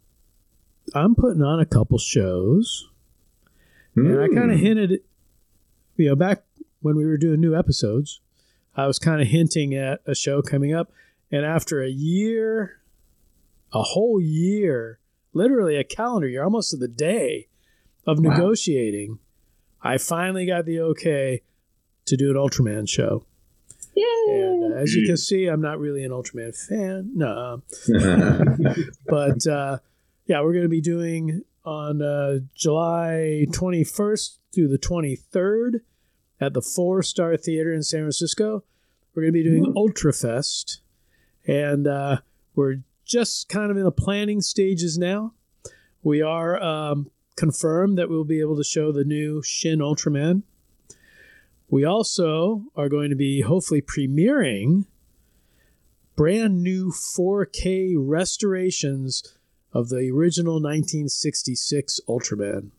I'm 0.93 1.15
putting 1.15 1.41
on 1.41 1.59
a 1.59 1.65
couple 1.65 1.97
shows, 1.97 2.87
and 3.97 4.21
I 4.21 4.27
kind 4.27 4.51
of 4.51 4.59
hinted, 4.59 5.01
you 5.95 6.09
know, 6.09 6.15
back 6.15 6.43
when 6.81 6.95
we 6.95 7.05
were 7.05 7.17
doing 7.17 7.39
new 7.41 7.55
episodes, 7.55 8.21
I 8.75 8.85
was 8.85 8.99
kind 8.99 9.21
of 9.21 9.27
hinting 9.27 9.73
at 9.73 10.01
a 10.05 10.13
show 10.13 10.41
coming 10.41 10.73
up, 10.73 10.91
and 11.31 11.45
after 11.45 11.81
a 11.81 11.89
year, 11.89 12.79
a 13.73 13.81
whole 13.81 14.21
year, 14.21 14.99
literally 15.33 15.75
a 15.75 15.83
calendar 15.83 16.27
year, 16.27 16.43
almost 16.43 16.71
to 16.71 16.77
the 16.77 16.87
day 16.87 17.47
of 18.05 18.19
Wow. 18.19 18.31
negotiating, 18.31 19.19
I 19.81 19.97
finally 19.97 20.45
got 20.45 20.65
the 20.65 20.79
okay 20.79 21.41
to 22.05 22.15
do 22.17 22.29
an 22.29 22.37
Ultraman 22.37 22.87
show. 22.87 23.25
And 24.29 24.73
uh, 24.73 24.77
as 24.77 24.93
you 24.93 25.05
can 25.07 25.17
see, 25.17 25.47
I'm 25.47 25.61
not 25.61 25.79
really 25.79 26.03
an 26.03 26.11
Ultraman 26.11 26.55
fan. 26.55 27.11
No, 27.15 27.63
but 29.07 29.47
uh, 29.47 29.79
yeah, 30.27 30.41
we're 30.41 30.53
going 30.53 30.63
to 30.63 30.69
be 30.69 30.81
doing 30.81 31.43
on 31.67 32.01
uh, 32.01 32.39
July 32.55 33.45
21st 33.49 34.37
through 34.55 34.69
the 34.69 34.77
23rd 34.77 35.81
at 36.39 36.53
the 36.53 36.61
Four 36.61 37.03
Star 37.03 37.35
Theater 37.35 37.73
in 37.73 37.83
San 37.83 38.01
Francisco. 38.01 38.63
We're 39.13 39.23
going 39.23 39.33
to 39.33 39.43
be 39.43 39.43
doing 39.43 39.73
Ultrafest, 39.73 40.79
and 41.45 41.85
uh, 41.85 42.19
we're 42.55 42.77
just 43.05 43.49
kind 43.49 43.69
of 43.69 43.75
in 43.75 43.83
the 43.83 43.91
planning 43.91 44.39
stages 44.39 44.97
now. 44.97 45.33
We 46.03 46.21
are 46.21 46.61
um, 46.63 47.11
confirmed 47.35 47.97
that 47.97 48.09
we'll 48.09 48.23
be 48.23 48.39
able 48.39 48.55
to 48.55 48.63
show 48.63 48.93
the 48.93 49.03
new 49.03 49.43
Shin 49.43 49.79
Ultraman. 49.79 50.43
We 51.69 51.83
also 51.83 52.63
are 52.77 52.87
going 52.87 53.09
to 53.09 53.15
be 53.15 53.41
hopefully 53.41 53.81
premiering 53.81 54.85
brand 56.15 56.63
new 56.63 56.91
4K 56.91 57.95
restorations 57.97 59.36
of 59.73 59.89
the 59.89 60.09
original 60.11 60.55
1966 60.55 61.99
Ultraman. 62.07 62.71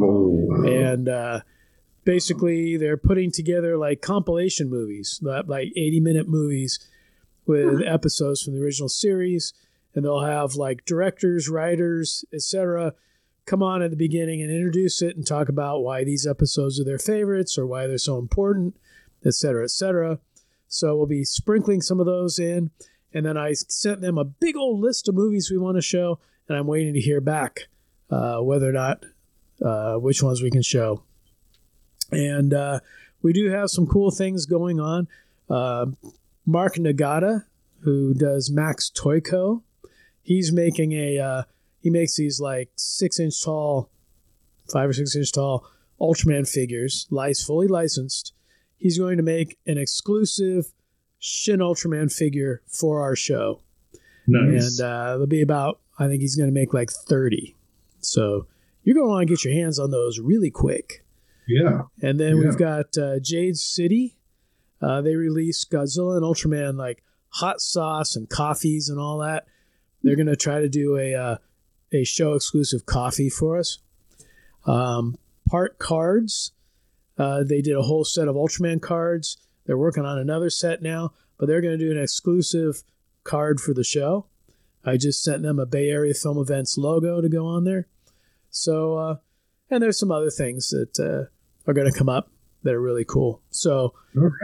Oh, 0.00 0.64
And 0.66 1.08
uh, 1.08 1.40
basically, 2.04 2.76
they're 2.76 2.96
putting 2.96 3.30
together 3.30 3.76
like 3.76 4.00
compilation 4.00 4.68
movies, 4.68 5.20
like 5.22 5.68
80 5.76 6.00
minute 6.00 6.28
movies 6.28 6.78
with 7.46 7.82
episodes 7.82 8.42
from 8.42 8.54
the 8.54 8.60
original 8.60 8.88
series. 8.88 9.52
And 9.94 10.04
they'll 10.04 10.24
have 10.24 10.54
like 10.54 10.84
directors, 10.84 11.48
writers, 11.48 12.24
etc., 12.32 12.94
come 13.44 13.62
on 13.62 13.82
at 13.82 13.90
the 13.90 13.96
beginning 13.96 14.40
and 14.40 14.50
introduce 14.50 15.02
it 15.02 15.16
and 15.16 15.26
talk 15.26 15.48
about 15.48 15.80
why 15.80 16.04
these 16.04 16.26
episodes 16.26 16.78
are 16.80 16.84
their 16.84 16.98
favorites 16.98 17.58
or 17.58 17.66
why 17.66 17.86
they're 17.86 17.98
so 17.98 18.18
important, 18.18 18.76
etc., 19.26 19.64
etc. 19.64 20.18
So 20.68 20.96
we'll 20.96 21.06
be 21.06 21.24
sprinkling 21.24 21.82
some 21.82 22.00
of 22.00 22.06
those 22.06 22.38
in. 22.38 22.70
And 23.12 23.26
then 23.26 23.36
I 23.36 23.52
sent 23.52 24.00
them 24.00 24.16
a 24.16 24.24
big 24.24 24.56
old 24.56 24.80
list 24.80 25.08
of 25.08 25.14
movies 25.14 25.50
we 25.50 25.58
want 25.58 25.76
to 25.76 25.82
show, 25.82 26.18
and 26.48 26.58
I'm 26.58 26.66
waiting 26.66 26.94
to 26.94 27.00
hear 27.00 27.20
back 27.20 27.60
uh, 28.10 28.38
whether 28.38 28.68
or 28.68 28.72
not 28.72 29.04
uh, 29.64 29.94
which 29.96 30.22
ones 30.22 30.42
we 30.42 30.50
can 30.50 30.62
show. 30.62 31.02
And 32.10 32.52
uh, 32.52 32.80
we 33.22 33.32
do 33.32 33.50
have 33.50 33.70
some 33.70 33.86
cool 33.86 34.10
things 34.10 34.46
going 34.46 34.80
on. 34.80 35.08
Uh, 35.48 35.86
Mark 36.44 36.74
Nagata, 36.74 37.44
who 37.80 38.14
does 38.14 38.50
Max 38.50 38.90
Toy 38.90 39.20
Co, 39.20 39.62
he's 40.22 40.52
making 40.52 40.92
a 40.92 41.18
uh, 41.18 41.42
he 41.80 41.90
makes 41.90 42.16
these 42.16 42.40
like 42.40 42.70
six 42.76 43.18
inch 43.18 43.42
tall, 43.42 43.90
five 44.70 44.90
or 44.90 44.92
six 44.92 45.16
inch 45.16 45.32
tall 45.32 45.66
Ultraman 46.00 46.48
figures, 46.48 47.06
lice 47.10 47.42
fully 47.44 47.68
licensed. 47.68 48.32
He's 48.76 48.98
going 48.98 49.16
to 49.16 49.22
make 49.22 49.58
an 49.66 49.78
exclusive 49.78 50.72
Shin 51.20 51.60
Ultraman 51.60 52.12
figure 52.12 52.62
for 52.66 53.00
our 53.00 53.14
show. 53.14 53.60
Nice. 54.26 54.80
And 54.80 54.86
uh, 54.86 55.04
there'll 55.12 55.26
be 55.28 55.42
about, 55.42 55.78
I 55.98 56.08
think 56.08 56.20
he's 56.22 56.36
going 56.36 56.48
to 56.48 56.54
make 56.54 56.72
like 56.74 56.90
30. 56.90 57.54
So 58.00 58.46
you're 58.82 58.94
going 58.94 59.06
to 59.06 59.10
want 59.10 59.28
to 59.28 59.32
get 59.32 59.44
your 59.44 59.54
hands 59.54 59.78
on 59.78 59.90
those 59.90 60.18
really 60.18 60.50
quick. 60.50 61.04
Yeah. 61.46 61.82
And 62.00 62.18
then 62.18 62.36
Yeah. 62.36 62.44
we've 62.44 62.58
got 62.58 62.96
uh, 62.98 63.18
Jade 63.20 63.56
City. 63.58 64.16
Uh, 64.80 65.00
they 65.00 65.14
released 65.14 65.70
Godzilla 65.70 66.16
and 66.16 66.24
Ultraman 66.24 66.76
like 66.76 67.02
hot 67.28 67.60
sauce 67.60 68.16
and 68.16 68.28
coffees 68.28 68.88
and 68.88 68.98
all 68.98 69.18
that. 69.18 69.46
They're 70.02 70.16
going 70.16 70.26
to 70.26 70.36
try 70.36 70.60
to 70.60 70.68
do 70.68 70.96
a 70.96 71.14
uh, 71.14 71.36
a 71.92 72.04
show 72.04 72.32
exclusive 72.34 72.86
coffee 72.86 73.28
for 73.30 73.58
us. 73.58 73.78
Um, 74.66 75.16
part 75.48 75.78
cards. 75.78 76.52
Uh, 77.18 77.44
they 77.44 77.60
did 77.60 77.76
a 77.76 77.82
whole 77.82 78.04
set 78.04 78.26
of 78.26 78.34
Ultraman 78.34 78.80
cards. 78.80 79.36
They're 79.66 79.78
working 79.78 80.04
on 80.04 80.18
another 80.18 80.50
set 80.50 80.82
now, 80.82 81.12
but 81.38 81.46
they're 81.46 81.60
going 81.60 81.78
to 81.78 81.84
do 81.84 81.90
an 81.92 82.02
exclusive 82.02 82.82
card 83.22 83.60
for 83.60 83.72
the 83.74 83.84
show. 83.84 84.26
I 84.84 84.96
just 84.96 85.22
sent 85.22 85.42
them 85.42 85.58
a 85.58 85.66
Bay 85.66 85.88
Area 85.88 86.14
Film 86.14 86.38
Events 86.38 86.76
logo 86.76 87.20
to 87.20 87.28
go 87.28 87.46
on 87.46 87.64
there. 87.64 87.86
So, 88.50 88.96
uh, 88.96 89.16
and 89.70 89.82
there's 89.82 89.98
some 89.98 90.10
other 90.10 90.30
things 90.30 90.70
that 90.70 90.98
uh, 90.98 91.70
are 91.70 91.74
going 91.74 91.90
to 91.90 91.96
come 91.96 92.08
up 92.08 92.30
that 92.62 92.74
are 92.74 92.80
really 92.80 93.04
cool. 93.04 93.40
So, 93.50 93.94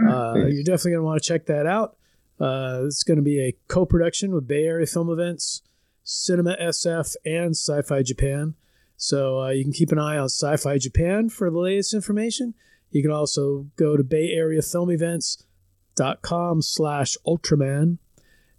uh, 0.09 0.35
you're 0.35 0.65
definitely 0.65 0.93
going 0.93 1.01
to 1.01 1.03
want 1.03 1.23
to 1.23 1.29
check 1.29 1.47
that 1.47 1.67
out. 1.67 1.97
Uh, 2.41 2.83
it's 2.87 3.03
going 3.03 3.17
to 3.17 3.23
be 3.23 3.41
a 3.41 3.57
co 3.69 3.85
production 3.85 4.33
with 4.33 4.47
Bay 4.47 4.65
Area 4.65 4.87
Film 4.87 5.11
Events, 5.11 5.63
Cinema 6.05 6.57
SF, 6.61 7.17
and 7.25 7.51
Sci 7.51 7.83
Fi 7.83 8.03
Japan. 8.03 8.55
So, 8.97 9.43
uh, 9.43 9.51
you 9.51 9.65
can 9.65 9.73
keep 9.73 9.93
an 9.93 9.99
eye 9.99 10.19
on 10.19 10.27
Sci 10.27 10.57
Fi 10.57 10.79
Japan 10.79 11.29
for 11.29 11.51
the 11.51 11.59
latest 11.59 11.95
information. 11.95 12.55
You 12.91 13.03
can 13.03 13.11
also 13.11 13.67
go 13.77 13.97
to 13.97 14.03
Bay 14.03 14.31
Area 14.31 14.63
Film 14.63 14.91
Events.com 14.91 16.63
slash 16.63 17.17
Ultraman 17.27 17.99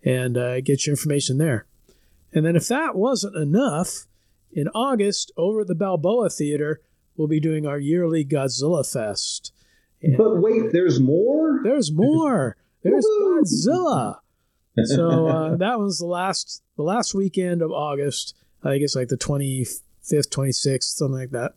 and 0.03 0.37
uh, 0.37 0.61
get 0.61 0.85
your 0.85 0.93
information 0.93 1.37
there. 1.37 1.65
And 2.33 2.45
then, 2.45 2.55
if 2.55 2.67
that 2.67 2.95
wasn't 2.95 3.35
enough, 3.35 4.05
in 4.51 4.67
August 4.69 5.31
over 5.37 5.61
at 5.61 5.67
the 5.67 5.75
Balboa 5.75 6.29
Theater, 6.29 6.81
we'll 7.15 7.27
be 7.27 7.39
doing 7.39 7.65
our 7.65 7.79
yearly 7.79 8.25
Godzilla 8.25 8.89
Fest. 8.89 9.53
But 10.17 10.37
wait, 10.41 10.71
there's 10.71 10.99
more? 10.99 11.59
There's 11.63 11.91
more. 11.91 12.55
There's 12.83 13.05
Godzilla. 13.21 14.19
So 14.85 15.27
uh, 15.27 15.55
that 15.57 15.77
was 15.79 15.97
the 15.99 16.05
last 16.05 16.63
the 16.77 16.83
last 16.83 17.13
weekend 17.13 17.61
of 17.61 17.71
August. 17.71 18.35
I 18.63 18.69
think 18.69 18.83
it's 18.83 18.95
like 18.95 19.09
the 19.09 19.17
25th, 19.17 19.81
26th, 20.29 20.83
something 20.83 21.19
like 21.19 21.31
that. 21.31 21.51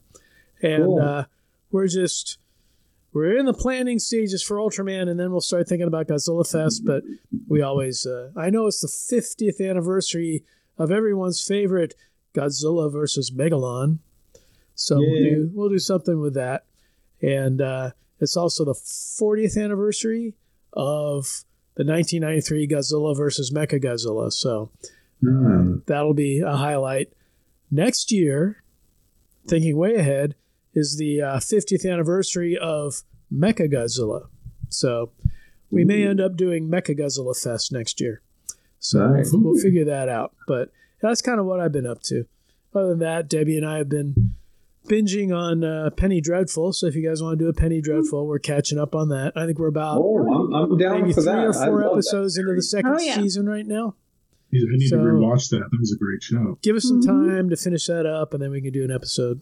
And 0.61 0.83
Cool. 0.85 0.99
uh, 1.01 1.25
we're 1.71 1.87
just 1.87 2.39
we're 3.13 3.37
in 3.39 3.47
the 3.47 3.55
planning 3.55 4.01
stages 4.01 4.43
for 4.43 4.57
Ultraman, 4.57 5.09
and 5.09 5.21
then 5.21 5.31
we'll 5.31 5.41
start 5.41 5.69
thinking 5.69 5.87
about 5.87 6.09
Godzilla 6.09 6.51
Fest. 6.51 6.85
But 6.85 7.05
we 7.47 7.63
always 7.63 8.05
uh, 8.05 8.31
I 8.37 8.51
know 8.51 8.67
it's 8.67 8.81
the 8.81 8.89
50th 8.89 9.61
anniversary 9.71 10.43
of 10.79 10.91
everyone's 10.91 11.43
favorite 11.47 11.95
Godzilla 12.35 12.91
versus 12.91 13.31
Megalon. 13.31 13.99
So 14.75 14.97
we'll 14.99 15.23
do 15.25 15.51
we'll 15.55 15.69
do 15.69 15.79
something 15.79 16.21
with 16.21 16.35
that, 16.35 16.65
and 17.21 17.61
uh, 17.61 17.91
it's 18.21 18.37
also 18.37 18.65
the 18.65 18.73
40th 18.75 19.63
anniversary 19.63 20.35
of 20.73 21.45
the 21.75 21.85
1993 21.85 22.69
Godzilla 22.69 23.17
versus 23.17 23.51
Mechagodzilla. 23.51 24.33
So 24.33 24.71
Hmm. 25.23 25.77
that'll 25.87 26.15
be 26.15 26.41
a 26.41 26.57
highlight. 26.57 27.13
Next 27.71 28.11
year, 28.11 28.65
thinking 29.47 29.77
way 29.77 29.95
ahead, 29.95 30.35
is 30.75 30.97
the 30.97 31.23
uh, 31.23 31.37
50th 31.37 31.89
anniversary 31.89 32.59
of 32.61 33.03
Mechagodzilla. 33.33 34.27
So 34.69 35.13
we 35.71 35.85
may 35.85 36.03
end 36.05 36.21
up 36.21 36.37
doing 36.37 36.69
Mechagodzilla 36.69 37.41
Fest 37.41 37.71
next 37.73 38.01
year. 38.01 38.21
So 38.85 39.07
Nice. 39.07 39.31
we'll 39.33 39.55
figure 39.63 39.85
that 39.85 40.09
out. 40.09 40.35
But 40.49 40.71
that's 41.01 41.23
kind 41.23 41.39
of 41.39 41.47
what 41.47 41.61
I've 41.61 41.71
been 41.73 41.87
up 41.87 42.03
to. 42.05 42.25
Other 42.75 42.89
than 42.91 42.99
that, 42.99 43.29
Debbie 43.29 43.57
and 43.57 43.65
I 43.65 43.79
have 43.79 43.89
been 43.89 44.35
binging 44.89 45.33
on 45.33 45.63
uh, 45.63 45.91
Penny 45.91 46.21
Dreadful. 46.21 46.73
So 46.73 46.87
if 46.89 46.97
you 46.97 47.07
guys 47.09 47.23
want 47.23 47.39
to 47.39 47.45
do 47.45 47.49
a 47.49 47.53
Penny 47.53 47.81
Dreadful, 47.81 48.27
we're 48.27 48.41
catching 48.41 48.79
up 48.79 48.95
on 48.97 49.09
that. 49.11 49.33
I 49.37 49.47
think 49.47 49.59
we're 49.61 49.69
about 49.69 49.99
Oh, 50.03 50.19
I'm, 50.19 50.53
I'm 50.73 50.79
down 50.79 51.01
maybe 51.03 51.13
for 51.13 51.23
three 51.23 51.33
that. 51.33 51.47
or 51.47 51.53
four 51.53 51.85
episodes 51.93 52.37
into 52.37 52.55
the 52.55 52.63
second 52.63 52.97
Oh, 52.99 53.01
yeah. 53.01 53.15
season 53.15 53.47
right 53.49 53.67
now. 53.67 53.95
I 54.53 54.59
need 54.77 54.89
So- 54.89 54.97
to 54.99 55.03
rewatch 55.05 55.49
that. 55.51 55.61
That 55.71 55.79
was 55.79 55.93
a 55.93 55.97
great 55.97 56.23
show. 56.23 56.59
Give 56.63 56.75
us 56.77 56.83
some 56.89 57.01
time 57.01 57.49
to 57.51 57.57
finish 57.57 57.87
that 57.87 58.05
up, 58.05 58.35
and 58.35 58.43
then 58.43 58.51
we 58.51 58.61
can 58.61 58.73
do 58.73 58.85
an 58.85 58.91
episode. 58.91 59.41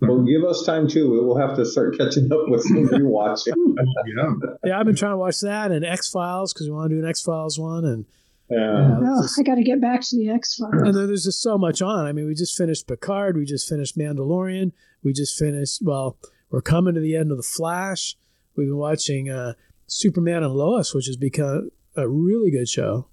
Well, 0.00 0.22
give 0.22 0.44
us 0.44 0.62
time 0.64 0.88
too. 0.88 1.10
We'll 1.10 1.36
have 1.38 1.56
to 1.56 1.64
start 1.64 1.96
catching 1.96 2.30
up 2.32 2.48
with 2.48 2.62
some 2.62 2.86
rewatching. 2.88 3.54
yeah. 4.06 4.32
Yeah, 4.64 4.78
I've 4.78 4.86
been 4.86 4.94
trying 4.96 5.12
to 5.12 5.16
watch 5.16 5.40
that 5.40 5.70
and 5.72 5.84
X 5.84 6.10
Files 6.10 6.52
because 6.52 6.68
we 6.68 6.74
want 6.74 6.90
to 6.90 6.96
do 6.96 7.02
an 7.02 7.08
X 7.08 7.22
Files 7.22 7.58
one, 7.58 7.84
and 7.84 8.04
Yeah. 8.50 8.98
Oh, 9.02 9.26
I 9.38 9.42
got 9.42 9.54
to 9.54 9.62
get 9.62 9.80
back 9.80 10.02
to 10.02 10.16
the 10.16 10.28
X 10.28 10.56
Files. 10.56 10.74
and 10.74 10.94
then 10.94 11.06
there's 11.06 11.24
just 11.24 11.40
so 11.40 11.56
much 11.56 11.80
on. 11.80 12.06
I 12.06 12.12
mean, 12.12 12.26
we 12.26 12.34
just 12.34 12.56
finished 12.56 12.86
Picard, 12.86 13.36
we 13.36 13.44
just 13.46 13.68
finished 13.68 13.96
Mandalorian, 13.96 14.72
we 15.02 15.12
just 15.14 15.38
finished. 15.38 15.80
Well, 15.82 16.18
we're 16.50 16.60
coming 16.60 16.94
to 16.94 17.00
the 17.00 17.16
end 17.16 17.30
of 17.30 17.38
the 17.38 17.42
Flash. 17.42 18.16
We've 18.54 18.68
been 18.68 18.76
watching 18.76 19.30
uh, 19.30 19.54
Superman 19.86 20.42
and 20.42 20.52
Lois, 20.54 20.94
which 20.94 21.06
has 21.06 21.16
become 21.16 21.70
a 21.96 22.06
really 22.08 22.50
good 22.50 22.68
show. 22.68 23.08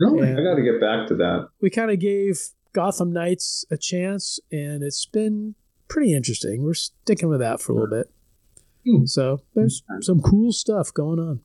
Really? 0.00 0.28
And 0.28 0.38
I 0.38 0.42
got 0.42 0.54
to 0.56 0.62
get 0.62 0.80
back 0.80 1.08
to 1.08 1.14
that. 1.16 1.48
we 1.60 1.70
kind 1.70 1.90
of 1.90 1.98
gave 1.98 2.40
Gotham 2.72 3.12
Knights 3.12 3.64
a 3.70 3.76
chance, 3.76 4.38
and 4.50 4.82
it's 4.82 5.06
been 5.06 5.54
pretty 5.88 6.14
interesting. 6.14 6.62
We're 6.62 6.74
sticking 6.74 7.28
with 7.28 7.40
that 7.40 7.60
for 7.60 7.72
a 7.72 7.74
little 7.74 7.90
bit. 7.90 8.10
Hmm. 8.86 9.06
So 9.06 9.40
there's 9.54 9.82
some 10.00 10.20
cool 10.20 10.52
stuff 10.52 10.92
going 10.92 11.18
on. 11.18 11.40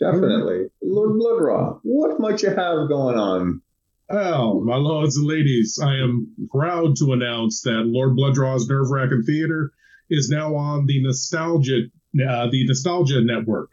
Definitely. 0.00 0.66
Lord 0.82 1.18
Blood-Rah, 1.18 1.78
what 1.82 2.18
might 2.18 2.42
you 2.42 2.48
have 2.48 2.88
going 2.88 3.16
on? 3.16 3.62
Well, 4.10 4.60
my 4.60 4.76
lords 4.76 5.16
and 5.16 5.26
ladies, 5.26 5.78
I 5.82 5.94
am 5.94 6.48
proud 6.50 6.96
to 6.96 7.12
announce 7.12 7.62
that 7.62 7.84
Lord 7.86 8.16
Blood-Rah's 8.16 8.68
Nerve 8.68 8.90
Wracking 8.90 9.22
Theater 9.22 9.72
is 10.10 10.28
now 10.28 10.56
on 10.56 10.86
the 10.86 11.02
Nostalgia, 11.02 11.84
uh, 12.28 12.48
the 12.50 12.66
Nostalgia 12.66 13.22
Network, 13.22 13.70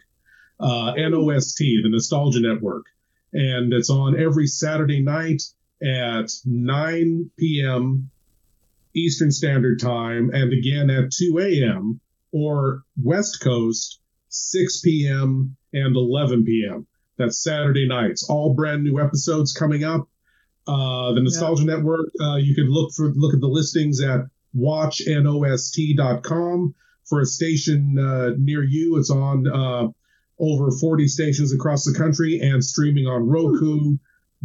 uh, 0.59 0.93
NOST, 0.95 1.57
the 1.57 1.89
Nostalgia 1.89 2.39
Network, 2.39 2.85
and 3.33 3.73
it's 3.73 3.89
on 3.89 4.19
every 4.19 4.47
Saturday 4.47 5.01
night 5.01 5.41
at 5.83 6.31
9 6.45 7.31
p.m. 7.37 8.09
Eastern 8.93 9.31
Standard 9.31 9.79
Time, 9.79 10.29
and 10.33 10.53
again 10.53 10.89
at 10.89 11.11
2 11.11 11.39
a.m. 11.39 11.99
or 12.31 12.83
West 13.01 13.41
Coast, 13.41 13.99
6 14.29 14.81
p.m. 14.81 15.55
and 15.73 15.95
11 15.95 16.45
p.m. 16.45 16.87
That's 17.17 17.43
Saturday 17.43 17.87
nights. 17.87 18.29
All 18.29 18.53
brand 18.53 18.83
new 18.83 18.99
episodes 18.99 19.53
coming 19.53 19.83
up. 19.83 20.07
Uh, 20.67 21.13
the 21.13 21.21
Nostalgia 21.21 21.65
Network. 21.65 22.11
Uh, 22.19 22.37
you 22.37 22.55
can 22.55 22.69
look 22.69 22.93
for 22.93 23.11
look 23.15 23.33
at 23.33 23.41
the 23.41 23.47
listings 23.47 24.01
at 24.01 24.21
watchnost.com 24.55 26.75
for 27.05 27.19
a 27.19 27.25
station 27.25 27.97
uh, 27.99 28.31
near 28.37 28.63
you. 28.63 28.97
It's 28.97 29.09
on 29.09 29.47
uh, 29.47 29.87
over 30.39 30.71
40 30.71 31.07
stations 31.07 31.53
across 31.53 31.83
the 31.83 31.97
country 31.97 32.39
and 32.39 32.63
streaming 32.63 33.05
on 33.05 33.27
Roku, 33.27 33.97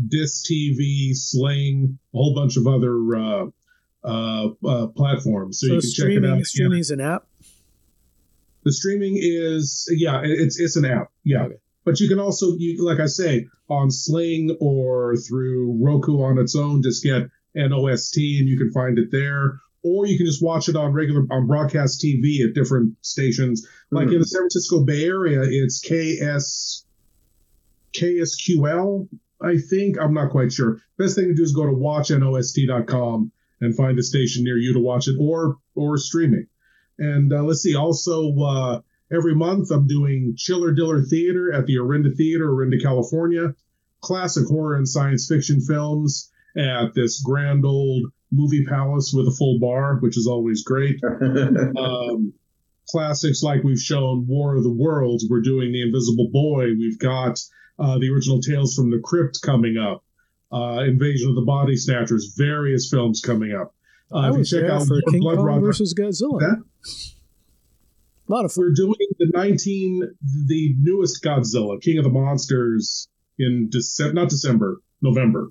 Dis 0.09 0.47
TV, 0.47 1.15
Sling, 1.15 1.99
a 2.15 2.17
whole 2.17 2.35
bunch 2.35 2.57
of 2.57 2.67
other 2.67 2.97
uh, 4.07 4.49
uh, 4.67 4.87
platforms. 4.89 5.61
So, 5.61 5.67
So, 5.67 5.75
you 5.75 5.81
can 5.81 5.81
check 5.81 5.89
it 5.89 5.93
streaming, 5.93 6.31
out. 6.31 6.45
streaming 6.45 6.79
is 6.79 6.91
an 6.91 7.01
app. 7.01 7.27
The 8.65 8.73
streaming 8.73 9.17
is 9.21 9.89
yeah, 9.91 10.23
it's 10.25 10.59
it's 10.59 10.77
an 10.77 10.85
app. 10.85 11.13
Yeah. 11.25 11.49
But 11.85 12.01
you 12.01 12.09
can 12.09 12.19
also 12.19 12.57
you 12.57 12.85
like 12.85 12.99
I 12.99 13.07
say, 13.07 13.47
on 13.69 13.91
Sling 13.91 14.57
or 14.61 15.17
through 15.17 15.79
Roku 15.81 16.21
on 16.23 16.39
its 16.39 16.57
own, 16.57 16.83
just 16.83 17.05
get 17.05 17.29
NOST 17.57 18.41
and 18.41 18.49
you 18.49 18.59
can 18.59 18.73
find 18.73 18.99
it 18.99 19.11
there. 19.13 19.61
Or 19.85 20.05
you 20.05 20.17
can 20.17 20.27
just 20.27 20.43
watch 20.43 20.69
it 20.69 20.75
on 20.75 20.93
regular 20.93 21.25
on 21.31 21.47
broadcast 21.47 22.03
TV 22.03 22.41
at 22.41 22.55
different 22.55 22.97
stations. 23.03 23.65
Like 23.93 24.09
in 24.09 24.19
the 24.19 24.27
San 24.27 24.41
Francisco 24.41 24.85
Bay 24.85 25.05
Area, 25.05 25.43
it's 25.43 25.81
KS 25.81 26.85
KSQL, 27.93 29.09
I 29.41 29.59
think. 29.59 29.97
I'm 30.01 30.13
not 30.13 30.31
quite 30.31 30.53
sure. 30.53 30.79
Best 30.99 31.15
thing 31.15 31.29
to 31.29 31.35
do 31.35 31.43
is 31.43 31.53
go 31.53 31.67
to 31.67 31.73
watchnost.com 31.73 33.31
and 33.61 33.77
find 33.77 33.99
a 33.99 34.03
station 34.03 34.45
near 34.45 34.59
you 34.59 34.73
to 34.75 34.81
watch 34.81 35.09
it 35.09 35.17
or 35.19 35.57
or 35.75 35.97
streaming. 35.97 36.47
And 36.99 37.33
uh, 37.33 37.43
let's 37.43 37.63
see, 37.63 37.75
also 37.75 38.39
uh, 38.39 38.81
every 39.13 39.35
month 39.35 39.71
I'm 39.71 39.87
doing 39.87 40.35
Chiller 40.37 40.73
Diller 40.73 41.03
Theater 41.03 41.53
at 41.53 41.67
the 41.67 41.79
Orinda 41.79 42.15
Theater, 42.15 42.51
Orinda, 42.51 42.79
California. 42.79 43.55
Classic 44.01 44.47
horror 44.47 44.77
and 44.77 44.89
science 44.89 45.27
fiction 45.27 45.61
films 45.61 46.31
at 46.57 46.95
this 46.95 47.21
grand 47.23 47.65
old 47.65 48.13
movie 48.31 48.65
palace 48.65 49.13
with 49.15 49.27
a 49.27 49.35
full 49.37 49.59
bar, 49.59 49.97
which 50.01 50.17
is 50.17 50.27
always 50.27 50.63
great. 50.63 51.01
um, 51.21 52.33
classics 52.89 53.43
like 53.43 53.63
we've 53.63 53.81
shown 53.81 54.27
War 54.27 54.57
of 54.57 54.63
the 54.63 54.73
Worlds. 54.73 55.27
We're 55.29 55.41
doing 55.41 55.73
The 55.73 55.83
Invisible 55.83 56.29
Boy. 56.31 56.67
We've 56.79 56.99
got 56.99 57.39
uh, 57.79 57.99
the 57.99 58.11
original 58.11 58.41
Tales 58.41 58.75
from 58.75 58.91
the 58.91 59.01
Crypt 59.03 59.41
coming 59.43 59.77
up. 59.77 60.05
Uh, 60.53 60.85
Invasion 60.85 61.29
of 61.29 61.35
the 61.35 61.43
Body 61.43 61.77
Snatchers. 61.77 62.35
Various 62.37 62.89
films 62.91 63.21
coming 63.21 63.53
up. 63.53 63.75
Uh, 64.13 64.19
I 64.19 64.29
if 64.29 64.33
you 64.35 64.39
was 64.39 64.51
check 64.51 64.61
there 64.63 64.73
out 64.73 64.87
for 64.87 65.01
King 65.11 65.21
Blood 65.21 65.37
Kong 65.37 65.45
Rock- 65.47 65.61
versus 65.61 65.95
Godzilla. 65.95 66.41
That? 66.41 66.63
A 68.29 68.33
lot 68.33 68.45
of 68.45 68.53
fun. 68.53 68.65
We're 68.65 68.75
doing 68.75 68.95
the 69.19 69.31
19, 69.35 70.03
the 70.47 70.75
newest 70.81 71.23
Godzilla, 71.23 71.81
King 71.81 71.99
of 71.99 72.05
the 72.05 72.11
Monsters, 72.11 73.09
in 73.39 73.69
December, 73.71 74.15
not 74.15 74.29
December, 74.29 74.81
November. 75.03 75.51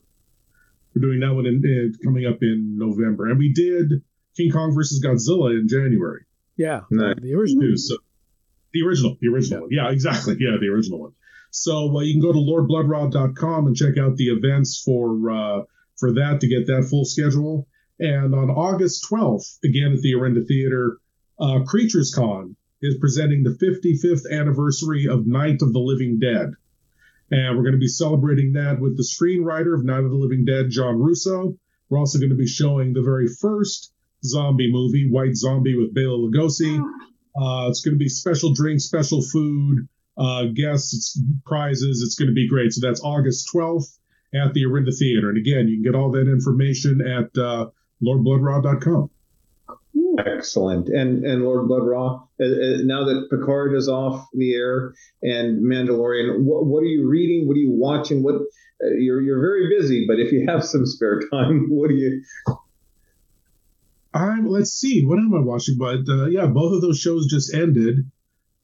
We're 0.93 1.01
doing 1.01 1.19
that 1.21 1.33
one 1.33 1.45
in, 1.45 1.61
in, 1.63 1.93
coming 2.03 2.25
up 2.25 2.37
in 2.41 2.77
November, 2.77 3.27
and 3.29 3.37
we 3.37 3.53
did 3.53 4.01
King 4.35 4.51
Kong 4.51 4.73
versus 4.73 5.03
Godzilla 5.03 5.51
in 5.51 5.67
January. 5.67 6.25
Yeah, 6.57 6.81
nice. 6.89 7.15
the 7.21 7.33
original. 7.33 7.75
So, 7.75 7.97
the 8.73 8.81
original, 8.85 9.17
the 9.19 9.27
original 9.27 9.61
one. 9.61 9.69
Yeah, 9.71 9.89
exactly. 9.89 10.35
Yeah, 10.39 10.57
the 10.59 10.67
original 10.67 10.99
one. 10.99 11.11
So 11.55 11.95
uh, 11.95 12.01
you 12.01 12.13
can 12.13 12.21
go 12.21 12.33
to 12.33 12.37
lordbloodrod.com 12.37 13.67
and 13.67 13.75
check 13.75 13.97
out 13.97 14.17
the 14.17 14.27
events 14.27 14.81
for 14.83 15.31
uh, 15.31 15.61
for 15.97 16.11
that 16.11 16.41
to 16.41 16.47
get 16.47 16.67
that 16.67 16.87
full 16.89 17.05
schedule. 17.05 17.67
And 17.97 18.35
on 18.35 18.49
August 18.49 19.07
12th, 19.09 19.63
again 19.63 19.93
at 19.93 20.01
the 20.01 20.15
Orinda 20.15 20.43
Theater, 20.45 20.97
uh, 21.39 21.63
Creatures 21.65 22.13
Con 22.13 22.57
is 22.81 22.97
presenting 22.99 23.43
the 23.43 23.57
55th 23.57 24.29
anniversary 24.29 25.07
of 25.07 25.25
Night 25.25 25.61
of 25.61 25.71
the 25.71 25.79
Living 25.79 26.19
Dead. 26.19 26.51
And 27.31 27.55
we're 27.55 27.63
going 27.63 27.71
to 27.71 27.79
be 27.79 27.87
celebrating 27.87 28.53
that 28.53 28.81
with 28.81 28.97
the 28.97 29.03
screenwriter 29.03 29.73
of 29.73 29.85
Night 29.85 30.03
of 30.03 30.11
the 30.11 30.17
Living 30.17 30.43
Dead, 30.43 30.69
John 30.69 30.99
Russo. 30.99 31.57
We're 31.89 31.99
also 31.99 32.19
going 32.19 32.31
to 32.31 32.35
be 32.35 32.47
showing 32.47 32.91
the 32.91 33.01
very 33.01 33.27
first 33.27 33.93
zombie 34.25 34.71
movie, 34.71 35.09
White 35.09 35.37
Zombie 35.37 35.77
with 35.77 35.93
Bela 35.93 36.17
Lugosi. 36.17 36.79
Uh, 37.33 37.69
it's 37.69 37.79
going 37.79 37.95
to 37.95 38.03
be 38.03 38.09
special 38.09 38.53
drinks, 38.53 38.83
special 38.83 39.21
food, 39.21 39.87
uh, 40.17 40.45
guests, 40.53 40.93
it's 40.93 41.21
prizes. 41.45 42.01
It's 42.05 42.15
going 42.15 42.29
to 42.29 42.33
be 42.33 42.47
great. 42.47 42.73
So 42.73 42.85
that's 42.85 43.01
August 43.01 43.49
12th 43.53 43.97
at 44.33 44.53
the 44.53 44.65
Orinda 44.65 44.91
Theater. 44.91 45.29
And 45.29 45.37
again, 45.37 45.67
you 45.67 45.77
can 45.77 45.83
get 45.83 45.95
all 45.95 46.11
that 46.11 46.29
information 46.29 47.01
at 47.01 47.37
uh, 47.41 47.69
lordbloodraw.com. 48.03 49.09
Excellent. 50.17 50.87
And 50.89 51.25
and 51.25 51.43
Lord 51.43 51.67
Blood-Rah, 51.67 52.15
uh, 52.15 52.43
uh, 52.43 52.77
now 52.83 53.05
that 53.05 53.27
Picard 53.29 53.75
is 53.75 53.89
off 53.89 54.27
the 54.33 54.53
air 54.53 54.93
and 55.21 55.63
Mandalorian, 55.63 56.43
what, 56.43 56.65
what 56.65 56.83
are 56.83 56.87
you 56.87 57.07
reading? 57.07 57.47
What 57.47 57.55
are 57.55 57.59
you 57.59 57.71
watching? 57.71 58.23
What 58.23 58.35
uh, 58.35 58.95
you're 58.97 59.21
you're 59.21 59.41
very 59.41 59.69
busy, 59.77 60.05
but 60.07 60.19
if 60.19 60.31
you 60.31 60.45
have 60.47 60.63
some 60.63 60.85
spare 60.85 61.21
time, 61.31 61.67
what 61.69 61.89
do 61.89 61.95
you? 61.95 62.23
I'm. 64.13 64.45
Let's 64.47 64.71
see. 64.71 65.05
What 65.05 65.19
am 65.19 65.33
I 65.33 65.41
watching? 65.41 65.77
But 65.77 66.07
uh, 66.07 66.27
yeah, 66.27 66.45
both 66.45 66.73
of 66.73 66.81
those 66.81 66.99
shows 66.99 67.27
just 67.27 67.53
ended. 67.53 68.09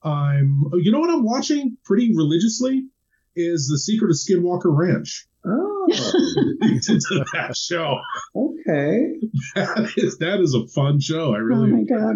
I'm. 0.03 0.65
You 0.73 0.91
know 0.91 0.99
what 0.99 1.09
I'm 1.09 1.23
watching 1.23 1.77
pretty 1.83 2.15
religiously 2.15 2.85
is 3.35 3.67
The 3.67 3.77
Secret 3.77 4.09
of 4.09 4.17
Skinwalker 4.17 4.75
Ranch. 4.75 5.27
Oh, 5.45 5.87
to 5.91 7.25
that 7.33 7.55
show. 7.57 7.99
Okay, 8.35 9.15
that 9.55 9.93
is 9.97 10.17
that 10.19 10.39
is 10.39 10.53
a 10.53 10.67
fun 10.67 10.99
show. 10.99 11.33
I 11.33 11.37
really. 11.37 11.71
Oh 11.71 11.75
my 11.75 11.83
god. 11.83 12.15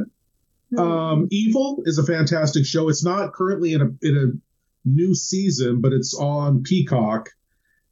Um, 0.77 1.27
Evil 1.31 1.83
is 1.85 1.97
a 1.97 2.03
fantastic 2.03 2.65
show. 2.65 2.89
It's 2.89 3.03
not 3.03 3.33
currently 3.33 3.73
in 3.73 3.81
a 3.81 3.89
in 4.01 4.17
a 4.17 4.87
new 4.87 5.15
season, 5.15 5.81
but 5.81 5.93
it's 5.93 6.13
on 6.13 6.63
Peacock, 6.63 7.29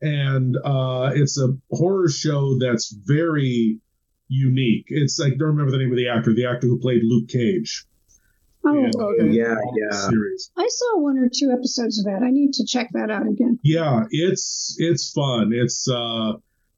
and 0.01 0.55
uh, 0.63 1.11
it's 1.13 1.39
a 1.39 1.55
horror 1.71 2.09
show 2.09 2.57
that's 2.59 2.93
very 2.93 3.79
unique. 4.27 4.85
It's 4.89 5.19
like 5.19 5.33
I 5.33 5.35
don't 5.37 5.49
remember 5.49 5.71
the 5.71 5.77
name 5.77 5.91
of 5.91 5.97
the 5.97 6.09
actor, 6.09 6.33
the 6.33 6.47
actor 6.47 6.67
who 6.67 6.79
played 6.79 7.01
Luke 7.03 7.29
Cage. 7.29 7.85
Oh, 8.65 8.77
in- 8.77 8.91
okay. 8.95 9.31
yeah, 9.31 9.55
yeah. 9.75 9.97
Series. 9.97 10.51
I 10.57 10.67
saw 10.69 10.99
one 10.99 11.17
or 11.17 11.29
two 11.33 11.51
episodes 11.51 11.99
of 11.99 12.05
that. 12.05 12.23
I 12.23 12.31
need 12.31 12.53
to 12.53 12.65
check 12.65 12.89
that 12.93 13.09
out 13.11 13.27
again. 13.27 13.59
Yeah, 13.63 14.03
it's 14.09 14.75
it's 14.79 15.11
fun. 15.11 15.51
It's 15.53 15.87
uh, 15.89 16.33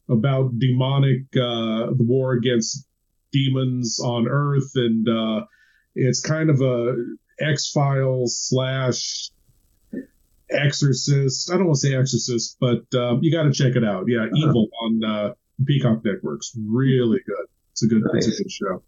about 0.08 0.58
demonic 0.58 1.22
uh, 1.34 1.94
the 1.94 2.04
war 2.04 2.32
against 2.32 2.86
demons 3.32 4.00
on 4.02 4.26
Earth, 4.28 4.72
and 4.74 5.08
uh, 5.08 5.44
it's 5.94 6.20
kind 6.20 6.50
of 6.50 6.60
a 6.60 6.96
X 7.40 7.70
Files 7.70 8.36
slash 8.48 9.30
Exorcist. 10.50 11.50
I 11.50 11.56
don't 11.56 11.66
want 11.66 11.78
to 11.80 11.88
say 11.88 11.94
Exorcist, 11.94 12.56
but 12.60 12.84
um, 12.98 13.20
you 13.22 13.32
got 13.32 13.44
to 13.44 13.52
check 13.52 13.76
it 13.76 13.84
out. 13.84 14.04
Yeah, 14.08 14.26
Evil 14.34 14.68
on 14.82 15.04
uh, 15.04 15.34
Peacock 15.64 16.04
Networks, 16.04 16.52
really 16.68 17.20
good. 17.26 17.46
It's 17.72 17.82
a 17.82 17.88
good, 17.88 18.02
it's 18.14 18.26
a 18.26 18.42
good 18.42 18.50
show. 18.50 18.82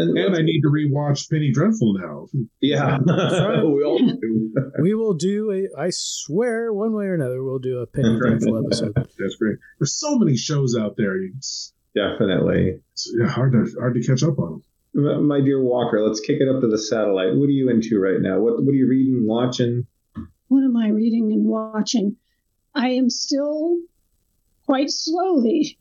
And, 0.00 0.16
And 0.18 0.36
I 0.36 0.42
need 0.42 0.62
to 0.62 0.68
rewatch 0.68 1.30
Penny 1.30 1.52
Dreadful 1.52 1.94
now. 1.94 2.26
yeah, 2.60 2.98
right. 3.06 3.62
we 3.64 3.84
all 3.84 3.98
do. 3.98 4.52
We 4.82 4.94
will 4.94 5.14
do 5.14 5.50
a. 5.52 5.80
I 5.80 5.90
swear, 5.90 6.72
one 6.72 6.92
way 6.94 7.04
or 7.06 7.14
another, 7.14 7.44
we'll 7.44 7.58
do 7.58 7.78
a 7.78 7.86
Penny 7.86 8.18
Dreadful 8.18 8.64
episode. 8.64 8.94
That's 8.94 9.36
great. 9.36 9.58
There's 9.78 9.92
so 9.92 10.16
many 10.16 10.36
shows 10.36 10.76
out 10.76 10.96
there. 10.96 11.16
It's, 11.22 11.72
Definitely. 11.94 12.80
it's 12.92 13.12
hard 13.28 13.52
to 13.52 13.66
hard 13.78 13.94
to 13.94 14.02
catch 14.06 14.22
up 14.22 14.38
on 14.38 14.62
them. 14.94 15.26
My 15.26 15.40
dear 15.40 15.62
Walker, 15.62 16.00
let's 16.06 16.20
kick 16.20 16.38
it 16.40 16.48
up 16.48 16.60
to 16.62 16.68
the 16.68 16.78
satellite. 16.78 17.34
What 17.36 17.46
are 17.46 17.52
you 17.52 17.68
into 17.70 18.00
right 18.00 18.20
now? 18.20 18.40
What 18.40 18.54
What 18.64 18.72
are 18.72 18.76
you 18.76 18.88
reading, 18.88 19.26
watching? 19.26 19.86
What 20.48 20.64
am 20.64 20.76
I 20.76 20.88
reading 20.88 21.30
and 21.32 21.44
watching? 21.46 22.16
I 22.74 22.90
am 22.90 23.10
still 23.10 23.78
quite 24.66 24.90
slowly 24.90 25.78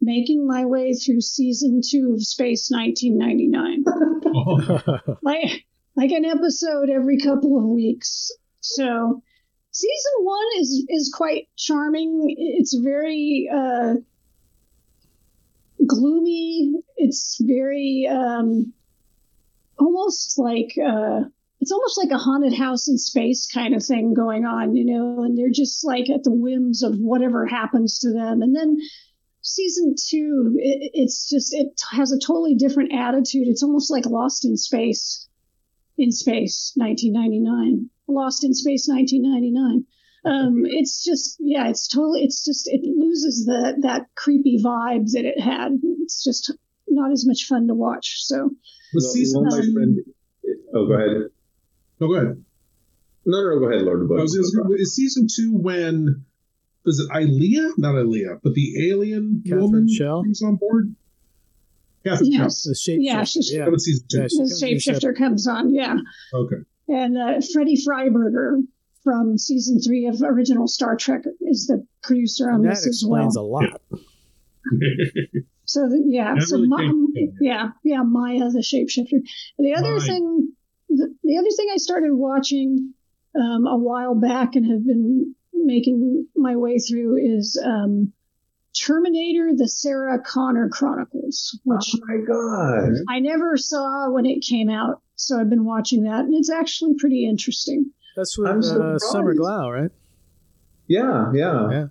making 0.00 0.46
my 0.46 0.64
way 0.64 0.94
through 0.94 1.20
season 1.20 1.80
two 1.86 2.12
of 2.14 2.22
Space 2.22 2.70
1999. 2.70 5.16
like, 5.22 5.64
like 5.96 6.10
an 6.10 6.24
episode 6.24 6.90
every 6.90 7.18
couple 7.18 7.58
of 7.58 7.64
weeks. 7.64 8.30
So 8.60 9.22
season 9.76 10.12
one 10.20 10.46
is 10.58 10.86
is 10.88 11.12
quite 11.14 11.48
charming. 11.56 12.34
It's 12.36 12.74
very 12.74 13.48
uh, 13.52 13.94
gloomy. 15.86 16.74
It's 16.96 17.38
very 17.40 18.08
um, 18.10 18.72
almost 19.78 20.38
like 20.38 20.76
uh, 20.78 21.20
it's 21.60 21.72
almost 21.72 21.98
like 21.98 22.10
a 22.10 22.18
haunted 22.18 22.54
house 22.54 22.88
in 22.88 22.98
space 22.98 23.50
kind 23.52 23.74
of 23.74 23.84
thing 23.84 24.14
going 24.14 24.44
on, 24.44 24.74
you 24.74 24.84
know. 24.84 25.22
And 25.22 25.36
they're 25.36 25.50
just 25.50 25.84
like 25.84 26.08
at 26.10 26.24
the 26.24 26.32
whims 26.32 26.82
of 26.82 26.96
whatever 26.96 27.46
happens 27.46 27.98
to 28.00 28.12
them. 28.12 28.42
And 28.42 28.54
then 28.54 28.78
season 29.46 29.94
two, 29.96 30.56
it, 30.58 30.90
it's 30.94 31.28
just 31.28 31.54
it 31.54 31.80
has 31.92 32.12
a 32.12 32.18
totally 32.18 32.54
different 32.54 32.92
attitude. 32.92 33.48
It's 33.48 33.62
almost 33.62 33.90
like 33.90 34.06
Lost 34.06 34.44
in 34.44 34.56
Space, 34.56 35.28
in 35.96 36.12
space, 36.12 36.72
1999. 36.76 37.90
Lost 38.08 38.44
in 38.44 38.54
Space, 38.54 38.88
1999 38.88 39.86
um, 40.24 40.62
it's 40.64 41.04
just 41.04 41.36
yeah 41.38 41.68
it's 41.68 41.86
totally 41.86 42.22
it's 42.24 42.44
just 42.44 42.66
it 42.66 42.80
loses 42.82 43.44
the 43.46 43.76
that 43.82 44.06
creepy 44.16 44.60
vibe 44.62 45.10
that 45.12 45.24
it 45.24 45.40
had 45.40 45.78
it's 46.02 46.24
just 46.24 46.52
not 46.88 47.12
as 47.12 47.24
much 47.26 47.44
fun 47.44 47.68
to 47.68 47.74
watch 47.74 48.16
so 48.24 48.50
Was 48.92 49.04
Well, 49.04 49.12
season 49.12 49.42
well, 49.42 49.56
my 49.56 49.64
two- 49.64 49.72
friend- 49.72 49.98
Oh, 50.74 50.86
go 50.86 50.92
ahead. 50.94 51.30
No, 52.00 52.06
go 52.08 52.14
ahead. 52.14 52.44
No, 53.24 53.42
no, 53.42 53.50
no, 53.54 53.58
go 53.58 53.68
ahead, 53.70 53.82
Lord 53.82 54.02
of 54.02 54.10
I 54.12 54.22
was, 54.22 54.34
is, 54.34 54.56
is 54.78 54.94
season 54.94 55.26
two 55.34 55.56
when 55.56 56.24
was 56.86 57.00
it 57.00 57.10
Ilea? 57.10 57.72
Not 57.76 57.94
Ilea, 57.96 58.40
but 58.42 58.54
the 58.54 58.88
alien 58.90 59.42
Catherine 59.44 59.62
woman 59.62 59.88
Schell? 59.88 60.22
comes 60.22 60.42
on 60.42 60.56
board. 60.56 60.94
Catherine 62.04 62.32
yes 62.32 62.62
The 62.62 62.74
shape. 62.74 63.00
yeah 63.02 63.24
she's, 63.24 63.48
Schell. 63.48 63.64
That 63.66 63.72
was 63.72 63.84
season 63.84 64.06
two. 64.10 64.18
Yeah, 64.20 64.28
she 64.28 64.36
the 64.36 64.42
comes 64.48 64.62
shapeshifter 64.62 65.16
comes 65.18 65.46
on 65.48 65.74
yeah 65.74 65.96
Okay. 66.32 66.56
and 66.88 67.18
uh, 67.18 67.40
freddie 67.52 67.76
freiberger 67.84 68.62
from 69.02 69.36
season 69.38 69.80
three 69.80 70.06
of 70.06 70.22
original 70.22 70.66
star 70.68 70.96
trek 70.96 71.22
is 71.40 71.66
the 71.66 71.84
producer 72.02 72.50
on 72.50 72.62
That 72.62 72.70
this 72.70 72.86
as 72.86 73.04
well 73.06 73.22
That 73.22 73.26
explains 73.26 73.36
a 73.36 73.42
lot. 73.42 73.80
So 75.64 75.80
the, 75.88 76.02
yeah, 76.06 76.34
That 76.34 76.42
so 76.46 76.56
really 76.56 76.68
Ma- 76.68 77.30
yeah, 77.40 77.68
yeah, 77.84 78.02
Maya 78.02 78.50
the 78.50 78.60
shapeshifter. 78.60 79.20
The 79.58 79.74
other 79.74 79.96
Maya. 79.96 80.00
thing, 80.00 80.52
the, 80.88 81.14
the 81.24 81.38
other 81.38 81.50
thing 81.56 81.66
I 81.72 81.76
started 81.76 82.12
watching 82.14 82.94
um, 83.34 83.66
a 83.66 83.76
while 83.76 84.14
back 84.14 84.54
and 84.54 84.70
have 84.70 84.84
been 84.86 85.34
making 85.64 86.26
my 86.36 86.56
way 86.56 86.78
through 86.78 87.16
is 87.16 87.60
um, 87.64 88.12
Terminator: 88.78 89.50
The 89.56 89.68
Sarah 89.68 90.18
Connor 90.24 90.68
Chronicles, 90.68 91.58
which 91.64 91.94
Oh 91.94 92.00
my 92.06 92.24
God. 92.26 92.92
I 93.08 93.20
never 93.20 93.56
saw 93.56 94.10
when 94.10 94.26
it 94.26 94.40
came 94.42 94.68
out. 94.68 95.00
So 95.14 95.40
I've 95.40 95.48
been 95.48 95.64
watching 95.64 96.02
that, 96.04 96.20
and 96.26 96.34
it's 96.34 96.50
actually 96.50 96.94
pretty 96.98 97.26
interesting. 97.28 97.90
That's 98.16 98.36
with 98.38 98.48
I'm 98.48 98.58
uh. 98.58 98.98
Summer 98.98 99.34
Glau, 99.34 99.72
right? 99.82 99.90
Yeah, 100.88 101.32
yeah. 101.34 101.70
Yeah. 101.70 101.86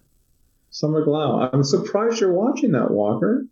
Summer 0.70 1.06
Glau. 1.06 1.50
I'm 1.54 1.64
surprised 1.64 2.20
you're 2.22 2.34
watching 2.34 2.72
that, 2.74 2.92
Walker. 2.92 3.46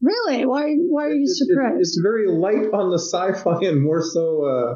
Really? 0.00 0.44
Why? 0.46 0.74
Why 0.76 1.04
are 1.04 1.14
you 1.14 1.24
It- 1.24 1.30
it- 1.30 1.36
surprised? 1.36 1.80
it's 1.80 2.00
very 2.02 2.26
light 2.28 2.72
on 2.72 2.90
the 2.90 2.98
sci-fi 2.98 3.64
and 3.66 3.82
more 3.82 4.02
so 4.02 4.44
uh, 4.44 4.74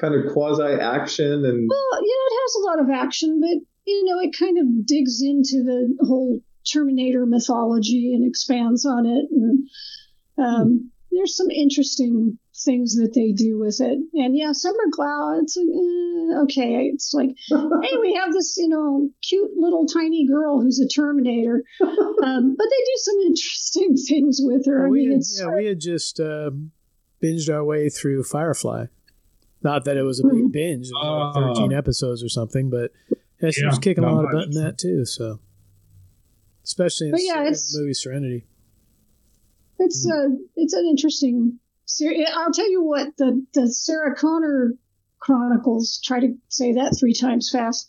kind 0.00 0.14
of 0.14 0.32
quasi-action 0.32 1.44
and 1.44 1.70
Well, 1.70 2.02
yeah, 2.02 2.22
it 2.26 2.34
has 2.42 2.54
a 2.56 2.64
lot 2.66 2.80
of 2.80 2.90
action, 2.90 3.40
but 3.40 3.58
you 3.86 4.04
know, 4.04 4.20
it 4.20 4.36
kind 4.38 4.58
of 4.58 4.86
digs 4.86 5.22
into 5.22 5.62
the 5.62 5.96
whole 6.06 6.40
Terminator 6.70 7.26
mythology 7.26 8.14
and 8.14 8.26
expands 8.26 8.86
on 8.86 9.06
it, 9.06 9.26
and 9.30 9.68
um, 10.38 10.90
there's 11.12 11.36
some 11.36 11.50
interesting 11.50 12.38
things 12.64 12.94
that 12.96 13.12
they 13.14 13.32
do 13.32 13.58
with 13.58 13.80
it. 13.80 13.98
And 14.14 14.36
yeah, 14.36 14.52
Summer 14.52 14.84
Glau, 14.96 15.42
it's 15.42 15.56
like, 15.56 15.66
eh, 15.66 16.42
okay, 16.44 16.90
it's 16.92 17.12
like, 17.12 17.30
hey, 17.48 17.96
we 18.00 18.14
have 18.14 18.32
this, 18.32 18.56
you 18.56 18.68
know, 18.68 19.10
cute 19.22 19.50
little 19.56 19.86
tiny 19.86 20.26
girl 20.26 20.60
who's 20.60 20.80
a 20.80 20.88
Terminator, 20.88 21.62
um, 21.82 22.54
but 22.56 22.64
they 22.64 22.84
do 22.84 22.96
some 22.96 23.16
interesting 23.26 23.96
things 23.96 24.40
with 24.42 24.66
her. 24.66 24.80
I 24.80 24.82
Well, 24.84 24.90
we 24.92 25.00
mean, 25.00 25.10
had, 25.10 25.18
it's 25.18 25.40
yeah, 25.40 25.54
we 25.54 25.66
had 25.66 25.80
just 25.80 26.20
uh, 26.20 26.50
binged 27.22 27.52
our 27.52 27.64
way 27.64 27.90
through 27.90 28.24
Firefly. 28.24 28.86
Not 29.62 29.84
that 29.86 29.96
it 29.96 30.02
was 30.02 30.20
a 30.20 30.24
big 30.28 30.52
binge, 30.52 30.88
it 30.88 30.92
was 30.92 31.34
like 31.36 31.56
13 31.56 31.72
episodes 31.72 32.22
or 32.22 32.28
something, 32.28 32.68
but 32.68 32.92
yeah, 33.46 33.50
she 33.52 33.66
was 33.66 33.78
kicking 33.78 34.04
a 34.04 34.06
not 34.06 34.14
lot 34.16 34.24
of 34.26 34.30
butt 34.32 34.44
in 34.46 34.62
that 34.62 34.78
too. 34.78 35.04
So, 35.04 35.40
especially 36.64 37.08
in, 37.08 37.12
But 37.12 37.22
yeah, 37.22 37.40
in 37.40 37.46
it's- 37.46 37.72
the 37.72 37.80
movie 37.80 37.94
Serenity. 37.94 38.46
It's 39.78 40.08
uh, 40.08 40.28
it's 40.56 40.72
an 40.72 40.86
interesting 40.86 41.58
series. 41.84 42.28
I'll 42.32 42.52
tell 42.52 42.70
you 42.70 42.82
what 42.84 43.16
the 43.16 43.44
the 43.54 43.68
Sarah 43.68 44.14
Connor 44.14 44.74
Chronicles. 45.18 46.00
Try 46.04 46.20
to 46.20 46.34
say 46.48 46.74
that 46.74 46.96
three 46.98 47.12
times 47.14 47.50
fast. 47.50 47.88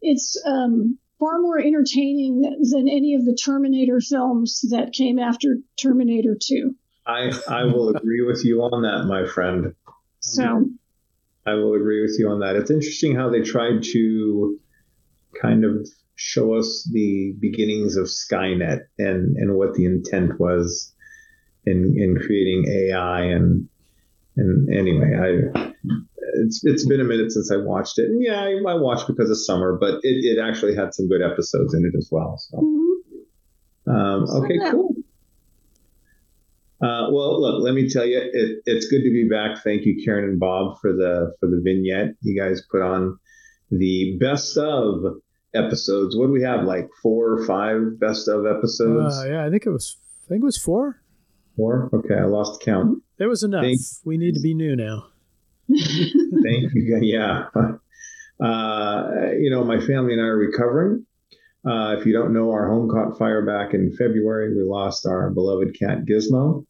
It's 0.00 0.40
um, 0.46 0.98
far 1.18 1.38
more 1.40 1.58
entertaining 1.58 2.40
than 2.40 2.88
any 2.88 3.14
of 3.14 3.24
the 3.26 3.34
Terminator 3.34 4.00
films 4.00 4.64
that 4.70 4.92
came 4.92 5.18
after 5.18 5.58
Terminator 5.80 6.36
Two. 6.40 6.76
I 7.06 7.30
I 7.48 7.64
will 7.64 7.90
agree 7.96 8.22
with 8.22 8.44
you 8.44 8.62
on 8.62 8.82
that, 8.82 9.04
my 9.06 9.26
friend. 9.26 9.74
So 10.20 10.66
I 11.46 11.54
will 11.54 11.74
agree 11.74 12.00
with 12.02 12.16
you 12.18 12.30
on 12.30 12.40
that. 12.40 12.56
It's 12.56 12.70
interesting 12.70 13.14
how 13.14 13.28
they 13.28 13.42
tried 13.42 13.82
to 13.92 14.58
kind 15.40 15.64
of 15.64 15.88
show 16.16 16.54
us 16.54 16.88
the 16.92 17.34
beginnings 17.38 17.96
of 17.96 18.06
Skynet 18.06 18.80
and, 18.98 19.36
and 19.36 19.54
what 19.54 19.74
the 19.74 19.84
intent 19.84 20.40
was 20.40 20.92
in 21.64 21.94
in 21.96 22.16
creating 22.16 22.64
AI 22.68 23.22
and 23.22 23.68
and 24.36 24.72
anyway, 24.72 25.50
I 25.54 25.72
it's 26.40 26.64
it's 26.64 26.86
been 26.86 27.00
a 27.00 27.04
minute 27.04 27.32
since 27.32 27.50
I 27.50 27.56
watched 27.56 27.98
it. 27.98 28.06
And 28.06 28.22
yeah, 28.22 28.42
I, 28.42 28.70
I 28.70 28.74
watched 28.74 29.06
because 29.06 29.30
of 29.30 29.38
summer, 29.38 29.76
but 29.78 29.94
it, 30.02 30.24
it 30.24 30.38
actually 30.38 30.74
had 30.74 30.94
some 30.94 31.08
good 31.08 31.22
episodes 31.22 31.74
in 31.74 31.84
it 31.84 31.96
as 31.96 32.08
well. 32.10 32.38
So 32.38 32.58
um, 33.92 34.28
okay, 34.30 34.58
cool. 34.70 34.94
Uh, 36.80 37.10
well, 37.10 37.40
look, 37.40 37.62
let 37.64 37.74
me 37.74 37.88
tell 37.88 38.06
you, 38.06 38.18
it, 38.18 38.62
it's 38.64 38.86
good 38.86 39.02
to 39.02 39.10
be 39.10 39.28
back. 39.28 39.64
Thank 39.64 39.84
you, 39.84 40.00
Karen 40.04 40.24
and 40.24 40.38
Bob, 40.38 40.78
for 40.80 40.92
the 40.92 41.34
for 41.40 41.48
the 41.48 41.60
vignette 41.62 42.14
you 42.22 42.40
guys 42.40 42.62
put 42.70 42.82
on 42.82 43.18
the 43.70 44.16
best 44.18 44.56
of 44.56 45.20
episodes. 45.54 46.16
What 46.16 46.26
do 46.26 46.32
we 46.32 46.42
have? 46.42 46.64
Like 46.64 46.88
four 47.02 47.32
or 47.32 47.46
five 47.46 47.98
best 47.98 48.28
of 48.28 48.46
episodes? 48.46 49.18
Uh, 49.18 49.26
yeah, 49.28 49.46
I 49.46 49.50
think 49.50 49.66
it 49.66 49.70
was. 49.70 49.96
I 50.26 50.28
think 50.28 50.42
it 50.42 50.46
was 50.46 50.58
four. 50.58 51.00
Four? 51.56 51.90
Okay, 51.92 52.14
I 52.14 52.24
lost 52.24 52.60
count. 52.62 53.02
There 53.16 53.28
was 53.28 53.42
enough. 53.42 53.62
Thank- 53.64 53.80
we 54.04 54.16
need 54.16 54.34
to 54.34 54.40
be 54.40 54.54
new 54.54 54.76
now. 54.76 55.06
Thank 55.68 56.74
you. 56.74 56.98
Yeah. 57.02 57.46
Uh, 58.40 59.10
you 59.38 59.50
know, 59.50 59.64
my 59.64 59.80
family 59.80 60.12
and 60.12 60.22
I 60.22 60.26
are 60.26 60.36
recovering. 60.36 61.04
Uh, 61.66 61.96
if 61.98 62.06
you 62.06 62.12
don't 62.12 62.32
know, 62.32 62.50
our 62.52 62.68
home 62.68 62.88
caught 62.88 63.18
fire 63.18 63.44
back 63.44 63.74
in 63.74 63.94
February. 63.96 64.54
We 64.56 64.62
lost 64.62 65.06
our 65.06 65.28
beloved 65.30 65.76
cat 65.78 66.04
Gizmo, 66.06 66.64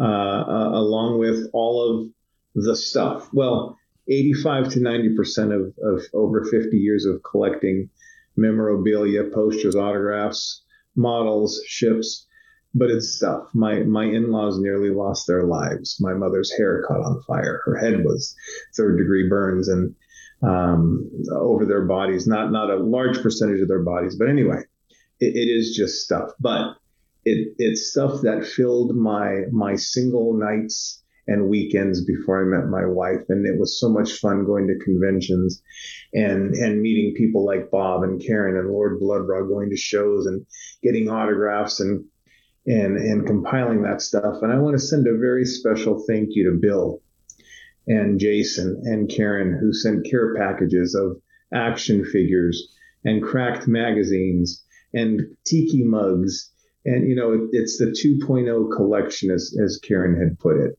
uh, 0.00 0.02
uh, 0.02 0.70
along 0.74 1.20
with 1.20 1.48
all 1.52 2.00
of 2.00 2.08
the 2.54 2.74
stuff. 2.76 3.28
Well, 3.32 3.78
85 4.08 4.68
to 4.70 4.80
90% 4.80 5.54
of, 5.54 5.74
of 5.82 6.04
over 6.14 6.44
50 6.44 6.76
years 6.76 7.04
of 7.04 7.22
collecting 7.22 7.90
memorabilia, 8.36 9.24
posters, 9.24 9.74
autographs, 9.74 10.62
models, 10.94 11.60
ships, 11.66 12.26
but 12.74 12.90
it's 12.90 13.16
stuff. 13.16 13.48
My 13.54 13.80
my 13.80 14.04
in-laws 14.04 14.58
nearly 14.58 14.90
lost 14.90 15.26
their 15.26 15.44
lives. 15.44 15.96
My 15.98 16.12
mother's 16.12 16.52
hair 16.56 16.84
caught 16.86 17.00
on 17.00 17.22
fire. 17.26 17.62
Her 17.64 17.76
head 17.76 18.04
was 18.04 18.34
third 18.76 18.98
degree 18.98 19.28
burns 19.28 19.68
and 19.68 19.94
um, 20.42 21.10
over 21.32 21.64
their 21.64 21.86
bodies. 21.86 22.26
Not 22.26 22.52
not 22.52 22.70
a 22.70 22.76
large 22.76 23.22
percentage 23.22 23.60
of 23.62 23.68
their 23.68 23.82
bodies, 23.82 24.16
but 24.16 24.28
anyway, 24.28 24.60
it, 25.20 25.34
it 25.34 25.48
is 25.50 25.74
just 25.74 26.04
stuff. 26.04 26.32
But 26.38 26.76
it 27.24 27.54
it's 27.58 27.90
stuff 27.90 28.20
that 28.22 28.44
filled 28.44 28.94
my 28.94 29.44
my 29.50 29.76
single 29.76 30.34
nights 30.34 31.02
and 31.26 31.48
weekends 31.48 32.04
before 32.04 32.40
I 32.40 32.44
met 32.44 32.68
my 32.68 32.86
wife, 32.86 33.24
and 33.28 33.46
it 33.46 33.58
was 33.58 33.80
so 33.80 33.88
much 33.88 34.12
fun 34.14 34.44
going 34.44 34.68
to 34.68 34.84
conventions 34.84 35.62
and 36.14 36.54
and 36.54 36.80
meeting 36.80 37.14
people 37.16 37.44
like 37.44 37.70
Bob 37.70 38.02
and 38.02 38.20
Karen 38.24 38.56
and 38.56 38.70
Lord 38.70 39.00
Blood-Rah, 39.00 39.42
going 39.42 39.70
to 39.70 39.76
shows 39.76 40.26
and 40.26 40.46
getting 40.82 41.08
autographs 41.08 41.80
and 41.80 42.04
and 42.66 42.96
and 42.96 43.26
compiling 43.26 43.82
that 43.82 44.02
stuff. 44.02 44.42
And 44.42 44.52
I 44.52 44.58
want 44.58 44.74
to 44.74 44.86
send 44.86 45.06
a 45.06 45.18
very 45.18 45.44
special 45.44 46.04
thank 46.06 46.30
you 46.32 46.50
to 46.50 46.58
Bill 46.60 47.02
and 47.86 48.18
Jason 48.18 48.82
and 48.84 49.08
Karen 49.08 49.58
who 49.60 49.72
sent 49.72 50.06
care 50.06 50.34
packages 50.34 50.94
of 50.94 51.20
action 51.52 52.04
figures 52.04 52.72
and 53.04 53.22
cracked 53.22 53.68
magazines 53.68 54.64
and 54.92 55.20
tiki 55.44 55.84
mugs. 55.84 56.50
And 56.84 57.08
you 57.08 57.16
know, 57.16 57.32
it, 57.32 57.40
it's 57.52 57.78
the 57.78 57.86
2.0 57.86 58.74
collection, 58.74 59.30
as 59.30 59.56
as 59.62 59.78
Karen 59.78 60.20
had 60.20 60.38
put 60.38 60.56
it. 60.56 60.78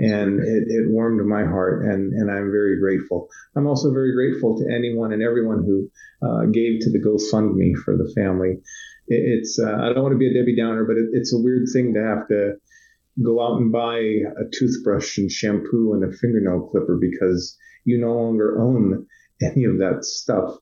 And 0.00 0.40
it, 0.40 0.64
it 0.68 0.90
warmed 0.90 1.24
my 1.26 1.44
heart, 1.44 1.84
and, 1.84 2.12
and 2.12 2.30
I'm 2.30 2.50
very 2.50 2.80
grateful. 2.80 3.28
I'm 3.54 3.66
also 3.66 3.92
very 3.92 4.12
grateful 4.14 4.58
to 4.58 4.74
anyone 4.74 5.12
and 5.12 5.22
everyone 5.22 5.64
who 5.64 5.90
uh, 6.26 6.46
gave 6.46 6.80
to 6.80 6.90
the 6.90 6.98
GoFundMe 6.98 7.76
for 7.84 7.96
the 7.96 8.10
family 8.16 8.58
it's 9.08 9.58
uh, 9.58 9.74
I 9.74 9.92
don't 9.92 10.02
want 10.02 10.12
to 10.12 10.18
be 10.18 10.30
a 10.30 10.34
Debbie 10.34 10.56
Downer, 10.56 10.84
but 10.84 10.96
it, 10.96 11.08
it's 11.12 11.34
a 11.34 11.38
weird 11.38 11.68
thing 11.72 11.94
to 11.94 12.02
have 12.02 12.28
to 12.28 12.54
go 13.22 13.42
out 13.42 13.60
and 13.60 13.72
buy 13.72 13.98
a 13.98 14.48
toothbrush 14.52 15.18
and 15.18 15.30
shampoo 15.30 15.92
and 15.92 16.04
a 16.04 16.16
fingernail 16.16 16.68
clipper 16.70 16.98
because 17.00 17.56
you 17.84 17.98
no 17.98 18.14
longer 18.14 18.60
own 18.60 19.06
any 19.42 19.64
of 19.64 19.78
that 19.78 20.04
stuff 20.04 20.56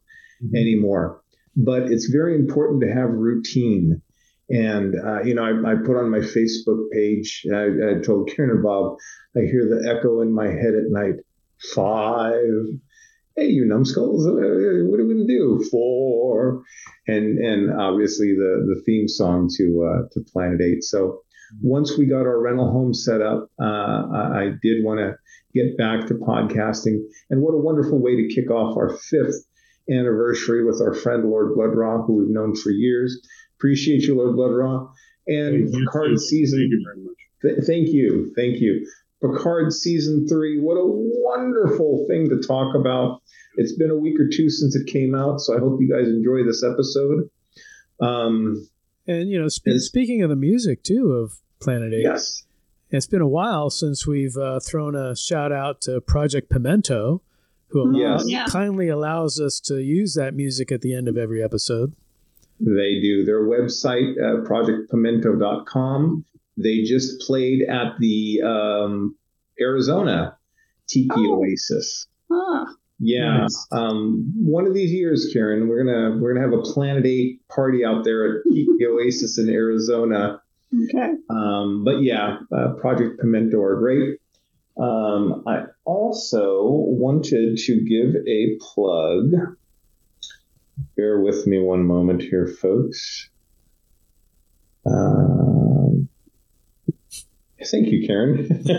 anymore. 0.54 1.22
But 1.56 1.82
it's 1.92 2.06
very 2.06 2.34
important 2.34 2.82
to 2.82 2.92
have 2.92 3.10
routine. 3.10 4.02
And 4.50 4.94
uh, 4.96 5.22
you 5.22 5.34
know, 5.34 5.44
I, 5.44 5.72
I, 5.72 5.74
put 5.76 5.96
on 5.96 6.10
my 6.10 6.18
Facebook 6.18 6.90
page. 6.92 7.46
I, 7.52 7.66
I 7.66 8.00
told 8.02 8.30
Karen 8.34 8.50
and 8.50 8.62
Bob, 8.62 8.96
I 9.36 9.40
hear 9.40 9.68
the 9.68 9.88
echo 9.88 10.20
in 10.22 10.34
my 10.34 10.48
head 10.48 10.74
at 10.74 10.90
night. 10.90 11.20
Five, 11.74 12.34
hey, 13.36 13.46
you 13.46 13.64
numbskulls, 13.64 14.26
uh, 14.26 14.32
what 14.32 14.98
are 14.98 15.06
we 15.06 15.14
gonna 15.14 15.26
do? 15.26 15.64
Four, 15.70 16.62
and 17.06 17.38
and 17.38 17.80
obviously 17.80 18.34
the 18.34 18.74
the 18.74 18.82
theme 18.84 19.06
song 19.06 19.48
to 19.56 19.84
uh, 19.84 20.08
to 20.12 20.20
Planet 20.32 20.60
Eight. 20.60 20.82
So 20.82 21.20
once 21.62 21.96
we 21.96 22.06
got 22.06 22.26
our 22.26 22.40
rental 22.40 22.70
home 22.70 22.94
set 22.94 23.20
up, 23.20 23.50
uh, 23.60 23.64
I, 23.64 24.52
did 24.62 24.84
want 24.84 25.00
to 25.00 25.16
get 25.52 25.76
back 25.76 26.06
to 26.06 26.14
podcasting, 26.14 27.02
and 27.28 27.42
what 27.42 27.54
a 27.54 27.58
wonderful 27.58 28.00
way 28.00 28.16
to 28.16 28.34
kick 28.34 28.50
off 28.50 28.76
our 28.76 28.96
fifth 28.96 29.46
anniversary 29.90 30.64
with 30.64 30.80
our 30.80 30.94
friend 30.94 31.28
Lord 31.28 31.54
Blood-Rah, 31.54 32.02
who 32.02 32.18
we've 32.18 32.34
known 32.34 32.54
for 32.54 32.70
years. 32.70 33.20
Appreciate 33.60 34.04
you, 34.04 34.16
Lord 34.16 34.34
Blood-Rah, 34.36 34.88
and 35.26 35.70
Picard 35.72 36.18
season. 36.18 36.60
Thank 36.60 36.70
you 36.72 36.84
very 36.84 37.04
much. 37.04 37.16
Th- 37.42 37.66
thank 37.66 37.88
you, 37.94 38.32
thank 38.34 38.58
you. 38.60 38.86
Picard 39.22 39.70
season 39.72 40.26
three. 40.26 40.58
What 40.58 40.74
a 40.78 40.84
wonderful 40.86 42.06
thing 42.08 42.30
to 42.30 42.40
talk 42.40 42.74
about. 42.74 43.20
It's 43.56 43.74
been 43.76 43.90
a 43.90 43.96
week 43.98 44.18
or 44.18 44.28
two 44.32 44.48
since 44.48 44.74
it 44.74 44.86
came 44.86 45.14
out, 45.14 45.40
so 45.40 45.54
I 45.54 45.58
hope 45.60 45.78
you 45.80 45.88
guys 45.92 46.08
enjoy 46.08 46.44
this 46.44 46.64
episode. 46.64 47.28
Um, 48.00 48.66
and 49.06 49.28
you 49.30 49.40
know, 49.40 49.48
sp- 49.52 49.76
speaking 49.76 50.22
of 50.22 50.30
the 50.30 50.36
music 50.36 50.82
too 50.82 51.12
of 51.12 51.34
Planet 51.60 51.92
Eight, 51.92 52.02
yes, 52.04 52.44
it's 52.90 53.06
been 53.06 53.20
a 53.20 53.28
while 53.28 53.68
since 53.68 54.06
we've 54.06 54.36
uh, 54.36 54.60
thrown 54.60 54.94
a 54.96 55.14
shout 55.16 55.52
out 55.52 55.82
to 55.82 56.00
Project 56.00 56.48
Pimento, 56.50 57.20
who 57.68 57.98
Yes. 57.98 58.24
Yeah. 58.26 58.46
kindly 58.46 58.88
allows 58.88 59.38
us 59.38 59.60
to 59.60 59.82
use 59.82 60.14
that 60.14 60.34
music 60.34 60.72
at 60.72 60.80
the 60.80 60.94
end 60.94 61.08
of 61.08 61.18
every 61.18 61.42
episode. 61.42 61.92
They 62.60 63.00
do. 63.00 63.24
Their 63.24 63.42
website, 63.42 64.14
uh, 64.18 64.44
projectpimento.com. 64.48 66.24
They 66.56 66.82
just 66.82 67.20
played 67.20 67.62
at 67.62 67.98
the 67.98 68.42
um, 68.44 69.16
Arizona 69.60 70.36
Tiki 70.86 71.08
Oasis. 71.16 72.06
ah, 72.30 72.66
Yeah. 72.98 73.38
Nice. 73.42 73.66
Um, 73.72 74.32
one 74.36 74.66
of 74.66 74.74
these 74.74 74.92
years, 74.92 75.30
Karen, 75.32 75.68
we're 75.68 75.84
gonna 75.84 76.18
we're 76.18 76.34
gonna 76.34 76.44
have 76.48 76.58
a 76.58 76.62
Planet 76.62 77.06
Eight 77.06 77.46
party 77.48 77.84
out 77.84 78.04
there 78.04 78.26
at 78.40 78.44
Tiki 78.52 78.86
Oasis 78.86 79.38
in 79.38 79.48
Arizona. 79.48 80.42
okay. 80.84 81.14
Um, 81.30 81.84
but 81.84 82.02
yeah, 82.02 82.38
uh, 82.54 82.74
Project 82.80 83.20
Pimento 83.20 83.60
are 83.62 83.76
great. 83.76 84.18
Um, 84.76 85.44
I 85.46 85.64
also 85.84 86.62
wanted 86.64 87.58
to 87.58 87.80
give 87.80 88.14
a 88.26 88.56
plug. 88.60 89.56
Bear 90.96 91.20
with 91.20 91.46
me 91.46 91.60
one 91.60 91.84
moment 91.84 92.22
here, 92.22 92.46
folks. 92.46 93.28
Um, 94.86 96.08
thank 97.64 97.88
you, 97.88 98.06
Karen. 98.06 98.48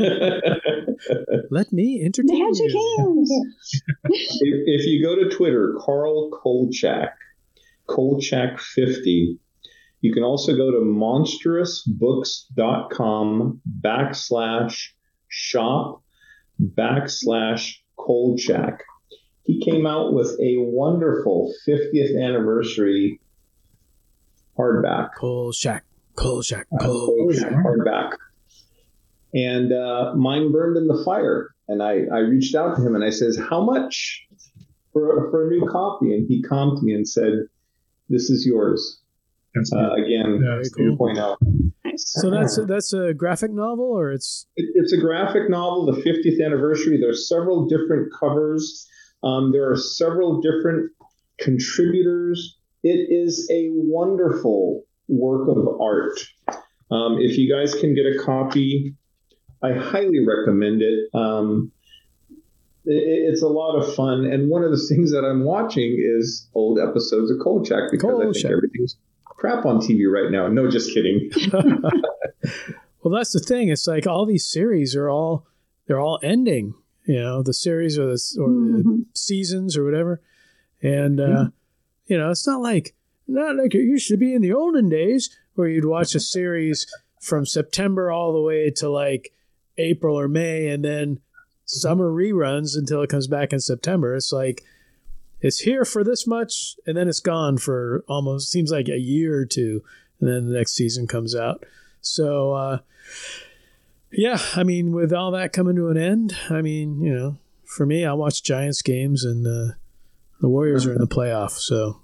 Let 1.51 1.71
me 1.73 2.01
entertain 2.03 2.45
Magic 2.45 2.73
you. 2.73 2.95
hands. 2.97 3.31
if, 4.05 4.39
if 4.41 4.85
you 4.85 5.03
go 5.03 5.15
to 5.15 5.29
Twitter, 5.35 5.75
Carl 5.79 6.29
Kolchak, 6.31 7.17
Kolchak50, 7.87 9.37
you 10.01 10.13
can 10.13 10.23
also 10.23 10.55
go 10.55 10.71
to 10.71 10.79
monstrousbooks.com 10.79 13.61
backslash 13.81 14.87
shop 15.27 16.01
backslash 16.61 17.75
Kolchak. 17.97 18.83
He 19.51 19.59
came 19.59 19.85
out 19.85 20.13
with 20.13 20.27
a 20.39 20.55
wonderful 20.59 21.53
50th 21.67 22.17
anniversary 22.23 23.19
hardback. 24.57 25.09
Kolchak, 25.17 25.83
Coal 26.15 26.41
Shack, 26.41 26.67
Uh, 26.73 26.85
Kolchak. 26.85 27.51
hardback. 27.51 28.11
and 29.33 29.73
uh, 29.73 30.13
mine 30.15 30.51
burned 30.53 30.77
in 30.77 30.87
the 30.87 31.01
fire. 31.03 31.49
And 31.67 31.81
I, 31.83 32.03
I 32.13 32.19
reached 32.19 32.55
out 32.55 32.75
to 32.75 32.81
him 32.81 32.95
and 32.95 33.03
I 33.03 33.09
says, 33.09 33.37
"How 33.49 33.61
much 33.63 34.25
for 34.93 35.29
for 35.31 35.47
a 35.47 35.49
new 35.49 35.65
copy?" 35.69 36.13
And 36.15 36.27
he 36.27 36.41
calmed 36.43 36.81
me 36.83 36.93
and 36.93 37.07
said, 37.07 37.33
"This 38.09 38.29
is 38.29 38.45
yours." 38.45 38.99
Uh, 39.73 39.93
again, 39.95 40.41
Yeah, 40.41 40.61
cool. 40.75 40.97
2.0. 40.97 41.35
So 41.97 42.29
that's 42.29 42.57
that's 42.67 42.93
a 42.93 43.13
graphic 43.13 43.51
novel, 43.51 43.83
or 43.85 44.11
it's 44.13 44.45
It, 44.55 44.69
it's 44.75 44.93
a 44.93 44.97
graphic 44.97 45.49
novel, 45.49 45.85
the 45.87 46.01
50th 46.01 46.45
anniversary. 46.45 46.97
There's 47.01 47.27
several 47.27 47.67
different 47.67 48.11
covers. 48.17 48.87
Um, 49.23 49.51
there 49.51 49.69
are 49.71 49.77
several 49.77 50.41
different 50.41 50.91
contributors. 51.39 52.57
It 52.83 53.07
is 53.09 53.47
a 53.51 53.69
wonderful 53.71 54.83
work 55.07 55.47
of 55.49 55.79
art. 55.81 56.19
Um, 56.89 57.17
if 57.19 57.37
you 57.37 57.53
guys 57.53 57.73
can 57.75 57.93
get 57.95 58.05
a 58.05 58.17
copy, 58.23 58.95
I 59.63 59.73
highly 59.73 60.25
recommend 60.25 60.81
it. 60.81 61.09
Um, 61.13 61.71
it- 62.85 63.29
it's 63.31 63.43
a 63.43 63.47
lot 63.47 63.77
of 63.77 63.93
fun, 63.93 64.25
and 64.25 64.49
one 64.49 64.63
of 64.63 64.71
the 64.71 64.77
things 64.89 65.11
that 65.11 65.23
I'm 65.23 65.43
watching 65.43 65.97
is 66.03 66.47
old 66.55 66.79
episodes 66.79 67.29
of 67.29 67.37
Kolchak 67.39 67.91
because 67.91 68.09
I 68.19 68.23
think 68.31 68.45
everything's 68.51 68.97
crap 69.25 69.65
on 69.65 69.79
TV 69.79 70.05
right 70.11 70.31
now. 70.31 70.47
No, 70.47 70.69
just 70.69 70.91
kidding. 70.93 71.29
well, 73.03 73.13
that's 73.13 73.33
the 73.33 73.39
thing. 73.39 73.69
It's 73.69 73.87
like 73.87 74.07
all 74.07 74.25
these 74.25 74.45
series 74.49 74.95
are 74.95 75.09
all 75.09 75.45
they're 75.87 75.99
all 75.99 76.19
ending. 76.23 76.73
You 77.11 77.19
know, 77.19 77.43
the 77.43 77.53
series 77.53 77.99
or 77.99 78.05
the 78.05 78.21
or 78.39 78.47
the 78.49 79.05
seasons 79.13 79.75
or 79.75 79.83
whatever, 79.83 80.21
and 80.81 81.19
uh, 81.19 81.49
you 82.05 82.17
know, 82.17 82.29
it's 82.31 82.47
not 82.47 82.61
like 82.61 82.95
not 83.27 83.57
like 83.57 83.75
it 83.75 83.83
used 83.83 84.07
to 84.07 84.15
be 84.15 84.33
in 84.33 84.41
the 84.41 84.53
olden 84.53 84.87
days 84.87 85.29
where 85.55 85.67
you'd 85.67 85.83
watch 85.83 86.15
a 86.15 86.21
series 86.21 86.87
from 87.19 87.45
September 87.45 88.09
all 88.11 88.31
the 88.31 88.39
way 88.39 88.69
to 88.77 88.89
like 88.89 89.33
April 89.77 90.17
or 90.17 90.29
May, 90.29 90.69
and 90.69 90.85
then 90.85 91.19
summer 91.65 92.09
reruns 92.09 92.77
until 92.77 93.01
it 93.01 93.09
comes 93.09 93.27
back 93.27 93.51
in 93.51 93.59
September. 93.59 94.15
It's 94.15 94.31
like 94.31 94.63
it's 95.41 95.59
here 95.59 95.83
for 95.83 96.05
this 96.05 96.25
much, 96.25 96.77
and 96.85 96.95
then 96.95 97.09
it's 97.09 97.19
gone 97.19 97.57
for 97.57 98.05
almost 98.07 98.49
seems 98.49 98.71
like 98.71 98.87
a 98.87 98.97
year 98.97 99.37
or 99.37 99.45
two, 99.45 99.83
and 100.21 100.29
then 100.29 100.47
the 100.47 100.57
next 100.57 100.75
season 100.75 101.07
comes 101.07 101.35
out. 101.35 101.65
So, 101.99 102.53
uh, 102.53 102.79
yeah, 104.11 104.39
I 104.55 104.63
mean, 104.63 104.91
with 104.91 105.13
all 105.13 105.31
that 105.31 105.53
coming 105.53 105.75
to 105.77 105.89
an 105.89 105.97
end, 105.97 106.35
I 106.49 106.61
mean, 106.61 107.01
you 107.01 107.13
know, 107.13 107.37
for 107.65 107.85
me, 107.85 108.05
I 108.05 108.13
watch 108.13 108.43
Giants 108.43 108.81
games, 108.81 109.23
and 109.23 109.45
uh, 109.47 109.73
the 110.41 110.49
Warriors 110.49 110.85
are 110.85 110.93
in 110.93 110.99
the 110.99 111.07
playoff. 111.15 111.51
So, 111.51 112.01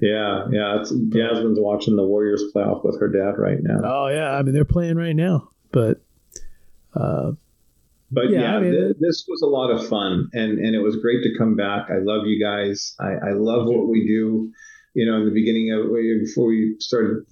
Yeah, 0.00 0.46
yeah. 0.50 0.80
It's, 0.80 0.90
Jasmine's 0.90 1.58
watching 1.60 1.96
the 1.96 2.06
Warriors 2.06 2.42
playoff 2.54 2.84
with 2.84 2.98
her 3.00 3.08
dad 3.08 3.38
right 3.38 3.58
now. 3.62 3.80
oh 3.84 4.08
yeah, 4.08 4.30
I 4.32 4.42
mean, 4.42 4.54
they're 4.54 4.64
playing 4.64 4.96
right 4.96 5.16
now, 5.16 5.48
but. 5.70 6.02
Uh, 6.94 7.32
But 8.10 8.28
Yeah, 8.30 8.40
yeah, 8.42 8.56
I 8.56 8.60
mean, 8.60 8.72
thi- 8.72 8.98
this 9.00 9.24
was 9.26 9.40
a 9.42 9.46
lot 9.46 9.70
of 9.70 9.88
fun, 9.88 10.28
and 10.34 10.58
and 10.58 10.74
it 10.76 10.80
was 10.82 10.96
great 10.96 11.22
to 11.22 11.30
come 11.38 11.56
back. 11.56 11.88
I 11.90 11.98
love 12.02 12.26
you 12.26 12.38
guys. 12.38 12.94
I, 13.00 13.30
I 13.30 13.32
love 13.32 13.66
what 13.66 13.88
we 13.88 14.06
do. 14.06 14.52
You 14.94 15.06
know, 15.10 15.16
in 15.16 15.24
the 15.24 15.30
beginning 15.32 15.72
of 15.72 15.88
before 16.20 16.48
we 16.48 16.76
started 16.78 17.24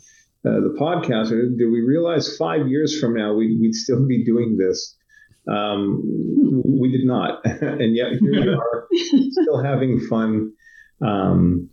uh, 0.44 0.60
the 0.60 0.76
podcast, 0.80 1.30
Do 1.30 1.70
we 1.70 1.80
realize 1.80 2.36
five 2.36 2.68
years 2.68 2.98
from 2.98 3.14
now 3.14 3.34
we'd, 3.34 3.60
we'd 3.60 3.74
still 3.74 4.06
be 4.06 4.24
doing 4.24 4.56
this? 4.56 4.96
Um, 5.46 6.02
we 6.64 6.90
did 6.90 7.04
not, 7.04 7.40
and 7.44 7.94
yet 7.94 8.12
here 8.20 8.32
we 8.32 8.48
are, 8.54 8.88
still 9.30 9.62
having 9.62 10.00
fun. 10.00 10.52
Um, 11.02 11.70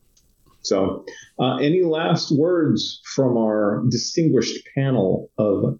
so, 0.61 1.05
uh, 1.39 1.57
any 1.57 1.83
last 1.83 2.29
words 2.31 3.01
from 3.15 3.37
our 3.37 3.83
distinguished 3.89 4.67
panel 4.75 5.29
of 5.37 5.79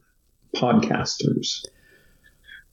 podcasters? 0.56 1.66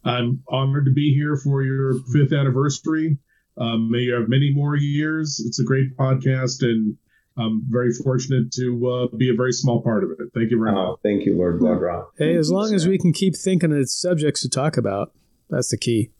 I'm 0.05 0.43
honored 0.49 0.85
to 0.85 0.93
be 0.93 1.13
here 1.13 1.37
for 1.37 1.63
your 1.63 1.95
fifth 2.13 2.33
anniversary. 2.33 3.19
Um, 3.57 3.91
may 3.91 4.01
you 4.01 4.15
have 4.15 4.29
many 4.29 4.53
more 4.55 4.77
years. 4.77 5.43
It's 5.45 5.61
a 5.61 5.65
great 5.65 5.97
podcast, 5.97 6.63
and 6.63 6.97
I'm 7.37 7.63
very 7.69 7.93
fortunate 7.93 8.53
to 8.53 8.89
uh, 9.13 9.17
be 9.17 9.29
a 9.31 9.35
very 9.35 9.53
small 9.53 9.83
part 9.83 10.05
of 10.05 10.11
it. 10.13 10.19
Thank 10.35 10.51
you 10.51 10.59
very 10.59 10.73
much. 10.73 10.87
Oh, 10.89 10.99
thank 11.03 11.25
you, 11.27 11.37
Lord 11.37 11.59
Blood-Rah. 11.59 12.05
hey, 12.17 12.37
as 12.37 12.51
long 12.51 12.73
as 12.73 12.87
we 12.87 12.97
can 12.99 13.13
keep 13.13 13.37
thinking 13.37 13.73
of 13.77 13.89
subjects 13.91 14.43
to 14.43 14.49
talk 14.49 14.77
about, 14.77 15.13
that's 15.51 15.71
the 15.71 15.77
key. 15.77 16.11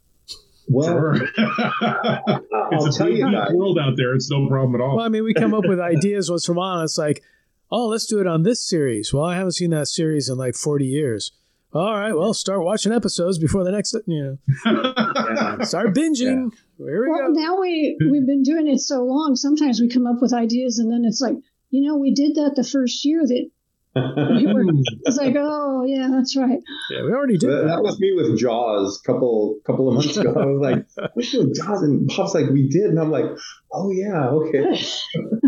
Well, 0.69 0.87
Sure. 0.89 1.15
I'll 1.39 2.87
it's 2.87 2.97
a 2.97 2.99
tell 2.99 3.09
you 3.11 3.27
big 3.27 3.55
world 3.55 3.79
out 3.79 3.97
there. 3.97 4.15
It's 4.15 4.31
no 4.31 4.49
problem 4.49 4.75
at 4.81 4.85
all. 4.85 4.97
Well, 4.97 5.05
I 5.05 5.09
mean, 5.09 5.25
we 5.25 5.35
come 5.35 5.55
up 5.55 5.67
with 5.67 5.79
ideas 5.79 6.31
once 6.31 6.47
from 6.47 6.59
on. 6.59 6.85
It's 6.85 6.99
like, 6.99 7.23
oh, 7.71 7.87
let's 7.89 8.07
do 8.07 8.21
it 8.21 8.27
on 8.27 8.43
this 8.43 8.67
series. 8.67 9.13
Well, 9.13 9.25
I 9.25 9.37
haven't 9.37 9.53
seen 9.53 9.71
that 9.71 9.89
series 9.89 10.29
in 10.29 10.37
like 10.39 10.55
40 10.57 10.87
years. 10.87 11.33
All 11.75 11.93
right, 11.93 12.13
well, 12.13 12.33
start 12.35 12.63
watching 12.63 12.93
episodes 12.93 13.37
before 13.39 13.65
the 13.65 13.73
next, 13.73 13.97
you 14.07 14.39
know, 14.65 15.59
start 15.65 15.89
binging. 15.89 16.53
Here 16.79 17.03
we 17.03 17.11
Well, 17.11 17.33
go. 17.35 17.41
now 17.41 17.61
we 17.61 17.99
we've 18.11 18.27
been 18.27 18.45
doing 18.45 18.69
it 18.69 18.79
so 18.79 19.03
long. 19.05 19.35
Sometimes 19.35 19.81
we 19.81 19.89
come 19.89 20.07
up 20.07 20.23
with 20.23 20.33
ideas, 20.33 20.79
and 20.79 20.93
then 20.93 21.03
it's 21.05 21.21
like, 21.21 21.35
you 21.71 21.85
know, 21.85 21.97
we 21.97 22.15
did 22.15 22.37
that 22.37 22.53
the 22.55 22.63
first 22.63 23.05
year. 23.05 23.23
That 23.27 23.51
we 23.97 24.47
were, 24.47 24.65
it's 25.05 25.17
like, 25.17 25.35
oh 25.37 25.85
yeah, 25.85 26.09
that's 26.13 26.37
right. 26.37 26.61
Yeah, 26.91 27.03
we 27.05 27.13
already 27.13 27.39
did 27.39 27.51
That, 27.51 27.63
that. 27.63 27.67
that 27.77 27.83
was 27.83 27.99
me 27.99 28.13
with 28.15 28.39
Jaws 28.39 29.01
a 29.05 29.07
couple 29.13 29.59
couple 29.67 29.89
of 29.89 29.95
months 29.95 30.17
ago. 30.17 30.33
I 30.33 30.47
was 30.47 30.61
like, 30.61 31.11
"We're 31.17 31.23
doing 31.29 31.55
Jaws," 31.55 31.83
and 31.83 32.09
Pop's 32.09 32.35
like, 32.35 32.51
"We 32.51 32.69
did," 32.69 32.85
and 32.85 33.01
I'm 33.01 33.11
like, 33.11 33.27
"Oh 33.73 33.91
yeah, 33.91 34.29
okay." 34.29 34.79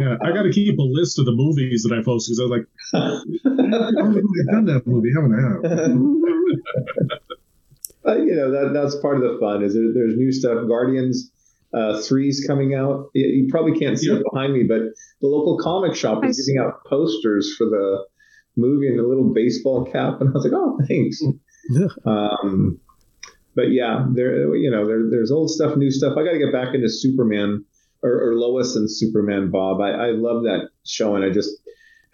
Yeah, 0.00 0.16
I 0.22 0.32
got 0.32 0.42
to 0.42 0.52
keep 0.52 0.78
a 0.78 0.82
list 0.82 1.18
of 1.18 1.26
the 1.26 1.32
movies 1.32 1.82
that 1.82 1.96
I 1.96 2.02
post 2.02 2.28
because 2.28 2.40
I 2.40 2.44
was 2.44 2.50
like, 2.50 2.66
I've 2.94 4.46
done 4.50 4.66
that 4.66 4.86
movie, 4.86 5.12
haven't 5.14 5.34
I? 5.34 5.48
But 8.02 8.18
you 8.26 8.34
know 8.34 8.50
that 8.50 8.72
that's 8.72 8.96
part 8.96 9.16
of 9.16 9.22
the 9.22 9.38
fun. 9.38 9.62
Is 9.62 9.74
there, 9.74 9.92
there's 9.92 10.16
new 10.16 10.32
stuff. 10.32 10.66
Guardians 10.68 11.30
uh, 11.74 12.00
three's 12.02 12.44
coming 12.46 12.74
out. 12.74 13.10
You, 13.14 13.26
you 13.26 13.48
probably 13.50 13.78
can't 13.78 13.98
see 13.98 14.10
it 14.10 14.22
behind 14.30 14.52
me, 14.52 14.64
but 14.64 14.82
the 15.20 15.26
local 15.26 15.58
comic 15.58 15.94
shop 15.94 16.24
is 16.24 16.40
giving 16.40 16.60
out 16.60 16.84
posters 16.84 17.54
for 17.56 17.66
the 17.66 18.04
movie 18.56 18.88
and 18.88 19.00
a 19.00 19.06
little 19.06 19.32
baseball 19.32 19.84
cap, 19.84 20.20
and 20.20 20.30
I 20.30 20.32
was 20.32 20.44
like, 20.44 20.52
"Oh, 20.54 20.78
thanks." 20.86 21.22
um, 22.04 22.80
but 23.54 23.70
yeah, 23.70 24.06
there 24.12 24.54
you 24.54 24.70
know 24.70 24.86
there, 24.86 25.10
there's 25.10 25.30
old 25.30 25.50
stuff, 25.50 25.76
new 25.76 25.90
stuff. 25.90 26.16
I 26.16 26.24
got 26.24 26.32
to 26.32 26.38
get 26.38 26.52
back 26.52 26.74
into 26.74 26.88
Superman 26.90 27.64
or, 28.02 28.30
or 28.30 28.34
Lois 28.34 28.74
and 28.76 28.90
Superman. 28.90 29.50
Bob, 29.50 29.80
I, 29.80 29.90
I 29.90 30.10
love 30.10 30.42
that 30.44 30.68
show, 30.84 31.14
and 31.16 31.24
I 31.24 31.30
just 31.30 31.50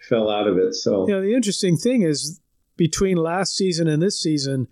fell 0.07 0.29
out 0.29 0.47
of 0.47 0.57
it. 0.57 0.73
So 0.75 1.07
You 1.07 1.15
know, 1.15 1.21
the 1.21 1.33
interesting 1.35 1.77
thing 1.77 2.03
is 2.03 2.39
between 2.77 3.17
last 3.17 3.55
season 3.55 3.87
and 3.87 4.01
this 4.01 4.21
season, 4.21 4.67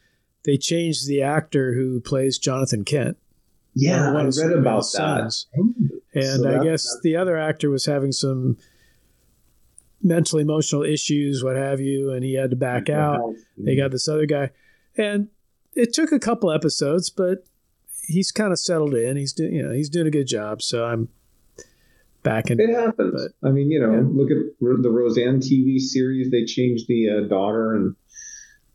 they 0.45 0.57
changed 0.57 1.07
the 1.07 1.22
actor 1.22 1.73
who 1.73 1.99
plays 1.99 2.38
Jonathan 2.38 2.85
Kent. 2.85 3.18
yeah, 3.76 4.10
I 4.10 4.14
read 4.14 4.22
about 4.26 4.34
Superman's 4.34 4.91
that. 4.94 4.98
sons. 4.98 5.48
Oh, 5.60 5.73
and 6.14 6.41
So 6.41 6.48
I 6.48 6.52
that- 6.53 6.64
guess 6.64 6.98
the 7.03 7.15
other 7.18 7.38
actor 7.38 7.69
was 7.69 7.85
having 7.85 8.11
some 8.11 8.57
mental 10.02 10.39
emotional 10.39 10.84
issues, 10.84 11.44
what 11.44 11.56
have 11.56 11.80
you, 11.81 12.11
and 12.11 12.23
he 12.23 12.35
had 12.35 12.52
to 12.52 12.56
back 12.56 12.89
out. 12.89 13.34
They 13.57 13.76
got 13.76 13.91
this 13.91 14.07
other 14.07 14.26
guy, 14.26 14.52
and 14.95 15.27
it 15.76 15.94
took 15.94 16.11
a 16.11 16.19
couple 16.19 16.52
episodes, 16.52 17.10
but 17.10 17.44
he's 18.07 18.31
kind 18.31 18.51
of 18.51 18.59
settled 18.59 18.95
in. 18.95 19.17
He's 19.17 19.34
doing, 19.34 19.53
you 19.53 19.63
know, 19.63 19.71
he's 19.71 19.89
doing 19.89 20.07
a 20.07 20.11
good 20.11 20.27
job. 20.27 20.61
So 20.61 20.85
I'm 20.85 21.09
back 22.23 22.49
in. 22.49 22.59
It 22.59 22.73
happens. 22.73 23.29
I 23.43 23.49
mean, 23.49 23.69
you 23.69 23.79
know, 23.79 23.99
look 23.99 24.31
at 24.31 24.38
the 24.59 24.89
Roseanne 24.89 25.39
TV 25.39 25.79
series. 25.79 26.31
They 26.31 26.45
changed 26.45 26.88
the 26.88 27.09
uh, 27.09 27.27
daughter, 27.27 27.75
and 27.75 27.95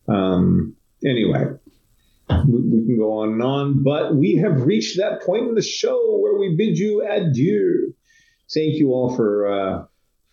um, 0.09 0.76
anyway, 1.04 1.46
we, 2.46 2.60
we 2.60 2.86
can 2.86 2.96
go 2.98 3.18
on 3.18 3.30
and 3.30 3.42
on. 3.42 3.82
But 3.82 4.14
we 4.14 4.36
have 4.36 4.62
reached 4.62 4.98
that 4.98 5.22
point 5.22 5.48
in 5.48 5.54
the 5.54 5.62
show 5.62 6.18
where 6.18 6.38
we 6.38 6.54
bid 6.56 6.78
you 6.78 7.06
adieu. 7.09 7.94
Thank 8.52 8.74
you 8.74 8.90
all 8.90 9.14
for 9.16 9.50
uh, 9.50 9.84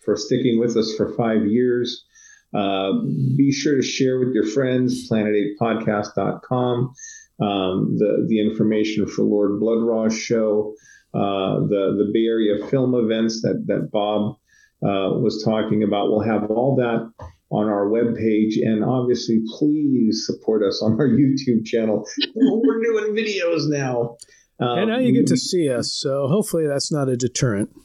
for 0.04 0.16
sticking 0.16 0.58
with 0.60 0.76
us 0.76 0.94
for 0.96 1.14
five 1.14 1.46
years. 1.46 2.04
Uh, 2.52 2.92
be 3.36 3.52
sure 3.52 3.76
to 3.76 3.82
share 3.82 4.18
with 4.18 4.34
your 4.34 4.44
friends, 4.44 5.08
planet8podcast.com, 5.08 6.92
um, 7.40 7.96
the, 7.96 8.26
the 8.28 8.40
information 8.40 9.06
for 9.06 9.22
Lord 9.22 9.60
Blood-Rah's 9.60 10.16
show, 10.16 10.74
uh, 11.14 11.60
the, 11.66 11.96
the 11.98 12.10
Bay 12.12 12.26
Area 12.26 12.66
film 12.68 12.94
events 12.94 13.42
that, 13.42 13.64
that 13.66 13.90
Bob 13.90 14.36
uh, 14.82 15.18
was 15.18 15.42
talking 15.44 15.82
about. 15.82 16.10
We'll 16.10 16.20
have 16.20 16.50
all 16.50 16.76
that 16.76 17.12
on 17.50 17.66
our 17.66 17.86
webpage. 17.86 18.54
And 18.62 18.84
obviously, 18.84 19.40
please 19.58 20.24
support 20.26 20.62
us 20.62 20.82
on 20.82 20.92
our 20.92 21.08
YouTube 21.08 21.64
channel. 21.64 22.06
We're 22.34 22.82
doing 22.82 23.14
videos 23.14 23.68
now. 23.68 24.16
Um, 24.60 24.78
and 24.78 24.88
now 24.88 24.98
you 24.98 25.12
get 25.12 25.26
to 25.28 25.38
see 25.38 25.70
us, 25.70 25.90
so 25.90 26.28
hopefully 26.28 26.66
that's 26.66 26.92
not 26.92 27.08
a 27.08 27.16
deterrent. 27.16 27.70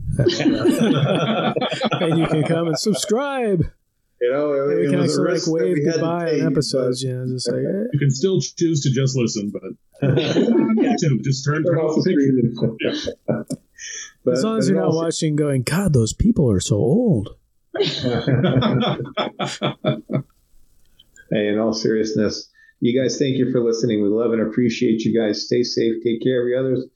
and 0.18 2.18
you 2.18 2.26
can 2.26 2.44
come 2.44 2.68
and 2.68 2.78
subscribe. 2.78 3.64
You 4.24 4.32
know, 4.32 4.52
And 4.52 4.78
we 4.78 4.86
it 4.86 4.90
can 4.90 5.00
was 5.00 5.18
a 5.18 5.22
actually 5.22 5.38
like 5.38 5.60
wave 5.62 5.74
we 5.74 5.84
had 5.84 5.92
to 5.94 5.98
goodbye 6.00 6.30
take, 6.30 6.42
on 6.42 6.52
episodes. 6.52 7.02
You 7.02 7.14
know, 7.16 7.26
just 7.34 7.50
like 7.50 7.58
eh. 7.60 7.84
You 7.92 7.98
can 7.98 8.10
still 8.10 8.40
choose 8.40 8.80
to 8.82 8.90
just 8.90 9.16
listen, 9.16 9.50
but 9.52 9.62
YouTube, 10.08 11.22
just 11.22 11.44
turn, 11.44 11.62
turn 11.64 11.78
off 11.78 12.02
the 12.02 12.02
picture. 12.80 13.14
But- 14.24 14.34
as 14.34 14.42
long 14.44 14.56
as 14.58 14.68
you're 14.70 14.78
not 14.78 14.86
also- 14.86 15.02
watching, 15.04 15.36
going, 15.36 15.62
God, 15.64 15.92
those 15.92 16.14
people 16.14 16.50
are 16.50 16.60
so 16.60 16.76
old. 16.76 17.36
Hey, 21.30 21.48
in 21.48 21.58
all 21.58 21.72
seriousness, 21.74 22.50
you 22.80 22.98
guys, 22.98 23.18
thank 23.18 23.36
you 23.36 23.50
for 23.52 23.60
listening. 23.62 24.02
We 24.02 24.08
love 24.08 24.32
and 24.32 24.40
appreciate 24.40 25.02
you 25.04 25.18
guys. 25.18 25.44
Stay 25.46 25.62
safe. 25.62 26.02
Take 26.02 26.22
care 26.22 26.40
of 26.42 26.48
your 26.48 26.60
others. 26.60 26.86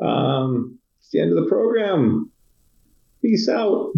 Um, 0.00 0.78
it's 1.00 1.10
the 1.10 1.20
end 1.20 1.36
of 1.36 1.42
the 1.42 1.48
program. 1.48 2.30
Peace 3.22 3.48
out. 3.48 3.92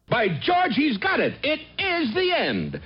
By 0.07 0.29
George, 0.29 0.75
he's 0.75 0.95
got 0.95 1.19
it. 1.19 1.33
It 1.43 1.59
is 1.77 2.13
the 2.13 2.31
end. 2.31 2.79